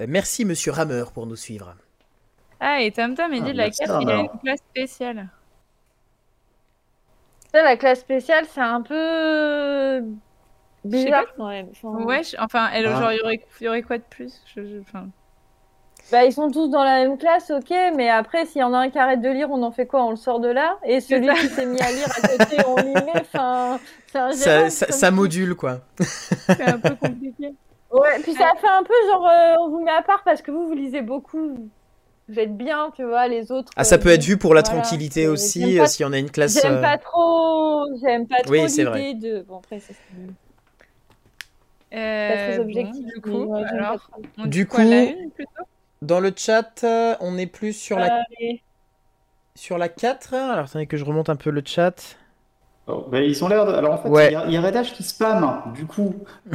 Euh, 0.00 0.06
merci, 0.08 0.44
monsieur 0.44 0.70
Rameur, 0.72 1.12
pour 1.12 1.26
nous 1.26 1.34
suivre. 1.36 1.74
Ah, 2.60 2.80
et 2.82 2.92
Tom 2.92 3.14
Tom, 3.14 3.32
il 3.32 3.42
Ah, 3.42 3.46
dit 3.46 3.52
la 3.52 3.64
merci, 3.64 3.78
4, 3.80 4.02
il 4.02 4.10
a 4.10 4.14
une 4.16 4.28
classe 4.42 4.60
spéciale. 4.70 5.28
Ça, 7.52 7.62
la 7.62 7.76
classe 7.76 8.00
spéciale, 8.00 8.44
c'est 8.52 8.60
un 8.60 8.82
peu 8.82 10.02
bizarre 10.84 11.24
quand 11.36 11.48
même. 11.48 11.68
Enfin, 11.70 12.04
Ouais, 12.04 12.22
je- 12.22 12.36
enfin, 12.38 12.68
elle, 12.72 12.86
Ah. 12.86 13.00
genre, 13.00 13.12
il 13.12 13.18
y 13.18 13.20
aurait, 13.22 13.40
il 13.60 13.64
y 13.64 13.68
aurait 13.68 13.82
quoi 13.82 13.98
de 13.98 14.04
plus? 14.08 14.42
Je- 14.54 14.62
je- 14.62 14.80
enfin, 14.80 15.08
Bah, 16.12 16.24
ils 16.24 16.32
sont 16.32 16.50
tous 16.50 16.68
dans 16.68 16.84
la 16.84 17.02
même 17.02 17.18
classe, 17.18 17.50
ok, 17.50 17.70
mais 17.96 18.08
après, 18.08 18.46
s'il 18.46 18.60
y 18.60 18.64
en 18.64 18.72
a 18.72 18.78
un 18.78 18.90
qui 18.90 18.98
arrête 18.98 19.20
de 19.20 19.28
lire, 19.28 19.50
on 19.50 19.62
en 19.64 19.72
fait 19.72 19.86
quoi? 19.86 20.04
On 20.04 20.10
le 20.10 20.16
sort 20.16 20.38
de 20.38 20.48
là? 20.48 20.78
Et 20.84 21.00
celui 21.00 21.28
qui 21.34 21.48
s'est 21.48 21.66
mis 21.66 21.80
à 21.80 21.90
lire 21.90 22.06
à 22.16 22.20
côté, 22.38 22.62
on 22.64 22.80
lui 22.82 22.92
met. 22.92 23.20
Enfin, 23.20 23.80
c'est 24.12 24.18
un 24.18 24.30
Ça, 24.32 24.70
ça, 24.70 24.86
ça 24.92 25.10
module, 25.10 25.56
quoi. 25.56 25.80
C'est 26.46 26.62
un 26.62 26.78
peu 26.78 26.94
compliqué. 26.94 27.54
Ouais, 27.90 28.18
puis 28.22 28.34
ça 28.34 28.52
fait 28.60 28.68
un 28.68 28.82
peu 28.84 28.94
genre, 29.10 29.26
euh, 29.26 29.54
on 29.60 29.68
vous 29.70 29.84
met 29.84 29.90
à 29.90 30.02
part 30.02 30.22
parce 30.24 30.42
que 30.42 30.50
vous, 30.50 30.66
vous 30.66 30.74
lisez 30.74 31.02
beaucoup. 31.02 31.70
Vous 32.28 32.38
êtes 32.38 32.56
bien, 32.56 32.90
tu 32.94 33.04
vois, 33.04 33.28
les 33.28 33.52
autres. 33.52 33.72
Ah, 33.76 33.84
ça 33.84 33.96
euh, 33.96 33.98
peut 33.98 34.08
être 34.08 34.24
vu 34.24 34.36
pour 34.36 34.54
la 34.54 34.62
voilà. 34.62 34.80
tranquillité 34.80 35.26
Euh, 35.26 35.32
aussi, 35.32 35.78
euh, 35.78 35.86
si 35.86 36.04
on 36.04 36.12
a 36.12 36.18
une 36.18 36.30
classe. 36.30 36.60
J'aime 36.60 36.74
euh, 36.74 36.82
pas 36.82 36.98
trop, 36.98 37.84
j'aime 38.00 38.26
pas 38.26 38.42
trop 38.42 38.52
Oui, 38.52 38.68
c'est 38.68 38.84
vrai. 38.84 39.12
l'idée 39.12 39.28
de. 39.28 39.42
Bon, 39.42 39.58
après, 39.58 39.80
ça, 39.80 39.92
c'est 39.92 40.16
pas 41.88 41.96
Euh, 41.96 42.36
très 42.36 42.56
bon, 42.56 42.62
objectif. 42.64 43.06
du 43.06 43.14
mais 43.14 43.20
coup, 43.20 43.54
alors, 43.54 44.10
Du 44.46 44.66
coup- 44.66 44.80
une, 44.80 45.30
plutôt? 45.30 45.62
Dans 46.02 46.20
le 46.20 46.32
chat, 46.36 46.84
euh, 46.84 47.14
on 47.20 47.38
est 47.38 47.46
plus 47.46 47.72
sur 47.72 47.98
la, 47.98 48.22
Allez. 48.38 48.62
sur 49.54 49.78
la 49.78 49.88
4. 49.88 50.34
Alors, 50.34 50.64
attendez 50.66 50.86
que 50.86 50.96
je 50.96 51.04
remonte 51.04 51.30
un 51.30 51.36
peu 51.36 51.50
le 51.50 51.62
chat. 51.64 52.16
Oh, 52.86 53.06
bah, 53.10 53.20
ils 53.20 53.42
ont 53.44 53.48
l'air 53.48 53.66
de... 53.66 53.72
Alors 53.72 53.94
en 53.94 53.98
fait, 53.98 54.08
Ouais. 54.08 54.28
il 54.28 54.32
y 54.32 54.36
a, 54.36 54.44
il 54.46 54.52
y 54.52 54.56
a 54.56 54.60
Red 54.60 54.76
Hash 54.76 54.92
qui 54.92 55.02
spam, 55.02 55.62
du 55.74 55.86
coup. 55.86 56.14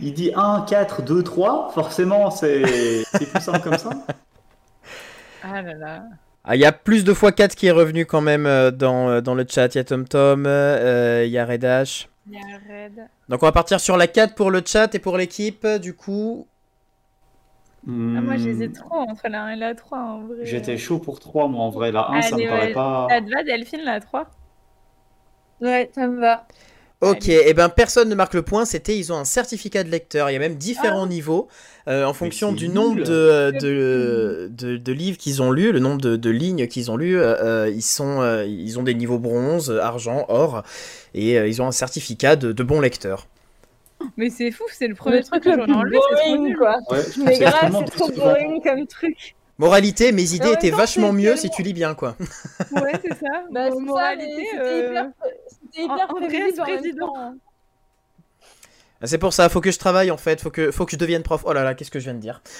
il 0.00 0.12
dit 0.14 0.32
1, 0.34 0.64
4, 0.68 1.02
2, 1.02 1.22
3. 1.22 1.70
Forcément, 1.74 2.30
c'est 2.30 2.62
c'est 3.12 3.30
plus 3.30 3.40
simple 3.40 3.60
comme 3.60 3.78
ça. 3.78 3.90
Ah 5.42 5.62
là 5.62 5.74
là. 5.74 6.02
Ah, 6.44 6.56
Il 6.56 6.60
y 6.60 6.64
a 6.64 6.72
plus 6.72 7.04
de 7.04 7.12
fois 7.14 7.32
4 7.32 7.54
qui 7.54 7.66
est 7.66 7.70
revenu 7.72 8.06
quand 8.06 8.20
même 8.20 8.46
euh, 8.46 8.70
dans, 8.70 9.08
euh, 9.08 9.20
dans 9.20 9.34
le 9.34 9.44
chat. 9.48 9.74
Il 9.74 9.78
y 9.78 9.80
a 9.80 9.84
TomTom, 9.84 10.44
euh, 10.46 11.22
il 11.26 11.30
y 11.30 11.38
a 11.38 11.44
Redash. 11.46 12.08
Il 12.26 12.34
y 12.34 12.36
a 12.36 12.40
Red. 12.68 12.92
Donc, 13.28 13.42
on 13.42 13.46
va 13.46 13.52
partir 13.52 13.80
sur 13.80 13.96
la 13.96 14.06
4 14.06 14.34
pour 14.34 14.50
le 14.50 14.62
chat 14.64 14.94
et 14.94 14.98
pour 14.98 15.16
l'équipe. 15.18 15.66
Du 15.80 15.94
coup, 15.94 16.46
Ah, 17.86 18.20
moi, 18.20 18.34
Hmm, 18.34 18.38
j'hésite 18.38 18.74
trop 18.74 18.96
entre 18.96 19.28
la 19.28 19.42
1 19.44 19.50
et 19.50 19.56
la 19.56 19.74
3, 19.74 19.98
en 19.98 20.26
vrai. 20.26 20.36
J'étais 20.44 20.76
chaud 20.78 20.98
pour 20.98 21.20
3, 21.20 21.48
moi 21.48 21.64
en 21.64 21.70
vrai. 21.70 21.92
La 21.92 22.10
1, 22.10 22.22
ça 22.22 22.36
me 22.36 22.46
paraît 22.48 22.72
pas. 22.72 23.08
Ça 23.10 23.20
te 23.20 23.30
va, 23.30 23.42
Delphine, 23.44 23.82
la 23.84 24.00
3 24.00 24.30
Ouais, 25.60 25.90
ça 25.94 26.06
me 26.06 26.20
va. 26.20 26.46
Ok, 27.00 27.28
et 27.28 27.54
ben 27.54 27.68
personne 27.68 28.08
ne 28.08 28.16
marque 28.16 28.34
le 28.34 28.42
point, 28.42 28.64
c'était 28.64 28.98
ils 28.98 29.12
ont 29.12 29.16
un 29.16 29.24
certificat 29.24 29.84
de 29.84 29.88
lecteur, 29.88 30.30
il 30.30 30.32
y 30.32 30.36
a 30.36 30.40
même 30.40 30.56
différents 30.56 31.06
niveaux 31.06 31.46
euh, 31.86 32.04
en 32.04 32.12
fonction 32.12 32.50
du 32.52 32.68
nombre 32.68 33.00
de, 33.04 33.52
de, 33.52 34.48
de, 34.52 34.76
de 34.78 34.92
livres 34.92 35.16
qu'ils 35.16 35.40
ont 35.40 35.52
lus, 35.52 35.70
le 35.70 35.78
nombre 35.78 36.00
de, 36.00 36.16
de 36.16 36.30
lignes 36.30 36.66
qu'ils 36.66 36.90
ont 36.90 36.96
lues, 36.96 37.16
euh, 37.16 37.36
euh, 37.66 37.70
ils, 37.70 37.82
sont, 37.82 38.20
euh, 38.20 38.44
ils 38.46 38.80
ont 38.80 38.82
des 38.82 38.94
niveaux 38.94 39.20
bronze, 39.20 39.70
argent, 39.80 40.24
or, 40.28 40.64
et 41.14 41.38
euh, 41.38 41.46
ils 41.46 41.62
ont 41.62 41.68
un 41.68 41.72
certificat 41.72 42.34
de, 42.34 42.50
de 42.50 42.62
bon 42.64 42.80
lecteur. 42.80 43.28
Mais 44.16 44.30
c'est 44.30 44.50
fou, 44.50 44.64
c'est 44.72 44.86
le 44.88 44.94
premier 44.94 45.16
Le 45.18 45.24
truc 45.24 45.42
truc 45.42 45.54
que 45.56 45.60
j'en 45.60 45.66
ai 45.66 45.72
enlevé, 45.76 45.98
c'est 46.08 46.16
trop 46.16 46.24
boring, 46.26 46.42
nul. 46.48 46.56
quoi. 46.56 46.78
Ouais, 46.90 47.02
Mais 47.24 47.38
grave, 47.38 47.76
c'est 47.84 47.90
trop 47.96 48.10
boring 48.12 48.62
comme 48.62 48.86
truc. 48.86 49.34
Moralité, 49.58 50.12
mes 50.12 50.34
idées 50.34 50.52
étaient 50.52 50.70
temps, 50.70 50.76
vachement 50.76 51.12
mieux 51.12 51.34
tellement- 51.34 51.36
si 51.40 51.50
tu 51.50 51.62
lis 51.62 51.72
bien, 51.74 51.94
quoi. 51.94 52.14
Ouais, 52.72 52.92
c'est 53.02 53.14
ça. 53.14 53.42
Bah, 53.50 53.70
Bon, 53.70 53.80
moralité, 53.80 54.34
mais 54.36 54.44
c'était 54.44 54.60
euh, 54.60 54.90
hyper, 54.92 55.04
en- 55.04 55.94
hyper 55.96 56.08
prévisible 56.14 56.62
président. 56.62 57.06
temps. 57.12 57.34
Ah, 59.00 59.06
C'est 59.06 59.18
pour 59.18 59.32
ça, 59.32 59.48
faut 59.48 59.60
que 59.60 59.70
je 59.72 59.78
travaille 59.78 60.10
en 60.12 60.16
fait, 60.16 60.40
faut 60.40 60.50
que, 60.50 60.70
faut 60.70 60.84
que 60.86 60.92
je 60.92 60.96
devienne 60.96 61.22
prof. 61.24 61.42
Oh 61.44 61.52
là 61.52 61.64
là, 61.64 61.74
qu'est-ce 61.74 61.90
que 61.90 61.98
je 61.98 62.04
viens 62.04 62.14
de 62.14 62.20
dire? 62.20 62.40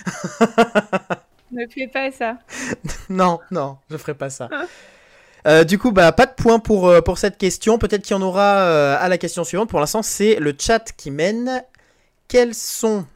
Ne 1.50 1.66
fais 1.66 1.86
pas 1.88 2.10
ça. 2.10 2.36
Non, 3.08 3.40
non, 3.50 3.78
je 3.90 3.96
ferai 3.96 4.12
pas 4.14 4.28
ça. 4.28 4.50
Euh, 5.48 5.64
du 5.64 5.78
coup, 5.78 5.92
bah, 5.92 6.12
pas 6.12 6.26
de 6.26 6.34
point 6.34 6.58
pour, 6.58 6.88
euh, 6.88 7.00
pour 7.00 7.16
cette 7.16 7.38
question. 7.38 7.78
Peut-être 7.78 8.02
qu'il 8.02 8.14
y 8.14 8.18
en 8.18 8.22
aura 8.22 8.60
euh, 8.60 8.96
à 9.00 9.08
la 9.08 9.16
question 9.16 9.44
suivante. 9.44 9.70
Pour 9.70 9.80
l'instant, 9.80 10.02
c'est 10.02 10.36
le 10.36 10.54
chat 10.58 10.92
qui 10.92 11.10
mène. 11.10 11.64
Quels 12.28 12.54
sont. 12.54 13.06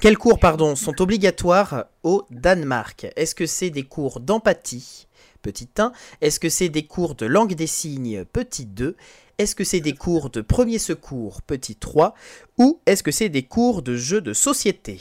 Quels 0.00 0.18
cours 0.18 0.40
sont 0.74 1.00
obligatoires 1.00 1.84
au 2.02 2.26
Danemark? 2.30 3.06
Est-ce 3.14 3.36
que 3.36 3.46
c'est 3.46 3.70
des 3.70 3.84
cours 3.84 4.18
d'empathie, 4.18 5.06
petit 5.40 5.68
1 5.78 5.92
Est-ce 6.20 6.40
que 6.40 6.48
c'est 6.48 6.68
des 6.68 6.84
cours 6.84 7.14
de 7.14 7.26
langue 7.26 7.54
des 7.54 7.68
signes 7.68 8.24
petit 8.24 8.66
2 8.66 8.96
Est-ce 9.38 9.54
que 9.54 9.62
c'est 9.62 9.78
des 9.78 9.94
cours 9.94 10.30
de 10.30 10.40
premier 10.40 10.80
secours 10.80 11.42
petit 11.42 11.76
3 11.76 12.16
Ou 12.58 12.80
est-ce 12.86 13.04
que 13.04 13.12
c'est 13.12 13.28
des 13.28 13.44
cours 13.44 13.82
de 13.82 13.94
jeux 13.94 14.20
de 14.20 14.32
société 14.32 14.98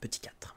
Petit 0.00 0.18
4. 0.18 0.55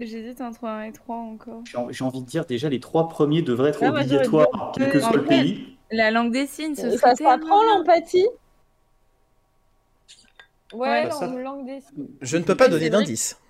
J'hésite 0.00 0.40
entre 0.40 0.64
1 0.64 0.82
et 0.84 0.92
3 0.92 1.16
encore. 1.16 1.62
J'ai 1.64 1.76
en- 1.76 1.90
j'ai 1.90 2.04
envie 2.04 2.20
de 2.20 2.26
dire 2.26 2.44
déjà 2.46 2.68
les 2.68 2.78
trois 2.80 3.08
premiers 3.08 3.42
devraient 3.42 3.70
être 3.70 3.82
Ah, 3.82 3.86
j'aurais 3.88 4.02
obligatoires, 4.02 4.72
quel 4.76 4.90
que 4.90 5.00
soit 5.00 5.16
le 5.16 5.24
pays. 5.24 5.76
La 5.90 6.10
langue 6.10 6.30
des 6.32 6.46
signes, 6.46 6.74
ce 6.76 6.90
Ça 6.90 7.14
serait 7.14 7.14
s'apprend 7.16 7.62
l'empathie 7.64 8.26
Ouais, 10.74 11.04
Ouais, 11.04 11.10
ça- 11.10 11.26
langue, 11.26 11.66
des 11.66 11.80
signes. 11.80 12.06
Je 12.20 12.36
ne 12.36 12.44
peux 12.44 12.54
pas 12.54 12.68
donner 12.68 12.90
d'indice. 12.90 13.40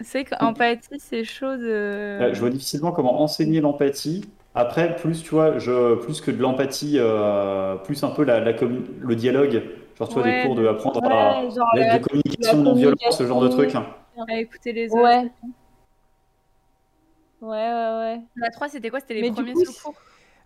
C'est 0.00 0.24
qu'empathie, 0.24 0.98
c'est 0.98 1.24
chaud 1.24 1.56
de... 1.56 1.66
Euh, 1.66 2.34
Je 2.34 2.40
vois 2.40 2.50
difficilement 2.50 2.92
comment 2.92 3.20
enseigner 3.22 3.60
l'empathie. 3.60 4.24
Après, 4.54 4.96
plus 4.96 5.22
tu 5.22 5.30
vois, 5.30 5.58
je, 5.58 5.94
plus 5.96 6.20
que 6.20 6.30
de 6.30 6.40
l'empathie, 6.40 6.96
euh, 6.98 7.76
plus 7.76 8.02
un 8.04 8.10
peu 8.10 8.24
la, 8.24 8.40
le 8.40 9.14
dialogue. 9.16 9.62
Genre, 9.98 10.08
tu 10.08 10.14
vois, 10.14 10.22
des 10.24 10.42
cours 10.42 10.54
de 10.54 10.66
apprendre 10.66 11.00
à 11.04 11.42
Ouais, 11.42 11.50
genre 11.50 11.66
la- 11.74 11.98
de 11.98 12.04
communication 12.04 12.62
non 12.62 12.74
violente, 12.74 12.98
ce 13.10 13.26
genre 13.26 13.40
de 13.40 13.48
truc. 13.48 13.74
à 13.74 14.38
écouter 14.38 14.72
les 14.72 14.88
autres. 14.90 15.02
Ouais. 15.02 15.30
Ouais, 17.40 17.48
ouais, 17.50 17.98
ouais. 17.98 18.20
La 18.36 18.50
3, 18.50 18.68
c'était 18.68 18.90
quoi? 18.90 19.00
C'était 19.00 19.14
les 19.14 19.22
Mais 19.22 19.30
premiers 19.30 19.52
coup, 19.52 19.64
secours? 19.64 19.94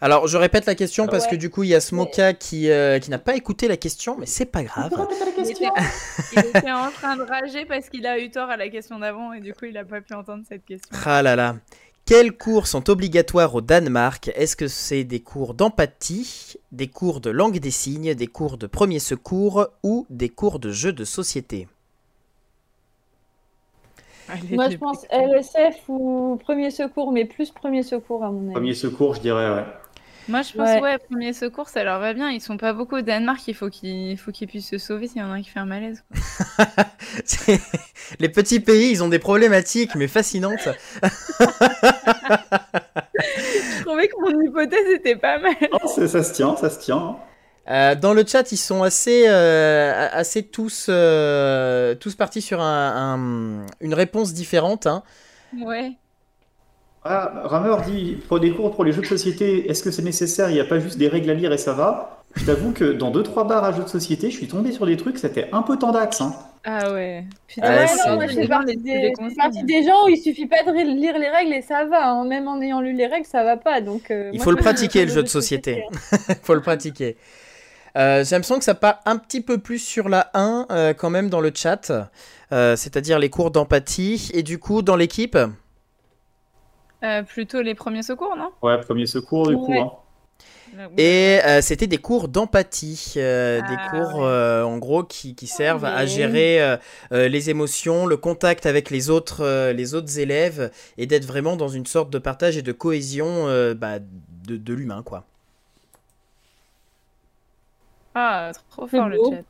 Alors, 0.03 0.27
je 0.29 0.37
répète 0.39 0.65
la 0.67 0.75
question 0.75 1.07
parce 1.07 1.25
Ouais. 1.25 1.33
que 1.33 1.37
du 1.37 1.51
coup, 1.51 1.63
il 1.63 1.69
y 1.69 1.75
a 1.75 1.81
Smoka 1.81 2.33
qui, 2.33 2.71
euh, 2.71 2.99
qui 2.99 3.11
n'a 3.11 3.19
pas 3.19 3.37
écouté 3.37 3.69
la 3.69 3.77
question, 3.77 4.17
mais 4.19 4.27
c'est 4.27 4.47
pas 4.47 4.63
grave. 4.63 4.91
il 5.39 5.51
était... 5.51 5.65
il 6.33 6.39
était 6.39 6.73
en 6.73 6.91
train 6.91 7.17
de 7.17 7.23
rager 7.23 7.67
parce 7.67 7.89
qu'il 7.91 8.07
a 8.07 8.19
eu 8.19 8.31
tort 8.31 8.49
à 8.49 8.57
la 8.57 8.69
question 8.71 8.99
d'avant 8.99 9.33
et 9.35 9.41
du 9.41 9.53
coup, 9.53 9.67
il 9.67 9.77
a 9.77 9.85
pas 9.85 10.01
pu 10.01 10.15
entendre 10.15 10.43
cette 10.49 10.65
question. 10.65 10.89
Ah 11.05 11.23
là 11.23 11.37
là. 11.37 11.57
Quels 12.07 12.33
cours 12.37 12.67
sont 12.67 12.89
obligatoires 12.91 13.55
au 13.55 13.61
Danemark? 13.61 14.31
Est-ce 14.35 14.57
que 14.57 14.67
c'est 14.69 15.05
des 15.05 15.21
cours 15.21 15.53
d'empathie, 15.55 16.55
des 16.73 16.89
cours 16.89 17.21
de 17.21 17.31
langue 17.31 17.59
des 17.59 17.71
signes, 17.71 18.15
des 18.15 18.27
cours 18.27 18.57
de 18.57 18.67
premier 18.67 18.99
secours 18.99 19.69
ou 19.85 20.07
des 20.11 20.29
cours 20.31 20.59
de 20.59 20.73
jeux 20.73 20.93
de 20.95 21.05
société? 21.05 21.69
Allez, 24.33 24.55
Moi, 24.57 24.69
je 24.71 24.77
pense. 24.77 25.05
LSF 25.11 25.77
ou 25.89 26.37
premier 26.41 26.71
secours, 26.71 27.13
mais 27.13 27.25
plus 27.25 27.51
premier 27.51 27.83
secours 27.83 28.25
à 28.25 28.31
mon 28.31 28.45
avis. 28.47 28.53
Premier 28.53 28.75
secours, 28.75 29.15
je 29.15 29.21
dirais, 29.21 29.51
ouais. 29.51 29.65
Moi, 30.29 30.43
je 30.43 30.53
pense, 30.53 30.69
Ouais. 30.69 30.81
ouais, 30.81 30.99
premier 30.99 31.33
secours, 31.33 31.69
ça 31.69 31.83
leur 31.83 31.99
va 31.99 32.13
bien. 32.13 32.31
Ils 32.31 32.41
sont 32.41 32.57
pas 32.57 32.73
beaucoup 32.73 32.97
au 32.97 33.01
Danemark. 33.01 33.41
Il 33.49 33.55
faut 33.55 33.69
qu'ils 33.69 34.17
faut 34.17 34.31
qu'ils 34.31 34.47
puissent 34.47 34.69
se 34.69 34.79
sauver 34.79 35.09
s'il 35.09 35.21
y 35.21 35.25
en 35.25 35.31
a 35.31 35.35
un 35.35 35.43
qui 35.43 35.49
fait 35.49 35.59
un 35.59 35.65
malaise. 35.67 36.05
quoi. 36.57 36.67
Les 38.21 38.29
petits 38.29 38.61
pays, 38.61 38.91
ils 38.91 39.03
ont 39.03 39.09
des 39.09 39.19
problématiques, 39.19 39.95
mais 39.97 40.07
fascinantes. 40.07 40.69
Je 43.21 43.85
trouvais 43.85 44.09
que 44.09 44.15
mon 44.21 44.41
hypothèse 44.43 44.89
était 44.95 45.17
pas 45.17 45.39
mal. 45.39 45.55
Oh, 45.73 45.89
ça 45.89 46.23
se 46.23 46.33
tient, 46.33 46.57
ça 46.57 46.71
se 46.71 46.79
tient. 46.79 47.17
Euh, 47.71 47.95
dans 47.95 48.13
le 48.15 48.25
chat, 48.27 48.51
ils 48.53 48.57
sont 48.57 48.83
assez, 48.83 49.25
euh, 49.29 50.09
assez 50.13 50.43
tous, 50.43 50.87
euh, 50.89 51.95
tous 51.95 52.15
partis 52.17 52.43
sur 52.43 52.61
un- 52.61 53.15
un- 53.17 53.67
une 53.81 53.95
réponse 53.95 54.33
différente. 54.35 54.87
hein. 54.87 55.03
Ouais. 55.65 55.93
Ah, 57.05 57.33
Rameur 57.45 57.83
dit 57.83 58.19
prenez 58.29 58.51
cours 58.53 58.73
pour 58.75 58.85
les 58.85 58.93
jeux 58.93 59.01
de 59.01 59.07
société, 59.07 59.71
est-ce 59.71 59.83
que 59.83 59.91
c'est 59.91 60.03
nécessaire? 60.03 60.51
Il 60.51 60.55
n'y 60.55 60.61
a 60.61 60.65
pas 60.67 60.79
juste 60.81 60.99
des 60.99 61.09
règles 61.09 61.31
à 61.31 61.35
lire 61.35 61.53
et 61.53 61.59
ça 61.59 61.73
va 61.73 62.23
Je 62.37 62.45
t'avoue 62.45 62.73
que 62.73 62.93
dans 62.93 63.11
2-3 63.11 63.45
bars 63.45 63.65
à 63.65 63.73
jeux 63.73 63.83
de 63.85 63.89
société, 63.89 64.31
je 64.31 64.37
suis 64.37 64.47
tombé 64.49 64.71
sur 64.71 64.85
des 64.87 64.97
trucs, 64.97 65.19
c'était 65.19 65.49
un 65.53 65.63
peu 65.63 65.77
tendax. 65.79 66.21
Hein. 66.21 66.35
Ah 66.65 66.93
ouais. 66.93 67.25
Ouais, 67.57 67.69
Ouais, 67.69 67.87
c'est- 67.87 68.09
non, 68.09 68.17
moi, 68.17 68.27
je 68.27 68.35
fais 68.35 68.47
partie 68.47 68.77
des, 68.77 69.83
gens 69.83 70.05
où 70.05 70.09
il 70.11 70.19
suffit 70.19 70.47
pas 70.47 70.63
de 70.63 70.73
lire 70.73 71.19
les 71.19 71.29
règles 71.31 71.55
et 71.55 71.63
ça 71.63 71.87
va. 71.87 72.11
hein. 72.11 72.25
Même 72.27 72.47
en 72.49 72.61
ayant 72.61 72.81
lu 72.83 72.93
les 72.93 73.07
règles, 73.07 73.27
ça 73.27 73.43
va 73.45 73.57
pas. 73.57 73.81
Donc, 73.81 74.11
euh, 74.11 74.29
Il 74.33 74.37
moi, 74.37 74.45
faut 74.45 74.51
le 74.51 74.59
pratiquer, 74.59 75.07
le 75.07 75.11
jeu 75.11 75.23
de 75.23 75.29
société. 75.29 75.83
faut 76.43 76.55
le 76.55 76.61
pratiquer. 76.61 77.17
Euh, 77.97 78.25
J'ai 78.25 78.37
l'impression 78.37 78.59
que 78.59 78.65
ça 78.65 78.75
part 78.75 79.01
un 79.05 79.17
petit 79.19 79.41
peu 79.41 79.59
plus 79.59 79.79
sur 79.79 80.09
la 80.09 80.31
1 80.35 80.67
euh, 80.71 80.95
quand 80.95 81.11
même 81.11 81.29
dans 81.29 81.41
le 81.41 81.51
chat, 81.55 81.91
euh, 82.53 82.77
c'est-à-dire 82.77 83.19
les 83.19 83.31
cours 83.31 83.51
d'empathie. 83.51 84.31
Et 84.35 84.43
du 84.43 84.59
coup, 84.59 84.83
dans 84.83 84.97
l'équipe, 84.97 85.37
Euh, 87.03 87.23
plutôt 87.23 87.63
les 87.63 87.75
premiers 87.75 88.03
secours, 88.03 88.37
non? 88.37 88.51
Ouais, 88.63 88.79
premier 88.81 89.07
secours 89.07 89.49
du 89.49 89.57
coup. 89.57 89.73
Hein. 89.73 89.91
Et 90.97 91.41
euh, 91.45 91.61
c'était 91.63 91.89
des 91.89 91.99
cours 91.99 92.29
d'empathie, 92.29 93.15
euh, 93.17 93.61
des 93.61 93.75
Ah, 93.77 93.89
cours 93.91 94.19
ouais. 94.21 94.27
euh, 94.27 94.63
en 94.65 94.79
gros 94.79 95.03
qui, 95.03 95.35
qui 95.35 95.49
servent 95.49 95.85
à 95.85 96.07
gérer 96.07 96.77
les 97.11 97.51
émotions, 97.51 98.07
le 98.07 98.17
contact 98.17 98.67
avec 98.67 98.91
les 98.91 99.11
autres, 99.11 99.41
euh, 99.45 99.73
les 99.73 99.95
autres 99.95 100.19
élèves 100.21 100.71
et 100.97 101.07
d'être 101.07 101.25
vraiment 101.25 101.57
dans 101.57 101.69
une 101.69 101.87
sorte 101.87 102.11
de 102.11 102.19
partage 102.21 102.57
et 102.57 102.63
de 102.63 102.71
cohésion 102.73 103.49
euh, 103.49 103.75
bah, 103.75 103.99
de, 103.99 104.57
de 104.57 104.75
l'humain 104.75 105.03
quoi. 105.03 105.25
Ah, 108.15 108.51
trop 108.71 108.87
fort 108.87 109.09
le 109.09 109.17
beau. 109.17 109.31
chat. 109.33 109.43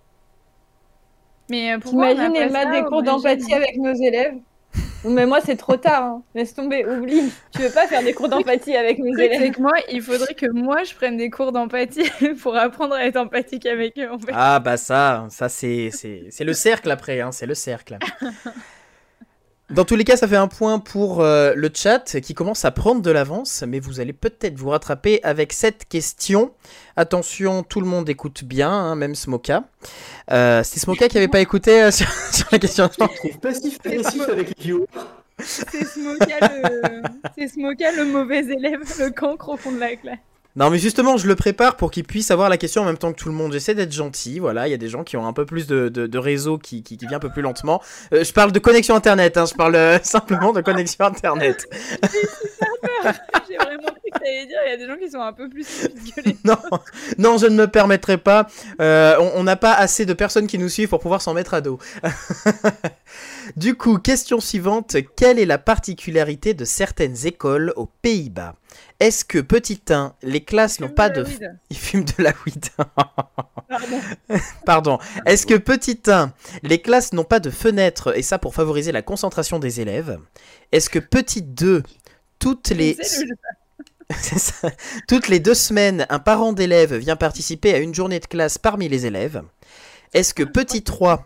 Mais 1.50 1.72
euh, 1.72 1.78
pourquoi 1.78 2.00
on 2.00 2.04
a 2.10 2.14
T'imagines 2.14 2.32
pas 2.34 2.46
Emma 2.46 2.62
ça 2.64 2.70
des 2.70 2.84
cours 2.86 3.02
d'empathie 3.02 3.54
avec 3.54 3.76
nos 3.76 3.94
élèves 3.94 4.34
Mais 5.04 5.26
moi, 5.26 5.40
c'est 5.40 5.56
trop 5.56 5.76
tard. 5.76 6.02
hein. 6.04 6.22
Laisse 6.34 6.54
tomber, 6.54 6.84
oublie. 6.84 7.32
Tu 7.52 7.62
veux 7.62 7.70
pas 7.70 7.86
faire 7.88 8.02
des 8.02 8.12
cours 8.14 8.28
d'empathie 8.28 8.76
avec 8.76 8.98
c'est 8.98 9.24
élèves 9.24 9.52
que 9.52 9.60
moi, 9.60 9.72
il 9.90 10.02
faudrait 10.02 10.34
que 10.34 10.46
moi, 10.52 10.84
je 10.84 10.94
prenne 10.94 11.16
des 11.16 11.30
cours 11.30 11.52
d'empathie 11.52 12.08
pour 12.42 12.56
apprendre 12.56 12.94
à 12.94 13.04
être 13.04 13.16
empathique 13.16 13.66
avec 13.66 13.98
eux, 13.98 14.10
en 14.10 14.18
fait. 14.18 14.32
Ah 14.32 14.60
bah 14.60 14.76
ça, 14.76 15.26
ça 15.30 15.48
c'est 15.48 15.90
c'est 15.90 16.26
c'est 16.30 16.44
le 16.44 16.52
cercle 16.52 16.90
après, 16.90 17.20
hein, 17.20 17.32
c'est 17.32 17.46
le 17.46 17.54
cercle. 17.54 17.98
Dans 19.70 19.84
tous 19.84 19.94
les 19.94 20.02
cas, 20.02 20.16
ça 20.16 20.26
fait 20.26 20.36
un 20.36 20.48
point 20.48 20.80
pour 20.80 21.20
euh, 21.20 21.52
le 21.54 21.70
chat 21.72 22.20
qui 22.20 22.34
commence 22.34 22.64
à 22.64 22.72
prendre 22.72 23.02
de 23.02 23.10
l'avance, 23.12 23.62
mais 23.66 23.78
vous 23.78 24.00
allez 24.00 24.12
peut-être 24.12 24.58
vous 24.58 24.70
rattraper 24.70 25.20
avec 25.22 25.52
cette 25.52 25.84
question. 25.88 26.52
Attention, 26.96 27.62
tout 27.62 27.80
le 27.80 27.86
monde 27.86 28.08
écoute 28.08 28.42
bien, 28.42 28.68
hein, 28.68 28.96
même 28.96 29.14
Smoka. 29.14 29.62
Euh, 30.32 30.62
c'est 30.64 30.80
Smoka 30.80 31.06
qui 31.06 31.18
avait 31.18 31.28
pas 31.28 31.40
écouté 31.40 31.84
euh, 31.84 31.90
sur, 31.92 32.10
sur 32.32 32.48
la 32.50 32.58
question. 32.58 32.90
Je 32.92 33.06
trouve 33.06 34.28
avec. 34.28 34.48
C'est 35.38 35.86
Smoka 35.86 36.48
le... 36.48 37.02
c'est 37.38 37.48
Smoka 37.48 37.92
le 37.92 38.06
mauvais 38.06 38.40
élève, 38.40 38.80
le 38.98 39.10
cancre 39.10 39.50
au 39.50 39.56
fond 39.56 39.70
de 39.70 39.78
la 39.78 39.94
classe. 39.94 40.18
Non, 40.56 40.68
mais 40.70 40.78
justement, 40.78 41.16
je 41.16 41.26
le 41.26 41.36
prépare 41.36 41.76
pour 41.76 41.90
qu'il 41.90 42.04
puisse 42.04 42.30
avoir 42.30 42.48
la 42.48 42.56
question 42.56 42.82
en 42.82 42.84
même 42.84 42.98
temps 42.98 43.12
que 43.12 43.18
tout 43.18 43.28
le 43.28 43.34
monde. 43.34 43.52
J'essaie 43.52 43.74
d'être 43.74 43.92
gentil. 43.92 44.38
Voilà, 44.40 44.66
il 44.66 44.70
y 44.70 44.74
a 44.74 44.78
des 44.78 44.88
gens 44.88 45.04
qui 45.04 45.16
ont 45.16 45.26
un 45.26 45.32
peu 45.32 45.46
plus 45.46 45.66
de, 45.66 45.88
de, 45.88 46.06
de 46.06 46.18
réseau 46.18 46.58
qui, 46.58 46.82
qui, 46.82 46.96
qui 46.96 47.06
vient 47.06 47.18
un 47.18 47.20
peu 47.20 47.30
plus 47.30 47.42
lentement. 47.42 47.80
Euh, 48.12 48.24
je 48.24 48.32
parle 48.32 48.52
de 48.52 48.58
connexion 48.58 48.94
internet, 48.94 49.36
hein, 49.36 49.44
je 49.46 49.54
parle 49.54 49.76
euh, 49.76 49.98
simplement 50.02 50.52
de 50.52 50.60
connexion 50.60 51.04
internet. 51.04 51.68
J'ai 53.48 53.56
vraiment 53.56 53.88
cru 53.88 54.10
que 54.12 54.18
t'allais 54.18 54.46
dire, 54.46 54.58
il 54.66 54.70
y 54.70 54.74
a 54.74 54.76
des 54.76 54.86
gens 54.86 54.96
qui 54.96 55.10
sont 55.10 55.20
un 55.20 55.32
peu 55.32 55.48
plus 55.48 55.88
Non, 56.44 56.56
non, 57.18 57.38
je 57.38 57.46
ne 57.46 57.54
me 57.54 57.66
permettrai 57.66 58.18
pas. 58.18 58.46
Euh, 58.80 59.16
on 59.34 59.42
n'a 59.44 59.56
pas 59.56 59.72
assez 59.72 60.06
de 60.06 60.12
personnes 60.12 60.46
qui 60.46 60.58
nous 60.58 60.68
suivent 60.68 60.88
pour 60.88 61.00
pouvoir 61.00 61.22
s'en 61.22 61.34
mettre 61.34 61.54
à 61.54 61.60
dos. 61.60 61.78
Du 63.56 63.74
coup, 63.74 63.98
question 63.98 64.40
suivante. 64.40 64.96
Quelle 65.16 65.38
est 65.38 65.46
la 65.46 65.58
particularité 65.58 66.54
de 66.54 66.64
certaines 66.64 67.26
écoles 67.26 67.72
aux 67.76 67.86
Pays-Bas? 67.86 68.54
Est-ce 68.98 69.24
que, 69.24 69.38
petit 69.38 69.80
1, 69.88 70.14
les 70.22 70.44
classes 70.44 70.80
n'ont 70.80 70.88
pas 70.88 71.08
de 71.08 71.22
de... 71.22 71.28
Ils 71.70 71.76
fument 71.76 72.04
de 72.04 72.22
la 72.22 72.32
weed. 72.44 72.66
Pardon. 72.76 74.00
Pardon. 74.66 74.98
Est-ce 75.26 75.46
que, 75.46 75.54
petit 75.54 76.00
1, 76.06 76.32
les 76.62 76.80
classes 76.80 77.12
n'ont 77.12 77.24
pas 77.24 77.40
de 77.40 77.50
fenêtres, 77.50 78.16
et 78.16 78.22
ça 78.22 78.38
pour 78.38 78.54
favoriser 78.54 78.92
la 78.92 79.02
concentration 79.02 79.58
des 79.58 79.80
élèves? 79.80 80.18
Est-ce 80.72 80.90
que, 80.90 80.98
petit 80.98 81.42
2, 81.42 81.82
toutes 82.38 82.70
les... 82.70 82.96
Ça. 84.10 84.68
Toutes 85.06 85.28
les 85.28 85.38
deux 85.38 85.54
semaines, 85.54 86.04
un 86.08 86.18
parent 86.18 86.52
d'élève 86.52 86.94
vient 86.94 87.14
participer 87.14 87.74
à 87.74 87.78
une 87.78 87.94
journée 87.94 88.18
de 88.18 88.26
classe 88.26 88.58
parmi 88.58 88.88
les 88.88 89.06
élèves? 89.06 89.42
Est-ce 90.12 90.34
que 90.34 90.42
petit 90.42 90.82
3, 90.82 91.24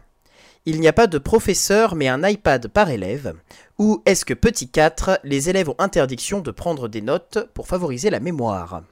il 0.67 0.81
n'y 0.81 0.89
a 0.89 0.93
pas 0.93 1.07
de 1.07 1.19
professeur 1.19 1.95
mais 1.95 2.09
un 2.09 2.27
iPad 2.27 2.69
par 2.69 2.91
élève 2.91 3.35
Ou 3.79 4.03
est-ce 4.07 4.25
que 4.25 4.35
petit 4.35 4.69
4, 4.69 5.21
les 5.25 5.51
élèves 5.51 5.69
ont 5.69 5.75
interdiction 5.79 6.41
de 6.41 6.51
prendre 6.51 6.89
des 6.89 7.03
notes 7.03 7.49
pour 7.55 7.67
favoriser 7.67 8.11
la 8.11 8.21
mémoire? 8.21 8.83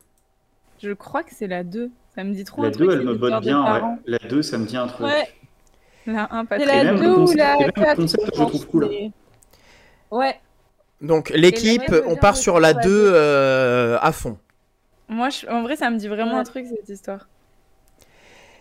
Je 0.82 0.92
crois 0.92 1.22
que 1.22 1.30
c'est 1.34 1.46
la 1.46 1.62
2. 1.64 1.90
Ça 2.14 2.24
me 2.24 2.34
dit 2.34 2.44
trop 2.44 2.62
La 2.62 2.68
un 2.68 2.70
truc. 2.72 2.88
2, 2.90 2.92
elle 2.98 3.04
me 3.06 3.14
botte 3.14 3.40
bien. 3.40 3.62
Ouais. 3.72 3.80
La 4.06 4.18
2, 4.18 4.42
ça 4.42 4.58
me 4.58 4.66
dit 4.66 4.76
un 4.76 4.86
truc. 4.86 5.06
Ouais, 5.06 5.28
La 6.06 6.28
1, 6.34 6.44
pas 6.44 6.58
la 6.58 6.84
même 6.84 6.96
2 6.98 7.02
le 7.04 7.10
ou 7.12 7.14
concept- 7.24 7.38
la 7.38 7.54
et 7.54 7.58
même 7.60 7.70
le 7.76 7.82
4. 7.82 7.96
concept, 7.96 8.24
je 8.26 8.42
trouve 8.42 8.66
cool. 8.66 8.90
Ouais. 10.10 10.38
Donc 11.00 11.30
l'équipe, 11.30 11.94
on 12.06 12.16
part 12.16 12.36
sur 12.36 12.60
la 12.60 12.70
sur 12.70 12.76
la 12.78 12.82
2 12.84 12.88
deux. 12.90 13.12
euh, 13.14 13.98
à 14.00 14.12
fond. 14.12 14.36
Moi, 15.08 15.30
je- 15.30 15.46
en 15.46 15.62
vrai, 15.62 15.76
ça 15.76 15.88
me 15.90 15.96
dit 15.98 16.08
vraiment 16.08 16.34
Ouais. 16.34 16.40
un 16.40 16.44
truc, 16.44 16.66
cette 16.66 16.88
histoire. 16.88 17.28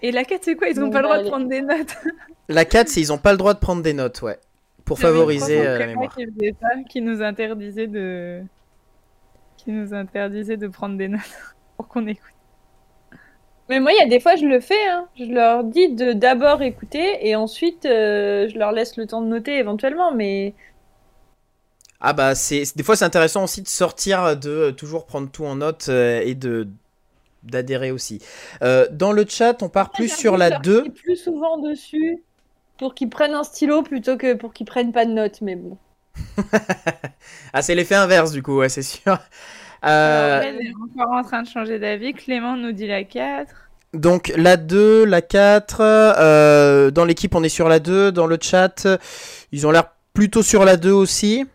Et 0.02 0.12
la 0.12 0.24
4, 0.24 0.44
c'est 0.46 0.56
quoi? 0.56 0.68
Ils 0.70 0.80
ont 0.80 0.84
Donc, 0.84 0.94
pas 0.94 1.00
le 1.00 1.04
droit 1.06 1.18
bah, 1.18 1.24
de 1.24 1.28
prendre 1.30 1.48
des 1.48 1.62
notes. 1.62 1.96
La 2.52 2.66
4, 2.66 2.90
c'est 2.90 3.02
ils 3.02 3.08
n'ont 3.10 3.18
pas 3.18 3.32
le 3.32 3.38
droit 3.38 3.54
de 3.54 3.60
prendre 3.60 3.82
des 3.82 3.94
notes, 3.94 4.22
ouais. 4.22 4.40
Pour 4.86 5.00
favoriser 5.00 5.66
euh, 5.66 5.78
la 5.80 5.88
mémoire. 5.88 6.16
Qui, 6.16 6.26
ça, 6.60 6.68
qui 6.90 7.02
nous 7.02 7.22
interdisait 7.22 7.88
de 7.88 8.42
qui 9.58 9.72
nous 9.72 9.94
interdisait 9.94 10.58
de 10.58 10.68
prendre 10.68 10.98
des 10.98 11.08
notes 11.08 11.22
pour 11.78 11.88
qu'on 11.88 12.08
écoute. 12.08 12.32
Mais 13.70 13.80
moi, 13.80 13.92
il 13.94 13.98
y 14.00 14.02
a 14.04 14.08
des 14.10 14.20
fois, 14.20 14.36
je 14.36 14.46
le 14.46 14.60
fais. 14.60 14.88
hein. 14.90 15.08
Je 15.18 15.26
leur 15.26 15.64
dis 15.64 15.94
de 15.96 16.14
d'abord 16.14 16.62
écouter 16.62 17.26
et 17.28 17.36
ensuite, 17.36 17.86
euh, 17.86 18.48
je 18.50 18.58
leur 18.58 18.72
laisse 18.72 18.98
le 18.98 19.08
temps 19.08 19.22
de 19.22 19.28
noter 19.28 19.58
éventuellement. 19.58 20.12
Mais 20.14 20.56
Ah 22.00 22.14
bah 22.14 22.34
c'est 22.36 22.64
des 22.76 22.84
fois 22.84 22.96
c'est 22.96 23.06
intéressant 23.06 23.44
aussi 23.44 23.62
de 23.62 23.68
sortir 23.68 24.36
de 24.38 24.50
euh, 24.50 24.72
toujours 24.72 25.06
prendre 25.06 25.30
tout 25.30 25.46
en 25.46 25.56
note 25.56 25.90
et 25.90 26.36
de 26.36 26.68
d'adhérer 27.44 27.92
aussi. 27.92 28.20
Euh, 28.64 28.88
dans 28.92 29.12
le 29.14 29.26
chat, 29.28 29.64
on 29.64 29.70
part 29.70 29.92
plus 29.92 30.10
sur 30.16 30.38
la 30.38 30.52
2. 30.52 30.92
plus 30.92 31.16
souvent 31.18 31.58
dessus 31.60 32.24
pour 32.82 32.96
qu'ils 32.96 33.10
prennent 33.12 33.36
un 33.36 33.44
stylo 33.44 33.84
plutôt 33.84 34.18
que 34.18 34.34
pour 34.34 34.54
qu'ils 34.54 34.66
prennent 34.66 34.92
pas 34.92 35.06
de 35.06 35.12
notes, 35.12 35.42
mais 35.42 35.56
bon. 35.56 35.78
ah, 37.54 37.62
c'est 37.62 37.76
l'effet 37.76 37.94
inverse 37.94 38.32
du 38.32 38.42
coup, 38.42 38.58
ouais, 38.58 38.70
c'est 38.70 38.82
sûr. 38.82 39.20
Euh, 39.86 40.42
Alors, 40.42 40.62
est 40.62 40.74
encore 41.00 41.14
en 41.14 41.22
train 41.22 41.44
de 41.44 41.48
changer 41.48 41.78
d'avis. 41.78 42.14
Clément 42.14 42.58
nous 42.58 42.72
dit 42.72 42.88
la 42.88 43.04
4. 43.04 43.54
Donc 43.94 44.34
la 44.36 44.58
2, 44.58 45.06
la 45.06 45.22
4, 45.22 45.78
euh, 45.80 46.90
dans 46.90 47.06
l'équipe 47.06 47.36
on 47.36 47.44
est 47.44 47.50
sur 47.50 47.70
la 47.70 47.78
2, 47.78 48.12
dans 48.12 48.26
le 48.26 48.40
chat 48.42 48.88
ils 49.52 49.68
ont 49.68 49.72
l'air 49.72 49.92
plutôt 50.16 50.42
sur 50.42 50.66
la 50.66 50.76
2 50.76 50.92
aussi. 50.92 51.46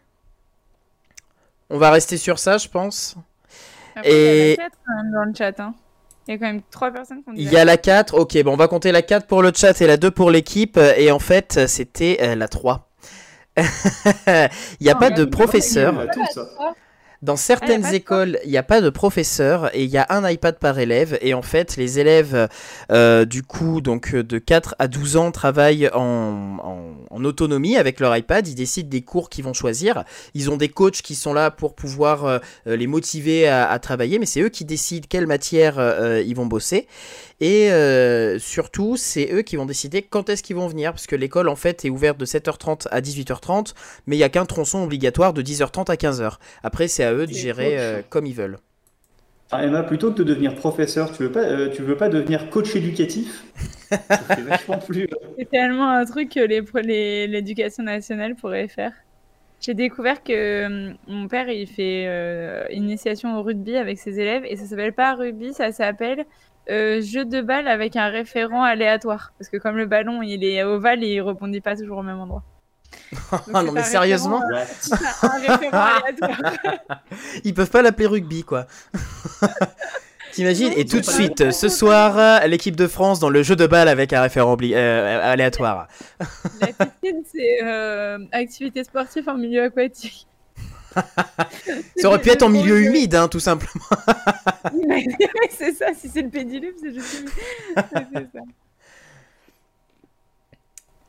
On 1.70 1.78
va 1.78 1.90
rester 1.90 2.18
sur 2.18 2.38
ça 2.38 2.56
je 2.56 2.68
pense. 2.68 3.16
Après, 3.96 4.10
Et- 4.12 4.52
Il 4.52 4.56
y 4.58 4.60
a 4.60 4.62
la 4.62 4.68
4 4.68 4.78
quand 4.86 5.02
même 5.02 5.12
dans 5.12 5.24
le 5.24 5.34
chat. 5.34 5.58
Hein. 5.58 5.74
Il 6.28 6.32
y 6.32 6.34
a 6.34 6.38
quand 6.38 6.46
même 6.46 6.62
3 6.70 6.90
personnes 6.90 7.22
qui 7.22 7.30
ont 7.30 7.32
dit 7.32 7.42
Il 7.42 7.52
y 7.52 7.56
a 7.56 7.64
la 7.64 7.76
4, 7.76 8.14
ok, 8.18 8.42
bon 8.42 8.52
on 8.54 8.56
va 8.56 8.68
compter 8.68 8.92
la 8.92 9.02
4 9.02 9.26
pour 9.26 9.42
le 9.42 9.52
chat 9.54 9.80
et 9.80 9.86
la 9.86 9.96
2 9.96 10.10
pour 10.10 10.30
l'équipe 10.30 10.78
et 10.96 11.10
en 11.12 11.18
fait 11.18 11.66
c'était 11.68 12.18
euh, 12.20 12.34
la 12.34 12.48
3. 12.48 12.90
Il 13.58 13.62
n'y 14.80 14.90
a 14.90 14.94
Non, 14.94 15.00
pas 15.00 15.10
mais 15.10 15.16
de 15.16 15.24
professeur. 15.24 15.94
Dans 17.22 17.36
certaines 17.36 17.82
pas 17.82 17.90
de 17.90 17.96
écoles, 17.96 18.38
il 18.44 18.50
n'y 18.50 18.58
a 18.58 18.62
pas 18.62 18.80
de 18.80 18.90
professeur 18.90 19.74
et 19.74 19.84
il 19.84 19.90
y 19.90 19.96
a 19.98 20.06
un 20.10 20.28
iPad 20.28 20.58
par 20.58 20.78
élève. 20.78 21.18
Et 21.22 21.34
en 21.34 21.42
fait, 21.42 21.76
les 21.76 21.98
élèves, 21.98 22.48
euh, 22.92 23.24
du 23.24 23.42
coup, 23.42 23.80
donc 23.80 24.14
euh, 24.14 24.22
de 24.22 24.38
4 24.38 24.74
à 24.78 24.86
12 24.88 25.16
ans, 25.16 25.30
travaillent 25.32 25.88
en, 25.94 26.58
en- 26.62 26.94
en 27.10 27.24
autonomie 27.24 27.76
avec 27.76 28.00
leur 28.00 28.16
iPad. 28.16 28.46
Ils 28.46 28.54
décident 28.54 28.88
des 28.88 29.02
cours 29.02 29.30
qu'ils 29.30 29.44
vont 29.44 29.54
choisir. 29.54 30.04
Ils 30.34 30.50
ont 30.50 30.56
des 30.56 30.68
coachs 30.68 31.02
qui 31.02 31.14
sont 31.14 31.32
là 31.32 31.50
pour 31.50 31.74
pouvoir 31.74 32.24
euh, 32.26 32.38
euh, 32.66 32.76
les 32.76 32.86
motiver 32.86 33.48
à, 33.48 33.68
à 33.70 33.78
travailler, 33.78 34.18
mais 34.18 34.26
c'est 34.26 34.40
eux 34.40 34.48
qui 34.50 34.64
décident 34.64 35.06
quelle 35.08 35.26
matière 35.26 35.78
euh, 35.78 36.22
ils 36.24 36.36
vont 36.36 36.46
bosser. 36.46 36.86
Et 37.40 37.70
euh, 37.70 38.38
surtout, 38.38 38.96
c'est 38.96 39.30
eux 39.32 39.42
qui 39.42 39.56
vont 39.56 39.66
décider 39.66 40.02
quand 40.02 40.28
est-ce 40.30 40.42
qu'ils 40.42 40.56
vont 40.56 40.68
venir, 40.68 40.92
parce 40.92 41.06
que 41.06 41.16
l'école, 41.16 41.48
en 41.48 41.56
fait, 41.56 41.84
est 41.84 41.90
ouverte 41.90 42.18
de 42.18 42.24
7h30 42.24 42.88
à 42.90 43.00
18h30, 43.02 43.74
mais 44.06 44.16
il 44.16 44.18
n'y 44.20 44.24
a 44.24 44.28
qu'un 44.30 44.46
tronçon 44.46 44.82
obligatoire 44.82 45.34
de 45.34 45.42
10h30 45.42 45.90
à 45.90 45.96
15h. 45.96 46.38
Après, 46.62 46.88
c'est 46.88 47.04
à 47.04 47.12
eux 47.12 47.26
de 47.26 47.32
C'est 47.32 47.38
gérer 47.38 47.78
euh, 47.78 48.02
comme 48.08 48.26
ils 48.26 48.34
veulent. 48.34 48.58
Ah, 49.50 49.64
Emma, 49.64 49.82
plutôt 49.84 50.12
que 50.12 50.18
de 50.18 50.24
devenir 50.24 50.54
professeur, 50.56 51.12
tu 51.12 51.22
veux 51.22 51.32
pas, 51.32 51.40
euh, 51.44 51.68
tu 51.70 51.82
veux 51.82 51.96
pas 51.96 52.08
devenir 52.08 52.50
coach 52.50 52.74
éducatif? 52.74 53.44
Ça 54.10 54.24
fait 54.34 54.42
vachement 54.42 54.78
plus. 54.80 55.04
euh, 55.04 55.28
C'est 55.38 55.48
tellement 55.50 55.90
un 55.90 56.04
truc 56.04 56.32
que 56.32 56.40
les 56.40 56.62
pro- 56.62 56.78
les- 56.80 57.26
l'éducation 57.26 57.82
nationale 57.84 58.36
pourrait 58.36 58.68
faire. 58.68 58.92
J'ai 59.60 59.74
découvert 59.74 60.22
que 60.24 60.94
mon 61.08 61.28
père 61.28 61.48
il 61.50 61.66
fait 61.68 62.06
euh, 62.08 62.66
initiation 62.70 63.38
au 63.38 63.42
rugby 63.42 63.76
avec 63.76 63.98
ses 63.98 64.20
élèves 64.20 64.44
et 64.46 64.56
ça 64.56 64.66
s'appelle 64.66 64.94
pas 64.94 65.14
rugby, 65.14 65.54
ça 65.54 65.72
s'appelle 65.72 66.26
euh, 66.70 67.00
jeu 67.02 67.24
de 67.24 67.40
balle 67.42 67.68
avec 67.68 67.96
un 67.96 68.08
référent 68.08 68.62
aléatoire. 68.62 69.32
Parce 69.38 69.48
que 69.48 69.56
comme 69.56 69.76
le 69.76 69.86
ballon 69.86 70.22
il 70.22 70.44
est 70.44 70.62
ovale 70.62 71.02
et 71.04 71.14
il 71.14 71.20
rebondit 71.20 71.60
pas 71.60 71.76
toujours 71.76 71.98
au 71.98 72.02
même 72.02 72.18
endroit. 72.20 72.42
Donc, 73.30 73.42
Ah 73.54 73.62
non, 73.62 73.72
mais 73.72 73.82
sérieusement 73.82 74.40
référent, 74.48 74.98
euh, 75.22 75.28
Un 75.28 75.52
référent 75.52 75.84
aléatoire. 76.04 76.52
Ils 77.44 77.52
peuvent 77.54 77.70
pas 77.70 77.82
l'appeler 77.82 78.06
rugby, 78.06 78.42
quoi. 78.44 78.66
T'imagines 80.32 80.72
Et 80.76 80.84
tout 80.84 81.00
de 81.00 81.04
suite, 81.04 81.50
ce 81.50 81.68
soir, 81.68 82.18
euh, 82.18 82.46
l'équipe 82.46 82.76
de 82.76 82.86
France 82.86 83.20
dans 83.20 83.30
le 83.30 83.42
jeu 83.42 83.56
de 83.56 83.66
balle 83.66 83.88
avec 83.88 84.12
un 84.12 84.20
référent 84.20 84.54
obli- 84.54 84.74
euh, 84.74 85.20
aléatoire. 85.22 85.88
La 86.60 86.66
piscine 86.68 87.22
c'est 87.32 87.62
euh, 87.64 88.18
activité 88.32 88.84
sportive 88.84 89.28
en 89.28 89.36
milieu 89.38 89.62
aquatique. 89.64 90.26
Ça 91.96 92.08
aurait 92.08 92.20
pu 92.20 92.30
être 92.30 92.42
en 92.42 92.48
milieu 92.48 92.80
humide, 92.82 93.14
hein, 93.14 93.28
tout 93.28 93.40
simplement. 93.40 93.84
C'est 95.50 95.72
ça, 95.72 95.94
si 95.94 96.08
c'est 96.08 96.22
le 96.22 96.28
pédiluve, 96.28 96.74
c'est 96.80 96.92
juste 96.92 97.20
humide. 97.20 97.32
C'est 98.12 98.38
ça. 98.38 98.44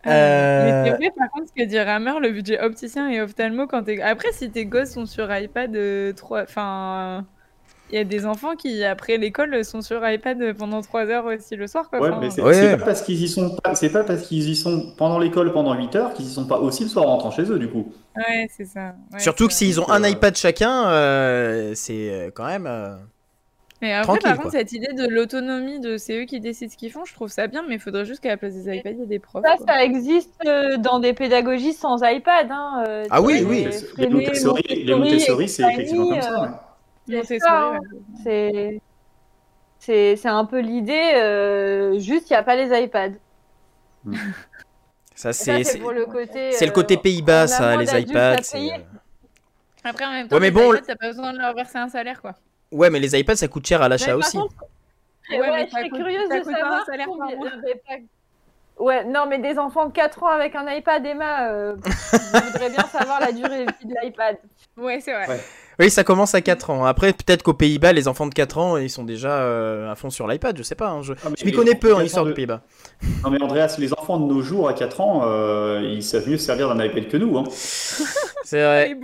Euh, 0.06 0.84
Mais 0.84 0.90
c'est 0.90 0.96
vrai, 0.96 1.12
par 1.18 1.30
contre, 1.32 1.48
ce 1.50 1.54
que 1.54 1.68
dit 1.68 1.80
Rammer, 1.80 2.20
le 2.22 2.32
budget 2.32 2.60
opticien 2.62 3.10
et 3.10 3.20
ophtalmo, 3.22 3.68
quand 3.68 3.84
t'es... 3.84 4.02
Après, 4.02 4.32
si 4.32 4.50
tes 4.50 4.66
gosses 4.66 4.92
sont 4.92 5.06
sur 5.06 5.34
iPad, 5.36 5.76
euh, 5.76 6.14
trois... 6.14 6.44
enfin... 6.44 7.26
Il 7.90 7.96
y 7.96 8.00
a 8.00 8.04
des 8.04 8.26
enfants 8.26 8.56
qui, 8.56 8.84
après 8.84 9.18
l'école, 9.18 9.64
sont 9.64 9.82
sur 9.82 10.06
iPad 10.08 10.54
pendant 10.58 10.82
3 10.82 11.06
heures 11.06 11.26
aussi 11.26 11.56
le 11.56 11.68
soir. 11.68 11.90
Quoi. 11.90 12.00
Ouais, 12.02 12.10
Enfin, 12.10 12.20
mais 12.20 12.30
c'est 12.30 12.42
Ouais. 12.42 12.76
pas 12.78 12.84
parce 12.86 13.02
qu'ils 13.02 13.24
y 13.24 13.30
sont 13.30 13.56
c'est 13.76 13.92
pas 13.92 14.04
parce 14.04 14.24
qu'ils 14.24 14.50
y 14.50 14.56
sont 14.58 14.94
pendant 14.98 15.20
l'école 15.20 15.54
pendant 15.54 15.74
8 15.74 15.96
heures 15.96 16.14
qu'ils 16.14 16.26
y 16.26 16.30
sont 16.30 16.46
pas 16.48 16.58
aussi 16.60 16.84
le 16.84 16.90
soir 16.90 17.06
en 17.06 17.12
rentrant 17.12 17.32
chez 17.32 17.44
eux 17.50 17.60
du 17.60 17.70
coup. 17.70 17.94
Ouais, 18.18 18.48
c'est 18.56 18.66
ça. 18.66 18.96
Ouais, 19.14 19.20
Surtout 19.20 19.48
que 19.48 19.54
s'ils 19.54 19.80
ont 19.80 19.90
un 19.90 20.04
iPad 20.04 20.36
chacun, 20.36 20.88
euh, 20.90 21.72
c'est 21.76 22.10
euh, 22.12 22.30
quand 22.34 22.46
même. 22.46 22.68
euh, 22.68 22.96
Mais 23.82 23.94
après, 23.94 24.06
Tranquille, 24.06 24.24
par 24.24 24.34
quoi. 24.36 24.44
contre, 24.46 24.58
cette 24.58 24.72
idée 24.74 24.92
de 24.94 25.08
l'autonomie, 25.08 25.80
de 25.80 25.98
c'est 25.98 26.22
eux 26.22 26.26
qui 26.26 26.40
décident 26.42 26.72
ce 26.72 26.76
qu'ils 26.78 26.92
font, 26.92 27.06
je 27.06 27.14
trouve 27.14 27.30
ça 27.30 27.48
bien, 27.48 27.64
mais 27.70 27.76
il 27.76 27.80
faudrait 27.80 28.06
juste 28.06 28.20
qu'à 28.22 28.30
la 28.30 28.38
place 28.38 28.54
des 28.56 28.76
iPads, 28.76 28.90
il 28.90 29.00
y 29.00 29.04
ait 29.04 29.06
des 29.06 29.20
profs. 29.20 29.44
Ça, 29.46 29.56
quoi. 29.56 29.66
ça 29.68 29.84
existe 29.86 30.34
euh, 30.46 30.78
dans 30.78 31.00
des 31.00 31.14
pédagogies 31.14 31.74
sans 31.74 32.00
iPad. 32.04 32.48
Hein, 32.50 32.84
euh, 32.88 33.06
Ah 33.12 33.22
oui, 33.22 33.46
oui. 33.48 33.68
les 33.98 34.10
Montessori, 34.10 34.64
les 34.84 34.96
Montessori, 34.96 35.48
c'est 35.48 35.64
effectivement 35.72 36.10
comme 36.10 36.22
ça. 36.22 36.42
ouais. 36.42 36.48
C'est 37.24 37.40
ça, 37.40 37.70
hein. 37.74 37.80
ouais. 37.80 38.00
C'est 38.24 38.82
c'est 39.80 40.16
c'est 40.16 40.28
un 40.28 40.46
peu 40.46 40.60
l'idée. 40.60 41.12
euh, 41.16 41.98
juste, 42.00 42.30
il 42.30 42.34
n'y 42.34 42.38
a 42.38 42.44
pas 42.44 42.56
les 42.56 42.84
iPads. 42.84 43.14
Ça, 45.16 45.34
Ça, 45.34 45.64
c'est 45.64 45.80
le 45.80 46.06
côté. 46.06 46.52
le 46.52 46.68
euh, 46.68 46.72
côté 46.72 46.96
Pays-Bas, 46.98 47.48
ça, 47.48 47.76
les 47.76 47.88
iPads. 48.02 48.36
euh, 48.54 48.70
Après, 49.84 50.06
en 50.06 50.12
même 50.12 50.28
temps, 50.28 50.36
Ouais, 50.36 50.40
mais 50.40 50.48
les 50.48 50.52
bon, 50.52 50.74
iPads, 50.76 50.86
t'as 50.86 50.96
pas 50.96 51.08
besoin 51.08 51.34
de 51.34 51.40
leur 51.40 51.56
verser 51.56 51.80
un 51.80 51.90
salaire, 51.90 52.22
quoi. 52.22 52.36
Ouais, 52.72 52.92
mais 52.92 53.00
les 53.00 53.18
iPads, 53.20 53.36
ça 53.38 53.48
coûte 53.48 53.66
cher 53.66 53.82
à 53.82 53.90
l'achat 53.90 54.16
aussi. 54.16 54.38
contre, 54.38 54.54
Ouais, 55.32 55.40
ouais, 55.40 55.52
mais 55.52 55.66
je 55.66 55.72
serais 55.72 55.90
curieuse 55.90 56.30
de 56.30 56.44
savoir 56.44 56.86
Ouais, 58.78 59.04
non, 59.06 59.26
mais 59.26 59.40
des 59.40 59.58
enfants 59.58 59.88
de 59.88 59.92
4 59.92 60.22
ans 60.22 60.28
avec 60.28 60.54
un 60.56 60.72
iPad, 60.72 61.04
Emma, 61.04 61.50
euh, 61.50 61.76
je 62.14 62.46
voudrais 62.52 62.70
bien 62.70 62.84
savoir 62.84 63.20
la 63.20 63.32
durée 63.32 63.66
de 63.66 63.72
vie 63.80 63.88
de 63.88 63.96
l'iPad. 64.04 64.38
Ouais, 64.78 65.00
c'est 65.00 65.14
vrai. 65.14 65.28
Ouais. 65.28 65.42
Oui, 65.80 65.92
ça 65.92 66.04
commence 66.04 66.34
à 66.34 66.42
4 66.42 66.72
ans. 66.72 66.86
Après, 66.86 67.14
peut-être 67.14 67.44
qu'aux 67.44 67.54
Pays-Bas, 67.54 67.94
les 67.94 68.08
enfants 68.08 68.26
de 68.26 68.34
4 68.34 68.58
ans, 68.58 68.78
ils 68.78 68.90
sont 68.90 69.04
déjà 69.04 69.42
euh, 69.42 69.92
à 69.92 69.96
fond 69.96 70.10
sur 70.10 70.28
l'iPad, 70.28 70.58
je 70.58 70.64
sais 70.64 70.74
pas. 70.76 70.88
hein, 70.90 71.02
Je, 71.04 71.14
Ah, 71.24 71.30
je 71.38 71.46
m'y 71.46 71.52
connais 71.52 71.76
peu 71.76 71.94
en 71.94 71.98
4 71.98 72.06
histoire 72.08 72.26
des 72.26 72.32
de- 72.32 72.36
Pays-Bas. 72.36 72.62
Non 73.24 73.30
mais 73.30 73.40
Andreas, 73.42 73.76
les 73.78 73.94
enfants 73.94 74.20
de 74.20 74.26
nos 74.34 74.42
jours 74.42 74.68
à 74.68 74.74
4 74.74 75.02
ans, 75.02 75.22
euh, 75.26 75.82
ils 75.84 76.02
savent 76.02 76.28
mieux 76.28 76.38
se 76.38 76.46
servir 76.46 76.74
d'un 76.74 76.84
iPad 76.84 77.08
que 77.08 77.18
nous. 77.18 77.38
Hein. 77.38 77.44
C'est 78.44 78.64
vrai. 78.64 78.92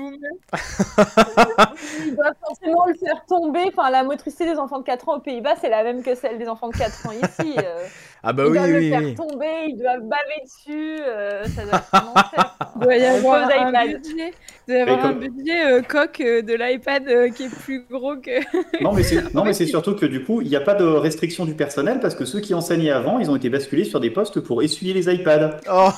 Ils 2.06 2.16
doivent 2.16 2.34
forcément 2.46 2.86
le 2.88 2.94
faire 2.96 3.26
tomber. 3.28 3.60
Enfin, 3.76 3.90
la 3.92 4.04
motricité 4.04 4.46
des 4.46 4.58
enfants 4.58 4.80
de 4.80 4.86
4 4.86 5.10
ans 5.10 5.18
aux 5.18 5.22
Pays-Bas, 5.22 5.56
c'est 5.60 5.70
la 5.70 5.84
même 5.84 6.02
que 6.02 6.16
celle 6.16 6.38
des 6.38 6.48
enfants 6.48 6.70
de 6.70 6.78
4 6.78 7.08
ans 7.08 7.12
ici. 7.12 7.56
euh. 7.58 7.86
Ah 8.24 8.32
bah 8.32 8.44
ils 8.46 8.52
oui, 8.52 8.58
doivent 8.58 8.70
le 8.72 8.80
oui, 8.80 8.90
faire 8.90 9.02
oui. 9.02 9.16
tomber, 9.16 9.66
ils 9.68 9.78
doivent 9.78 10.04
baver 10.04 10.42
dessus. 10.46 11.02
euh, 11.06 11.44
ça 11.44 11.64
doit 11.66 11.74
être 11.80 11.90
un 11.94 12.08
enfer. 12.16 12.58
Il 12.78 12.82
doit 12.82 12.96
y 12.96 13.00
Le 13.02 13.06
avoir 13.08 13.44
un 13.44 13.86
budget, 13.86 14.34
il 14.68 14.72
doit 14.74 14.78
y 14.78 14.82
avoir 14.82 15.06
un 15.06 15.12
budget 15.14 15.66
euh, 15.68 15.82
coque 15.82 16.22
euh, 16.22 16.42
de 16.42 16.54
l'iPad 16.64 17.08
euh, 17.08 17.30
qui 17.30 17.44
est 17.44 17.56
plus 17.64 17.86
gros 17.90 18.16
que. 18.16 18.40
Non 18.84 18.94
mais 18.94 19.04
c'est 19.04 19.34
non 19.34 19.44
mais 19.44 19.54
c'est 19.54 19.66
surtout 19.76 19.96
que 19.96 20.06
du 20.06 20.24
coup, 20.24 20.42
il 20.42 20.50
n'y 20.50 20.56
a 20.56 20.62
pas 20.62 20.76
de 20.76 20.84
restriction 20.84 21.46
du 21.46 21.54
personnel 21.54 22.00
parce 22.00 22.16
que 22.16 22.26
ceux 22.26 22.40
qui 22.40 22.54
enseignaient 22.54 22.92
avant, 22.92 23.20
ils 23.20 23.30
ont 23.30 23.36
été 23.36 23.50
basculés 23.50 23.84
sur 23.84 24.00
des 24.00 24.10
postes 24.10 24.40
pour 24.40 24.64
essuyer 24.64 24.94
les 24.94 25.14
iPads. 25.14 25.58
Oh, 25.72 25.90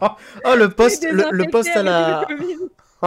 oh, 0.44 0.54
le 0.56 0.68
poste, 0.68 1.06
le, 1.10 1.30
le 1.30 1.50
poste 1.50 1.76
à 1.76 1.82
la. 1.82 2.26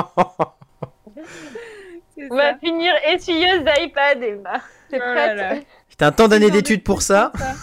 On 2.31 2.35
va 2.35 2.57
finir 2.57 2.93
essuyeuse 3.07 3.63
d'iPad, 3.63 4.23
Emma. 4.23 4.61
T'es 4.89 4.99
Oh 4.99 5.11
prête. 5.13 5.65
Putain, 5.89 6.11
tant 6.11 6.27
d'années 6.27 6.51
d'études 6.51 6.84
pour 6.84 7.01
ça. 7.01 7.31
ça. 7.35 7.53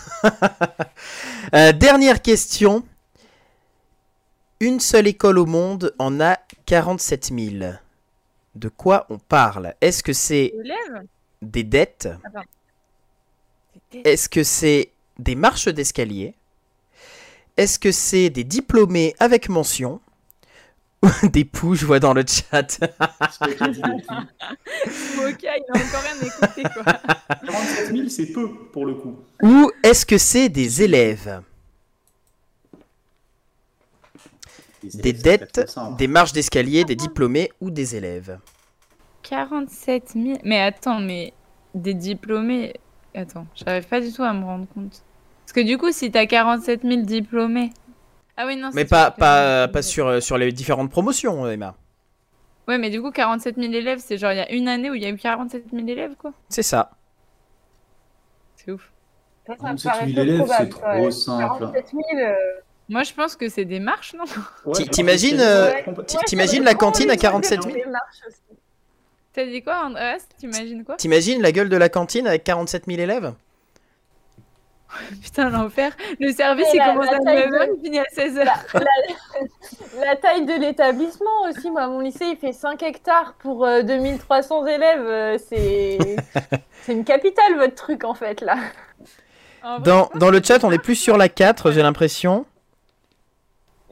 Euh, 1.55 1.73
dernière 1.73 2.23
question. 2.23 2.83
Une 4.61 4.81
seule 4.81 5.07
école 5.07 5.39
au 5.39 5.45
monde 5.45 5.93
en 5.99 6.21
a 6.21 6.39
47 6.67 7.33
000. 7.37 7.75
De 8.55 8.69
quoi 8.69 9.07
on 9.09 9.19
parle? 9.19 9.75
Est-ce 9.81 10.03
que 10.03 10.13
c'est 10.13 10.53
des 11.41 11.65
dettes? 11.65 12.09
Est-ce 14.05 14.29
que 14.29 14.43
c'est 14.45 14.91
des 15.19 15.35
marches 15.35 15.69
d'escalier? 15.69 16.35
Est-ce 17.57 17.79
que 17.79 17.93
c'est 17.93 18.31
des 18.31 18.45
diplômés 18.45 19.15
avec 19.19 19.49
mention? 19.49 20.01
Des 21.33 21.45
poux, 21.45 21.75
je 21.75 21.85
vois 21.85 21.99
dans 21.99 22.15
le 22.15 22.23
chat. 22.25 22.79
Moka, 22.81 22.97
il 25.57 25.65
a 25.69 25.77
encore 25.77 26.03
rien 26.03 26.21
écouté 26.23 26.63
quoi. 26.63 26.85
47 27.45 27.89
000, 27.89 28.09
c'est 28.09 28.27
peu 28.27 28.49
pour 28.73 28.87
le 28.87 28.95
coup. 28.95 29.19
Ou 29.43 29.69
est-ce 29.83 30.07
que 30.07 30.17
c'est 30.17 30.49
des 30.49 30.83
élèves? 30.83 31.43
Des 34.83 35.13
dettes, 35.13 35.61
des 35.97 36.07
marches 36.09 36.33
d'escalier, 36.33 36.85
des 36.85 36.97
diplômés 36.97 37.51
ou 37.61 37.71
des 37.71 37.97
élèves 37.97 38.39
47 39.23 40.13
000. 40.15 40.39
Mais 40.45 40.61
attends, 40.61 41.01
mais 41.01 41.33
des 41.75 41.95
diplômés. 41.95 42.75
Attends, 43.15 43.47
j'arrive 43.55 43.87
pas 43.87 44.01
du 44.01 44.13
tout 44.13 44.23
à 44.23 44.33
me 44.33 44.45
rendre 44.45 44.67
compte. 44.75 45.03
Parce 45.45 45.53
que 45.53 45.61
du 45.61 45.79
coup, 45.79 45.93
si 45.93 46.11
t'as 46.11 46.27
47 46.27 46.83
000 46.83 47.03
diplômés. 47.03 47.71
Ah 48.37 48.47
oui, 48.47 48.57
non, 48.57 48.71
Mais 48.73 48.83
c'est 48.83 48.89
pas, 48.89 49.11
pas, 49.11 49.69
pas 49.69 49.83
sur, 49.83 50.07
euh, 50.07 50.21
sur 50.21 50.39
les 50.39 50.51
différentes 50.53 50.91
promotions, 50.91 51.47
Emma. 51.47 51.77
Ouais, 52.67 52.79
mais 52.79 52.91
du 52.91 53.03
coup, 53.03 53.11
47 53.11 53.57
000 53.57 53.73
élèves, 53.73 53.99
c'est 54.03 54.17
genre 54.17 54.33
il 54.33 54.39
y 54.39 54.41
a 54.41 54.51
une 54.51 54.69
année 54.69 54.91
où 54.91 54.95
il 54.95 55.03
y 55.03 55.05
a 55.05 55.11
eu 55.11 55.17
47 55.17 55.67
000 55.73 55.87
élèves, 55.87 56.15
quoi. 56.17 56.33
C'est 56.49 56.63
ça. 56.63 56.93
C'est 58.57 58.73
ouf. 58.73 58.91
Ça, 59.47 59.55
ça 59.57 59.73
me 59.73 59.77
47 59.77 59.93
paraît 59.93 60.07
000 60.07 60.15
peu 60.15 60.23
élèves, 60.23 60.55
c'est 60.57 60.69
trop 60.69 61.11
simple. 61.11 61.59
47 61.59 61.87
000, 61.91 62.03
euh, 62.17 62.35
Moi, 62.89 63.03
je 63.05 63.13
pense 63.13 63.37
que 63.37 63.49
c'est 63.49 63.65
des 63.65 63.81
marches, 63.81 64.15
non? 64.15 64.25
Ouais, 64.65 64.85
t'imagines, 64.85 65.41
euh, 65.41 65.67
ouais, 65.71 65.85
ouais, 65.87 66.61
la 66.65 66.75
cantine 66.75 67.11
à 67.11 67.17
47 67.17 67.61
trucs, 67.61 67.73
000 67.75 67.85
des 67.85 67.91
marches 67.91 68.21
aussi. 68.27 68.59
T'as 69.33 69.47
dit 69.47 69.63
quoi, 69.63 69.85
Andreas? 69.87 70.27
T'imagines 70.39 70.85
quoi? 70.85 70.97
T'imagines 70.97 71.41
la 71.41 71.53
gueule 71.53 71.69
de 71.71 71.77
la 71.77 71.89
cantine 71.89 72.27
avec 72.27 72.45
47 72.45 72.85
000 72.87 73.01
élèves? 73.01 73.33
Putain, 75.23 75.49
l'enfer. 75.49 75.97
Le 76.21 76.31
service, 76.33 76.67
il 76.75 76.83
commence 76.83 77.09
à 77.09 77.19
taille 77.21 77.47
9h, 77.49 77.51
de- 77.51 77.77
il 77.79 77.83
finit 77.83 77.99
à 77.99 78.05
16h. 78.15 78.47
La 80.05 80.17
taille 80.17 80.45
de 80.45 80.53
l'établissement 80.55 81.43
aussi, 81.49 81.71
moi, 81.71 81.87
mon 81.89 82.01
lycée, 82.01 82.27
il 82.27 82.37
fait 82.37 82.53
5 82.53 82.83
hectares 82.83 83.35
pour 83.39 83.65
euh, 83.65 83.83
2300 83.83 84.67
élèves. 84.67 85.01
euh, 85.07 85.39
c'est 85.39 85.99
c'est 86.83 86.93
une 86.93 87.05
capitale, 87.05 87.57
votre 87.57 87.75
truc, 87.75 88.05
en 88.05 88.15
fait, 88.15 88.41
là. 88.43 88.57
En 89.63 89.79
vrai, 89.79 89.85
dans, 89.85 90.11
dans 90.15 90.31
le 90.31 90.43
chat, 90.43 90.63
on 90.65 90.71
est 90.73 90.79
plus 90.79 90.97
sur 90.97 91.17
la 91.17 91.29
4, 91.31 91.71
j'ai 91.73 91.83
l'impression. 91.83 92.45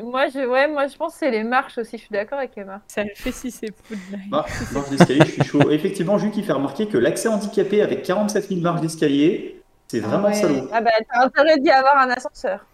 Moi, 0.03 0.29
je, 0.29 0.47
ouais, 0.47 0.69
moi, 0.69 0.87
je 0.87 0.97
pense 0.97 1.13
que 1.15 1.19
c'est 1.21 1.31
les 1.31 1.43
marches 1.45 1.79
aussi. 1.79 1.97
Je 1.99 2.03
suis 2.03 2.13
d'accord 2.13 2.39
avec 2.39 2.57
Emma. 2.57 2.83
Ça 2.89 3.05
le 3.05 3.11
fait 3.15 3.33
si 3.33 3.51
c'est 3.51 3.71
Poudlard. 3.73 4.21
Marche, 4.31 4.71
marche 4.73 4.91
d'escalier, 4.91 5.25
je 5.27 5.33
suis 5.33 5.45
chaud. 5.45 5.71
Effectivement, 5.71 6.19
Jules 6.19 6.31
qui 6.31 6.43
fait 6.43 6.53
remarquer 6.53 6.89
que 6.89 6.99
l'accès 6.99 7.29
handicapé 7.29 7.83
avec 7.83 8.03
47 8.03 8.49
000 8.49 8.61
marches 8.61 8.81
d'escalier, 8.81 9.63
c'est 9.89 10.01
vraiment 10.01 10.29
ouais. 10.29 10.35
salaud. 10.35 10.69
Ah 10.73 10.81
bah, 10.81 10.91
t'as 11.13 11.25
intérêt 11.27 11.59
d'y 11.59 11.71
avoir 11.71 11.97
un 11.99 12.11
ascenseur. 12.11 12.67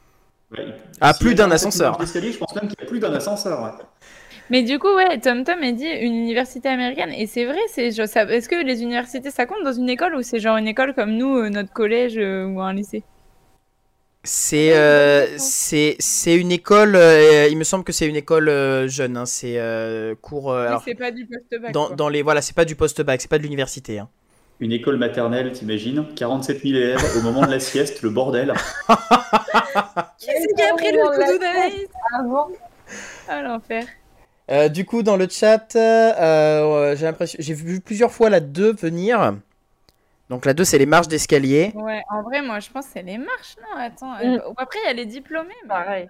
Ouais, 0.50 0.66
Ah, 1.00 1.14
plus 1.14 1.34
d'un 1.34 1.48
47 1.48 1.48
000 1.48 1.52
ascenseur. 1.52 1.96
d'escalier, 1.98 2.32
je 2.32 2.38
pense 2.38 2.54
même 2.54 2.68
qu'il 2.68 2.78
y 2.80 2.82
a 2.82 2.86
plus 2.86 3.00
d'un 3.00 3.12
ascenseur. 3.14 3.62
ouais. 3.62 3.70
Mais 4.50 4.62
du 4.62 4.78
coup, 4.78 4.94
ouais, 4.94 5.18
Tom 5.20 5.44
Tom 5.44 5.62
a 5.62 5.72
dit 5.72 5.86
une 5.88 6.14
université 6.14 6.68
américaine. 6.68 7.10
Et 7.12 7.26
c'est 7.26 7.44
vrai, 7.46 7.58
c'est 7.68 7.90
genre, 7.90 8.06
ça... 8.08 8.22
est-ce 8.24 8.48
que 8.48 8.54
les 8.56 8.82
universités, 8.82 9.30
ça 9.30 9.46
compte 9.46 9.64
dans 9.64 9.72
une 9.72 9.88
école 9.90 10.14
ou 10.14 10.22
c'est 10.22 10.38
genre 10.40 10.56
une 10.56 10.68
école 10.68 10.94
comme 10.94 11.12
nous, 11.16 11.36
euh, 11.36 11.48
notre 11.50 11.72
collège 11.72 12.16
euh, 12.18 12.46
ou 12.46 12.60
un 12.60 12.72
lycée? 12.72 13.04
C'est 14.26 14.76
euh, 14.76 15.38
c'est 15.38 15.94
c'est 16.00 16.34
une 16.34 16.50
école, 16.50 16.96
euh, 16.96 17.46
il 17.48 17.56
me 17.56 17.62
semble 17.64 17.84
que 17.84 17.92
c'est 17.92 18.06
une 18.08 18.16
école 18.16 18.48
euh, 18.48 18.88
jeune, 18.88 19.16
hein, 19.16 19.24
c'est 19.24 19.54
euh, 19.58 20.14
cours. 20.20 20.50
euh, 20.50 20.66
alors, 20.66 20.82
C'est 20.84 20.96
pas 20.96 21.12
du 21.12 21.26
post-bac. 21.26 21.72
dans, 21.72 22.08
les 22.08 22.22
voilà, 22.22 22.42
c'est 22.42 22.54
pas 22.56 22.64
du 22.64 22.74
post-bac, 22.74 23.20
c'est 23.20 23.30
pas 23.30 23.38
de 23.38 23.44
l'université. 23.44 24.00
hein. 24.00 24.08
Une 24.58 24.72
école 24.72 24.96
maternelle, 24.96 25.52
t'imagines? 25.52 26.04
47 26.16 26.62
000 26.62 26.74
élèves 26.74 26.98
au 27.18 27.20
moment 27.22 27.42
de 27.46 27.50
la 27.52 27.60
sieste, 27.60 28.02
le 28.02 28.10
bordel. 28.10 28.52
Qui 30.18 30.26
c'est 30.26 30.54
qui 30.56 30.62
a 30.62 30.74
pris 30.74 30.92
le 30.92 30.98
coup 31.14 31.38
d'analyse 31.40 31.88
Avant. 32.18 32.48
Ah, 33.28 33.42
l'enfer. 33.42 33.84
Euh, 34.50 34.68
du 34.68 34.84
coup, 34.84 35.02
dans 35.02 35.16
le 35.16 35.28
chat, 35.28 35.76
euh, 35.76 36.96
j'ai 36.96 37.04
l'impression, 37.04 37.36
j'ai 37.40 37.54
vu 37.54 37.80
plusieurs 37.80 38.10
fois 38.12 38.30
la 38.30 38.40
2 38.40 38.72
venir. 38.74 39.34
Donc 40.28 40.44
la 40.44 40.54
2, 40.54 40.64
c'est 40.64 40.78
les 40.78 40.86
marches 40.86 41.08
d'escalier. 41.08 41.72
Ouais, 41.74 42.02
en 42.10 42.22
vrai, 42.22 42.42
moi, 42.42 42.58
je 42.60 42.68
pense 42.70 42.86
que 42.86 42.92
c'est 42.94 43.02
les 43.02 43.18
marches, 43.18 43.56
non 43.62 43.78
Attends. 43.78 44.12
Mm. 44.14 44.40
euh, 44.40 44.52
Après, 44.56 44.78
il 44.82 44.86
y 44.86 44.90
a 44.90 44.92
les 44.92 45.06
diplômés. 45.06 45.54
mais- 45.62 45.68
Pareil. 45.68 46.08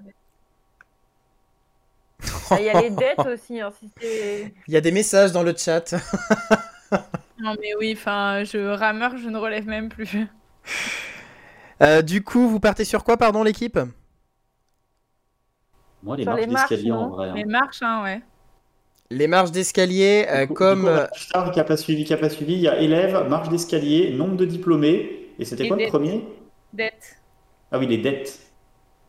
Ah, 2.50 2.56
Il 2.58 2.64
y 2.64 2.70
a 2.70 2.80
les 2.80 2.90
dettes 2.90 3.18
aussi. 3.26 3.60
Hein, 3.60 3.70
si 3.78 3.90
Il 4.00 4.74
y 4.74 4.76
a 4.76 4.80
des 4.80 4.92
messages 4.92 5.32
dans 5.32 5.42
le 5.42 5.54
chat. 5.56 5.94
Non, 7.38 7.54
mais 7.60 7.74
oui, 7.78 7.94
enfin, 7.94 8.44
je 8.44 8.56
rameur, 8.58 9.18
je 9.18 9.28
ne 9.28 9.36
relève 9.36 9.66
même 9.66 9.88
plus. 9.88 10.10
Euh, 11.82 12.00
du 12.00 12.24
coup, 12.24 12.48
vous 12.48 12.58
partez 12.58 12.86
sur 12.86 13.04
quoi, 13.04 13.18
pardon, 13.18 13.42
l'équipe? 13.42 13.78
Moi, 16.02 16.16
les 16.16 16.22
Sur 16.22 16.32
marches 16.32 16.46
les 16.46 16.52
marches, 16.52 16.68
d'escalier 16.70 16.90
en 16.92 17.08
vrai. 17.10 17.28
hein. 17.28 17.34
Les 17.34 17.44
marches, 17.44 17.82
hein, 17.82 18.02
ouais. 18.02 18.22
Les 19.10 19.26
marches 19.28 19.52
d'escalier, 19.52 20.26
euh, 20.28 20.46
comme 20.46 20.80
du 20.80 20.84
coup, 20.86 20.90
euh, 20.90 21.06
Charles 21.14 21.52
qui 21.52 21.60
a 21.60 21.64
pas 21.64 21.76
suivi, 21.76 22.04
qui 22.04 22.12
a 22.12 22.16
pas 22.16 22.28
suivi, 22.30 22.54
il 22.54 22.60
y 22.60 22.68
a 22.68 22.78
élèves, 22.80 23.26
marche 23.28 23.48
d'escalier, 23.48 24.12
nombre 24.12 24.36
de 24.36 24.44
diplômés. 24.44 25.28
Et 25.38 25.44
c'était 25.44 25.68
quoi 25.68 25.76
le 25.76 25.82
dettes. 25.82 25.90
premier? 25.92 26.24
Dette. 26.72 27.16
Ah 27.70 27.78
oui, 27.78 27.86
les 27.86 27.98
dettes. 27.98 28.38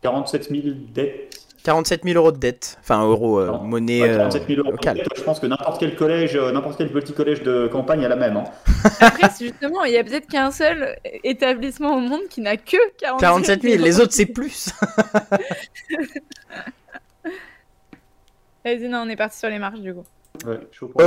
47 0.02 0.48
000 0.50 0.62
dettes. 0.94 1.34
47 1.64 2.04
000 2.04 2.16
euros 2.16 2.30
de 2.32 2.38
dette. 2.38 2.78
Enfin, 2.80 3.04
euros, 3.04 3.40
euh, 3.40 3.58
monnaie 3.58 4.00
Ouais, 4.02 4.10
euh, 4.10 4.16
47 4.18 4.46
000 4.46 4.60
euros 4.60 4.68
de 4.70 4.76
locale. 4.76 4.98
dettes, 4.98 5.08
Je 5.16 5.22
pense 5.22 5.40
que 5.40 5.46
n'importe 5.46 5.80
quel 5.80 5.96
collège, 5.96 6.36
euh, 6.36 6.52
n'importe 6.52 6.78
quel 6.78 6.90
petit 6.90 7.12
collège 7.12 7.42
de 7.42 7.66
campagne 7.66 8.04
a 8.04 8.08
la 8.08 8.16
même. 8.16 8.36
hein. 8.36 8.44
Après, 9.00 9.28
justement, 9.40 9.82
il 9.84 9.92
y 9.92 9.96
a 9.98 10.04
peut-être 10.04 10.28
qu'un 10.28 10.50
seul 10.52 10.96
établissement 11.24 11.96
au 11.96 12.00
monde 12.00 12.22
qui 12.30 12.40
n'a 12.40 12.56
que 12.56 12.76
47 12.98 13.20
47 13.20 13.62
000, 13.62 13.82
les 13.84 14.00
autres, 14.00 14.12
c'est 14.12 14.26
plus. 14.26 14.70
Vas-y, 18.64 18.88
non, 18.88 19.04
on 19.06 19.08
est 19.08 19.16
parti 19.16 19.38
sur 19.38 19.48
les 19.48 19.58
marches, 19.58 19.80
du 19.80 19.94
coup. 19.94 20.04
Ouais, 20.46 20.60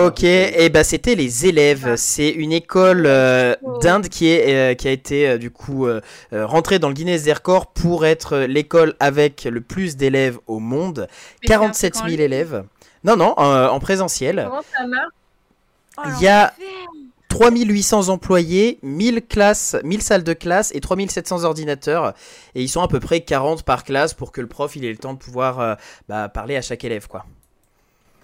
Ok, 0.07 0.23
et 0.23 0.69
bah 0.69 0.84
c'était 0.84 1.15
les 1.15 1.45
élèves. 1.45 1.95
C'est 1.95 2.30
une 2.30 2.52
école 2.52 3.06
euh, 3.06 3.56
d'Inde 3.82 4.10
qui 4.10 4.28
est 4.28 4.72
euh, 4.72 4.73
qui 4.73 4.90
a 4.90 4.91
été 4.91 5.26
euh, 5.30 5.38
du 5.38 5.52
coup 5.52 5.88
rentrée 6.34 6.80
dans 6.80 6.90
le 6.90 6.94
Guinness 6.94 7.23
des 7.23 7.32
records 7.32 7.68
pour 7.68 8.06
être 8.06 8.40
l'école 8.40 8.95
avec 8.99 9.45
le 9.45 9.61
plus 9.61 9.95
d'élèves 9.95 10.38
au 10.48 10.60
monde. 10.60 11.07
Mais 11.44 11.48
c'est 11.48 11.53
un 11.53 11.60
47 11.60 11.94
truc 11.94 12.03
en 12.03 12.07
000 12.10 12.18
ligne. 12.18 12.26
élèves. 12.26 12.64
Non 13.03 13.15
non, 13.15 13.34
euh, 13.40 13.68
en 13.69 13.80
présentiel. 13.80 14.44
Comment 14.48 14.61
ça 14.78 14.86
marche? 14.86 15.14
Oh, 15.98 16.02
Il 16.18 16.23
y 16.23 16.28
a 16.28 16.53
l'enfer. 16.60 16.68
3800 17.30 18.10
employés, 18.10 18.78
1000 18.84 19.22
classes, 19.26 19.78
1000 19.84 20.02
salles 20.02 20.23
de 20.23 20.34
classe 20.34 20.72
et 20.76 20.82
3700 20.82 21.45
ordinateurs. 21.45 22.14
Et 22.56 22.61
ils 22.61 22.68
sont 22.68 22.82
à 22.82 22.88
peu 22.90 22.99
près 22.99 23.22
40 23.22 23.64
par 23.64 23.86
classe 23.86 24.14
pour 24.14 24.32
que 24.34 24.41
le 24.41 24.48
prof 24.48 24.76
il 24.76 24.84
ait 24.84 24.91
le 24.91 24.98
temps 24.98 25.14
de 25.14 25.19
pouvoir 25.19 25.60
euh, 25.60 25.76
bah, 26.10 26.28
parler 26.28 26.57
à 26.57 26.61
chaque 26.61 26.84
élève 26.84 27.07
quoi. 27.07 27.26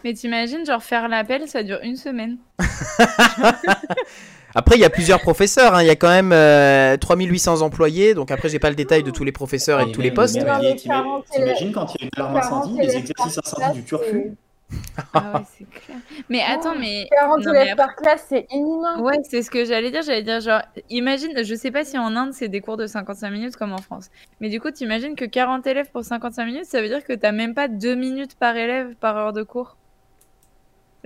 Mais 0.07 0.13
t'imagines, 0.13 0.65
genre, 0.65 0.81
faire 0.81 1.09
l'appel, 1.09 1.49
ça 1.49 1.63
dure 1.63 1.79
une 1.83 1.97
semaine. 1.97 2.37
Après, 4.55 4.77
il 4.77 4.79
y 4.79 4.85
a 4.85 4.89
plusieurs 4.89 5.19
professeurs. 5.19 5.75
hein. 5.75 5.83
Il 5.83 5.87
y 5.87 5.89
a 5.89 5.97
quand 5.97 6.07
même 6.07 6.31
euh, 6.31 6.95
3800 6.95 7.61
employés. 7.61 8.13
Donc 8.13 8.31
après, 8.31 8.47
j'ai 8.47 8.57
pas 8.57 8.69
le 8.69 8.75
détail 8.77 9.03
de 9.03 9.11
tous 9.11 9.25
les 9.25 9.33
professeurs 9.33 9.81
et 9.81 9.85
de 9.87 9.91
tous 9.91 9.99
les 9.99 10.11
postes. 10.11 10.37
même 10.37 10.47
Non, 10.47 10.53
mais 10.61 10.69
lié, 10.69 10.75
t'ima- 10.77 10.95
40 11.03 11.25
T'imagines 11.29 11.71
quand 11.73 11.93
il 11.95 12.01
y 12.01 12.05
a 12.05 12.07
une 12.07 12.11
alarme 12.23 12.39
40 12.39 12.53
incendie, 12.63 12.77
les 12.79 12.83
élèves 12.85 12.95
exercices 12.99 13.35
par 13.35 13.43
incendie 13.45 13.55
classe, 13.63 13.73
du 13.73 13.83
turfu. 13.83 14.31
Ah 15.13 15.31
ouais, 15.35 15.41
c'est 15.57 15.69
clair. 15.69 15.97
Mais 16.29 16.41
attends, 16.41 16.75
mais. 16.77 17.07
40 17.11 17.45
Non, 17.45 17.51
mais 17.53 17.61
élèves 17.61 17.75
par 17.75 17.95
classe, 17.95 18.25
c'est 18.29 18.47
inhumain. 18.51 18.99
Ouais, 19.01 19.17
c'est 19.29 19.41
ce 19.41 19.49
que 19.51 19.63
j'allais 19.65 19.91
dire. 19.91 20.01
J'allais 20.01 20.23
dire, 20.23 20.39
genre, 20.41 20.61
imagine, 20.89 21.31
je 21.43 21.55
sais 21.55 21.71
pas 21.71 21.83
si 21.85 21.97
en 21.97 22.15
Inde 22.15 22.31
c'est 22.33 22.47
des 22.49 22.59
cours 22.61 22.75
de 22.77 22.87
55 22.87 23.29
minutes 23.29 23.55
comme 23.57 23.71
en 23.73 23.77
France. 23.77 24.07
Mais 24.41 24.49
du 24.49 24.59
coup, 24.59 24.71
t'imagines 24.71 25.15
que 25.15 25.23
40 25.25 25.65
élèves 25.67 25.89
pour 25.91 26.03
55 26.03 26.45
minutes, 26.45 26.65
ça 26.65 26.81
veut 26.81 26.87
dire 26.89 27.03
que 27.03 27.13
t'as 27.13 27.31
même 27.31 27.53
pas 27.53 27.67
2 27.67 27.95
minutes 27.95 28.35
par 28.37 28.55
élève 28.57 28.95
par 28.95 29.15
heure 29.17 29.33
de 29.33 29.43
cours. 29.43 29.76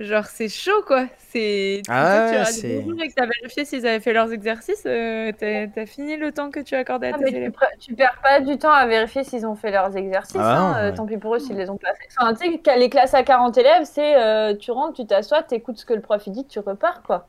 Genre, 0.02 0.26
c'est 0.26 0.48
chaud 0.48 0.82
quoi. 0.86 1.06
C'est. 1.30 1.80
Ah 1.88 2.26
tu 2.30 2.36
as 2.36 2.44
c'est- 2.46 2.80
bonjour 2.80 3.00
et 3.02 3.08
que 3.08 3.14
t'as 3.14 3.26
vérifié 3.26 3.64
s'ils 3.64 3.86
avaient 3.86 4.00
fait 4.00 4.12
leurs 4.12 4.32
exercices, 4.32 4.82
euh, 4.84 5.30
t'as 5.38 5.68
t'as 5.68 5.86
fini 5.86 6.16
le 6.16 6.32
temps 6.32 6.50
que 6.50 6.58
tu 6.60 6.74
accordais 6.74 7.08
à 7.08 7.12
Ah, 7.14 7.18
tes 7.18 7.24
mais 7.24 7.30
tu, 7.30 7.36
élèves. 7.36 7.52
pre- 7.52 7.78
tu 7.78 7.94
perds 7.94 8.18
pas 8.22 8.40
du 8.40 8.58
temps 8.58 8.72
à 8.72 8.84
vérifier 8.86 9.22
s'ils 9.22 9.46
ont 9.46 9.54
fait 9.54 9.70
leurs 9.70 9.96
exercices. 9.96 10.36
Ah 10.38 10.56
hein, 10.58 10.72
non, 10.72 10.78
euh, 10.78 10.92
tant 10.96 11.06
pis 11.06 11.18
pour 11.18 11.36
eux 11.36 11.38
s'ils 11.38 11.56
les 11.56 11.70
ont 11.70 11.76
pas 11.76 11.94
fait. 11.94 12.08
Enfin, 12.18 12.34
tu 12.34 12.46
sais, 12.64 12.76
les 12.78 12.90
classes 12.90 13.14
à 13.14 13.22
40 13.22 13.56
élèves, 13.58 13.84
c'est 13.84 14.16
euh, 14.16 14.56
tu 14.56 14.72
rentres, 14.72 14.94
tu 14.96 15.06
t'assois, 15.06 15.42
t'écoutes 15.44 15.78
ce 15.78 15.86
que 15.86 15.94
le 15.94 16.00
prof 16.00 16.28
dit, 16.28 16.46
tu 16.46 16.58
repars 16.58 17.02
quoi. 17.02 17.28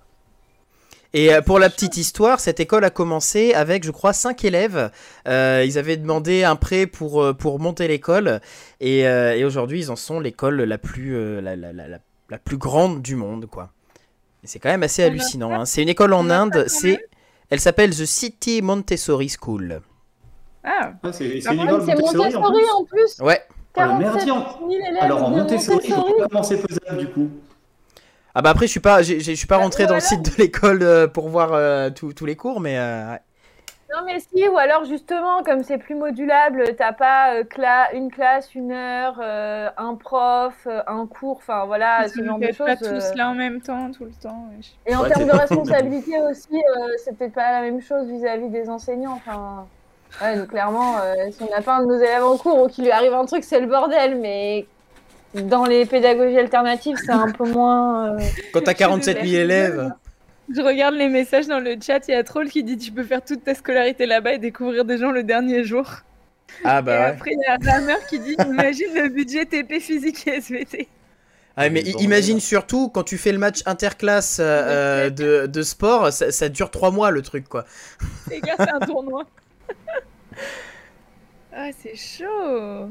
Et 1.15 1.31
euh, 1.31 1.41
pour 1.41 1.59
la 1.59 1.69
petite 1.69 1.95
histoire, 1.97 2.39
cette 2.39 2.59
école 2.59 2.83
a 2.85 2.89
commencé 2.89 3.53
avec, 3.53 3.83
je 3.83 3.91
crois, 3.91 4.13
5 4.13 4.43
élèves. 4.45 4.89
Euh, 5.27 5.63
ils 5.63 5.77
avaient 5.77 5.97
demandé 5.97 6.43
un 6.43 6.55
prêt 6.55 6.87
pour, 6.87 7.35
pour 7.37 7.59
monter 7.59 7.87
l'école. 7.87 8.41
Et, 8.79 9.07
euh, 9.07 9.35
et 9.35 9.45
aujourd'hui, 9.45 9.79
ils 9.81 9.91
en 9.91 9.95
sont 9.95 10.19
l'école 10.19 10.63
la 10.63 10.79
plus, 10.79 11.15
euh, 11.15 11.39
la, 11.39 11.55
la- 11.55 11.71
la- 11.71 11.99
la- 12.33 12.39
plus 12.39 12.57
grande 12.57 13.01
du 13.01 13.15
monde, 13.15 13.45
quoi. 13.47 13.69
C'est 14.43 14.59
quand 14.59 14.69
même 14.69 14.83
assez 14.83 15.01
On 15.03 15.05
a 15.05 15.09
hallucinant. 15.09 15.51
hein. 15.53 15.65
C'est 15.65 15.81
une 15.81 15.89
école 15.89 16.13
en 16.13 16.29
Inde. 16.29 16.65
C'est, 16.67 16.99
elle 17.49 17.59
s'appelle 17.61 17.91
The 17.91 18.05
City 18.05 18.61
Montessori 18.61 19.29
School. 19.29 19.81
Ah, 20.63 20.91
Ah, 21.03 21.13
c'est 21.13 21.39
Ah, 21.45 21.53
une 21.53 21.61
école 21.61 21.81
Montessori 21.81 22.35
en 22.35 22.41
Montessori 22.41 22.53
plus. 22.61 22.69
en 22.71 22.83
plus. 22.85 23.19
Ouais. 23.21 23.41
La 23.75 23.83
47 23.87 24.13
merdiante. 24.13 24.57
000 24.59 24.71
élèves 24.71 24.97
Alors 25.01 25.23
en 25.23 25.29
Montessori, 25.31 25.93
comment 26.29 26.43
c'est 26.43 26.57
faisable 26.57 26.97
du 26.99 27.07
coup. 27.07 27.29
Ah 28.35 28.41
bah 28.41 28.49
après, 28.49 28.65
je 28.67 28.71
suis 28.71 28.79
pas, 28.79 29.01
je 29.03 29.19
suis 29.19 29.47
pas 29.47 29.57
Bah, 29.57 29.63
rentré 29.63 29.85
dans 29.85 29.93
le 29.95 29.99
site 30.01 30.23
de 30.23 30.31
l'école 30.41 30.81
euh, 30.83 31.07
pour 31.07 31.29
voir 31.29 31.53
euh, 31.53 31.89
tous 31.91 32.13
tous 32.13 32.25
les 32.25 32.35
cours, 32.35 32.59
mais 32.59 32.77
euh. 32.77 33.15
Non 33.95 34.03
mais 34.05 34.19
si, 34.19 34.47
ou 34.47 34.57
alors 34.57 34.85
justement, 34.85 35.43
comme 35.43 35.61
c'est 35.63 35.77
plus 35.77 35.93
modulable, 35.93 36.75
t'as 36.75 36.93
pas 36.93 37.35
euh, 37.35 37.43
cla- 37.43 37.93
une 37.93 38.09
classe, 38.11 38.55
une 38.55 38.71
heure, 38.71 39.19
euh, 39.21 39.69
un 39.77 39.93
prof, 39.95 40.55
euh, 40.65 40.81
un 40.87 41.05
cours, 41.05 41.37
enfin 41.37 41.65
voilà, 41.65 42.07
ce 42.09 42.23
genre 42.23 42.39
de 42.39 42.51
choses. 42.51 42.65
pas 42.65 42.75
tous 42.75 42.87
euh. 42.87 43.13
là 43.15 43.29
en 43.29 43.35
même 43.35 43.61
temps, 43.61 43.91
tout 43.91 44.05
le 44.05 44.13
temps. 44.13 44.49
Et 44.87 44.95
en 44.95 45.03
Ouais, 45.03 45.09
termes 45.09 45.27
de 45.27 45.31
responsabilité 45.31 46.19
aussi, 46.29 46.55
euh, 46.55 46.87
c'est 47.03 47.15
peut-être 47.17 47.33
pas 47.35 47.51
la 47.51 47.61
même 47.61 47.81
chose 47.81 48.07
vis-à-vis 48.07 48.49
des 48.49 48.67
enseignants. 48.69 49.13
Enfin, 49.13 49.69
ouais, 50.21 50.37
donc 50.37 50.49
clairement, 50.49 50.97
euh, 50.99 51.13
si 51.31 51.43
on 51.43 51.49
n'a 51.49 51.61
pas 51.61 51.75
un 51.77 51.81
de 51.83 51.87
nos 51.87 51.97
élèves 51.99 52.23
en 52.23 52.37
cours 52.37 52.63
ou 52.63 52.67
qu'il 52.67 52.85
lui 52.85 52.91
arrive 52.91 53.13
un 53.13 53.25
truc, 53.25 53.43
c'est 53.43 53.59
le 53.59 53.67
bordel. 53.67 54.19
Mais 54.19 54.69
dans 55.33 55.65
les 55.65 55.85
pédagogies 55.85 56.39
alternatives, 56.39 56.97
c'est 56.97 57.11
un 57.11 57.31
peu 57.31 57.45
moins. 57.45 58.15
euh, 58.19 58.31
quand 58.51 58.61
t'as 58.61 58.73
47 58.73 59.21
000 59.21 59.35
élèves. 59.35 59.93
Je 60.55 60.61
regarde 60.61 60.95
les 60.95 61.09
messages 61.09 61.47
dans 61.47 61.59
le 61.59 61.75
chat, 61.81 62.07
il 62.07 62.11
y 62.11 62.13
a 62.15 62.23
Troll 62.23 62.49
qui 62.49 62.63
dit 62.63 62.77
tu 62.77 62.91
peux 62.91 63.03
faire 63.03 63.23
toute 63.23 63.43
ta 63.43 63.55
scolarité 63.55 64.05
là-bas 64.05 64.33
et 64.33 64.37
découvrir 64.37 64.85
des 64.85 64.97
gens 64.97 65.11
le 65.11 65.23
dernier 65.23 65.63
jour. 65.63 65.89
Ah 66.63 66.79
et 66.79 66.81
bah 66.83 66.99
ouais. 66.99 67.05
après 67.05 67.31
il 67.31 67.39
y 67.39 67.45
a 67.45 67.71
Rammer 67.71 67.95
qui 68.09 68.19
dit 68.19 68.35
imagine 68.47 68.93
le 68.93 69.09
budget 69.09 69.45
TP 69.45 69.79
physique 69.79 70.27
et 70.27 70.35
SVT. 70.37 70.87
Ah, 71.55 71.69
mais 71.69 71.81
imagine 71.81 72.39
surtout 72.39 72.89
quand 72.89 73.03
tu 73.03 73.17
fais 73.17 73.31
le 73.31 73.37
match 73.37 73.61
interclasse 73.65 74.39
euh, 74.39 75.07
euh, 75.07 75.09
de, 75.09 75.45
de 75.45 75.61
sport, 75.61 76.11
ça, 76.11 76.31
ça 76.31 76.49
dure 76.49 76.71
trois 76.71 76.89
mois 76.91 77.11
le 77.11 77.21
truc 77.21 77.47
quoi. 77.47 77.65
Les 78.29 78.41
gars, 78.41 78.55
c'est 78.59 78.69
un 78.69 78.79
tournoi. 78.85 79.23
ah, 81.51 81.69
c'est 81.77 81.95
chaud. 81.95 82.89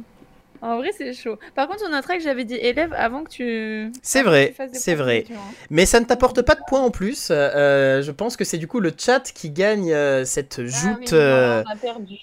En 0.63 0.77
vrai, 0.77 0.91
c'est 0.97 1.13
chaud. 1.13 1.37
Par 1.57 1.67
contre, 1.67 1.83
on 1.87 1.91
notera 1.91 2.17
que 2.17 2.23
j'avais 2.23 2.45
dit 2.45 2.55
élève 2.55 2.93
avant 2.97 3.25
que 3.25 3.31
tu. 3.31 3.93
C'est 4.03 4.23
vrai, 4.23 4.55
c'est 4.73 4.95
vrai. 4.95 5.25
hein. 5.31 5.35
Mais 5.71 5.87
ça 5.87 5.99
ne 5.99 6.05
t'apporte 6.05 6.43
pas 6.43 6.55
de 6.55 6.61
points 6.69 6.81
en 6.83 6.91
plus. 6.91 7.29
euh, 7.31 8.01
je 8.01 8.11
pense 8.13 8.37
que 8.37 8.45
c'est 8.45 8.59
du 8.59 8.69
coup 8.69 8.79
le 8.79 8.93
chat 8.97 9.21
qui 9.33 9.51
gagne 9.51 9.93
euh, 9.93 10.25
cette 10.25 10.61
Ah 10.61 10.65
joute. 10.65 11.13
euh, 11.13 11.65
on 11.67 11.71
a 11.71 11.77
perdu. 11.77 12.15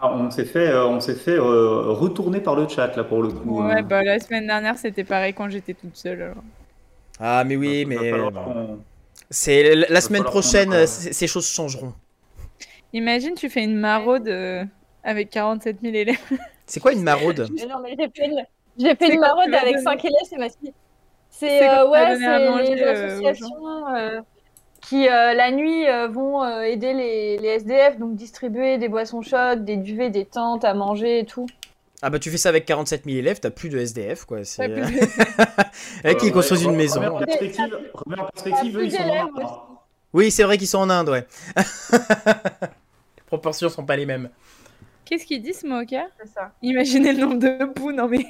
Ah, 0.00 0.12
on 0.14 0.30
s'est 0.30 0.44
fait, 0.44 0.68
euh, 0.68 0.86
on 0.86 1.00
s'est 1.00 1.14
fait 1.14 1.36
euh, 1.36 1.90
retourner 1.90 2.40
par 2.40 2.54
le 2.54 2.68
chat 2.68 2.94
là 2.96 3.02
pour 3.04 3.22
le 3.22 3.28
coup. 3.30 3.58
Ouais, 3.60 3.74
hein. 3.78 3.82
bah 3.82 4.02
la 4.04 4.20
semaine 4.20 4.46
dernière, 4.46 4.78
c'était 4.78 5.04
pareil 5.04 5.34
quand 5.34 5.48
j'étais 5.50 5.74
toute 5.74 5.96
seule. 5.96 6.22
alors. 6.22 6.44
Ah 7.18 7.42
mais 7.44 7.56
oui, 7.56 7.84
va 7.84 7.90
mais 7.90 8.12
c'est 9.30 9.74
la- 9.74 10.00
semaine 10.00 10.24
prochaine, 10.24 10.86
ces 10.86 11.26
choses 11.26 11.48
changeront. 11.48 11.92
Imagine, 12.92 13.34
tu 13.34 13.48
fais 13.48 13.64
une 13.64 13.76
maraude 13.76 14.28
euh, 14.28 14.64
avec 15.02 15.30
47 15.30 15.80
000 15.82 15.94
élèves. 15.96 16.18
C'est 16.66 16.80
quoi 16.80 16.92
une 16.92 17.02
maraude 17.12 17.48
Mais 17.54 17.66
non, 17.66 17.76
mais 17.82 17.94
j'ai 17.98 18.08
fait 18.14 18.26
une, 18.26 18.44
j'ai 18.78 18.94
fait 18.94 19.16
maraude 19.18 19.52
avec 19.54 19.74
donner- 19.76 19.82
5 19.84 20.04
élèves, 20.04 20.20
c'est 20.28 20.38
ma 20.38 20.48
fille. 20.48 20.72
C'est 21.30 21.68
euh, 21.68 21.88
ouais, 21.90 22.16
c'est 22.16 22.74
les 22.74 22.82
euh, 22.82 23.08
associations 23.08 23.94
euh, 23.96 24.20
qui 24.80 25.08
euh, 25.08 25.34
la 25.34 25.50
nuit 25.50 25.84
vont 26.10 26.44
aider 26.62 26.92
les, 26.92 27.38
les 27.38 27.48
SDF, 27.48 27.98
donc 27.98 28.14
distribuer 28.14 28.78
des 28.78 28.88
boissons 28.88 29.20
chaudes, 29.22 29.64
des 29.64 29.76
duvets, 29.76 30.10
des 30.10 30.26
tentes 30.26 30.64
à 30.64 30.74
manger 30.74 31.20
et 31.20 31.24
tout. 31.26 31.46
Ah 32.02 32.10
bah 32.10 32.18
tu 32.18 32.30
fais 32.30 32.36
ça 32.36 32.50
avec 32.50 32.66
47 32.66 33.04
000 33.06 33.16
élèves, 33.16 33.40
t'as 33.40 33.50
plus 33.50 33.70
de 33.70 33.78
SDF 33.78 34.26
quoi. 34.26 34.44
C'est 34.44 34.66
Ouais, 34.68 34.78
euh, 34.82 34.84
avec 36.04 36.18
qui 36.20 36.26
ils 36.26 36.32
construisent 36.32 36.62
une 36.64 36.76
maison. 36.76 37.00
remets 37.00 37.08
en 37.08 37.18
perspective, 37.18 37.78
remets 37.94 38.20
en 38.20 38.26
perspective, 38.26 38.72
T'as 38.74 38.78
eux, 38.80 38.84
ils 38.84 38.92
sont 38.92 38.98
d'élèves 39.04 39.24
dans 39.34 39.42
aussi. 39.42 39.54
Oui, 40.12 40.30
c'est 40.30 40.42
vrai 40.44 40.58
qu'ils 40.58 40.68
sont 40.68 40.78
en 40.78 40.90
Inde, 40.90 41.08
ouais. 41.08 41.26
Les 41.56 43.22
proportions 43.26 43.68
sont 43.70 43.84
pas 43.84 43.96
les 43.96 44.06
mêmes. 44.06 44.28
Qu'est-ce 45.04 45.26
qu'il 45.26 45.42
dit, 45.42 45.52
Smoker 45.52 46.06
C'est 46.20 46.32
ça. 46.32 46.52
Imaginez 46.62 47.12
le 47.12 47.20
nombre 47.20 47.38
de 47.38 47.64
poux, 47.66 47.92
non 47.92 48.08
mais. 48.08 48.18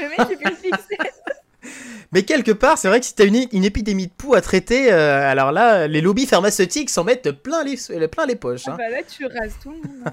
le 0.00 0.08
mec, 0.08 0.28
il 0.30 0.36
peut 0.38 0.50
le 0.50 0.56
fixer. 0.56 0.98
Mais 2.12 2.22
quelque 2.22 2.52
part, 2.52 2.78
c'est 2.78 2.88
vrai 2.88 3.00
que 3.00 3.06
si 3.06 3.14
t'as 3.14 3.24
une, 3.24 3.46
une 3.52 3.64
épidémie 3.64 4.06
de 4.06 4.12
poux 4.12 4.34
à 4.34 4.40
traiter, 4.40 4.92
euh, 4.92 5.28
alors 5.28 5.50
là, 5.50 5.88
les 5.88 6.00
lobbies 6.00 6.26
pharmaceutiques 6.26 6.90
s'en 6.90 7.04
mettent 7.04 7.32
plein 7.32 7.64
les, 7.64 7.76
plein 8.08 8.26
les 8.26 8.36
poches. 8.36 8.64
Ah 8.66 8.72
hein. 8.72 8.76
bah 8.78 8.88
là, 8.88 8.98
tu 9.02 9.26
rases 9.26 9.54
tout 9.62 9.70
le 9.70 9.76
monde. 9.78 10.12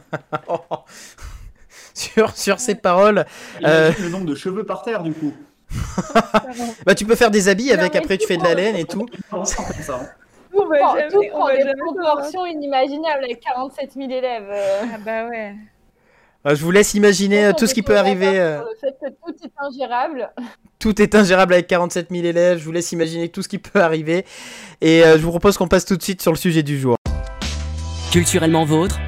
sur, 1.93 2.35
sur 2.35 2.59
ces 2.59 2.75
paroles, 2.75 3.25
Euh. 3.63 3.91
Le 3.99 4.09
nombre 4.09 4.25
de 4.25 4.35
cheveux 4.35 4.63
par 4.63 4.81
terre 4.81 5.03
du 5.03 5.11
coup. 5.11 5.33
bah 6.85 6.95
tu 6.95 7.05
peux 7.05 7.15
faire 7.15 7.31
des 7.31 7.47
habits 7.47 7.71
avec, 7.71 7.95
après 7.95 8.17
tu 8.17 8.27
fais 8.27 8.37
de 8.37 8.43
la 8.43 8.55
laine 8.55 8.75
et 8.75 8.85
tout. 8.85 9.05
On 10.53 10.65
va 10.67 10.77
jamais- 10.79 11.07
tout 11.09 11.21
on 11.23 11.29
prend 11.37 11.45
va 11.47 11.55
des 11.55 11.63
jamais 11.63 11.75
proportions 11.81 12.45
inimaginables 12.45 13.23
avec 13.23 13.39
47 13.39 13.91
000 13.93 14.09
élèves. 14.11 14.47
euh. 14.51 14.81
Ah 14.93 14.97
bah 15.05 15.27
ouais. 15.29 15.53
Euh, 16.47 16.55
je 16.55 16.63
vous 16.63 16.71
laisse 16.71 16.93
imaginer 16.95 17.45
euh, 17.45 17.51
tout 17.55 17.67
ce 17.67 17.73
qui 17.73 17.83
peut 17.83 17.97
arriver. 17.97 18.31
sur 18.33 18.65
Le 18.65 18.75
fait 18.79 18.95
que 18.99 19.09
tout 19.09 19.35
est 19.43 19.51
ingérable. 19.59 20.31
tout 20.79 20.99
est 21.01 21.13
ingérable 21.13 21.53
avec 21.53 21.67
47 21.67 22.07
000 22.09 22.25
élèves. 22.25 22.57
Je 22.57 22.65
vous 22.65 22.71
laisse 22.71 22.91
imaginer 22.91 23.29
tout 23.29 23.43
ce 23.43 23.47
qui 23.47 23.59
peut 23.59 23.79
arriver. 23.81 24.25
Et 24.81 25.03
euh, 25.03 25.17
je 25.17 25.23
vous 25.23 25.29
propose 25.29 25.57
qu'on 25.57 25.67
passe 25.67 25.85
tout 25.85 25.95
de 25.97 26.01
suite 26.03 26.21
sur 26.21 26.31
le 26.31 26.37
sujet 26.37 26.63
du 26.63 26.79
jour. 26.79 26.95
Culturellement 28.11 28.65
vôtre, 28.65 28.99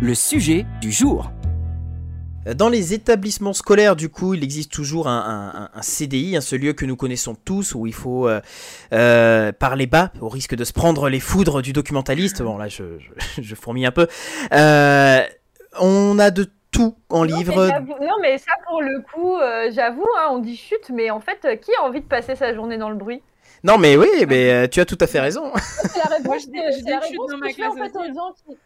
le 0.00 0.14
sujet 0.14 0.64
du 0.80 0.90
jour. 0.90 1.30
Dans 2.46 2.70
les 2.70 2.94
établissements 2.94 3.52
scolaires, 3.52 3.96
du 3.96 4.08
coup, 4.08 4.32
il 4.34 4.42
existe 4.42 4.72
toujours 4.72 5.08
un, 5.08 5.70
un- 5.72 5.78
un- 5.78 5.82
CDI, 5.82 6.36
hein, 6.36 6.40
ce 6.40 6.56
lieu 6.56 6.72
que 6.72 6.86
nous 6.86 6.96
connaissons 6.96 7.34
tous, 7.34 7.74
où 7.74 7.86
il 7.86 7.92
faut 7.92 8.26
euh, 8.28 8.40
euh, 8.94 9.52
parler 9.52 9.86
bas, 9.86 10.10
au 10.22 10.28
risque 10.30 10.54
de 10.54 10.64
se 10.64 10.72
prendre 10.72 11.10
les 11.10 11.20
foudres 11.20 11.60
du 11.60 11.72
documentaliste. 11.74 12.42
Bon, 12.42 12.56
là, 12.56 12.68
je, 12.68 12.98
je, 12.98 13.42
je 13.42 13.54
fourmille 13.54 13.84
un 13.84 13.90
peu. 13.90 14.06
Euh, 14.54 15.20
on 15.80 16.18
a 16.18 16.30
de 16.30 16.46
tout 16.70 16.96
en 17.10 17.26
Non, 17.26 17.36
livre. 17.36 17.66
mais 17.68 18.06
Non, 18.06 18.14
mais 18.22 18.38
ça, 18.38 18.52
pour 18.66 18.80
le 18.80 19.02
coup, 19.12 19.36
euh, 19.36 19.70
j'avoue, 19.74 20.06
hein, 20.18 20.28
on 20.30 20.38
dit 20.38 20.56
chute, 20.56 20.88
mais 20.94 21.10
en 21.10 21.20
fait, 21.20 21.40
euh, 21.44 21.56
qui 21.56 21.70
a 21.78 21.84
envie 21.84 22.00
de 22.00 22.06
passer 22.06 22.36
sa 22.36 22.54
journée 22.54 22.78
dans 22.78 22.88
le 22.88 22.96
bruit? 22.96 23.22
Non, 23.64 23.76
mais 23.76 23.96
oui, 23.98 24.08
mais 24.26 24.50
euh, 24.50 24.66
tu 24.66 24.80
as 24.80 24.86
tout 24.86 24.96
à 25.02 25.06
fait 25.06 25.20
raison. 25.20 25.52
C'est 25.56 25.98
la 25.98 26.04
réponse, 26.16 26.24
Moi, 26.24 26.38
je 26.38 26.46
dis- 26.46 26.80
je 26.80 26.90
la 26.90 27.00
chute 27.02 27.10
réponse 27.10 27.30
dans 27.30 27.36
que 27.36 27.40
ma 27.40 27.48
je 27.50 27.54
fais 27.54 27.66
en 27.66 27.74
fait 27.74 27.94
aux 27.96 28.14
gens 28.14 28.32
qui... 28.48 28.56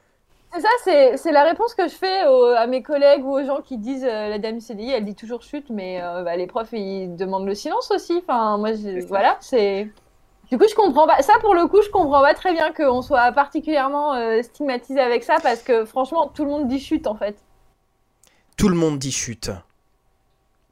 C'est 0.55 0.61
ça, 0.61 0.69
c'est 0.85 1.17
c'est 1.17 1.33
la 1.33 1.43
réponse 1.45 1.75
que 1.75 1.89
je 1.89 1.95
fais 1.95 2.27
aux- 2.27 2.45
à 2.57 2.67
mes 2.67 2.83
collègues 2.83 3.25
ou 3.25 3.33
aux 3.39 3.45
gens 3.45 3.61
qui 3.61 3.77
disent 3.77 4.05
euh, 4.05 4.29
la 4.29 4.39
dame 4.39 4.55
du 4.59 4.61
CDI, 4.65 4.91
elle 4.93 5.05
dit 5.05 5.15
toujours 5.17 5.43
chute, 5.43 5.67
mais 5.71 6.01
euh, 6.03 6.23
bah, 6.23 6.37
les 6.37 6.47
profs 6.47 6.73
ils 6.73 7.15
demandent 7.17 7.47
le 7.47 7.55
silence 7.55 7.91
aussi. 7.91 8.23
Enfin, 8.27 8.57
moi, 8.59 8.73
je- 8.73 9.05
voilà, 9.07 9.37
c'est. 9.41 9.89
Du 10.51 10.59
coup, 10.59 10.65
je 10.69 10.75
comprends 10.75 11.07
pas. 11.09 11.23
Ça, 11.23 11.33
pour 11.41 11.55
le 11.55 11.67
coup, 11.67 11.83
je 11.83 11.89
comprends 11.91 12.21
pas 12.21 12.35
très 12.35 12.53
bien 12.53 12.73
qu'on 12.73 13.03
soit 13.03 13.33
particulièrement 13.33 14.15
euh, 14.15 14.43
stigmatisé 14.43 15.01
avec 15.01 15.25
ça 15.25 15.37
parce 15.43 15.63
que 15.63 15.85
franchement, 15.85 16.29
tout 16.33 16.45
le 16.45 16.51
monde 16.51 16.69
dit 16.69 16.79
chute 16.79 17.07
en 17.09 17.15
fait. 17.17 17.37
Tout 18.57 18.69
le 18.69 18.77
monde 18.77 18.99
dit 18.99 19.11
chute. 19.11 19.51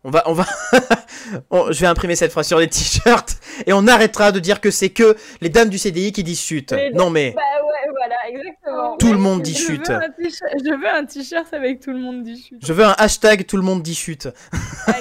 On 0.05 0.11
va, 0.11 0.23
on 0.27 0.33
va, 0.33 0.45
on- 1.51 1.71
je 1.73 1.81
vais 1.81 1.87
imprimer 1.87 2.17
cette 2.17 2.33
phrase 2.33 2.49
sur 2.49 2.59
les 2.59 2.69
t-shirts 2.69 3.37
et 3.67 3.73
on 3.73 3.87
arrêtera 3.87 4.33
de 4.33 4.41
dire 4.41 4.61
que 4.61 4.71
c'est 4.73 4.91
que 4.91 5.17
les 5.41 5.49
dames 5.49 5.69
du 5.69 5.79
CDI 5.79 6.11
qui 6.13 6.25
disent 6.25 6.41
chute. 6.41 6.73
Les- 6.73 6.91
Non 6.91 7.09
mais 7.09 7.33
Bah 7.37 7.43
voilà, 8.03 8.16
exactement. 8.29 8.97
tout 8.99 9.12
le 9.12 9.19
monde 9.19 9.43
dit 9.43 9.55
Je 9.55 9.59
chute. 9.59 9.89
veux 9.89 10.01
Je 10.19 10.70
veux 10.81 10.89
un 10.95 11.05
t-shirt 11.05 11.53
avec 11.55 11.81
tout 11.81 11.91
le 11.93 11.99
monde 11.99 12.23
dit 12.23 12.41
chute. 12.43 12.65
Je 12.66 12.73
veux 12.73 12.85
un 12.85 12.95
hashtag 12.99 13.47
tout 13.47 13.57
le 13.57 13.62
monde 13.62 13.83
dit 13.83 13.95
chute. 13.95 14.29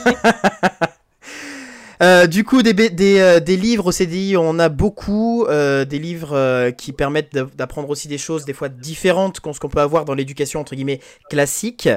Euh, 2.03 2.26
du 2.26 2.44
coup, 2.44 2.64
des, 2.64 2.73
euh, 3.19 3.40
des 3.40 3.57
livres 3.57 3.86
au 3.86 3.91
CDI, 3.91 4.36
on 4.36 4.57
a 4.57 4.69
beaucoup. 4.69 5.45
euh, 5.45 5.86
des 5.86 5.99
livres 5.99 6.72
qui 6.72 6.94
permettent 6.94 7.32
d'a- 7.32 7.45
d'apprendre 7.56 7.88
aussi 7.91 8.07
des 8.07 8.18
choses 8.18 8.44
des 8.44 8.53
fois 8.53 8.69
différentes 8.69 9.40
qu'on 9.40 9.53
ce 9.53 9.60
qu'on 9.60 9.69
peut 9.69 9.82
avoir 9.82 10.03
dans 10.03 10.15
l'éducation 10.15 10.60
entre 10.60 10.73
guillemets 10.73 10.99
classique. 11.30 11.88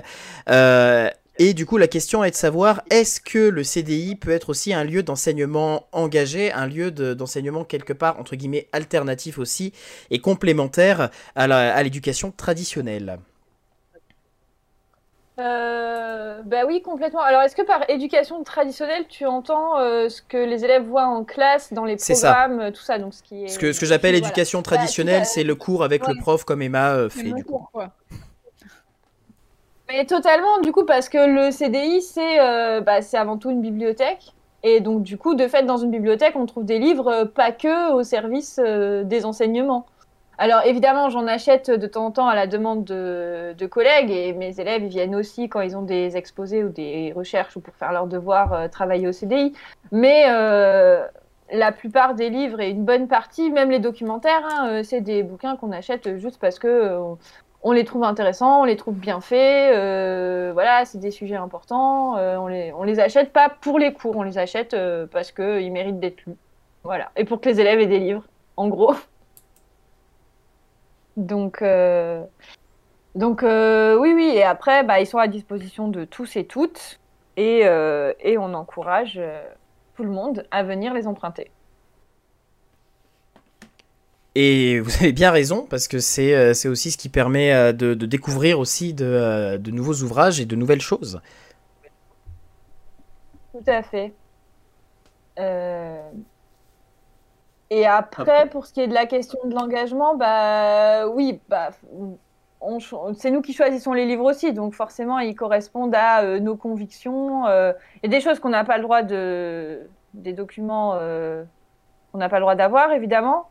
Et 1.38 1.52
du 1.54 1.66
coup, 1.66 1.78
la 1.78 1.88
question 1.88 2.22
est 2.24 2.30
de 2.30 2.36
savoir 2.36 2.82
est-ce 2.90 3.20
que 3.20 3.38
le 3.38 3.64
CDI 3.64 4.14
peut 4.16 4.30
être 4.30 4.50
aussi 4.50 4.72
un 4.72 4.84
lieu 4.84 5.02
d'enseignement 5.02 5.86
engagé, 5.92 6.52
un 6.52 6.66
lieu 6.66 6.90
de- 6.90 7.14
d'enseignement 7.14 7.64
quelque 7.64 7.92
part 7.92 8.18
entre 8.20 8.36
guillemets 8.36 8.68
alternatif 8.72 9.38
aussi 9.38 9.72
et 10.10 10.20
complémentaire 10.20 11.10
à 11.34 11.82
l'éducation 11.82 12.30
traditionnelle? 12.30 13.18
Euh, 15.40 16.42
bah 16.44 16.64
oui, 16.66 16.80
complètement. 16.82 17.20
Alors, 17.20 17.42
est-ce 17.42 17.56
que 17.56 17.62
par 17.62 17.88
éducation 17.90 18.42
traditionnelle, 18.44 19.08
tu 19.08 19.26
entends 19.26 19.78
euh, 19.80 20.08
ce 20.08 20.22
que 20.22 20.36
les 20.36 20.64
élèves 20.64 20.84
voient 20.86 21.06
en 21.06 21.24
classe, 21.24 21.72
dans 21.72 21.84
les 21.84 21.96
ça. 21.96 22.36
programmes, 22.36 22.60
euh, 22.60 22.70
tout 22.70 22.82
ça, 22.82 22.98
donc 22.98 23.14
ce 23.14 23.22
qui 23.22 23.44
est. 23.44 23.48
Ce 23.48 23.58
que, 23.58 23.72
ce 23.72 23.80
que 23.80 23.86
j'appelle 23.86 24.14
éducation 24.14 24.60
Bah, 24.60 24.62
traditionnelle, 24.62 25.24
c'est 25.26 25.44
le 25.44 25.54
cours 25.54 25.82
avec 25.82 26.06
le 26.06 26.14
prof 26.14 26.44
comme 26.44 26.60
Emma 26.62 26.94
euh, 26.94 27.08
fait 27.08 27.32
du 27.32 27.44
coup. 27.44 27.66
cours. 27.70 27.70
Mais 29.96 30.06
totalement, 30.06 30.58
du 30.60 30.72
coup, 30.72 30.84
parce 30.84 31.08
que 31.08 31.18
le 31.18 31.52
CDI, 31.52 32.02
c'est 32.02 32.40
euh, 32.40 32.80
bah, 32.80 33.00
c'est 33.00 33.16
avant 33.16 33.38
tout 33.38 33.50
une 33.50 33.60
bibliothèque. 33.60 34.32
Et 34.64 34.80
donc, 34.80 35.04
du 35.04 35.16
coup, 35.16 35.36
de 35.36 35.46
fait, 35.46 35.62
dans 35.62 35.76
une 35.76 35.92
bibliothèque, 35.92 36.34
on 36.34 36.46
trouve 36.46 36.64
des 36.64 36.80
livres 36.80 37.06
euh, 37.06 37.24
pas 37.26 37.52
que 37.52 37.92
au 37.92 38.02
service 38.02 38.58
euh, 38.58 39.04
des 39.04 39.24
enseignements. 39.24 39.86
Alors, 40.36 40.62
évidemment, 40.64 41.10
j'en 41.10 41.28
achète 41.28 41.70
de 41.70 41.86
temps 41.86 42.06
en 42.06 42.10
temps 42.10 42.26
à 42.26 42.34
la 42.34 42.48
demande 42.48 42.82
de, 42.82 43.66
collègues 43.66 44.10
et 44.10 44.32
mes 44.32 44.58
élèves 44.58 44.82
ils 44.82 44.88
viennent 44.88 45.14
aussi 45.14 45.48
quand 45.48 45.60
ils 45.60 45.76
ont 45.76 45.82
des 45.82 46.16
exposés 46.16 46.64
ou 46.64 46.70
des 46.70 47.12
recherches 47.14 47.56
ou 47.56 47.60
pour 47.60 47.74
faire 47.76 47.92
leurs 47.92 48.08
devoirs 48.08 48.68
travailler 48.70 49.06
au 49.06 49.12
CDI. 49.12 49.52
Mais 49.92 50.24
la 51.52 51.70
plupart 51.70 52.14
des 52.14 52.30
livres 52.30 52.60
et 52.60 52.70
une 52.70 52.84
bonne 52.84 53.06
partie, 53.06 53.52
même 53.52 53.70
les 53.70 53.78
documentaires, 53.78 54.44
hein, 54.44 54.82
c'est 54.82 55.02
des 55.02 55.22
bouquins 55.22 55.54
qu'on 55.54 55.70
achète 55.70 56.16
juste 56.16 56.40
parce 56.40 56.58
que 56.58 56.98
on 57.64 57.72
les 57.72 57.84
trouve 57.84 58.04
intéressants, 58.04 58.60
on 58.60 58.64
les 58.64 58.76
trouve 58.76 58.94
bien 58.94 59.22
faits, 59.22 59.74
euh, 59.74 60.50
voilà, 60.52 60.84
c'est 60.84 60.98
des 60.98 61.10
sujets 61.10 61.36
importants, 61.36 62.18
euh, 62.18 62.36
on, 62.36 62.84
les, 62.84 63.00
achète 63.00 63.32
pas 63.32 63.48
pour 63.48 63.78
les 63.78 63.94
cours, 63.94 64.16
on 64.16 64.22
les 64.22 64.36
achète 64.36 64.74
euh, 64.74 65.06
parce 65.10 65.32
qu'ils 65.32 65.72
méritent 65.72 65.98
d'être 65.98 66.26
lus. 66.26 66.36
Voilà, 66.84 67.10
et 67.16 67.24
pour 67.24 67.40
que 67.40 67.48
les 67.48 67.60
élèves 67.60 67.80
aient 67.80 67.86
des 67.86 67.98
livres, 67.98 68.24
en 68.56 68.68
gros. 68.68 68.94
Donc, 71.16 71.62
donc 73.14 73.42
oui, 73.42 74.12
oui, 74.16 74.32
et 74.34 74.42
après, 74.42 74.82
bah, 74.82 74.98
ils 74.98 75.06
sont 75.06 75.18
à 75.18 75.28
disposition 75.28 75.86
de 75.86 76.04
tous 76.04 76.34
et 76.34 76.44
toutes, 76.44 76.98
et, 77.36 77.60
et 77.60 78.36
on 78.36 78.52
encourage 78.52 79.20
tout 79.94 80.02
le 80.02 80.10
monde 80.10 80.44
à 80.50 80.64
venir 80.64 80.92
les 80.92 81.06
emprunter. 81.06 81.52
Et 84.36 84.80
vous 84.80 84.90
avez 84.96 85.12
bien 85.12 85.30
raison, 85.30 85.66
parce 85.66 85.86
que 85.88 85.98
c'est 86.00 86.34
euh, 86.34 86.54
c'est 86.54 86.68
aussi 86.68 86.90
ce 86.90 86.98
qui 86.98 87.08
permet 87.08 87.52
euh, 87.52 87.72
de, 87.72 87.94
de 87.94 88.06
découvrir 88.06 88.58
aussi 88.58 88.92
de, 88.94 89.04
euh, 89.04 89.58
de 89.58 89.70
nouveaux 89.70 89.94
ouvrages 90.02 90.40
et 90.40 90.46
de 90.46 90.56
nouvelles 90.56 90.80
choses. 90.80 91.20
Tout 93.52 93.62
à 93.66 93.82
fait. 93.82 94.12
Euh, 95.38 96.10
Et 97.70 97.86
après, 97.86 98.22
Après. 98.22 98.48
pour 98.50 98.66
ce 98.66 98.72
qui 98.72 98.80
est 98.80 98.88
de 98.88 98.94
la 98.94 99.06
question 99.06 99.38
de 99.44 99.54
l'engagement, 99.54 100.16
bah 100.16 101.08
oui, 101.08 101.40
bah, 101.48 101.70
on 102.60 102.78
c'est 103.14 103.30
nous 103.30 103.42
qui 103.42 103.52
choisissons 103.52 103.92
les 103.92 104.06
livres 104.06 104.24
aussi, 104.24 104.52
donc 104.54 104.74
forcément 104.74 105.18
ils 105.18 105.34
correspondent 105.34 105.94
à 105.94 106.22
euh, 106.22 106.40
nos 106.40 106.56
convictions. 106.56 107.46
euh, 107.46 107.72
Il 108.02 108.10
y 108.10 108.14
a 108.14 108.18
des 108.18 108.24
choses 108.24 108.38
qu'on 108.40 108.48
n'a 108.50 108.64
pas 108.64 108.76
le 108.78 108.82
droit 108.84 109.02
de, 109.02 109.80
des 110.14 110.32
documents 110.32 110.92
qu'on 112.12 112.18
n'a 112.18 112.28
pas 112.28 112.36
le 112.38 112.42
droit 112.42 112.54
d'avoir, 112.54 112.92
évidemment, 112.92 113.50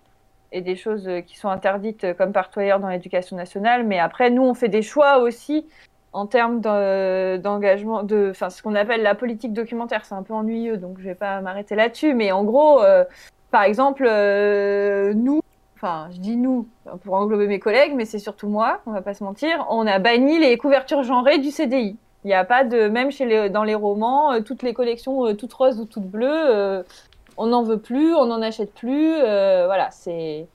et 0.53 0.61
des 0.61 0.77
choses 0.77 1.09
qui 1.27 1.37
sont 1.37 1.49
interdites 1.49 2.15
comme 2.17 2.31
partout 2.31 2.61
ailleurs 2.61 2.79
dans 2.79 2.87
l'éducation 2.87 3.35
nationale. 3.35 3.83
Mais 3.85 3.99
après, 3.99 4.29
nous, 4.29 4.43
on 4.43 4.53
fait 4.53 4.69
des 4.69 4.81
choix 4.81 5.19
aussi 5.19 5.65
en 6.13 6.27
termes 6.27 6.61
d'engagement, 6.61 8.03
de, 8.03 8.29
enfin, 8.31 8.49
ce 8.49 8.61
qu'on 8.61 8.75
appelle 8.75 9.01
la 9.01 9.15
politique 9.15 9.51
documentaire. 9.51 10.05
C'est 10.05 10.15
un 10.15 10.23
peu 10.23 10.33
ennuyeux, 10.33 10.77
donc 10.77 10.99
je 10.99 11.03
vais 11.03 11.15
pas 11.15 11.41
m'arrêter 11.41 11.75
là-dessus. 11.75 12.13
Mais 12.13 12.31
en 12.31 12.43
gros, 12.43 12.81
par 13.51 13.63
exemple, 13.63 14.03
nous, 15.15 15.41
enfin, 15.75 16.07
je 16.11 16.19
dis 16.19 16.37
nous 16.37 16.67
pour 17.03 17.15
englober 17.15 17.47
mes 17.47 17.59
collègues, 17.59 17.93
mais 17.95 18.05
c'est 18.05 18.19
surtout 18.19 18.47
moi, 18.47 18.81
on 18.85 18.91
va 18.91 19.01
pas 19.01 19.13
se 19.13 19.23
mentir, 19.23 19.65
on 19.69 19.85
a 19.85 19.99
banni 19.99 20.39
les 20.39 20.57
couvertures 20.57 21.03
genrées 21.03 21.39
du 21.39 21.51
CDI. 21.51 21.97
Il 22.23 22.27
n'y 22.27 22.33
a 22.33 22.45
pas 22.45 22.63
de, 22.63 22.87
même 22.87 23.09
dans 23.51 23.63
les 23.63 23.75
romans, 23.75 24.31
euh, 24.31 24.39
toutes 24.39 24.63
les 24.63 24.73
collections 24.73 25.25
euh, 25.25 25.33
toutes 25.33 25.53
roses 25.53 25.79
ou 25.79 25.85
toutes 25.85 26.07
bleues, 26.07 26.29
euh, 26.31 26.83
on 27.37 27.47
n'en 27.47 27.63
veut 27.63 27.79
plus, 27.79 28.13
on 28.15 28.25
n'en 28.25 28.41
achète 28.41 28.73
plus. 28.73 29.17
voilà, 29.19 29.89
c'est, 29.91 30.47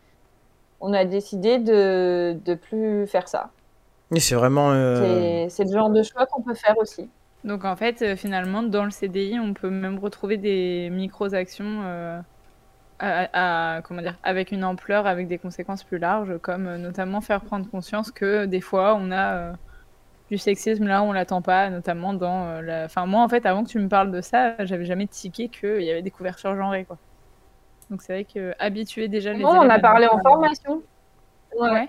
on 0.80 0.92
a 0.92 1.04
décidé 1.04 1.58
de 1.58 2.36
de 2.44 2.54
plus 2.54 3.06
faire 3.06 3.28
ça. 3.28 3.50
Et 4.14 4.20
c'est 4.20 4.34
vraiment. 4.34 4.72
C'est 5.48 5.64
le 5.64 5.72
genre 5.72 5.90
de 5.90 6.02
choix 6.02 6.26
qu'on 6.26 6.42
peut 6.42 6.54
faire 6.54 6.78
aussi. 6.78 7.08
Donc 7.44 7.64
en 7.64 7.76
fait, 7.76 8.16
finalement, 8.16 8.62
dans 8.62 8.84
le 8.84 8.90
CDI, 8.90 9.38
on 9.40 9.54
peut 9.54 9.70
même 9.70 9.98
retrouver 9.98 10.36
des 10.36 10.90
micro-actions 10.90 11.82
à, 13.00 13.80
comment 13.84 14.02
dire, 14.02 14.16
avec 14.22 14.52
une 14.52 14.64
ampleur, 14.64 15.06
avec 15.06 15.28
des 15.28 15.38
conséquences 15.38 15.84
plus 15.84 15.98
larges, 15.98 16.38
comme 16.38 16.66
euh, 16.66 16.78
notamment 16.78 17.20
faire 17.20 17.40
prendre 17.40 17.68
conscience 17.70 18.10
que 18.10 18.46
des 18.46 18.60
fois 18.60 18.96
on 18.96 19.10
a 19.10 19.34
euh, 19.34 19.52
du 20.30 20.38
sexisme 20.38 20.86
là 20.86 21.02
où 21.02 21.06
on 21.06 21.12
l'attend 21.12 21.42
pas, 21.42 21.70
notamment 21.70 22.12
dans 22.12 22.46
euh, 22.46 22.62
la. 22.62 22.84
Enfin, 22.84 23.06
moi 23.06 23.22
en 23.22 23.28
fait, 23.28 23.46
avant 23.46 23.64
que 23.64 23.68
tu 23.68 23.78
me 23.78 23.88
parles 23.88 24.10
de 24.10 24.20
ça, 24.20 24.54
j'avais 24.64 24.84
jamais 24.84 25.06
tiqué 25.06 25.48
qu'il 25.48 25.82
y 25.82 25.90
avait 25.90 26.02
des 26.02 26.10
couvertures 26.10 26.54
genrées 26.54 26.84
quoi. 26.84 26.98
Donc 27.90 28.02
c'est 28.02 28.12
vrai 28.12 28.24
que 28.24 28.54
habituer 28.58 29.08
déjà 29.08 29.32
les. 29.32 29.42
Non, 29.42 29.50
on 29.50 29.70
a 29.70 29.78
parlé 29.78 30.06
en 30.06 30.20
formation. 30.20 30.82
Ouais. 31.58 31.88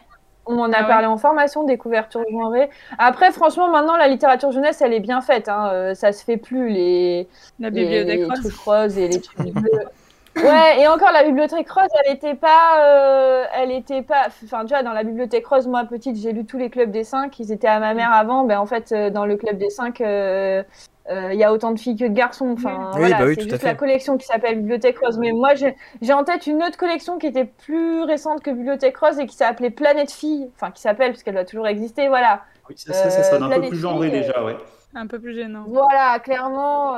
On 0.51 0.57
en 0.57 0.71
a 0.71 0.77
ah 0.79 0.83
parlé 0.85 1.05
en 1.05 1.17
formation 1.17 1.63
des 1.63 1.77
couvertures 1.77 2.23
genrées. 2.31 2.71
Après, 2.97 3.31
franchement, 3.31 3.69
maintenant, 3.69 3.97
la 3.97 4.07
littérature 4.07 4.51
jeunesse, 4.51 4.81
elle 4.81 4.93
est 4.93 4.99
bien 4.99 5.21
faite. 5.21 5.47
Hein. 5.47 5.93
ça 5.93 6.11
se 6.11 6.23
fait 6.23 6.37
plus, 6.37 6.69
les, 6.69 7.27
la 7.59 7.69
bibliothèque 7.69 8.21
les, 8.21 8.27
trucs 8.27 8.55
roses 8.55 8.97
et 8.97 9.09
les 9.09 9.21
trucs 9.21 9.37
bleus. 9.53 9.85
Ouais, 10.35 10.81
et 10.81 10.87
encore 10.87 11.11
la 11.11 11.23
bibliothèque 11.23 11.69
rose, 11.69 11.89
elle 12.05 12.15
était 12.15 12.35
pas, 12.35 12.85
euh, 12.85 13.45
elle 13.53 13.71
était 13.71 14.01
pas, 14.01 14.27
enfin 14.43 14.63
déjà 14.63 14.83
dans 14.83 14.93
la 14.93 15.03
bibliothèque 15.03 15.45
rose, 15.45 15.67
moi 15.67 15.83
petite, 15.83 16.15
j'ai 16.17 16.31
lu 16.31 16.45
tous 16.45 16.57
les 16.57 16.69
clubs 16.69 16.91
des 16.91 17.03
cinq, 17.03 17.39
ils 17.39 17.51
étaient 17.51 17.67
à 17.67 17.79
ma 17.79 17.93
mère 17.93 18.11
avant, 18.13 18.43
ben 18.43 18.59
en 18.59 18.65
fait 18.65 18.91
euh, 18.91 19.09
dans 19.09 19.25
le 19.25 19.35
club 19.35 19.57
des 19.57 19.69
cinq, 19.69 20.01
euh, 20.01 20.63
il 21.09 21.35
y 21.35 21.43
a 21.43 21.51
autant 21.51 21.71
de 21.71 21.79
filles 21.79 21.97
que 21.97 22.05
de 22.05 22.13
garçons, 22.13 22.53
enfin 22.53 22.91
voilà, 22.93 23.17
bah 23.17 23.25
c'est 23.33 23.49
juste 23.49 23.63
la 23.63 23.73
collection 23.73 24.17
qui 24.17 24.27
s'appelle 24.27 24.57
bibliothèque 24.57 24.99
rose, 24.99 25.17
mais 25.17 25.31
moi 25.31 25.49
j'ai 25.55 26.13
en 26.13 26.23
tête 26.23 26.47
une 26.47 26.63
autre 26.63 26.77
collection 26.77 27.17
qui 27.17 27.27
était 27.27 27.45
plus 27.45 28.03
récente 28.03 28.41
que 28.41 28.51
bibliothèque 28.51 28.97
rose 28.97 29.19
et 29.19 29.25
qui 29.25 29.35
s'appelait 29.35 29.71
Planète 29.71 30.11
Fille, 30.11 30.49
enfin 30.55 30.71
qui 30.71 30.81
s'appelle 30.81 31.11
parce 31.11 31.23
qu'elle 31.23 31.33
doit 31.33 31.45
toujours 31.45 31.67
exister, 31.67 32.07
voilà. 32.07 32.43
Oui, 32.69 32.75
ça, 32.77 32.93
ça, 32.93 33.09
ça 33.09 33.23
sonne 33.23 33.43
un 33.43 33.49
peu 33.49 33.67
plus 33.67 33.79
genré 33.79 34.09
déjà, 34.09 34.43
ouais. 34.43 34.55
Un 34.95 35.07
peu 35.07 35.19
plus 35.19 35.33
gênant. 35.33 35.65
Voilà, 35.67 36.19
clairement. 36.19 36.95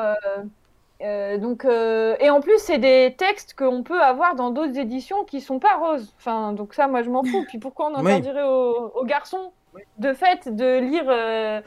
Euh, 1.03 1.37
donc, 1.37 1.65
euh, 1.65 2.15
et 2.19 2.29
en 2.29 2.41
plus, 2.41 2.57
c'est 2.57 2.77
des 2.77 3.15
textes 3.17 3.53
qu'on 3.53 3.83
peut 3.83 4.01
avoir 4.01 4.35
dans 4.35 4.51
d'autres 4.51 4.77
éditions 4.77 5.23
qui 5.23 5.41
sont 5.41 5.59
pas 5.59 5.75
roses. 5.77 6.13
Enfin, 6.17 6.53
donc 6.53 6.73
ça, 6.73 6.87
moi, 6.87 7.01
je 7.01 7.09
m'en 7.09 7.23
fous. 7.23 7.45
Puis 7.47 7.57
pourquoi 7.57 7.91
on 7.91 7.95
interdirait 7.95 8.43
aux, 8.43 9.05
garçons, 9.05 9.51
de 9.97 10.13
fait, 10.13 10.53
de 10.53 10.79
lire 10.79 11.05
euh, 11.07 11.61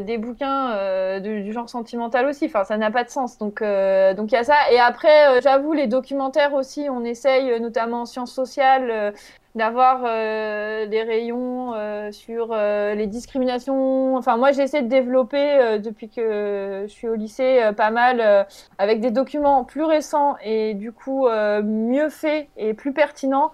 des 0.00 0.18
bouquins 0.18 1.20
du 1.20 1.52
genre 1.52 1.68
sentimental 1.68 2.26
aussi? 2.26 2.46
Enfin, 2.46 2.64
ça 2.64 2.76
n'a 2.76 2.90
pas 2.90 3.04
de 3.04 3.10
sens. 3.10 3.38
Donc, 3.38 3.62
donc 3.62 4.32
il 4.32 4.34
y 4.34 4.38
a 4.38 4.44
ça. 4.44 4.70
Et 4.72 4.78
après, 4.78 5.40
j'avoue, 5.42 5.72
les 5.72 5.86
documentaires 5.86 6.54
aussi, 6.54 6.88
on 6.90 7.04
essaye, 7.04 7.60
notamment 7.60 8.02
en 8.02 8.06
sciences 8.06 8.32
sociales 8.32 9.12
d'avoir 9.56 10.02
euh, 10.04 10.86
des 10.86 11.02
rayons 11.02 11.72
euh, 11.74 12.12
sur 12.12 12.50
euh, 12.52 12.94
les 12.94 13.06
discriminations. 13.06 14.14
Enfin, 14.16 14.36
moi, 14.36 14.52
j'essaie 14.52 14.82
de 14.82 14.88
développer 14.88 15.78
depuis 15.80 16.10
que 16.10 16.84
je 16.86 16.92
suis 16.92 17.08
au 17.08 17.14
lycée 17.14 17.70
pas 17.76 17.90
mal 17.90 18.46
avec 18.78 19.00
des 19.00 19.10
documents 19.10 19.64
plus 19.64 19.84
récents 19.84 20.36
et 20.44 20.74
du 20.74 20.92
coup 20.92 21.28
mieux 21.28 22.10
faits 22.10 22.48
et 22.56 22.74
plus 22.74 22.92
pertinents. 22.92 23.52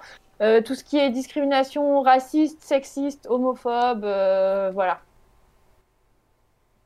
tout 0.65 0.75
ce 0.75 0.83
qui 0.83 0.99
est 0.99 1.11
discrimination 1.11 2.03
raciste, 2.03 2.61
sexiste, 2.63 3.27
homophobe, 3.31 4.05
voilà. 4.75 4.99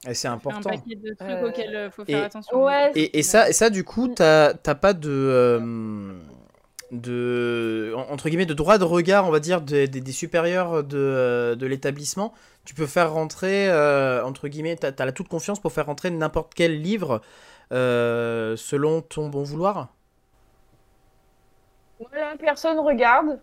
Et 0.09 0.15
c'est 0.15 0.29
important. 0.29 0.59
Un 0.59 0.77
paquet 0.77 0.95
de 0.95 1.15
trucs 1.15 1.43
auxquels 1.43 1.83
il 1.87 1.91
faut 1.91 2.05
faire 2.05 2.25
attention. 2.25 2.65
Ouais, 2.65 2.93
et, 2.95 3.19
et, 3.19 3.23
ça, 3.23 3.49
et 3.49 3.53
ça, 3.53 3.71
du 3.71 3.83
coup, 3.83 4.09
t'as 4.09 4.55
pas 4.55 4.93
de 4.93 5.59
de 6.93 7.93
entre 8.11 8.29
guillemets 8.29 8.47
de 8.47 8.55
droit 8.55 8.79
de 8.79 8.85
regard 8.85 9.27
on 9.27 9.31
va 9.31 9.41
dire 9.41 9.61
des, 9.61 10.13
supérieurs 10.13 10.85
de, 10.85 10.97
euh, 10.97 11.55
de 11.57 11.67
l'établissement. 11.67 12.33
Tu 12.65 12.75
peux 12.75 12.87
faire 12.87 13.13
rentrer 13.13 13.69
euh, 13.69 14.25
entre 14.25 14.49
guillemets 14.49 14.77
tu 14.77 14.87
as, 14.87 15.05
la 15.05 15.13
toute 15.13 15.29
confiance 15.29 15.61
pour 15.61 15.73
faire 15.73 15.87
rentrer 15.87 16.11
n'importe 16.11 16.55
quel 16.55 16.81
livre 16.81 17.21
euh, 17.73 18.57
selon 18.57 19.03
ton 19.03 19.29
bon 19.29 19.43
vouloir. 19.43 19.89
Personne 22.39 22.79
regarde. 22.79 23.41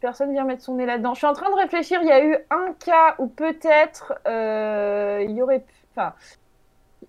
Personne 0.00 0.32
vient 0.32 0.44
mettre 0.44 0.62
son 0.62 0.74
nez 0.74 0.84
là-dedans. 0.84 1.14
Je 1.14 1.18
suis 1.18 1.26
en 1.26 1.32
train 1.32 1.50
de 1.50 1.56
réfléchir. 1.56 2.00
Il 2.02 2.08
y 2.08 2.12
a 2.12 2.22
eu 2.22 2.36
un 2.50 2.74
cas 2.74 3.14
où 3.18 3.26
peut-être 3.26 4.12
il 4.26 5.34
y 5.34 5.42
aurait 5.42 5.64
enfin 5.96 6.12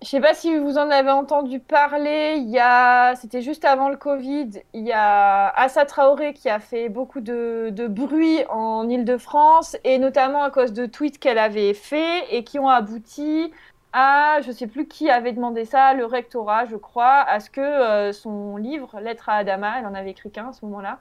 je 0.02 0.08
sais 0.08 0.20
pas 0.20 0.34
si 0.34 0.56
vous 0.56 0.78
en 0.78 0.90
avez 0.90 1.10
entendu 1.10 1.60
parler. 1.60 2.36
Il 2.38 2.58
a, 2.58 3.14
c'était 3.16 3.40
juste 3.40 3.64
avant 3.64 3.88
le 3.88 3.96
Covid. 3.96 4.50
Il 4.74 4.86
y 4.86 4.92
a 4.92 5.48
Assa 5.48 5.84
Traoré 5.84 6.34
qui 6.34 6.48
a 6.48 6.58
fait 6.58 6.88
beaucoup 6.88 7.20
de, 7.20 7.72
bruit 7.88 8.44
en 8.50 8.88
Île-de-France 8.88 9.76
et 9.84 9.98
notamment 9.98 10.42
à 10.42 10.50
cause 10.50 10.72
de 10.72 10.86
tweets 10.86 11.18
qu'elle 11.18 11.38
avait 11.38 11.74
fait 11.74 12.24
et 12.30 12.44
qui 12.44 12.58
ont 12.58 12.68
abouti 12.68 13.52
à, 13.92 14.40
je 14.42 14.52
sais 14.52 14.66
plus 14.66 14.86
qui 14.86 15.08
avait 15.08 15.32
demandé 15.32 15.64
ça, 15.64 15.94
le 15.94 16.04
rectorat, 16.04 16.66
je 16.66 16.76
crois, 16.76 17.22
à 17.22 17.40
ce 17.40 17.48
que 17.48 17.60
euh, 17.60 18.12
son 18.12 18.56
livre 18.56 19.00
Lettre 19.00 19.30
à 19.30 19.36
Adama, 19.36 19.78
elle 19.78 19.86
en 19.86 19.94
avait 19.94 20.10
écrit 20.10 20.30
qu'un 20.30 20.48
à 20.48 20.52
ce 20.52 20.64
moment-là, 20.66 20.98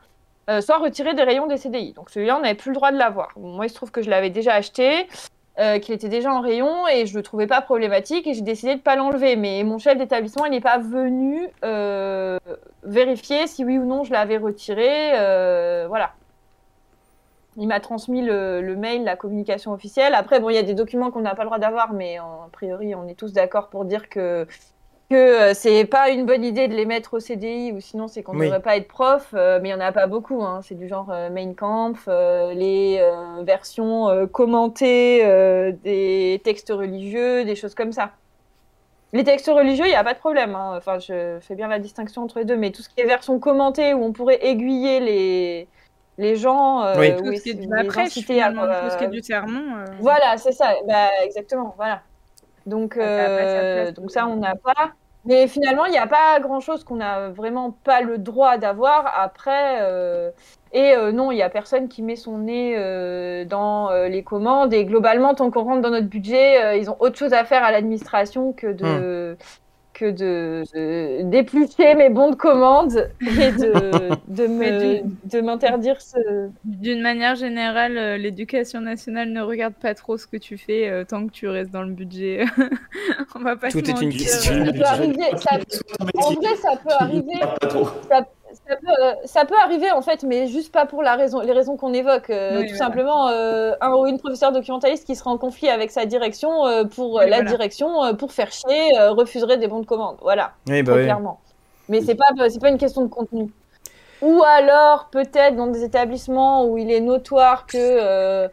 euh, 0.50 0.62
soit 0.62 0.78
retiré 0.78 1.14
des 1.14 1.24
rayons 1.24 1.48
des 1.48 1.58
CDI. 1.58 1.92
Donc 1.94 2.10
celui-là, 2.10 2.38
on 2.38 2.42
n'avait 2.42 2.56
plus 2.56 2.70
le 2.70 2.76
droit 2.76 2.92
de 2.92 2.98
l'avoir. 2.98 3.34
moi, 3.36 3.66
il 3.66 3.70
se 3.70 3.76
trouve 3.76 3.92
que 3.92 4.02
je 4.02 4.10
l'avais 4.10 4.30
déjà 4.30 4.54
acheté. 4.54 5.08
Euh, 5.58 5.80
qu'il 5.80 5.96
était 5.96 6.10
déjà 6.10 6.34
en 6.34 6.42
rayon 6.42 6.86
et 6.86 7.06
je 7.06 7.16
le 7.16 7.24
trouvais 7.24 7.48
pas 7.48 7.62
problématique 7.62 8.28
et 8.28 8.34
j'ai 8.34 8.42
décidé 8.42 8.76
de 8.76 8.82
pas 8.82 8.98
l'enlever. 8.98 9.38
Mais 9.38 9.64
mon 9.64 9.78
chef 9.78 9.98
d'établissement, 9.98 10.44
il 10.46 10.52
n'est 10.52 10.60
pas 10.60 10.80
venu 10.80 11.48
euh, 11.64 12.38
vérifier 12.84 13.48
si 13.48 13.64
oui 13.64 13.78
ou 13.78 13.86
non 13.86 14.04
je 14.04 14.12
l'avais 14.12 14.36
retiré. 14.36 15.18
Euh, 15.18 15.86
voilà. 15.88 16.12
Il 17.56 17.70
m'a 17.70 17.80
transmis 17.80 18.22
le, 18.22 18.76
mail, 18.76 19.06
la 19.06 19.16
communication 19.16 19.72
officielle. 19.72 20.14
Après, 20.14 20.42
bon, 20.42 20.50
il 20.50 20.56
y 20.56 20.58
a 20.58 20.64
des 20.64 20.74
documents 20.74 21.10
qu'on 21.10 21.22
n'a 21.22 21.36
pas 21.36 21.44
le 21.44 21.48
droit 21.48 21.60
d'avoir, 21.60 21.94
mais 21.94 22.18
a 22.18 22.50
priori, 22.52 22.94
on 22.94 23.08
est 23.08 23.18
tous 23.18 23.32
d'accord 23.32 23.70
pour 23.70 23.86
dire 23.86 24.10
que 24.10 24.46
que 25.10 25.16
euh, 25.16 25.54
c'est 25.54 25.86
pas 25.86 26.10
une 26.10 26.26
bonne 26.26 26.44
idée 26.44 26.68
de 26.68 26.74
les 26.74 26.86
mettre 26.86 27.16
au 27.16 27.20
CDI 27.20 27.72
ou 27.72 27.80
sinon 27.80 28.08
c'est 28.08 28.24
qu'on 28.24 28.34
ne 28.34 28.44
devrait 28.44 28.62
pas 28.62 28.78
être 28.78 28.88
prof, 28.88 29.34
euh, 29.34 29.60
mais 29.62 29.70
il 29.70 29.72
y 29.72 29.76
en 29.76 29.80
a 29.80 29.92
pas 29.92 30.08
beaucoup. 30.08 30.44
Hein. 30.44 30.62
C'est 30.64 30.76
du 30.76 30.88
genre 30.88 31.10
euh, 31.12 31.30
Main 31.30 31.54
Kampf, 31.54 32.08
les 32.08 33.02
versions 33.44 34.28
commentées 34.32 35.24
des 35.84 36.42
textes 36.44 36.70
religieux, 36.70 37.46
des 37.46 37.56
choses 37.56 37.76
comme 37.76 37.92
ça. 37.92 38.12
Les 39.14 39.24
textes 39.24 39.48
religieux, 39.48 39.86
il 39.86 39.90
n'y 39.90 39.96
a 39.96 40.04
pas 40.04 40.14
de 40.14 40.20
problème. 40.20 40.56
Hein. 40.56 40.74
Enfin, 40.76 41.00
je 41.00 41.38
fais 41.40 41.56
bien 41.56 41.68
la 41.68 41.80
distinction 41.80 42.24
entre 42.24 42.40
les 42.40 42.46
deux, 42.46 42.58
mais 42.58 42.72
tout 42.72 42.82
ce 42.82 42.90
qui 42.90 43.00
est 43.00 43.06
version 43.06 43.40
commentée 43.40 43.94
où 43.94 44.04
on 44.04 44.12
pourrait 44.12 44.46
aiguiller 44.46 45.00
les, 45.00 45.68
les 46.18 46.36
gens. 46.36 46.84
oui. 46.98 47.16
Tout 47.16 47.34
ce 47.34 47.42
qui 47.44 47.50
est 47.52 47.54
de 47.54 47.74
la 47.74 47.86
presse, 47.86 48.14
tout 48.14 48.22
ce 48.22 48.98
qui 48.98 49.04
est 49.04 49.08
du 49.08 49.22
sermon. 49.22 49.86
Voilà, 50.00 50.38
c'est 50.38 50.52
ça. 50.52 50.74
Bah, 50.88 51.10
exactement. 51.24 51.74
Voilà. 51.78 52.02
Donc, 52.66 52.98
euh, 52.98 53.92
donc 53.92 54.12
ça, 54.12 54.28
on 54.28 54.38
n'a 54.38 54.56
pas. 54.56 54.94
Mais 55.26 55.48
finalement, 55.48 55.86
il 55.86 55.92
n'y 55.92 55.98
a 55.98 56.06
pas 56.06 56.40
grand-chose 56.40 56.84
qu'on 56.84 56.98
n'a 56.98 57.30
vraiment 57.30 57.72
pas 57.72 58.02
le 58.02 58.20
droit 58.20 58.58
d'avoir 58.58 59.12
après. 59.20 59.82
Euh, 59.82 60.30
et 60.72 60.94
euh, 60.94 61.12
non, 61.12 61.32
il 61.32 61.36
n'y 61.36 61.42
a 61.42 61.50
personne 61.50 61.88
qui 61.88 62.04
met 62.04 62.16
son 62.16 62.40
nez 62.40 62.76
dans 63.46 63.90
les 64.08 64.24
commandes. 64.24 64.74
Et 64.74 64.86
globalement, 64.86 65.34
tant 65.34 65.50
qu'on 65.50 65.64
rentre 65.64 65.82
dans 65.82 65.90
notre 65.90 66.08
budget, 66.08 66.80
ils 66.80 66.90
ont 66.90 66.98
autre 67.00 67.18
chose 67.18 67.34
à 67.34 67.44
faire 67.44 67.64
à 67.64 67.72
l'administration 67.72 68.54
que 68.54 68.68
de, 68.68 69.34
hmm 69.34 69.38
que 69.96 70.12
de, 70.12 71.24
d'éplucher 71.24 71.96
mes 71.96 72.10
bons 72.10 72.32
de 72.32 72.36
commande 72.36 73.10
et 73.22 73.52
de, 73.52 74.10
de, 74.28 75.02
de 75.30 75.42
m'interdire 75.42 76.02
ce. 76.02 76.50
D'une 76.66 77.02
manière 77.02 77.36
générale, 77.36 77.98
euh, 77.98 78.18
l'éducation 78.18 78.82
nationale 78.82 79.32
ne 79.32 79.42
regarde 79.42 79.74
pas 79.74 79.96
trop 79.96 80.18
ce 80.18 80.28
que 80.28 80.38
tu 80.38 80.58
fais 80.58 80.90
euh, 80.90 81.06
tant 81.06 81.26
que 81.26 81.32
tu 81.32 81.48
restes 81.48 81.72
dans 81.72 81.84
le 81.84 81.94
budget. 81.94 82.46
On 83.36 83.40
va 83.40 83.56
pas 83.56 83.72
Tout 83.72 83.90
est 83.90 84.02
une 84.02 84.12
question. 84.12 84.54
en 84.54 86.32
vrai, 86.34 86.56
ça 86.62 86.76
peut 86.84 86.94
arriver. 87.00 87.40
Euh, 88.70 89.14
ça 89.26 89.46
peut, 89.46 89.56
arriver 89.62 89.92
en 89.92 90.02
fait, 90.02 90.24
mais 90.24 90.48
juste 90.48 90.72
pas 90.72 90.86
pour 90.86 91.04
la 91.04 91.16
raison, 91.16 91.42
les 91.42 91.52
raisons 91.52 91.78
qu'on 91.78 91.94
évoque. 91.94 92.30
Euh, 92.30 92.68
tout 92.68 92.76
simplement, 92.76 93.30
euh, 93.30 93.74
un 93.82 93.94
ou 93.94 94.08
une 94.08 94.18
professeure 94.18 94.52
documentaliste 94.52 95.06
qui 95.06 95.16
sera 95.16 95.32
en 95.32 95.38
conflit 95.38 95.70
avec 95.70 95.92
sa 95.92 96.06
direction 96.06 96.64
pour 96.96 97.20
la 97.22 97.42
direction, 97.44 98.16
pour 98.16 98.32
faire 98.32 98.52
chier, 98.52 98.98
refuserait 99.10 99.58
des 99.58 99.68
bons 99.68 99.82
de 99.82 99.86
commande. 99.86 100.18
Voilà. 100.22 100.54
Oui, 100.68 100.82
bah 100.84 100.94
clairement. 100.94 101.40
Mais 101.90 102.02
c'est 102.02 102.16
pas, 102.16 102.26
c'est 102.50 102.60
pas 102.60 102.70
une 102.70 102.80
question 102.80 103.04
de 103.04 103.08
contenu. 103.08 103.52
Ou 104.22 104.42
alors, 104.44 105.10
peut-être 105.12 105.56
dans 105.56 105.68
des 105.68 105.84
établissements 105.84 106.66
où 106.66 106.78
il 106.78 106.90
est 106.90 107.02
notoire 107.02 107.68
que 107.68 108.50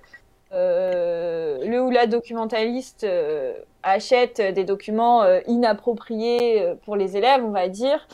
euh, 0.53 1.59
euh, 1.63 1.67
le 1.67 1.83
ou 1.83 1.91
la 1.91 2.07
documentaliste 2.07 3.05
euh, 3.05 3.53
achète 3.83 4.41
des 4.55 4.65
documents 4.65 5.25
inappropriés 5.47 6.75
pour 6.85 6.97
les 6.97 7.17
élèves, 7.17 7.43
on 7.45 7.51
va 7.51 7.69
dire. 7.69 8.07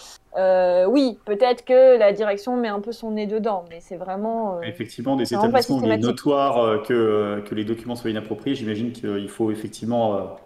oui, 0.89 1.19
peut-être 1.24 1.65
que 1.65 1.98
la 1.98 2.12
direction 2.12 2.56
met 2.56 2.69
un 2.69 2.81
peu 2.81 2.93
son 2.93 3.10
nez 3.10 3.27
dedans, 3.27 3.65
mais 3.70 3.81
c'est 3.81 3.97
vraiment. 3.97 4.62
effectivement, 4.62 5.16
des 5.16 5.32
établissements 5.32 5.78
où 5.78 5.85
il 5.85 5.90
est 5.90 5.98
notoire 5.98 6.82
que, 6.82 7.43
que 7.47 7.55
les 7.55 7.65
documents 7.65 7.97
soient 7.97 8.10
inappropriés, 8.10 8.55
j'imagine 8.55 8.93
qu'il 8.93 9.28
faut 9.28 9.51
effectivement 9.51 10.39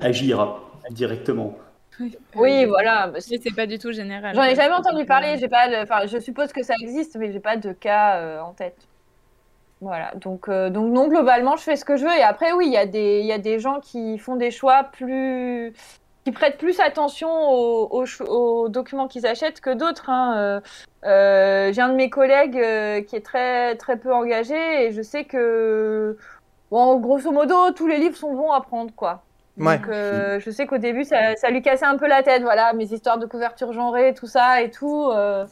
agir 0.00 0.60
directement. 0.90 1.56
Oui, 2.34 2.64
voilà. 2.64 3.10
Mais 3.12 3.20
c'est 3.20 3.54
pas 3.54 3.66
du 3.66 3.78
tout 3.78 3.92
général. 3.92 4.34
J'en 4.34 4.42
ai 4.42 4.54
jamais 4.54 4.74
entendu 4.74 5.04
parler. 5.04 5.36
J'ai 5.38 5.48
pas, 5.48 5.68
enfin, 5.82 6.06
je 6.06 6.18
suppose 6.18 6.52
que 6.52 6.62
ça 6.62 6.74
existe, 6.80 7.16
mais 7.16 7.32
j'ai 7.32 7.40
pas 7.40 7.56
de 7.56 7.72
cas 7.72 8.16
euh, 8.16 8.40
en 8.40 8.52
tête. 8.52 8.76
Voilà. 9.80 10.12
Donc, 10.14 10.48
euh, 10.48 10.70
donc, 10.70 10.92
non, 10.92 11.08
globalement, 11.08 11.56
je 11.56 11.62
fais 11.62 11.76
ce 11.76 11.84
que 11.84 11.96
je 11.96 12.04
veux. 12.04 12.16
Et 12.16 12.22
après, 12.22 12.52
oui, 12.52 12.66
il 12.66 12.72
y 12.72 12.76
a 12.76 12.86
des, 12.86 13.20
y 13.22 13.32
a 13.32 13.38
des 13.38 13.58
gens 13.58 13.80
qui 13.80 14.18
font 14.18 14.36
des 14.36 14.50
choix 14.50 14.84
plus, 14.84 15.72
qui 16.24 16.32
prêtent 16.32 16.58
plus 16.58 16.80
attention 16.80 17.28
aux, 17.30 18.04
aux, 18.26 18.68
documents 18.68 19.08
qu'ils 19.08 19.26
achètent 19.26 19.60
que 19.60 19.74
d'autres. 19.74 20.08
Hein. 20.08 20.62
Euh, 21.04 21.72
j'ai 21.72 21.82
un 21.82 21.90
de 21.90 21.96
mes 21.96 22.10
collègues 22.10 23.06
qui 23.06 23.16
est 23.16 23.24
très, 23.24 23.76
très 23.76 23.98
peu 23.98 24.14
engagé 24.14 24.86
et 24.86 24.92
je 24.92 25.02
sais 25.02 25.24
que, 25.24 26.16
bon, 26.70 26.98
grosso 26.98 27.30
modo, 27.30 27.70
tous 27.72 27.86
les 27.86 27.98
livres 27.98 28.16
sont 28.16 28.32
bons 28.32 28.52
à 28.52 28.60
prendre, 28.60 28.94
quoi. 28.94 29.22
Donc, 29.56 29.88
euh, 29.88 30.40
je 30.40 30.50
sais 30.50 30.66
qu'au 30.66 30.78
début, 30.78 31.04
ça, 31.04 31.36
ça, 31.36 31.50
lui 31.50 31.62
cassait 31.62 31.84
un 31.84 31.96
peu 31.96 32.08
la 32.08 32.22
tête, 32.22 32.42
voilà, 32.42 32.72
mes 32.72 32.92
histoires 32.92 33.18
de 33.18 33.26
couverture 33.26 33.72
genrée, 33.72 34.14
tout 34.14 34.26
ça 34.26 34.62
et 34.62 34.70
tout. 34.70 35.10
Euh. 35.10 35.46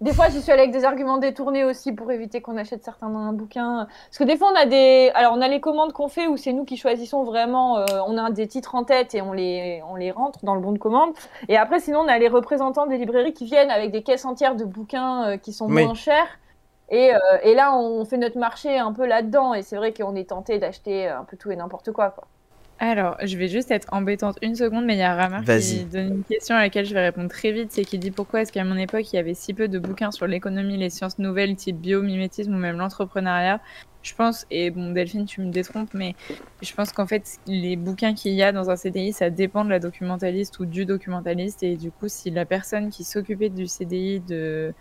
Des 0.00 0.14
fois, 0.14 0.30
j'y 0.30 0.40
suis 0.40 0.50
allée 0.50 0.62
avec 0.62 0.72
des 0.72 0.86
arguments 0.86 1.18
détournés 1.18 1.62
aussi 1.62 1.92
pour 1.92 2.10
éviter 2.10 2.40
qu'on 2.40 2.56
achète 2.56 2.82
certains 2.82 3.32
bouquins. 3.34 3.86
Parce 4.08 4.16
que 4.16 4.24
des 4.24 4.38
fois, 4.38 4.50
on 4.50 4.56
a 4.56 4.64
des, 4.64 5.10
alors 5.14 5.34
on 5.36 5.42
a 5.42 5.48
les 5.48 5.60
commandes 5.60 5.92
qu'on 5.92 6.08
fait 6.08 6.26
où 6.26 6.38
c'est 6.38 6.54
nous 6.54 6.64
qui 6.64 6.78
choisissons 6.78 7.22
vraiment. 7.22 7.76
Euh, 7.76 7.84
on 8.06 8.16
a 8.16 8.30
des 8.30 8.48
titres 8.48 8.74
en 8.74 8.84
tête 8.84 9.14
et 9.14 9.20
on 9.20 9.32
les, 9.32 9.82
on 9.90 9.96
les 9.96 10.10
rentre 10.10 10.42
dans 10.42 10.54
le 10.54 10.62
bon 10.62 10.72
de 10.72 10.78
commande. 10.78 11.12
Et 11.48 11.58
après, 11.58 11.80
sinon, 11.80 12.00
on 12.00 12.08
a 12.08 12.18
les 12.18 12.28
représentants 12.28 12.86
des 12.86 12.96
librairies 12.96 13.34
qui 13.34 13.44
viennent 13.44 13.70
avec 13.70 13.90
des 13.90 14.02
caisses 14.02 14.24
entières 14.24 14.56
de 14.56 14.64
bouquins 14.64 15.36
qui 15.36 15.52
sont 15.52 15.68
moins 15.68 15.94
chers. 15.94 16.38
Et, 16.88 17.12
et, 17.42 17.54
là, 17.54 17.76
on 17.76 18.04
fait 18.06 18.16
notre 18.16 18.38
marché 18.38 18.78
un 18.78 18.92
peu 18.92 19.06
là-dedans. 19.06 19.52
Et 19.52 19.62
c'est 19.62 19.76
vrai 19.76 19.92
qu'on 19.92 20.14
est 20.14 20.30
tenté 20.30 20.58
d'acheter 20.58 21.08
un 21.08 21.24
peu 21.24 21.36
tout 21.36 21.50
et 21.50 21.56
n'importe 21.56 21.92
quoi, 21.92 22.10
quoi. 22.10 22.24
Alors, 22.82 23.18
je 23.22 23.36
vais 23.36 23.48
juste 23.48 23.70
être 23.70 23.86
embêtante 23.92 24.38
une 24.40 24.54
seconde, 24.54 24.86
mais 24.86 24.94
il 24.94 25.00
y 25.00 25.02
a 25.02 25.14
Ramar 25.14 25.44
qui 25.44 25.84
donne 25.84 26.14
une 26.14 26.24
question 26.24 26.56
à 26.56 26.60
laquelle 26.60 26.86
je 26.86 26.94
vais 26.94 27.04
répondre 27.04 27.28
très 27.28 27.52
vite. 27.52 27.70
C'est 27.72 27.84
qui 27.84 27.98
dit 27.98 28.10
pourquoi 28.10 28.40
est-ce 28.40 28.52
qu'à 28.52 28.64
mon 28.64 28.76
époque, 28.78 29.12
il 29.12 29.16
y 29.16 29.18
avait 29.18 29.34
si 29.34 29.52
peu 29.52 29.68
de 29.68 29.78
bouquins 29.78 30.10
sur 30.10 30.26
l'économie, 30.26 30.78
les 30.78 30.88
sciences 30.88 31.18
nouvelles, 31.18 31.56
type 31.56 31.76
biomimétisme 31.76 32.54
ou 32.54 32.58
même 32.58 32.78
l'entrepreneuriat? 32.78 33.60
Je 34.02 34.14
pense, 34.14 34.46
et 34.50 34.70
bon, 34.70 34.92
Delphine, 34.92 35.26
tu 35.26 35.42
me 35.42 35.50
détrompes, 35.50 35.92
mais 35.92 36.14
je 36.62 36.72
pense 36.72 36.90
qu'en 36.92 37.06
fait, 37.06 37.36
les 37.46 37.76
bouquins 37.76 38.14
qu'il 38.14 38.32
y 38.32 38.42
a 38.42 38.50
dans 38.50 38.70
un 38.70 38.76
CDI, 38.76 39.12
ça 39.12 39.28
dépend 39.28 39.66
de 39.66 39.68
la 39.68 39.78
documentaliste 39.78 40.58
ou 40.58 40.64
du 40.64 40.86
documentaliste. 40.86 41.62
Et 41.62 41.76
du 41.76 41.90
coup, 41.90 42.08
si 42.08 42.30
la 42.30 42.46
personne 42.46 42.88
qui 42.88 43.04
s'occupait 43.04 43.50
du 43.50 43.66
CDI 43.66 44.20
de 44.20 44.72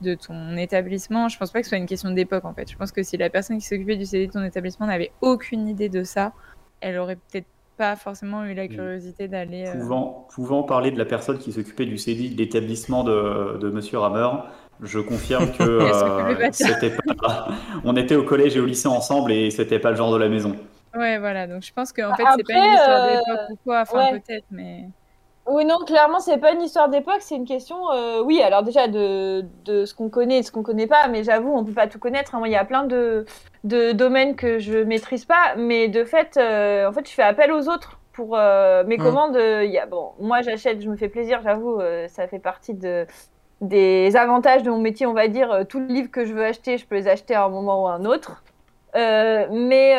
de 0.00 0.16
ton 0.16 0.56
établissement, 0.56 1.28
je 1.28 1.38
pense 1.38 1.52
pas 1.52 1.60
que 1.60 1.66
ce 1.66 1.70
soit 1.70 1.78
une 1.78 1.86
question 1.86 2.10
d'époque 2.10 2.44
en 2.44 2.52
fait. 2.52 2.70
Je 2.70 2.76
pense 2.76 2.90
que 2.92 3.02
si 3.04 3.16
la 3.16 3.30
personne 3.30 3.58
qui 3.58 3.64
s'occupait 3.64 3.96
du 3.96 4.04
CDI 4.04 4.26
de 4.26 4.32
ton 4.32 4.42
établissement 4.42 4.86
n'avait 4.86 5.12
aucune 5.20 5.68
idée 5.68 5.88
de 5.88 6.02
ça, 6.02 6.32
elle 6.80 6.98
aurait 6.98 7.16
peut-être 7.16 7.46
pas 7.76 7.96
forcément 7.96 8.44
eu 8.44 8.54
la 8.54 8.68
curiosité 8.68 9.26
d'aller. 9.28 9.66
Euh, 9.66 9.72
pouvant, 9.72 10.28
pouvant, 10.32 10.62
parler 10.62 10.90
de 10.90 10.98
la 10.98 11.04
personne 11.04 11.38
qui 11.38 11.52
s'occupait 11.52 11.86
du 11.86 11.98
CDI 11.98 12.30
de 12.30 12.38
l'établissement 12.38 13.02
de, 13.02 13.58
de 13.58 13.70
Monsieur 13.70 13.98
Rammer, 13.98 14.28
je 14.80 15.00
confirme 15.00 15.50
que 15.52 15.62
euh, 15.62 16.48
c'était 16.52 16.96
pas. 17.18 17.48
On 17.84 17.96
était 17.96 18.14
au 18.14 18.22
collège 18.22 18.56
et 18.56 18.60
au 18.60 18.66
lycée 18.66 18.88
ensemble 18.88 19.32
et 19.32 19.50
c'était 19.50 19.78
pas 19.78 19.90
le 19.90 19.96
genre 19.96 20.12
de 20.12 20.18
la 20.18 20.28
maison. 20.28 20.56
Ouais, 20.94 21.18
voilà. 21.18 21.46
Donc 21.46 21.62
je 21.62 21.72
pense 21.72 21.92
qu'en 21.92 22.14
fait, 22.14 22.22
c'est 22.36 22.46
pas 22.46 22.66
une 22.66 22.74
histoire 22.74 23.08
d'époque 23.08 23.50
ou 23.50 23.56
quoi. 23.64 23.80
Enfin, 23.80 24.10
peut-être, 24.12 24.46
mais. 24.50 24.84
Oui, 25.46 25.66
non, 25.66 25.78
clairement, 25.84 26.20
c'est 26.20 26.38
pas 26.38 26.52
une 26.52 26.62
histoire 26.62 26.88
d'époque, 26.88 27.20
c'est 27.20 27.36
une 27.36 27.44
question, 27.44 27.90
euh, 27.92 28.22
oui, 28.22 28.40
alors 28.40 28.62
déjà 28.62 28.88
de, 28.88 29.44
de 29.66 29.84
ce 29.84 29.94
qu'on 29.94 30.08
connaît 30.08 30.38
et 30.38 30.40
de 30.40 30.46
ce 30.46 30.50
qu'on 30.50 30.62
connaît 30.62 30.86
pas, 30.86 31.06
mais 31.08 31.22
j'avoue, 31.22 31.52
on 31.54 31.64
peut 31.64 31.72
pas 31.74 31.86
tout 31.86 31.98
connaître. 31.98 32.34
Hein. 32.34 32.42
il 32.46 32.52
y 32.52 32.56
a 32.56 32.64
plein 32.64 32.84
de, 32.84 33.26
de, 33.62 33.92
domaines 33.92 34.36
que 34.36 34.58
je 34.58 34.78
maîtrise 34.78 35.26
pas, 35.26 35.54
mais 35.58 35.88
de 35.88 36.04
fait, 36.04 36.38
euh, 36.38 36.88
en 36.88 36.92
fait, 36.92 37.06
je 37.06 37.12
fais 37.12 37.22
appel 37.22 37.52
aux 37.52 37.68
autres 37.68 38.00
pour 38.12 38.36
euh, 38.38 38.84
mes 38.84 38.96
mmh. 38.96 39.02
commandes. 39.02 39.36
Il 39.36 39.70
y 39.70 39.78
a, 39.78 39.84
bon, 39.84 40.12
moi, 40.18 40.40
j'achète, 40.40 40.80
je 40.80 40.88
me 40.88 40.96
fais 40.96 41.10
plaisir, 41.10 41.40
j'avoue, 41.44 41.78
ça 42.08 42.26
fait 42.26 42.38
partie 42.38 42.72
de, 42.72 43.06
des 43.60 44.16
avantages 44.16 44.62
de 44.62 44.70
mon 44.70 44.78
métier, 44.78 45.04
on 45.04 45.12
va 45.12 45.28
dire. 45.28 45.66
Tous 45.68 45.80
les 45.80 45.92
livres 45.92 46.10
que 46.10 46.24
je 46.24 46.32
veux 46.32 46.44
acheter, 46.44 46.78
je 46.78 46.86
peux 46.86 46.94
les 46.94 47.08
acheter 47.08 47.34
à 47.34 47.44
un 47.44 47.48
moment 47.50 47.84
ou 47.84 47.88
à 47.88 47.92
un 47.92 48.06
autre. 48.06 48.42
mais 48.94 49.94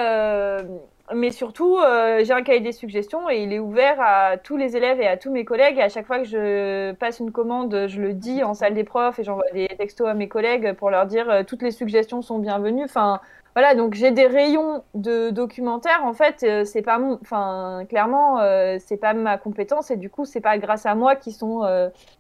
mais 1.14 1.30
surtout, 1.30 1.78
euh, 1.78 2.24
j'ai 2.24 2.34
un 2.34 2.42
cahier 2.42 2.62
des 2.62 2.72
suggestions 2.72 3.30
et 3.30 3.44
il 3.44 3.54
est 3.54 3.60
ouvert 3.60 3.98
à 4.00 4.38
tous 4.38 4.58
les 4.58 4.76
élèves 4.76 5.00
et 5.00 5.06
à 5.06 5.18
tous 5.18 5.32
mes 5.32 5.46
collègues. 5.46 5.78
Et 5.78 5.84
à 5.84 5.90
chaque 5.90 6.08
fois 6.08 6.18
que 6.18 6.26
je 6.26 6.94
passe 6.94 7.20
une 7.20 7.32
commande, 7.32 7.86
je 7.88 8.02
le 8.02 8.14
dis 8.14 8.44
en 8.44 8.56
salle 8.56 8.74
des 8.74 8.84
profs 8.84 9.20
et 9.20 9.24
j'envoie 9.24 9.44
des 9.54 9.68
textos 9.68 10.08
à 10.08 10.16
mes 10.16 10.28
collègues 10.28 10.74
pour 10.74 10.90
leur 10.90 11.06
dire 11.06 11.30
euh, 11.30 11.44
toutes 11.44 11.62
les 11.62 11.70
suggestions 11.70 12.24
sont 12.24 12.40
bienvenues. 12.40 12.86
Enfin, 12.86 13.22
voilà, 13.54 13.76
donc 13.76 13.94
j'ai 13.94 14.10
des 14.10 14.26
rayons 14.26 14.84
de 14.96 15.30
documentaires. 15.30 16.04
En 16.04 16.14
fait, 16.14 16.44
euh, 16.44 16.66
c'est 16.66 16.82
pas 16.82 16.98
mon, 16.98 17.20
enfin, 17.22 17.84
clairement, 17.88 18.40
c'est 18.80 18.98
pas 18.98 19.14
ma 19.14 19.38
compétence 19.38 19.92
et 19.92 19.98
du 19.98 20.10
coup, 20.10 20.26
c'est 20.26 20.42
pas 20.42 20.58
grâce 20.58 20.88
à 20.88 20.96
moi 20.96 21.16
qu'ils 21.16 21.34
sont 21.34 21.62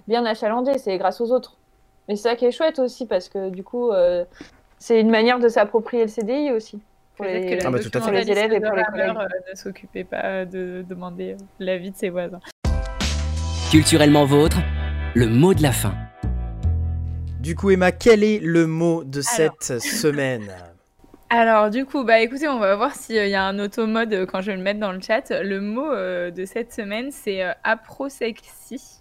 bien 0.08 0.26
achalandés, 0.26 0.78
c'est 0.78 0.98
grâce 1.00 1.22
aux 1.22 1.32
autres. 1.32 1.58
Mais 2.08 2.16
c'est 2.16 2.30
ça 2.30 2.36
qui 2.36 2.46
est 2.46 2.52
chouette 2.52 2.78
aussi 2.78 3.08
parce 3.08 3.30
que 3.30 3.50
du 3.50 3.64
coup, 3.64 3.92
c'est 4.78 5.02
une 5.02 5.10
manière 5.10 5.40
de 5.40 5.50
s'approprier 5.50 6.04
le 6.04 6.10
CDI 6.10 6.52
aussi 6.52 6.80
pour 7.16 7.26
les, 7.26 7.60
ah 7.64 7.70
bah, 7.70 7.80
élèves 8.22 8.54
et 8.54 8.60
pour 8.60 8.76
les 8.76 8.84
collègues. 8.84 9.18
Euh, 9.18 9.52
ne 9.52 9.56
s'occupait 9.56 10.04
pas 10.04 10.46
de 10.46 10.86
demander 10.88 11.36
l'avis 11.60 11.92
de 11.92 11.96
ses 11.96 12.10
voisins. 12.10 12.40
Culturellement 13.72 14.26
vôtre, 14.26 14.58
le 15.14 15.28
mot 15.28 15.54
de 15.54 15.62
la 15.62 15.72
fin. 15.72 15.94
Du 17.40 17.56
coup, 17.56 17.70
Emma, 17.72 17.92
quel 17.92 18.24
est 18.24 18.40
le 18.40 18.68
mot 18.68 19.04
de 19.04 19.22
cette 19.22 19.80
semaine 19.80 20.52
alors 21.32 21.70
du 21.72 21.86
coup, 21.86 22.04
bah 22.04 22.20
écoutez, 22.20 22.48
on 22.48 22.60
va 22.60 22.76
voir 22.76 22.96
s'il 22.96 23.16
y 23.16 23.34
a 23.34 23.44
un 23.44 23.60
automode 23.60 24.14
euh, 24.14 24.26
quand 24.26 24.42
je 24.42 24.52
vais 24.52 24.58
le 24.58 24.64
mettre 24.64 24.80
dans 24.80 24.92
le 24.92 25.02
chat. 25.02 25.32
Le 25.32 25.60
mot 25.60 25.92
euh, 25.92 26.32
de 26.32 26.46
cette 26.46 26.72
semaine, 26.72 27.12
c'est 27.12 27.42
aprosexy. 27.64 28.95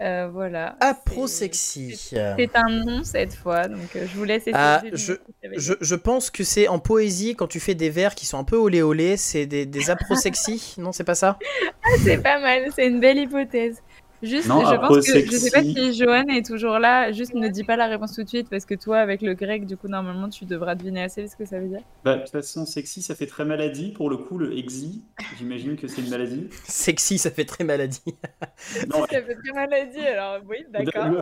Euh, 0.00 0.28
voilà. 0.32 0.76
Aprosexy. 0.80 1.94
C'est 1.94 2.56
un 2.56 2.70
nom 2.70 3.04
cette 3.04 3.34
fois, 3.34 3.68
donc 3.68 3.94
euh, 3.96 4.06
je 4.10 4.16
vous 4.16 4.24
laisse 4.24 4.44
ah, 4.54 4.82
essayer. 4.82 5.18
je, 5.58 5.74
je, 5.78 5.94
pense 5.94 6.30
que 6.30 6.42
c'est 6.42 6.68
en 6.68 6.78
poésie, 6.78 7.36
quand 7.36 7.46
tu 7.46 7.60
fais 7.60 7.74
des 7.74 7.90
vers 7.90 8.14
qui 8.14 8.24
sont 8.24 8.38
un 8.38 8.44
peu 8.44 8.56
olé 8.56 8.80
olé, 8.80 9.18
c'est 9.18 9.44
des, 9.44 9.66
des 9.66 9.90
aprosexy, 9.90 10.76
non, 10.78 10.92
c'est 10.92 11.04
pas 11.04 11.14
ça? 11.14 11.38
Ah, 11.84 11.88
C'est 12.02 12.16
pas 12.16 12.40
mal, 12.40 12.70
c'est 12.74 12.86
une 12.86 13.00
belle 13.00 13.18
hypothèse. 13.18 13.82
Juste, 14.22 14.48
je 14.48 14.76
pense 14.76 15.06
que 15.06 15.24
je 15.24 15.30
sais 15.30 15.50
pas 15.50 15.62
si 15.62 15.94
Johan 15.94 16.26
est 16.28 16.44
toujours 16.44 16.78
là. 16.78 17.10
Juste 17.10 17.34
ne 17.34 17.48
dis 17.48 17.64
pas 17.64 17.76
la 17.76 17.86
réponse 17.86 18.14
tout 18.14 18.22
de 18.22 18.28
suite 18.28 18.50
parce 18.50 18.66
que 18.66 18.74
toi, 18.74 18.98
avec 18.98 19.22
le 19.22 19.32
grec, 19.32 19.64
du 19.64 19.78
coup, 19.78 19.88
normalement, 19.88 20.28
tu 20.28 20.44
devras 20.44 20.74
deviner 20.74 21.04
assez 21.04 21.26
ce 21.26 21.36
que 21.36 21.46
ça 21.46 21.58
veut 21.58 21.68
dire. 21.68 21.80
Bah, 22.04 22.16
de 22.16 22.20
toute 22.22 22.30
façon, 22.30 22.66
sexy, 22.66 23.00
ça 23.00 23.14
fait 23.14 23.26
très 23.26 23.46
maladie. 23.46 23.92
Pour 23.92 24.10
le 24.10 24.18
coup, 24.18 24.36
le 24.36 24.56
exi, 24.58 25.04
j'imagine 25.38 25.76
que 25.76 25.88
c'est 25.88 26.02
une 26.02 26.10
maladie. 26.10 26.48
sexy, 26.64 27.16
ça 27.16 27.30
fait 27.30 27.46
très 27.46 27.64
maladie. 27.64 28.02
non, 28.90 29.06
ça 29.10 29.22
fait 29.22 29.36
très 29.36 29.52
maladie. 29.54 30.00
Alors 30.00 30.40
oui, 30.46 30.58
d'accord. 30.68 31.06
Le, 31.06 31.20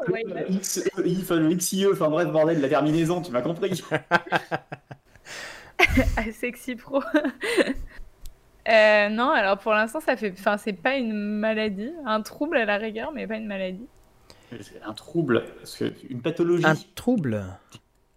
le, 1.38 1.54
XIE, 1.54 1.86
enfin 1.92 2.08
bref, 2.08 2.28
bordel, 2.32 2.60
la 2.60 2.68
terminaison, 2.68 3.22
tu 3.22 3.30
m'as 3.30 3.42
compris. 3.42 3.80
sexy 6.32 6.74
pro. 6.74 7.00
Euh, 8.69 9.09
non, 9.09 9.31
alors 9.31 9.59
pour 9.59 9.73
l'instant, 9.73 10.01
ça 10.01 10.16
fait, 10.16 10.32
enfin, 10.39 10.59
c'est 10.59 10.74
pas 10.74 10.97
une 10.97 11.15
maladie, 11.15 11.90
un 12.05 12.20
trouble 12.20 12.57
à 12.59 12.65
la 12.65 12.77
rigueur, 12.77 13.12
mais 13.12 13.27
pas 13.27 13.36
une 13.36 13.47
maladie. 13.47 13.86
Un 14.85 14.95
trouble, 14.95 15.45
une 16.09 16.20
pathologie. 16.20 16.66
Un 16.66 16.74
trouble? 16.95 17.45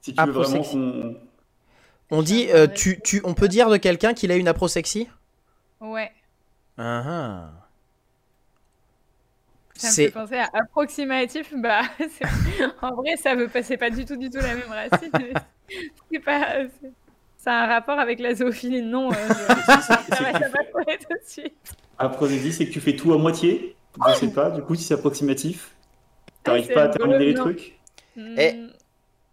Si 0.01 0.13
tu 0.13 0.23
veux 0.23 0.31
vraiment 0.31 0.63
qu'on... 0.63 1.15
On 2.13 2.21
dit, 2.21 2.47
euh, 2.51 2.67
tu, 2.67 2.99
tu, 3.01 3.21
on 3.23 3.33
peut 3.33 3.47
dire 3.47 3.69
de 3.69 3.77
quelqu'un 3.77 4.13
qu'il 4.13 4.31
a 4.31 4.35
une 4.35 4.49
aprosexie 4.49 5.07
Ouais. 5.79 6.11
Ah, 6.77 7.03
ah. 7.05 7.51
Ça 9.75 9.87
me 9.89 9.93
fait 9.93 10.11
penser 10.11 10.35
à 10.35 10.49
approximatif. 10.53 11.53
Bah, 11.55 11.81
en 12.81 12.95
vrai, 12.95 13.15
ça 13.15 13.35
veut 13.35 13.47
pas, 13.47 13.63
c'est 13.63 13.77
pas 13.77 13.89
du 13.89 14.05
tout, 14.05 14.17
du 14.17 14.29
tout 14.29 14.37
la 14.37 14.55
même 14.55 14.69
racine. 14.69 15.11
c'est 16.11 16.19
pas. 16.19 16.63
Ça 17.43 17.53
a 17.53 17.63
un 17.63 17.67
rapport 17.67 17.97
avec 17.97 18.19
la 18.19 18.35
zoophilie, 18.35 18.83
non 18.83 19.11
euh, 19.11 19.15
Ça 19.47 19.99
va, 19.99 19.99
ça 20.07 20.19
va 20.19 20.97
tout 20.97 21.13
de 21.13 21.25
suite. 21.25 21.55
Aprosexie, 21.97 22.53
c'est 22.53 22.65
que 22.67 22.71
tu 22.71 22.79
fais 22.79 22.95
tout 22.95 23.13
à 23.13 23.17
moitié. 23.17 23.75
Je 24.09 24.13
sais 24.13 24.31
pas, 24.31 24.51
du 24.51 24.61
coup, 24.61 24.75
si 24.75 24.83
c'est 24.83 24.93
approximatif, 24.93 25.75
t'arrives 26.43 26.67
ah, 26.69 26.73
pas 26.73 26.83
à 26.83 26.87
terminer 26.89 27.25
les 27.25 27.33
trucs. 27.33 27.79
Hmm. 28.15 28.37
Et... 28.37 28.59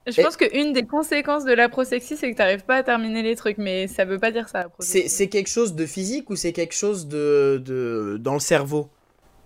Je 0.06 0.22
pense 0.22 0.38
qu'une 0.38 0.72
des 0.72 0.86
conséquences 0.86 1.44
de 1.44 1.52
la 1.52 1.68
prosexie, 1.68 2.16
c'est 2.16 2.30
que 2.30 2.34
tu 2.34 2.40
n'arrives 2.40 2.64
pas 2.64 2.76
à 2.76 2.82
terminer 2.82 3.22
les 3.22 3.36
trucs, 3.36 3.58
mais 3.58 3.88
ça 3.88 4.06
veut 4.06 4.18
pas 4.18 4.30
dire 4.30 4.48
ça. 4.48 4.68
C'est 4.78 5.28
quelque 5.28 5.50
chose 5.50 5.74
de 5.74 5.84
physique 5.84 6.30
ou 6.30 6.36
c'est 6.36 6.54
quelque 6.54 6.74
chose 6.74 7.08
de, 7.08 7.62
de, 7.62 8.16
dans 8.18 8.32
le 8.32 8.40
cerveau? 8.40 8.88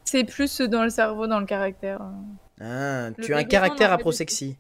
C'est 0.05 0.22
plus 0.22 0.60
dans 0.60 0.84
le 0.84 0.90
cerveau, 0.90 1.26
dans 1.26 1.40
le 1.40 1.47
caractère. 1.47 2.01
Ah, 2.60 3.10
Le 3.10 3.24
tu 3.24 3.34
as 3.34 3.39
un 3.39 3.44
caractère 3.44 3.93
aprosexie. 3.93 4.56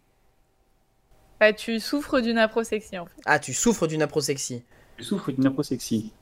Bah, 1.42 1.52
tu 1.52 1.80
souffres 1.80 2.20
d'une 2.20 2.38
aprosexie 2.38 2.96
en 2.96 3.04
fait. 3.06 3.20
Ah, 3.26 3.40
tu 3.40 3.52
souffres 3.52 3.88
d'une 3.88 4.00
aprosexie. 4.02 4.62
Tu 4.96 5.02
souffres 5.02 5.32
d'une 5.32 5.44
aprosexie. 5.44 6.12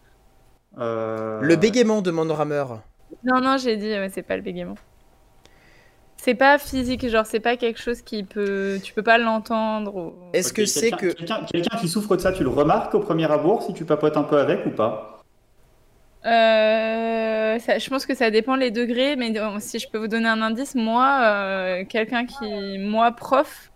Euh, 0.78 1.40
Le 1.42 1.56
bégaiement 1.56 2.01
demande 2.01 2.30
Rammer. 2.30 2.64
Non, 3.22 3.38
non, 3.42 3.59
j'ai 3.59 3.76
dit, 3.76 3.88
ouais, 3.90 4.09
c'est 4.09 4.22
pas 4.22 4.36
le 4.36 4.42
bégaiement. 4.42 4.76
C'est 6.16 6.34
pas 6.34 6.56
physique, 6.56 7.06
genre 7.06 7.26
c'est 7.26 7.38
pas 7.40 7.59
quelque 7.59 7.78
chose 7.78 8.01
qui 8.01 8.22
peut. 8.24 8.78
Tu 8.82 8.94
peux 8.94 9.02
pas 9.02 9.18
l'entendre. 9.18 9.94
ou- 9.94 10.14
Est-ce 10.32 10.55
que 10.55 10.64
c'est 10.64 10.88
quelqu'un- 10.90 11.44
que. 11.44 11.51
Quelqu'un 11.52 11.76
qui 11.78 11.88
souffre 11.88 12.16
de 12.16 12.22
ça, 12.22 12.32
tu 12.32 12.42
le 12.42 12.48
remarques 12.48 12.94
au 12.94 13.01
premier 13.01 13.30
abord 13.30 13.62
si 13.62 13.74
tu 13.74 13.84
papotes 13.84 14.16
un 14.16 14.22
peu 14.22 14.38
avec 14.38 14.64
ou 14.64 14.70
pas? 14.70 15.20
Euh, 16.24 17.59
ça- 17.59 17.78
je 17.78 17.90
pense 17.90 18.06
que 18.06 18.14
ça 18.14 18.30
dépend 18.30 18.56
les 18.56 18.70
degrés, 18.70 19.16
mais 19.16 19.34
si 19.60 19.78
je 19.78 19.86
peux 19.90 19.98
vous 19.98 20.09
donner 20.09 20.28
un 20.30 20.40
indice, 20.40 20.74
moi, 20.74 21.20
euh, 21.24 21.84
quelqu'un 21.86 22.24
qui. 22.24 22.78
Moi, 22.78 23.12
prof, 23.12 23.70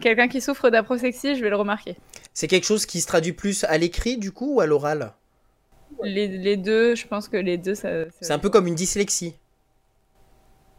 quelqu'un 0.00 0.28
qui 0.28 0.40
souffre 0.40 0.70
d'aprosexie, 0.70 1.36
je 1.36 1.42
vais 1.42 1.50
le 1.50 1.56
remarquer. 1.56 1.96
C'est 2.34 2.48
quelque 2.48 2.64
chose 2.66 2.86
qui 2.86 3.00
se 3.00 3.06
traduit 3.06 3.32
plus 3.32 3.64
à 3.64 3.78
l'écrit 3.78 4.18
du 4.18 4.32
coup 4.32 4.56
ou 4.56 4.60
à 4.60 4.66
l'oral? 4.66 5.12
Les, 6.02 6.26
les 6.28 6.56
deux, 6.56 6.94
je 6.94 7.06
pense 7.06 7.28
que 7.28 7.36
les 7.36 7.58
deux, 7.58 7.74
ça. 7.74 7.88
C'est 8.20 8.32
un 8.32 8.38
peu 8.38 8.50
comme 8.50 8.66
une 8.66 8.74
dyslexie. 8.74 9.34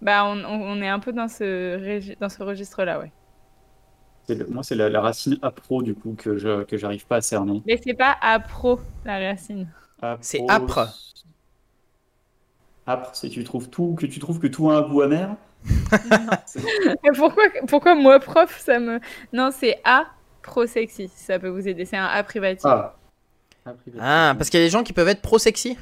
Bah, 0.02 0.26
on, 0.26 0.81
est 0.81 0.88
un 0.88 0.99
peu 0.99 1.11
dans 1.11 1.27
ce, 1.27 2.15
dans 2.19 2.30
ce 2.30 2.44
registre-là, 2.44 2.99
ouais. 2.99 3.11
Le- 4.30 4.45
Moi, 4.48 4.64
c'est 4.64 4.76
la, 4.76 4.89
la 4.89 5.02
racine 5.02 5.39
apro 5.41 5.81
du 5.81 5.95
coup 5.95 6.14
que 6.18 6.38
je 6.38 6.64
que 6.64 6.77
j'arrive 6.77 7.06
pas 7.07 7.18
à 7.18 7.22
cerner. 7.22 7.64
Mais 7.65 7.80
c'est 7.84 7.94
pas 7.94 8.15
apro, 8.22 8.80
la 9.06 9.19
racine. 9.19 9.68
C'est 10.22 10.44
âpre. 10.49 10.89
Âpre, 12.88 13.09
c'est 13.14 13.30
tu 13.30 13.43
trouves 13.43 13.69
tout 13.69 13.95
que 13.99 14.05
tu 14.05 14.19
trouves 14.19 14.39
que 14.39 14.47
tout 14.47 14.69
a 14.72 14.77
un 14.77 14.81
goût 14.81 15.01
amer. 15.01 15.35
Et 15.69 17.11
pourquoi, 17.15 17.43
pourquoi 17.68 17.95
moi, 17.95 18.19
prof, 18.19 18.57
ça 18.59 18.80
me. 18.80 18.99
Non, 19.34 19.49
c'est 19.51 19.81
aprosexie, 19.84 21.09
si 21.09 21.23
ça 21.23 21.38
peut 21.39 21.49
vous 21.49 21.68
aider. 21.68 21.85
C'est 21.85 21.97
un 21.97 22.05
A 22.05 22.23
privatif. 22.23 22.65
Ah. 22.65 22.95
Ah, 23.99 24.34
parce 24.38 24.49
qu'il 24.49 24.59
y 24.61 24.64
a 24.64 24.65
des 24.65 24.69
gens 24.72 24.84
qui 24.84 24.93
peuvent 24.93 25.09
être 25.09 25.22
pro-sexy. 25.22 25.77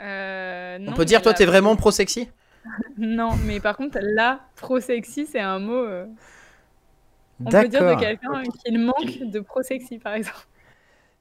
Euh, 0.00 0.78
On 0.88 0.92
peut 0.92 1.04
dire, 1.04 1.22
toi, 1.22 1.32
la- 1.32 1.38
t'es 1.38 1.46
vraiment 1.46 1.76
pro-sexy 1.76 2.28
Non, 2.98 3.30
mais 3.44 3.60
par 3.60 3.76
contre, 3.76 3.98
la 4.02 4.40
prosexy, 4.56 5.26
c'est 5.26 5.40
un 5.40 5.60
mot. 5.60 5.74
euh, 5.74 6.06
On 7.44 7.50
peut 7.50 7.68
dire 7.68 7.80
de 7.94 8.00
quelqu'un 8.00 8.42
qu'il 8.64 8.78
manque 8.80 9.30
de 9.30 9.40
prosexy, 9.40 9.98
par 9.98 10.14
exemple. 10.14 10.38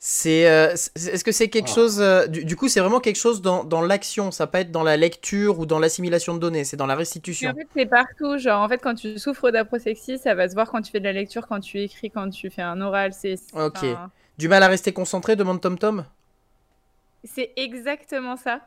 C'est, 0.06 0.50
euh, 0.50 0.74
est-ce 0.74 1.24
que 1.24 1.32
c'est 1.32 1.48
quelque 1.48 1.70
Ah. 1.70 1.76
chose. 1.76 2.02
euh, 2.02 2.28
du, 2.28 2.44
du 2.44 2.58
coup, 2.58 2.68
c'est 2.68 2.82
vraiment 2.82 3.00
quelque 3.00 3.16
chose 3.16 3.42
dans, 3.42 3.64
dans 3.64 3.82
l'action. 3.82 4.32
Ça 4.32 4.48
pas 4.48 4.60
être 4.60 4.70
dans 4.72 4.84
la 4.84 4.98
lecture 4.98 5.60
ou 5.60 5.66
dans 5.66 5.80
l'assimilation 5.80 6.34
de 6.34 6.40
données. 6.40 6.66
C'est 6.66 6.76
dans 6.76 6.88
la 6.88 6.96
restitution. 6.96 7.52
en 7.52 7.54
fait, 7.56 7.68
c'est 7.74 7.86
partout. 7.86 8.38
Genre, 8.38 8.60
en 8.62 8.68
fait, 8.68 8.80
quand 8.80 8.96
tu 8.96 9.18
souffres 9.18 9.50
d'aprosexie, 9.50 10.18
ça 10.18 10.36
va 10.36 10.50
se 10.50 10.56
voir 10.56 10.70
quand 10.70 10.82
tu 10.82 10.92
fais 10.92 11.00
de 11.00 11.06
la 11.06 11.14
lecture, 11.14 11.48
quand 11.48 11.62
tu 11.62 11.80
écris, 11.80 12.12
quand 12.12 12.30
tu 12.30 12.50
fais 12.50 12.62
un 12.62 12.82
oral. 12.82 13.14
C'est 13.14 13.36
Ok. 13.54 13.78
enfin, 13.78 14.12
Du 14.38 14.50
mal 14.50 14.62
à 14.64 14.68
rester 14.68 14.92
concentré, 14.92 15.38
demande 15.38 15.62
Tom 15.62 15.78
Tom 15.80 16.04
c'est 17.24 17.52
exactement 17.56 18.36
ça. 18.36 18.60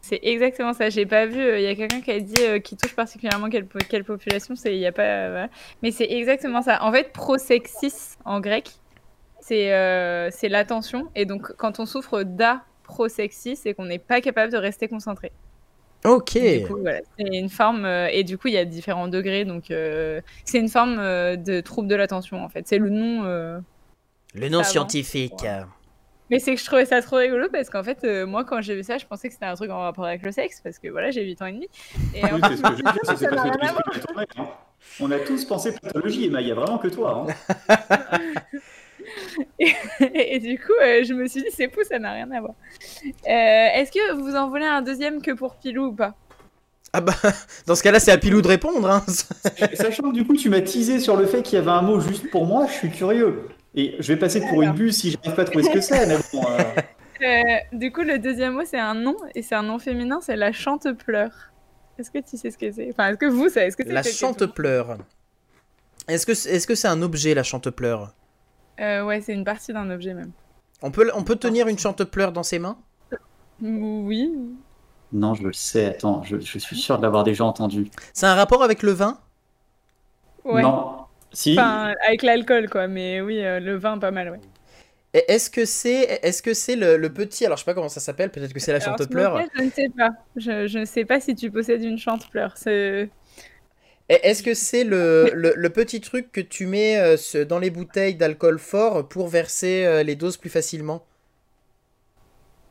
C'est 0.00 0.20
exactement 0.22 0.72
ça. 0.72 0.88
J'ai 0.90 1.06
pas 1.06 1.26
vu. 1.26 1.40
Il 1.56 1.62
y 1.62 1.66
a 1.66 1.74
quelqu'un 1.74 2.00
qui 2.00 2.12
a 2.12 2.20
dit 2.20 2.34
euh, 2.42 2.60
qui 2.60 2.76
touche 2.76 2.94
particulièrement 2.94 3.50
quelle, 3.50 3.66
quelle 3.88 4.04
population. 4.04 4.54
C'est 4.54 4.72
il 4.72 4.78
y 4.78 4.86
a 4.86 4.92
pas. 4.92 5.02
euh, 5.02 5.28
voilà. 5.32 5.48
Mais 5.82 5.90
c'est 5.90 6.08
exactement 6.08 6.62
ça. 6.62 6.84
En 6.84 6.92
fait, 6.92 7.12
prosexis 7.12 8.14
en 8.24 8.38
grec, 8.38 8.70
c'est 9.46 9.72
euh, 9.72 10.28
c'est 10.30 10.48
l'attention. 10.48 11.08
Et 11.14 11.24
donc, 11.24 11.52
quand 11.56 11.78
on 11.80 11.86
souffre 11.86 12.22
d'aprosexie, 12.22 13.56
c'est 13.56 13.74
qu'on 13.74 13.84
n'est 13.86 13.98
pas 13.98 14.20
capable 14.20 14.52
de 14.52 14.58
rester 14.58 14.88
concentré. 14.88 15.32
Ok. 16.04 16.38
Du 16.38 16.66
coup, 16.66 16.78
voilà, 16.80 17.00
c'est 17.18 17.24
une 17.26 17.48
forme, 17.48 17.84
euh, 17.84 18.08
et 18.12 18.22
du 18.22 18.38
coup, 18.38 18.48
il 18.48 18.54
y 18.54 18.58
a 18.58 18.64
différents 18.64 19.08
degrés, 19.08 19.44
donc 19.44 19.70
euh, 19.70 20.20
c'est 20.44 20.58
une 20.58 20.68
forme 20.68 20.98
euh, 20.98 21.36
de 21.36 21.60
trouble 21.60 21.88
de 21.88 21.96
l'attention, 21.96 22.44
en 22.44 22.48
fait. 22.48 22.66
C'est 22.68 22.78
le 22.78 22.90
nom. 22.90 23.24
euh, 23.24 23.58
Le 24.34 24.48
nom 24.48 24.60
Avant. 24.60 24.68
scientifique. 24.68 25.44
Mais 26.30 26.40
c'est 26.40 26.54
que 26.54 26.60
je 26.60 26.66
trouvais 26.66 26.84
ça 26.86 27.00
trop 27.02 27.16
rigolo 27.16 27.46
parce 27.52 27.70
qu'en 27.70 27.84
fait, 27.84 27.98
euh, 28.02 28.26
moi, 28.26 28.44
quand 28.44 28.60
j'ai 28.60 28.74
vu 28.74 28.82
ça, 28.82 28.98
je 28.98 29.06
pensais 29.06 29.28
que 29.28 29.34
c'était 29.34 29.46
un 29.46 29.54
truc 29.54 29.70
en 29.70 29.78
rapport 29.80 30.04
avec 30.06 30.22
le 30.22 30.32
sexe, 30.32 30.60
parce 30.60 30.78
que 30.80 30.88
voilà, 30.88 31.10
j'ai 31.12 31.22
8 31.22 31.40
ans 31.42 31.46
et 31.46 31.52
demi. 31.52 31.68
Et 32.14 32.22
Oui, 32.24 32.40
c'est 32.42 32.56
ce 32.56 32.62
que 32.62 32.76
j'ai 32.76 32.82
ça 32.82 32.92
parce 33.06 33.20
que 33.20 34.40
hein. 34.40 34.48
On 35.00 35.10
a 35.10 35.18
tous 35.20 35.44
pensé 35.44 35.72
pathologie, 35.72 36.26
Emma, 36.26 36.40
il 36.40 36.48
y 36.48 36.52
a 36.52 36.54
vraiment 36.54 36.78
que 36.78 36.88
toi. 36.88 37.26
hein. 37.68 37.74
et 39.58 40.38
du 40.38 40.58
coup, 40.58 40.72
euh, 40.82 41.02
je 41.04 41.12
me 41.14 41.26
suis 41.26 41.42
dit, 41.42 41.48
c'est 41.52 41.72
fou, 41.72 41.80
ça 41.88 41.98
n'a 41.98 42.12
rien 42.12 42.30
à 42.30 42.40
voir. 42.40 42.54
Euh, 43.04 43.10
Est-ce 43.26 43.90
que 43.92 44.12
vous 44.14 44.34
en 44.36 44.48
voulez 44.48 44.66
un 44.66 44.82
deuxième 44.82 45.22
que 45.22 45.32
pour 45.32 45.56
Pilou 45.56 45.86
ou 45.86 45.92
pas? 45.92 46.14
Ah 46.92 47.00
bah, 47.00 47.14
dans 47.66 47.74
ce 47.74 47.82
cas-là, 47.82 48.00
c'est 48.00 48.12
à 48.12 48.18
Pilou 48.18 48.40
de 48.42 48.48
répondre. 48.48 48.88
Hein. 48.90 49.04
Sachant 49.74 50.10
que 50.10 50.14
du 50.14 50.24
coup, 50.26 50.36
tu 50.36 50.48
m'as 50.48 50.60
teasé 50.60 51.00
sur 51.00 51.16
le 51.16 51.26
fait 51.26 51.42
qu'il 51.42 51.56
y 51.56 51.60
avait 51.60 51.70
un 51.70 51.82
mot 51.82 52.00
juste 52.00 52.30
pour 52.30 52.46
moi, 52.46 52.66
je 52.68 52.72
suis 52.72 52.90
curieux. 52.90 53.48
Et 53.74 53.94
je 53.98 54.12
vais 54.12 54.18
passer 54.18 54.40
pour 54.40 54.62
une 54.62 54.72
buse 54.72 54.96
si 54.96 55.10
j'arrive 55.10 55.34
pas 55.34 55.42
à 55.42 55.44
trouver 55.44 55.64
ce 55.64 55.70
que 55.70 55.80
c'est. 55.80 56.06
Bon, 56.32 56.42
euh, 56.48 56.62
Euh, 57.22 57.42
Du 57.72 57.92
coup, 57.92 58.02
le 58.02 58.18
deuxième 58.18 58.54
mot, 58.54 58.62
c'est 58.64 58.78
un 58.78 58.94
nom, 58.94 59.16
et 59.34 59.42
c'est 59.42 59.54
un 59.54 59.62
nom 59.62 59.78
féminin, 59.78 60.20
c'est 60.22 60.36
la 60.36 60.52
chante-pleure. 60.52 61.52
Est-ce 61.98 62.10
que 62.10 62.18
tu 62.18 62.36
sais 62.36 62.50
ce 62.50 62.58
que 62.58 62.70
c'est? 62.72 62.88
Enfin, 62.90 63.08
est-ce 63.08 63.16
que 63.18 63.26
vous 63.26 63.48
savez 63.48 63.70
ce 63.70 63.76
que 63.76 63.82
c'est? 63.86 63.92
La 63.92 64.02
chante-pleure. 64.02 64.98
Est-ce 66.08 66.24
que 66.26 66.32
est-ce 66.32 66.66
que 66.66 66.74
c'est 66.74 66.88
un 66.88 67.02
objet, 67.02 67.34
la 67.34 67.42
chante-pleure 67.42 68.14
Euh, 68.80 69.04
ouais, 69.04 69.20
c'est 69.20 69.32
une 69.32 69.44
partie 69.44 69.72
d'un 69.72 69.90
objet 69.90 70.14
même. 70.14 70.32
on 70.82 70.90
peut, 70.90 71.10
on 71.14 71.24
peut 71.24 71.36
tenir 71.36 71.68
une 71.68 71.78
chante-pleure 71.78 72.32
dans 72.32 72.42
ses 72.42 72.58
mains? 72.58 72.78
Oui. 73.62 74.30
Non, 75.12 75.34
je 75.34 75.44
le 75.44 75.52
sais. 75.52 75.86
Attends, 75.86 76.22
je, 76.24 76.38
je 76.38 76.58
suis 76.58 76.76
sûr 76.76 76.98
de 76.98 77.02
l'avoir 77.02 77.24
déjà 77.24 77.44
entendu. 77.44 77.90
C'est 78.12 78.26
un 78.26 78.34
rapport 78.34 78.62
avec 78.62 78.82
le 78.82 78.92
vin? 78.92 79.18
Ouais. 80.44 80.62
Non. 80.62 81.06
Si. 81.32 81.52
Enfin, 81.52 81.94
avec 82.06 82.22
l'alcool, 82.22 82.68
quoi. 82.68 82.86
Mais 82.88 83.20
oui, 83.20 83.42
euh, 83.44 83.60
le 83.60 83.76
vin, 83.76 83.98
pas 83.98 84.10
mal, 84.10 84.30
ouais. 84.30 84.40
Et 85.14 85.24
Est-ce 85.32 85.48
que 85.48 85.64
c'est 85.64 86.20
est-ce 86.22 86.42
que 86.42 86.52
c'est 86.52 86.76
le, 86.76 86.98
le 86.98 87.12
petit 87.12 87.46
alors 87.46 87.56
je 87.56 87.62
sais 87.62 87.64
pas 87.64 87.72
comment 87.74 87.88
ça 87.88 88.00
s'appelle 88.00 88.30
peut-être 88.30 88.52
que 88.52 88.60
c'est 88.60 88.72
la 88.72 88.80
chante-pleure 88.80 89.40
Je 89.56 89.62
ne 89.62 89.70
sais 89.70 89.88
pas. 89.96 90.10
Je, 90.36 90.66
je 90.66 90.78
ne 90.80 90.84
sais 90.84 91.04
pas 91.06 91.20
si 91.20 91.34
tu 91.34 91.50
possèdes 91.50 91.82
une 91.82 91.96
chante-pleure. 91.98 92.52
C'est... 92.56 93.08
Est-ce 94.08 94.42
que 94.42 94.54
c'est 94.54 94.84
le, 94.84 95.32
le, 95.34 95.52
le 95.56 95.70
petit 95.70 96.00
truc 96.00 96.30
que 96.32 96.40
tu 96.40 96.66
mets 96.66 96.98
euh, 96.98 97.16
ce- 97.16 97.38
dans 97.38 97.58
les 97.58 97.70
bouteilles 97.70 98.14
d'alcool 98.16 98.58
fort 98.58 99.08
pour 99.08 99.28
verser 99.28 99.84
euh, 99.84 100.02
les 100.04 100.14
doses 100.16 100.36
plus 100.36 100.50
facilement? 100.50 101.06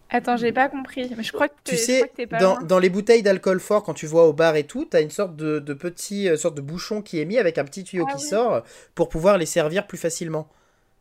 Attends, 0.09 0.37
j'ai 0.37 0.51
pas 0.51 0.67
compris. 0.69 1.13
Mais 1.15 1.23
je 1.23 1.31
crois 1.31 1.49
que 1.49 1.53
Tu 1.63 1.77
sais, 1.77 2.13
que 2.17 2.25
pas 2.25 2.45
dans, 2.45 2.57
dans 2.61 2.79
les 2.79 2.89
bouteilles 2.89 3.23
d'alcool 3.23 3.59
fort, 3.59 3.83
quand 3.83 3.93
tu 3.93 4.05
vois 4.05 4.27
au 4.27 4.33
bar 4.33 4.55
et 4.55 4.65
tout, 4.67 4.85
t'as 4.85 5.01
une 5.01 5.09
sorte 5.09 5.35
de, 5.35 5.59
de 5.59 5.73
petit 5.73 6.29
euh, 6.29 6.37
sorte 6.37 6.55
de 6.55 6.61
bouchon 6.61 7.01
qui 7.01 7.19
est 7.19 7.25
mis 7.25 7.37
avec 7.39 7.57
un 7.57 7.65
petit 7.65 7.83
tuyau 7.83 8.05
Ah 8.05 8.05
qui 8.05 8.19
oui. 8.19 8.19
sort 8.19 8.63
pour 8.93 9.09
pouvoir 9.09 9.37
les 9.37 9.45
servir 9.47 9.87
plus 9.87 9.97
facilement. 9.97 10.49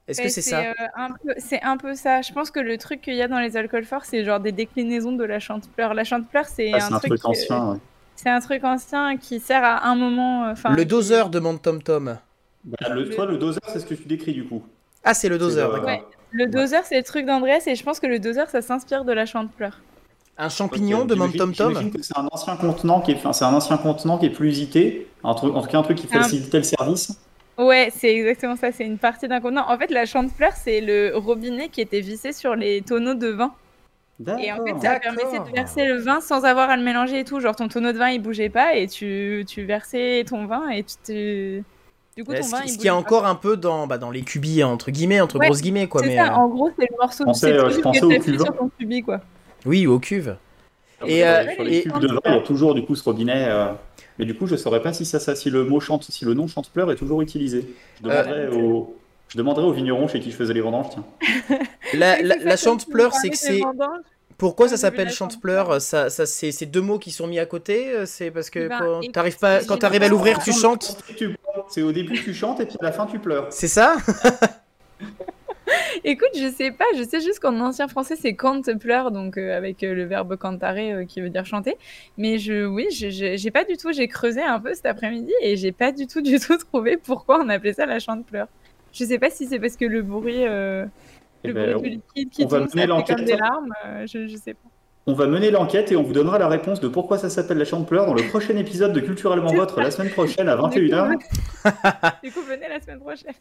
Est-ce 0.08 0.22
que 0.22 0.28
Mais 0.28 0.30
c'est 0.30 0.42
ça? 0.42 0.70
euh, 0.70 0.86
un 0.94 1.12
peu- 1.12 1.34
C'est 1.38 1.60
un 1.62 1.76
peu 1.76 1.94
ça. 1.94 2.22
Je 2.22 2.32
pense 2.32 2.50
que 2.50 2.60
le 2.60 2.78
truc 2.78 3.00
qu'il 3.00 3.14
y 3.14 3.22
a 3.22 3.28
dans 3.28 3.40
les 3.40 3.56
alcools 3.56 3.84
forts, 3.84 4.04
c'est 4.04 4.24
genre 4.24 4.38
des 4.40 4.52
déclinaisons 4.52 5.12
de 5.12 5.24
la 5.24 5.40
chante-pleure. 5.40 5.94
La 5.94 6.04
chante-pleure, 6.04 6.46
c'est 6.46 6.78
Ah, 6.78 6.80
un, 6.80 6.90
c'est 6.90 6.94
un 6.94 7.00
truc 7.00 7.22
euh, 7.24 7.24
ancien. 7.24 7.72
ouais. 7.72 7.78
C'est 8.24 8.30
un 8.30 8.40
truc 8.40 8.64
ancien 8.64 9.18
qui 9.18 9.38
sert 9.38 9.62
à 9.62 9.86
un 9.86 9.94
moment. 9.96 10.46
euh, 10.46 10.54
Le 10.74 10.84
doseur 10.86 11.28
demande 11.28 11.60
Tom 11.60 11.82
Tom. 11.82 12.16
Bah, 12.64 12.88
le, 12.94 13.10
toi, 13.10 13.26
le 13.26 13.36
doseur, 13.36 13.60
c'est 13.70 13.80
ce 13.80 13.84
que 13.84 13.92
tu 13.94 14.04
décris 14.08 14.32
du 14.32 14.44
coup. 14.46 14.62
Ah, 15.04 15.12
c'est 15.12 15.28
le 15.28 15.36
doseur, 15.36 15.70
d'accord. 15.72 15.86
Ouais. 15.86 16.02
Le 16.30 16.46
doseur, 16.46 16.82
c'est 16.84 16.96
le 16.96 17.02
truc 17.04 17.26
d'Andrés, 17.26 17.58
et 17.66 17.74
je 17.74 17.82
pense 17.84 18.00
que 18.00 18.06
le 18.06 18.18
doseur, 18.18 18.48
ça 18.48 18.62
s'inspire 18.62 19.04
de 19.04 19.12
la 19.12 19.26
chante-pleure. 19.26 19.78
Un 20.38 20.48
champignon 20.48 21.00
Ok, 21.02 21.08
demande 21.08 21.36
Tom 21.36 21.54
Tom. 21.54 21.68
J'imagine 21.68 21.92
que 21.92 22.02
c'est 22.02 22.16
un 22.18 22.26
ancien 22.32 22.56
contenant 22.56 23.02
qui 23.02 23.12
est, 23.12 23.16
enfin, 23.16 23.34
c'est 23.34 23.44
un 23.44 23.52
ancien 23.52 23.76
contenant 23.76 24.16
qui 24.16 24.26
est 24.26 24.30
plus 24.30 24.48
usité. 24.48 25.06
Un 25.22 25.34
truc, 25.34 25.54
en 25.54 25.60
tout 25.60 25.68
cas, 25.68 25.78
un 25.78 25.82
truc 25.82 25.98
qui 25.98 26.08
Un- 26.10 26.22
facilitait 26.22 26.56
le 26.58 26.64
service. 26.64 27.12
Ouais, 27.58 27.92
c'est 27.94 28.12
exactement 28.16 28.56
ça. 28.56 28.72
C'est 28.72 28.86
une 28.86 28.98
partie 28.98 29.28
d'un 29.28 29.40
contenant. 29.40 29.70
En 29.70 29.76
fait, 29.78 29.90
la 29.90 30.06
chante-pleure, 30.06 30.54
c'est 30.56 30.80
le 30.80 31.12
robinet 31.14 31.68
qui 31.68 31.82
était 31.82 32.00
vissé 32.00 32.32
sur 32.32 32.56
les 32.56 32.80
tonneaux 32.80 33.14
de 33.14 33.28
vin. 33.28 33.52
Et 34.38 34.52
en 34.52 34.64
fait, 34.64 34.78
ça 34.80 35.00
permettait 35.00 35.38
de 35.40 35.54
verser 35.54 35.86
le 35.86 35.98
vin 35.98 36.20
sans 36.20 36.44
avoir 36.44 36.70
à 36.70 36.76
le 36.76 36.82
mélanger 36.82 37.20
et 37.20 37.24
tout. 37.24 37.40
Genre, 37.40 37.56
ton 37.56 37.68
tonneau 37.68 37.92
de 37.92 37.98
vin, 37.98 38.10
il 38.10 38.22
bougeait 38.22 38.48
pas 38.48 38.76
et 38.76 38.86
tu, 38.86 39.44
tu 39.48 39.64
versais 39.64 40.24
ton 40.28 40.46
vin 40.46 40.68
et 40.70 40.84
tu 40.84 40.94
te... 41.04 41.58
Du 42.16 42.22
coup, 42.22 42.32
ton 42.32 42.46
vin, 42.46 42.60
il 42.64 42.70
ce 42.70 42.78
qui 42.78 42.86
est 42.86 42.90
encore 42.90 43.26
un 43.26 43.34
peu 43.34 43.56
dans, 43.56 43.88
bah, 43.88 43.98
dans 43.98 44.12
les 44.12 44.22
cubis, 44.22 44.62
entre 44.62 44.92
guillemets, 44.92 45.20
entre 45.20 45.38
Ouais, 45.40 45.46
grosses 45.46 45.62
guillemets, 45.62 45.88
quoi. 45.88 46.02
Mais, 46.02 46.16
ça, 46.16 46.28
euh, 46.28 46.36
en 46.36 46.48
gros, 46.48 46.70
c'est 46.78 46.88
le 46.88 46.96
morceau 46.96 47.24
de 47.24 47.28
pensais, 47.30 47.52
euh, 47.52 47.70
je 47.70 47.80
pensais 47.80 48.00
que 48.00 48.06
t'appuies 48.06 48.32
cuve. 48.32 48.40
sur 48.44 48.56
ton 48.56 48.70
cubi, 48.78 49.02
quoi. 49.02 49.20
Oui, 49.66 49.86
aux 49.88 49.98
cuves. 49.98 50.36
Et, 51.04 51.18
Et 51.18 51.26
euh, 51.26 51.42
sur 51.54 51.62
et- 51.62 51.70
les 51.70 51.82
cubes 51.82 51.98
de 51.98 52.06
vin, 52.06 52.20
il 52.26 52.34
y 52.34 52.36
a 52.36 52.40
toujours 52.40 52.74
du 52.76 52.84
coup 52.84 52.94
ce 52.94 53.02
robinet. 53.02 53.46
euh, 53.48 53.72
Mais 54.20 54.26
du 54.26 54.34
coup, 54.36 54.46
je 54.46 54.54
saurais 54.54 54.80
pas 54.80 54.92
si 54.92 55.04
ça, 55.04 55.18
ça, 55.18 55.34
si 55.34 55.50
le 55.50 55.64
mot 55.64 55.80
chante, 55.80 56.04
si 56.04 56.24
le 56.24 56.34
nom 56.34 56.46
chante-pleure 56.46 56.92
est 56.92 56.96
toujours 56.96 57.20
utilisé. 57.20 57.66
Je 58.00 58.08
Euh, 58.08 58.22
demanderai, 58.22 58.56
au, 58.62 58.96
je 59.26 59.36
demanderai 59.36 59.66
au 59.66 59.72
vigneron 59.72 60.06
chez 60.06 60.20
qui 60.20 60.30
je 60.30 60.36
faisais 60.36 60.54
les 60.54 60.60
vendanges. 60.60 60.90
Tiens. 60.90 61.04
La, 61.98 62.20
la, 62.22 62.56
c'est 62.56 62.68
la 62.68 63.30
que 63.30 63.36
c'est. 63.36 63.60
Pourquoi 64.36 64.66
Comme 64.66 64.76
ça 64.76 64.80
s'appelle 64.80 65.06
la 65.06 65.12
chante-pleure 65.12 65.80
ça, 65.80 66.10
ça, 66.10 66.26
c'est, 66.26 66.66
deux 66.66 66.80
mots 66.80 66.98
qui 66.98 67.12
sont 67.12 67.26
mis 67.28 67.38
à 67.38 67.46
côté 67.46 67.90
euh, 67.90 68.04
C'est 68.04 68.32
parce 68.32 68.50
que 68.50 68.68
Ben, 68.68 68.78
quand 68.78 69.12
t'arrives 69.12 69.38
pas, 69.38 69.62
quand 69.64 69.76
t'arrives 69.76 70.02
à 70.02 70.08
l'ouvrir, 70.08 70.40
tu 70.40 70.52
chantes 70.52 70.98
C'est 71.68 71.82
au 71.82 71.92
début 71.92 72.20
tu 72.20 72.34
chantes 72.34 72.60
et 72.60 72.66
puis 72.66 72.76
à 72.80 72.84
la 72.84 72.92
fin 72.92 73.06
tu 73.06 73.18
pleures. 73.20 73.46
C'est 73.50 73.68
ça? 73.68 73.96
Écoute, 76.04 76.30
je 76.34 76.50
sais 76.50 76.70
pas, 76.70 76.84
je 76.96 77.02
sais 77.02 77.20
juste 77.20 77.40
qu'en 77.40 77.58
ancien 77.60 77.88
français 77.88 78.16
c'est 78.16 78.34
cante 78.34 78.70
pleure, 78.78 79.10
donc 79.10 79.38
euh, 79.38 79.56
avec 79.56 79.82
euh, 79.82 79.94
le 79.94 80.04
verbe 80.04 80.36
cantare 80.36 80.76
euh, 80.76 81.04
qui 81.04 81.20
veut 81.20 81.30
dire 81.30 81.46
chanter. 81.46 81.76
Mais 82.18 82.38
je, 82.38 82.66
oui, 82.66 82.86
j'ai 82.90 83.50
pas 83.50 83.64
du 83.64 83.76
tout, 83.76 83.92
j'ai 83.92 84.08
creusé 84.08 84.42
un 84.42 84.60
peu 84.60 84.74
cet 84.74 84.86
après-midi 84.86 85.32
et 85.40 85.56
j'ai 85.56 85.72
pas 85.72 85.92
du 85.92 86.06
tout, 86.06 86.20
du 86.20 86.38
tout 86.38 86.56
trouvé 86.72 86.96
pourquoi 86.96 87.40
on 87.42 87.48
appelait 87.48 87.72
ça 87.72 87.86
la 87.86 87.98
chante 87.98 88.26
pleure. 88.26 88.48
Je 88.92 89.04
sais 89.04 89.18
pas 89.18 89.30
si 89.30 89.46
c'est 89.46 89.58
parce 89.58 89.76
que 89.76 89.86
le 89.86 90.02
bruit, 90.02 90.44
le 91.48 91.54
ben, 91.54 91.72
bruit 91.74 91.90
du 91.90 91.96
liquide 91.96 92.30
qui 92.30 92.44
on 92.44 92.48
va 92.48 92.58
tombe, 92.60 92.68
ça 92.68 92.74
mener 92.76 92.82
fait 92.82 92.86
l'enquête. 92.88 93.16
comme 93.16 93.24
des 93.26 93.36
larmes. 93.36 93.72
euh, 93.86 94.06
je, 94.06 94.26
je 94.26 94.36
sais 94.36 94.54
pas. 94.54 94.68
On 95.06 95.12
va 95.12 95.26
mener 95.26 95.50
l'enquête 95.50 95.92
et 95.92 95.96
on 95.96 96.02
vous 96.02 96.14
donnera 96.14 96.38
la 96.38 96.48
réponse 96.48 96.80
de 96.80 96.88
pourquoi 96.88 97.18
ça 97.18 97.28
s'appelle 97.28 97.58
la 97.58 97.66
chambre 97.66 97.84
pleure 97.84 98.06
dans 98.06 98.14
le 98.14 98.22
prochain 98.28 98.56
épisode 98.56 98.92
de 98.94 99.00
Culturellement 99.00 99.52
Votre 99.52 99.80
la 99.82 99.90
semaine 99.90 100.10
prochaine 100.10 100.48
à 100.48 100.56
21h. 100.56 101.18
Du 102.22 102.32
coup, 102.32 102.40
venez 102.42 102.68
la 102.68 102.80
semaine 102.80 103.00
prochaine. 103.00 103.34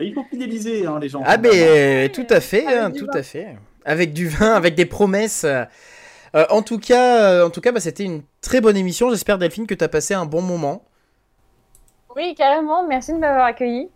Et 0.00 0.06
il 0.06 0.14
faut 0.14 0.24
fidéliser 0.24 0.84
hein, 0.86 0.98
les 1.00 1.08
gens. 1.08 1.22
Ah, 1.24 1.36
ben, 1.36 2.10
tout 2.10 2.26
à 2.28 2.40
fait, 2.40 2.66
Avec 2.66 2.78
hein, 2.80 2.90
du 2.90 2.98
tout 3.00 3.06
vin. 3.06 3.18
à 3.18 3.22
fait. 3.22 3.56
Avec 3.84 4.12
du 4.12 4.28
vin, 4.28 4.52
avec 4.54 4.74
des 4.74 4.86
promesses. 4.86 5.44
Euh, 5.44 5.64
en 6.50 6.62
tout 6.62 6.78
cas, 6.80 7.22
euh, 7.30 7.46
en 7.46 7.50
tout 7.50 7.60
cas 7.60 7.70
bah, 7.70 7.78
c'était 7.78 8.02
une 8.04 8.22
très 8.40 8.60
bonne 8.60 8.76
émission. 8.76 9.10
J'espère, 9.10 9.38
Delphine, 9.38 9.68
que 9.68 9.74
tu 9.74 9.84
as 9.84 9.88
passé 9.88 10.14
un 10.14 10.26
bon 10.26 10.42
moment. 10.42 10.84
Oui, 12.16 12.34
carrément. 12.36 12.86
Merci 12.86 13.12
de 13.12 13.18
m'avoir 13.18 13.44
accueilli. 13.46 13.88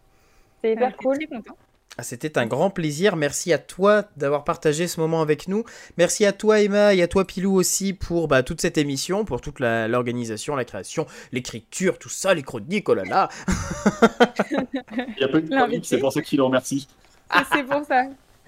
C'est 0.62 0.72
hyper 0.72 0.96
cool. 0.96 1.16
très 1.16 1.26
content. 1.26 1.56
Ah, 2.00 2.04
C'était 2.04 2.38
un 2.38 2.46
grand 2.46 2.70
plaisir. 2.70 3.16
Merci 3.16 3.52
à 3.52 3.58
toi 3.58 4.04
d'avoir 4.16 4.44
partagé 4.44 4.86
ce 4.86 5.00
moment 5.00 5.20
avec 5.20 5.48
nous. 5.48 5.64
Merci 5.96 6.24
à 6.24 6.32
toi, 6.32 6.60
Emma, 6.60 6.94
et 6.94 7.02
à 7.02 7.08
toi, 7.08 7.26
Pilou, 7.26 7.52
aussi, 7.56 7.92
pour 7.92 8.28
bah, 8.28 8.44
toute 8.44 8.60
cette 8.60 8.78
émission, 8.78 9.24
pour 9.24 9.40
toute 9.40 9.58
la- 9.58 9.88
l'organisation, 9.88 10.54
la, 10.54 10.64
création, 10.64 11.06
l'écriture, 11.32 11.98
tout 11.98 12.08
ça, 12.08 12.34
les 12.34 12.42
chroniques, 12.44 12.88
oh 12.88 12.94
là 12.94 13.02
là. 13.04 13.28
Il 14.92 15.20
y 15.20 15.24
a 15.24 15.28
pas 15.28 15.38
eu 15.38 15.42
de 15.42 15.50
L'invité. 15.50 15.56
chronique, 15.56 15.86
c'est 15.86 15.98
pour 15.98 16.12
ça 16.12 16.22
qu'il 16.22 16.36
le 16.38 16.44
remercie. 16.44 16.86
Et 17.34 17.38
C'est 17.52 17.64
pour 17.64 17.84
ça. 17.84 18.04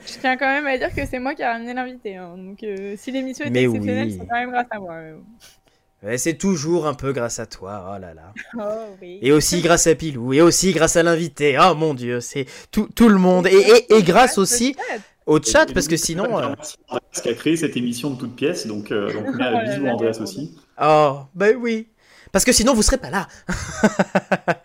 Je 0.06 0.12
tiens 0.18 0.36
quand 0.36 0.46
même 0.46 0.66
à 0.66 0.78
dire 0.78 0.94
que 0.94 1.04
c'est 1.04 1.18
moi 1.18 1.34
qui 1.34 1.42
ai 1.42 1.46
ramené 1.46 1.74
l'invité. 1.74 2.16
hein. 2.16 2.34
Donc, 2.36 2.62
euh, 2.62 2.94
si 2.96 3.10
l'émission 3.10 3.44
est 3.46 3.50
Mais 3.50 3.64
exceptionnelle, 3.64 4.08
oui. 4.08 4.16
c'est 4.18 4.26
quand 4.26 4.36
même 4.38 4.50
grâce 4.50 4.66
à 4.70 4.78
moi. 4.78 4.94
C'est 6.16 6.38
toujours 6.38 6.86
un 6.86 6.94
peu 6.94 7.12
grâce 7.12 7.38
à 7.38 7.46
toi, 7.46 7.92
oh 7.94 8.00
là 8.00 8.14
là. 8.14 8.32
Oh 8.58 8.96
oui. 9.02 9.18
Et 9.20 9.32
aussi 9.32 9.60
grâce 9.60 9.86
à 9.86 9.94
Pilou, 9.94 10.32
et 10.32 10.40
aussi 10.40 10.72
grâce 10.72 10.96
à 10.96 11.02
l'invité. 11.02 11.58
Oh 11.60 11.74
mon 11.74 11.92
dieu, 11.94 12.20
c'est 12.20 12.46
tout, 12.70 12.88
tout 12.94 13.08
le 13.08 13.18
monde. 13.18 13.46
Et, 13.46 13.50
et, 13.50 13.94
et 13.96 14.02
grâce 14.02 14.38
aussi 14.38 14.74
au 15.26 15.40
chat, 15.42 15.66
parce 15.72 15.88
que 15.88 15.96
sinon... 15.96 16.38
euh, 16.38 16.54
Andreas 16.88 17.20
qui 17.22 17.28
a 17.28 17.34
créé 17.34 17.56
cette 17.56 17.76
émission 17.76 18.10
de 18.10 18.18
toutes 18.18 18.34
pièces, 18.34 18.66
donc, 18.66 18.90
euh, 18.90 19.12
donc 19.12 19.26
Oh 19.34 19.68
bisous 19.68 19.86
à 19.86 19.90
Andreas 19.90 20.18
aussi. 20.22 20.56
Oh, 20.80 21.18
ben 21.34 21.56
oui. 21.56 21.88
Parce 22.32 22.44
que 22.44 22.52
sinon, 22.52 22.74
vous 22.74 22.82
serez 22.82 22.98
pas 22.98 23.10
là. 23.10 23.28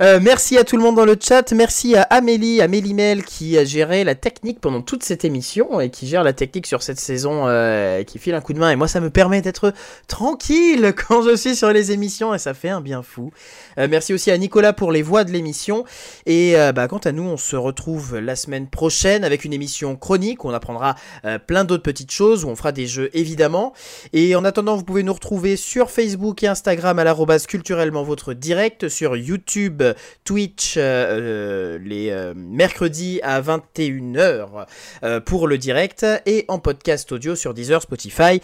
Euh, 0.00 0.20
merci 0.22 0.56
à 0.56 0.62
tout 0.62 0.76
le 0.76 0.82
monde 0.82 0.94
dans 0.94 1.04
le 1.04 1.16
chat. 1.20 1.52
Merci 1.52 1.96
à 1.96 2.02
Amélie, 2.02 2.60
Amélie 2.60 2.94
Mel 2.94 3.24
qui 3.24 3.58
a 3.58 3.64
géré 3.64 4.04
la 4.04 4.14
technique 4.14 4.60
pendant 4.60 4.80
toute 4.80 5.02
cette 5.02 5.24
émission 5.24 5.80
et 5.80 5.90
qui 5.90 6.06
gère 6.06 6.22
la 6.22 6.32
technique 6.32 6.68
sur 6.68 6.84
cette 6.84 7.00
saison, 7.00 7.48
euh, 7.48 8.04
qui 8.04 8.20
file 8.20 8.34
un 8.36 8.40
coup 8.40 8.52
de 8.52 8.60
main. 8.60 8.70
Et 8.70 8.76
moi, 8.76 8.86
ça 8.86 9.00
me 9.00 9.10
permet 9.10 9.42
d'être 9.42 9.74
tranquille 10.06 10.94
quand 11.08 11.22
je 11.22 11.34
suis 11.34 11.56
sur 11.56 11.72
les 11.72 11.90
émissions 11.90 12.32
et 12.32 12.38
ça 12.38 12.54
fait 12.54 12.68
un 12.68 12.80
bien 12.80 13.02
fou. 13.02 13.32
Euh, 13.78 13.88
merci 13.88 14.12
aussi 14.12 14.30
à 14.30 14.38
Nicolas 14.38 14.72
pour 14.72 14.92
les 14.92 15.02
voix 15.02 15.24
de 15.24 15.30
l'émission. 15.30 15.84
Et 16.26 16.56
euh, 16.56 16.72
bah, 16.72 16.88
quant 16.88 16.98
à 16.98 17.12
nous, 17.12 17.24
on 17.24 17.36
se 17.36 17.56
retrouve 17.56 18.18
la 18.18 18.36
semaine 18.36 18.68
prochaine 18.68 19.24
avec 19.24 19.44
une 19.44 19.52
émission 19.52 19.96
chronique 19.96 20.44
où 20.44 20.48
on 20.48 20.54
apprendra 20.54 20.96
euh, 21.24 21.38
plein 21.38 21.64
d'autres 21.64 21.82
petites 21.82 22.12
choses, 22.12 22.44
où 22.44 22.48
on 22.48 22.56
fera 22.56 22.72
des 22.72 22.86
jeux 22.86 23.10
évidemment. 23.12 23.72
Et 24.12 24.34
en 24.34 24.44
attendant, 24.44 24.76
vous 24.76 24.84
pouvez 24.84 25.02
nous 25.02 25.12
retrouver 25.12 25.56
sur 25.56 25.90
Facebook 25.90 26.42
et 26.42 26.46
Instagram 26.46 26.98
à 26.98 27.04
l'arrobase 27.04 27.46
culturellement 27.46 28.02
votre 28.02 28.34
direct, 28.34 28.88
sur 28.88 29.16
YouTube, 29.16 29.82
Twitch 30.24 30.76
les 30.76 32.32
mercredis 32.36 33.20
à 33.22 33.40
21h 33.40 34.66
euh, 35.02 35.20
pour 35.20 35.46
le 35.46 35.58
direct 35.58 36.06
et 36.26 36.44
en 36.48 36.58
podcast 36.58 37.12
audio 37.12 37.36
sur 37.36 37.54
Deezer, 37.54 37.82
Spotify 37.82 38.40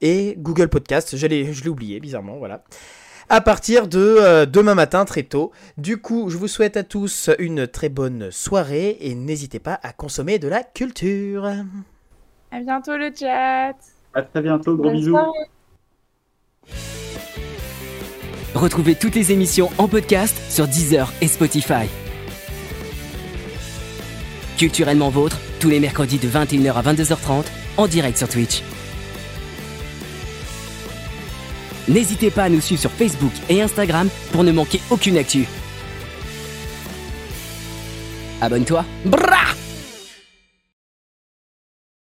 et 0.00 0.34
Google 0.38 0.68
Podcast. 0.68 1.16
Je 1.16 1.26
l'ai 1.26 1.68
oublié 1.68 2.00
bizarrement, 2.00 2.36
voilà. 2.36 2.64
À 3.30 3.40
partir 3.42 3.88
de 3.88 3.98
euh, 3.98 4.46
demain 4.46 4.74
matin 4.74 5.04
très 5.04 5.22
tôt. 5.22 5.52
Du 5.76 5.98
coup, 5.98 6.30
je 6.30 6.38
vous 6.38 6.48
souhaite 6.48 6.76
à 6.78 6.82
tous 6.82 7.28
une 7.38 7.66
très 7.66 7.90
bonne 7.90 8.30
soirée 8.30 8.96
et 9.00 9.14
n'hésitez 9.14 9.58
pas 9.58 9.78
à 9.82 9.92
consommer 9.92 10.38
de 10.38 10.48
la 10.48 10.62
culture. 10.62 11.44
À 12.50 12.60
bientôt 12.60 12.96
le 12.96 13.10
chat. 13.18 13.74
À 14.14 14.22
très 14.22 14.40
bientôt, 14.40 14.74
gros 14.76 14.84
Bonne 14.84 14.94
bisous. 14.94 15.10
soirée. 15.10 15.50
Retrouvez 18.54 18.94
toutes 18.94 19.14
les 19.14 19.30
émissions 19.30 19.68
en 19.76 19.88
podcast 19.88 20.34
sur 20.50 20.66
Deezer 20.66 21.12
et 21.20 21.28
Spotify. 21.28 21.86
Culturellement 24.56 25.10
vôtre, 25.10 25.38
tous 25.60 25.68
les 25.68 25.80
mercredis 25.80 26.18
de 26.18 26.28
21h 26.28 26.72
à 26.72 26.82
22h30 26.82 27.44
en 27.76 27.86
direct 27.86 28.16
sur 28.16 28.28
Twitch. 28.28 28.62
N'hésitez 31.88 32.30
pas 32.30 32.44
à 32.44 32.48
nous 32.48 32.60
suivre 32.60 32.80
sur 32.80 32.90
Facebook 32.92 33.32
et 33.48 33.62
Instagram 33.62 34.08
pour 34.32 34.44
ne 34.44 34.52
manquer 34.52 34.80
aucune 34.90 35.16
actu. 35.16 35.46
Abonne-toi. 38.40 38.84
Brah 39.04 39.54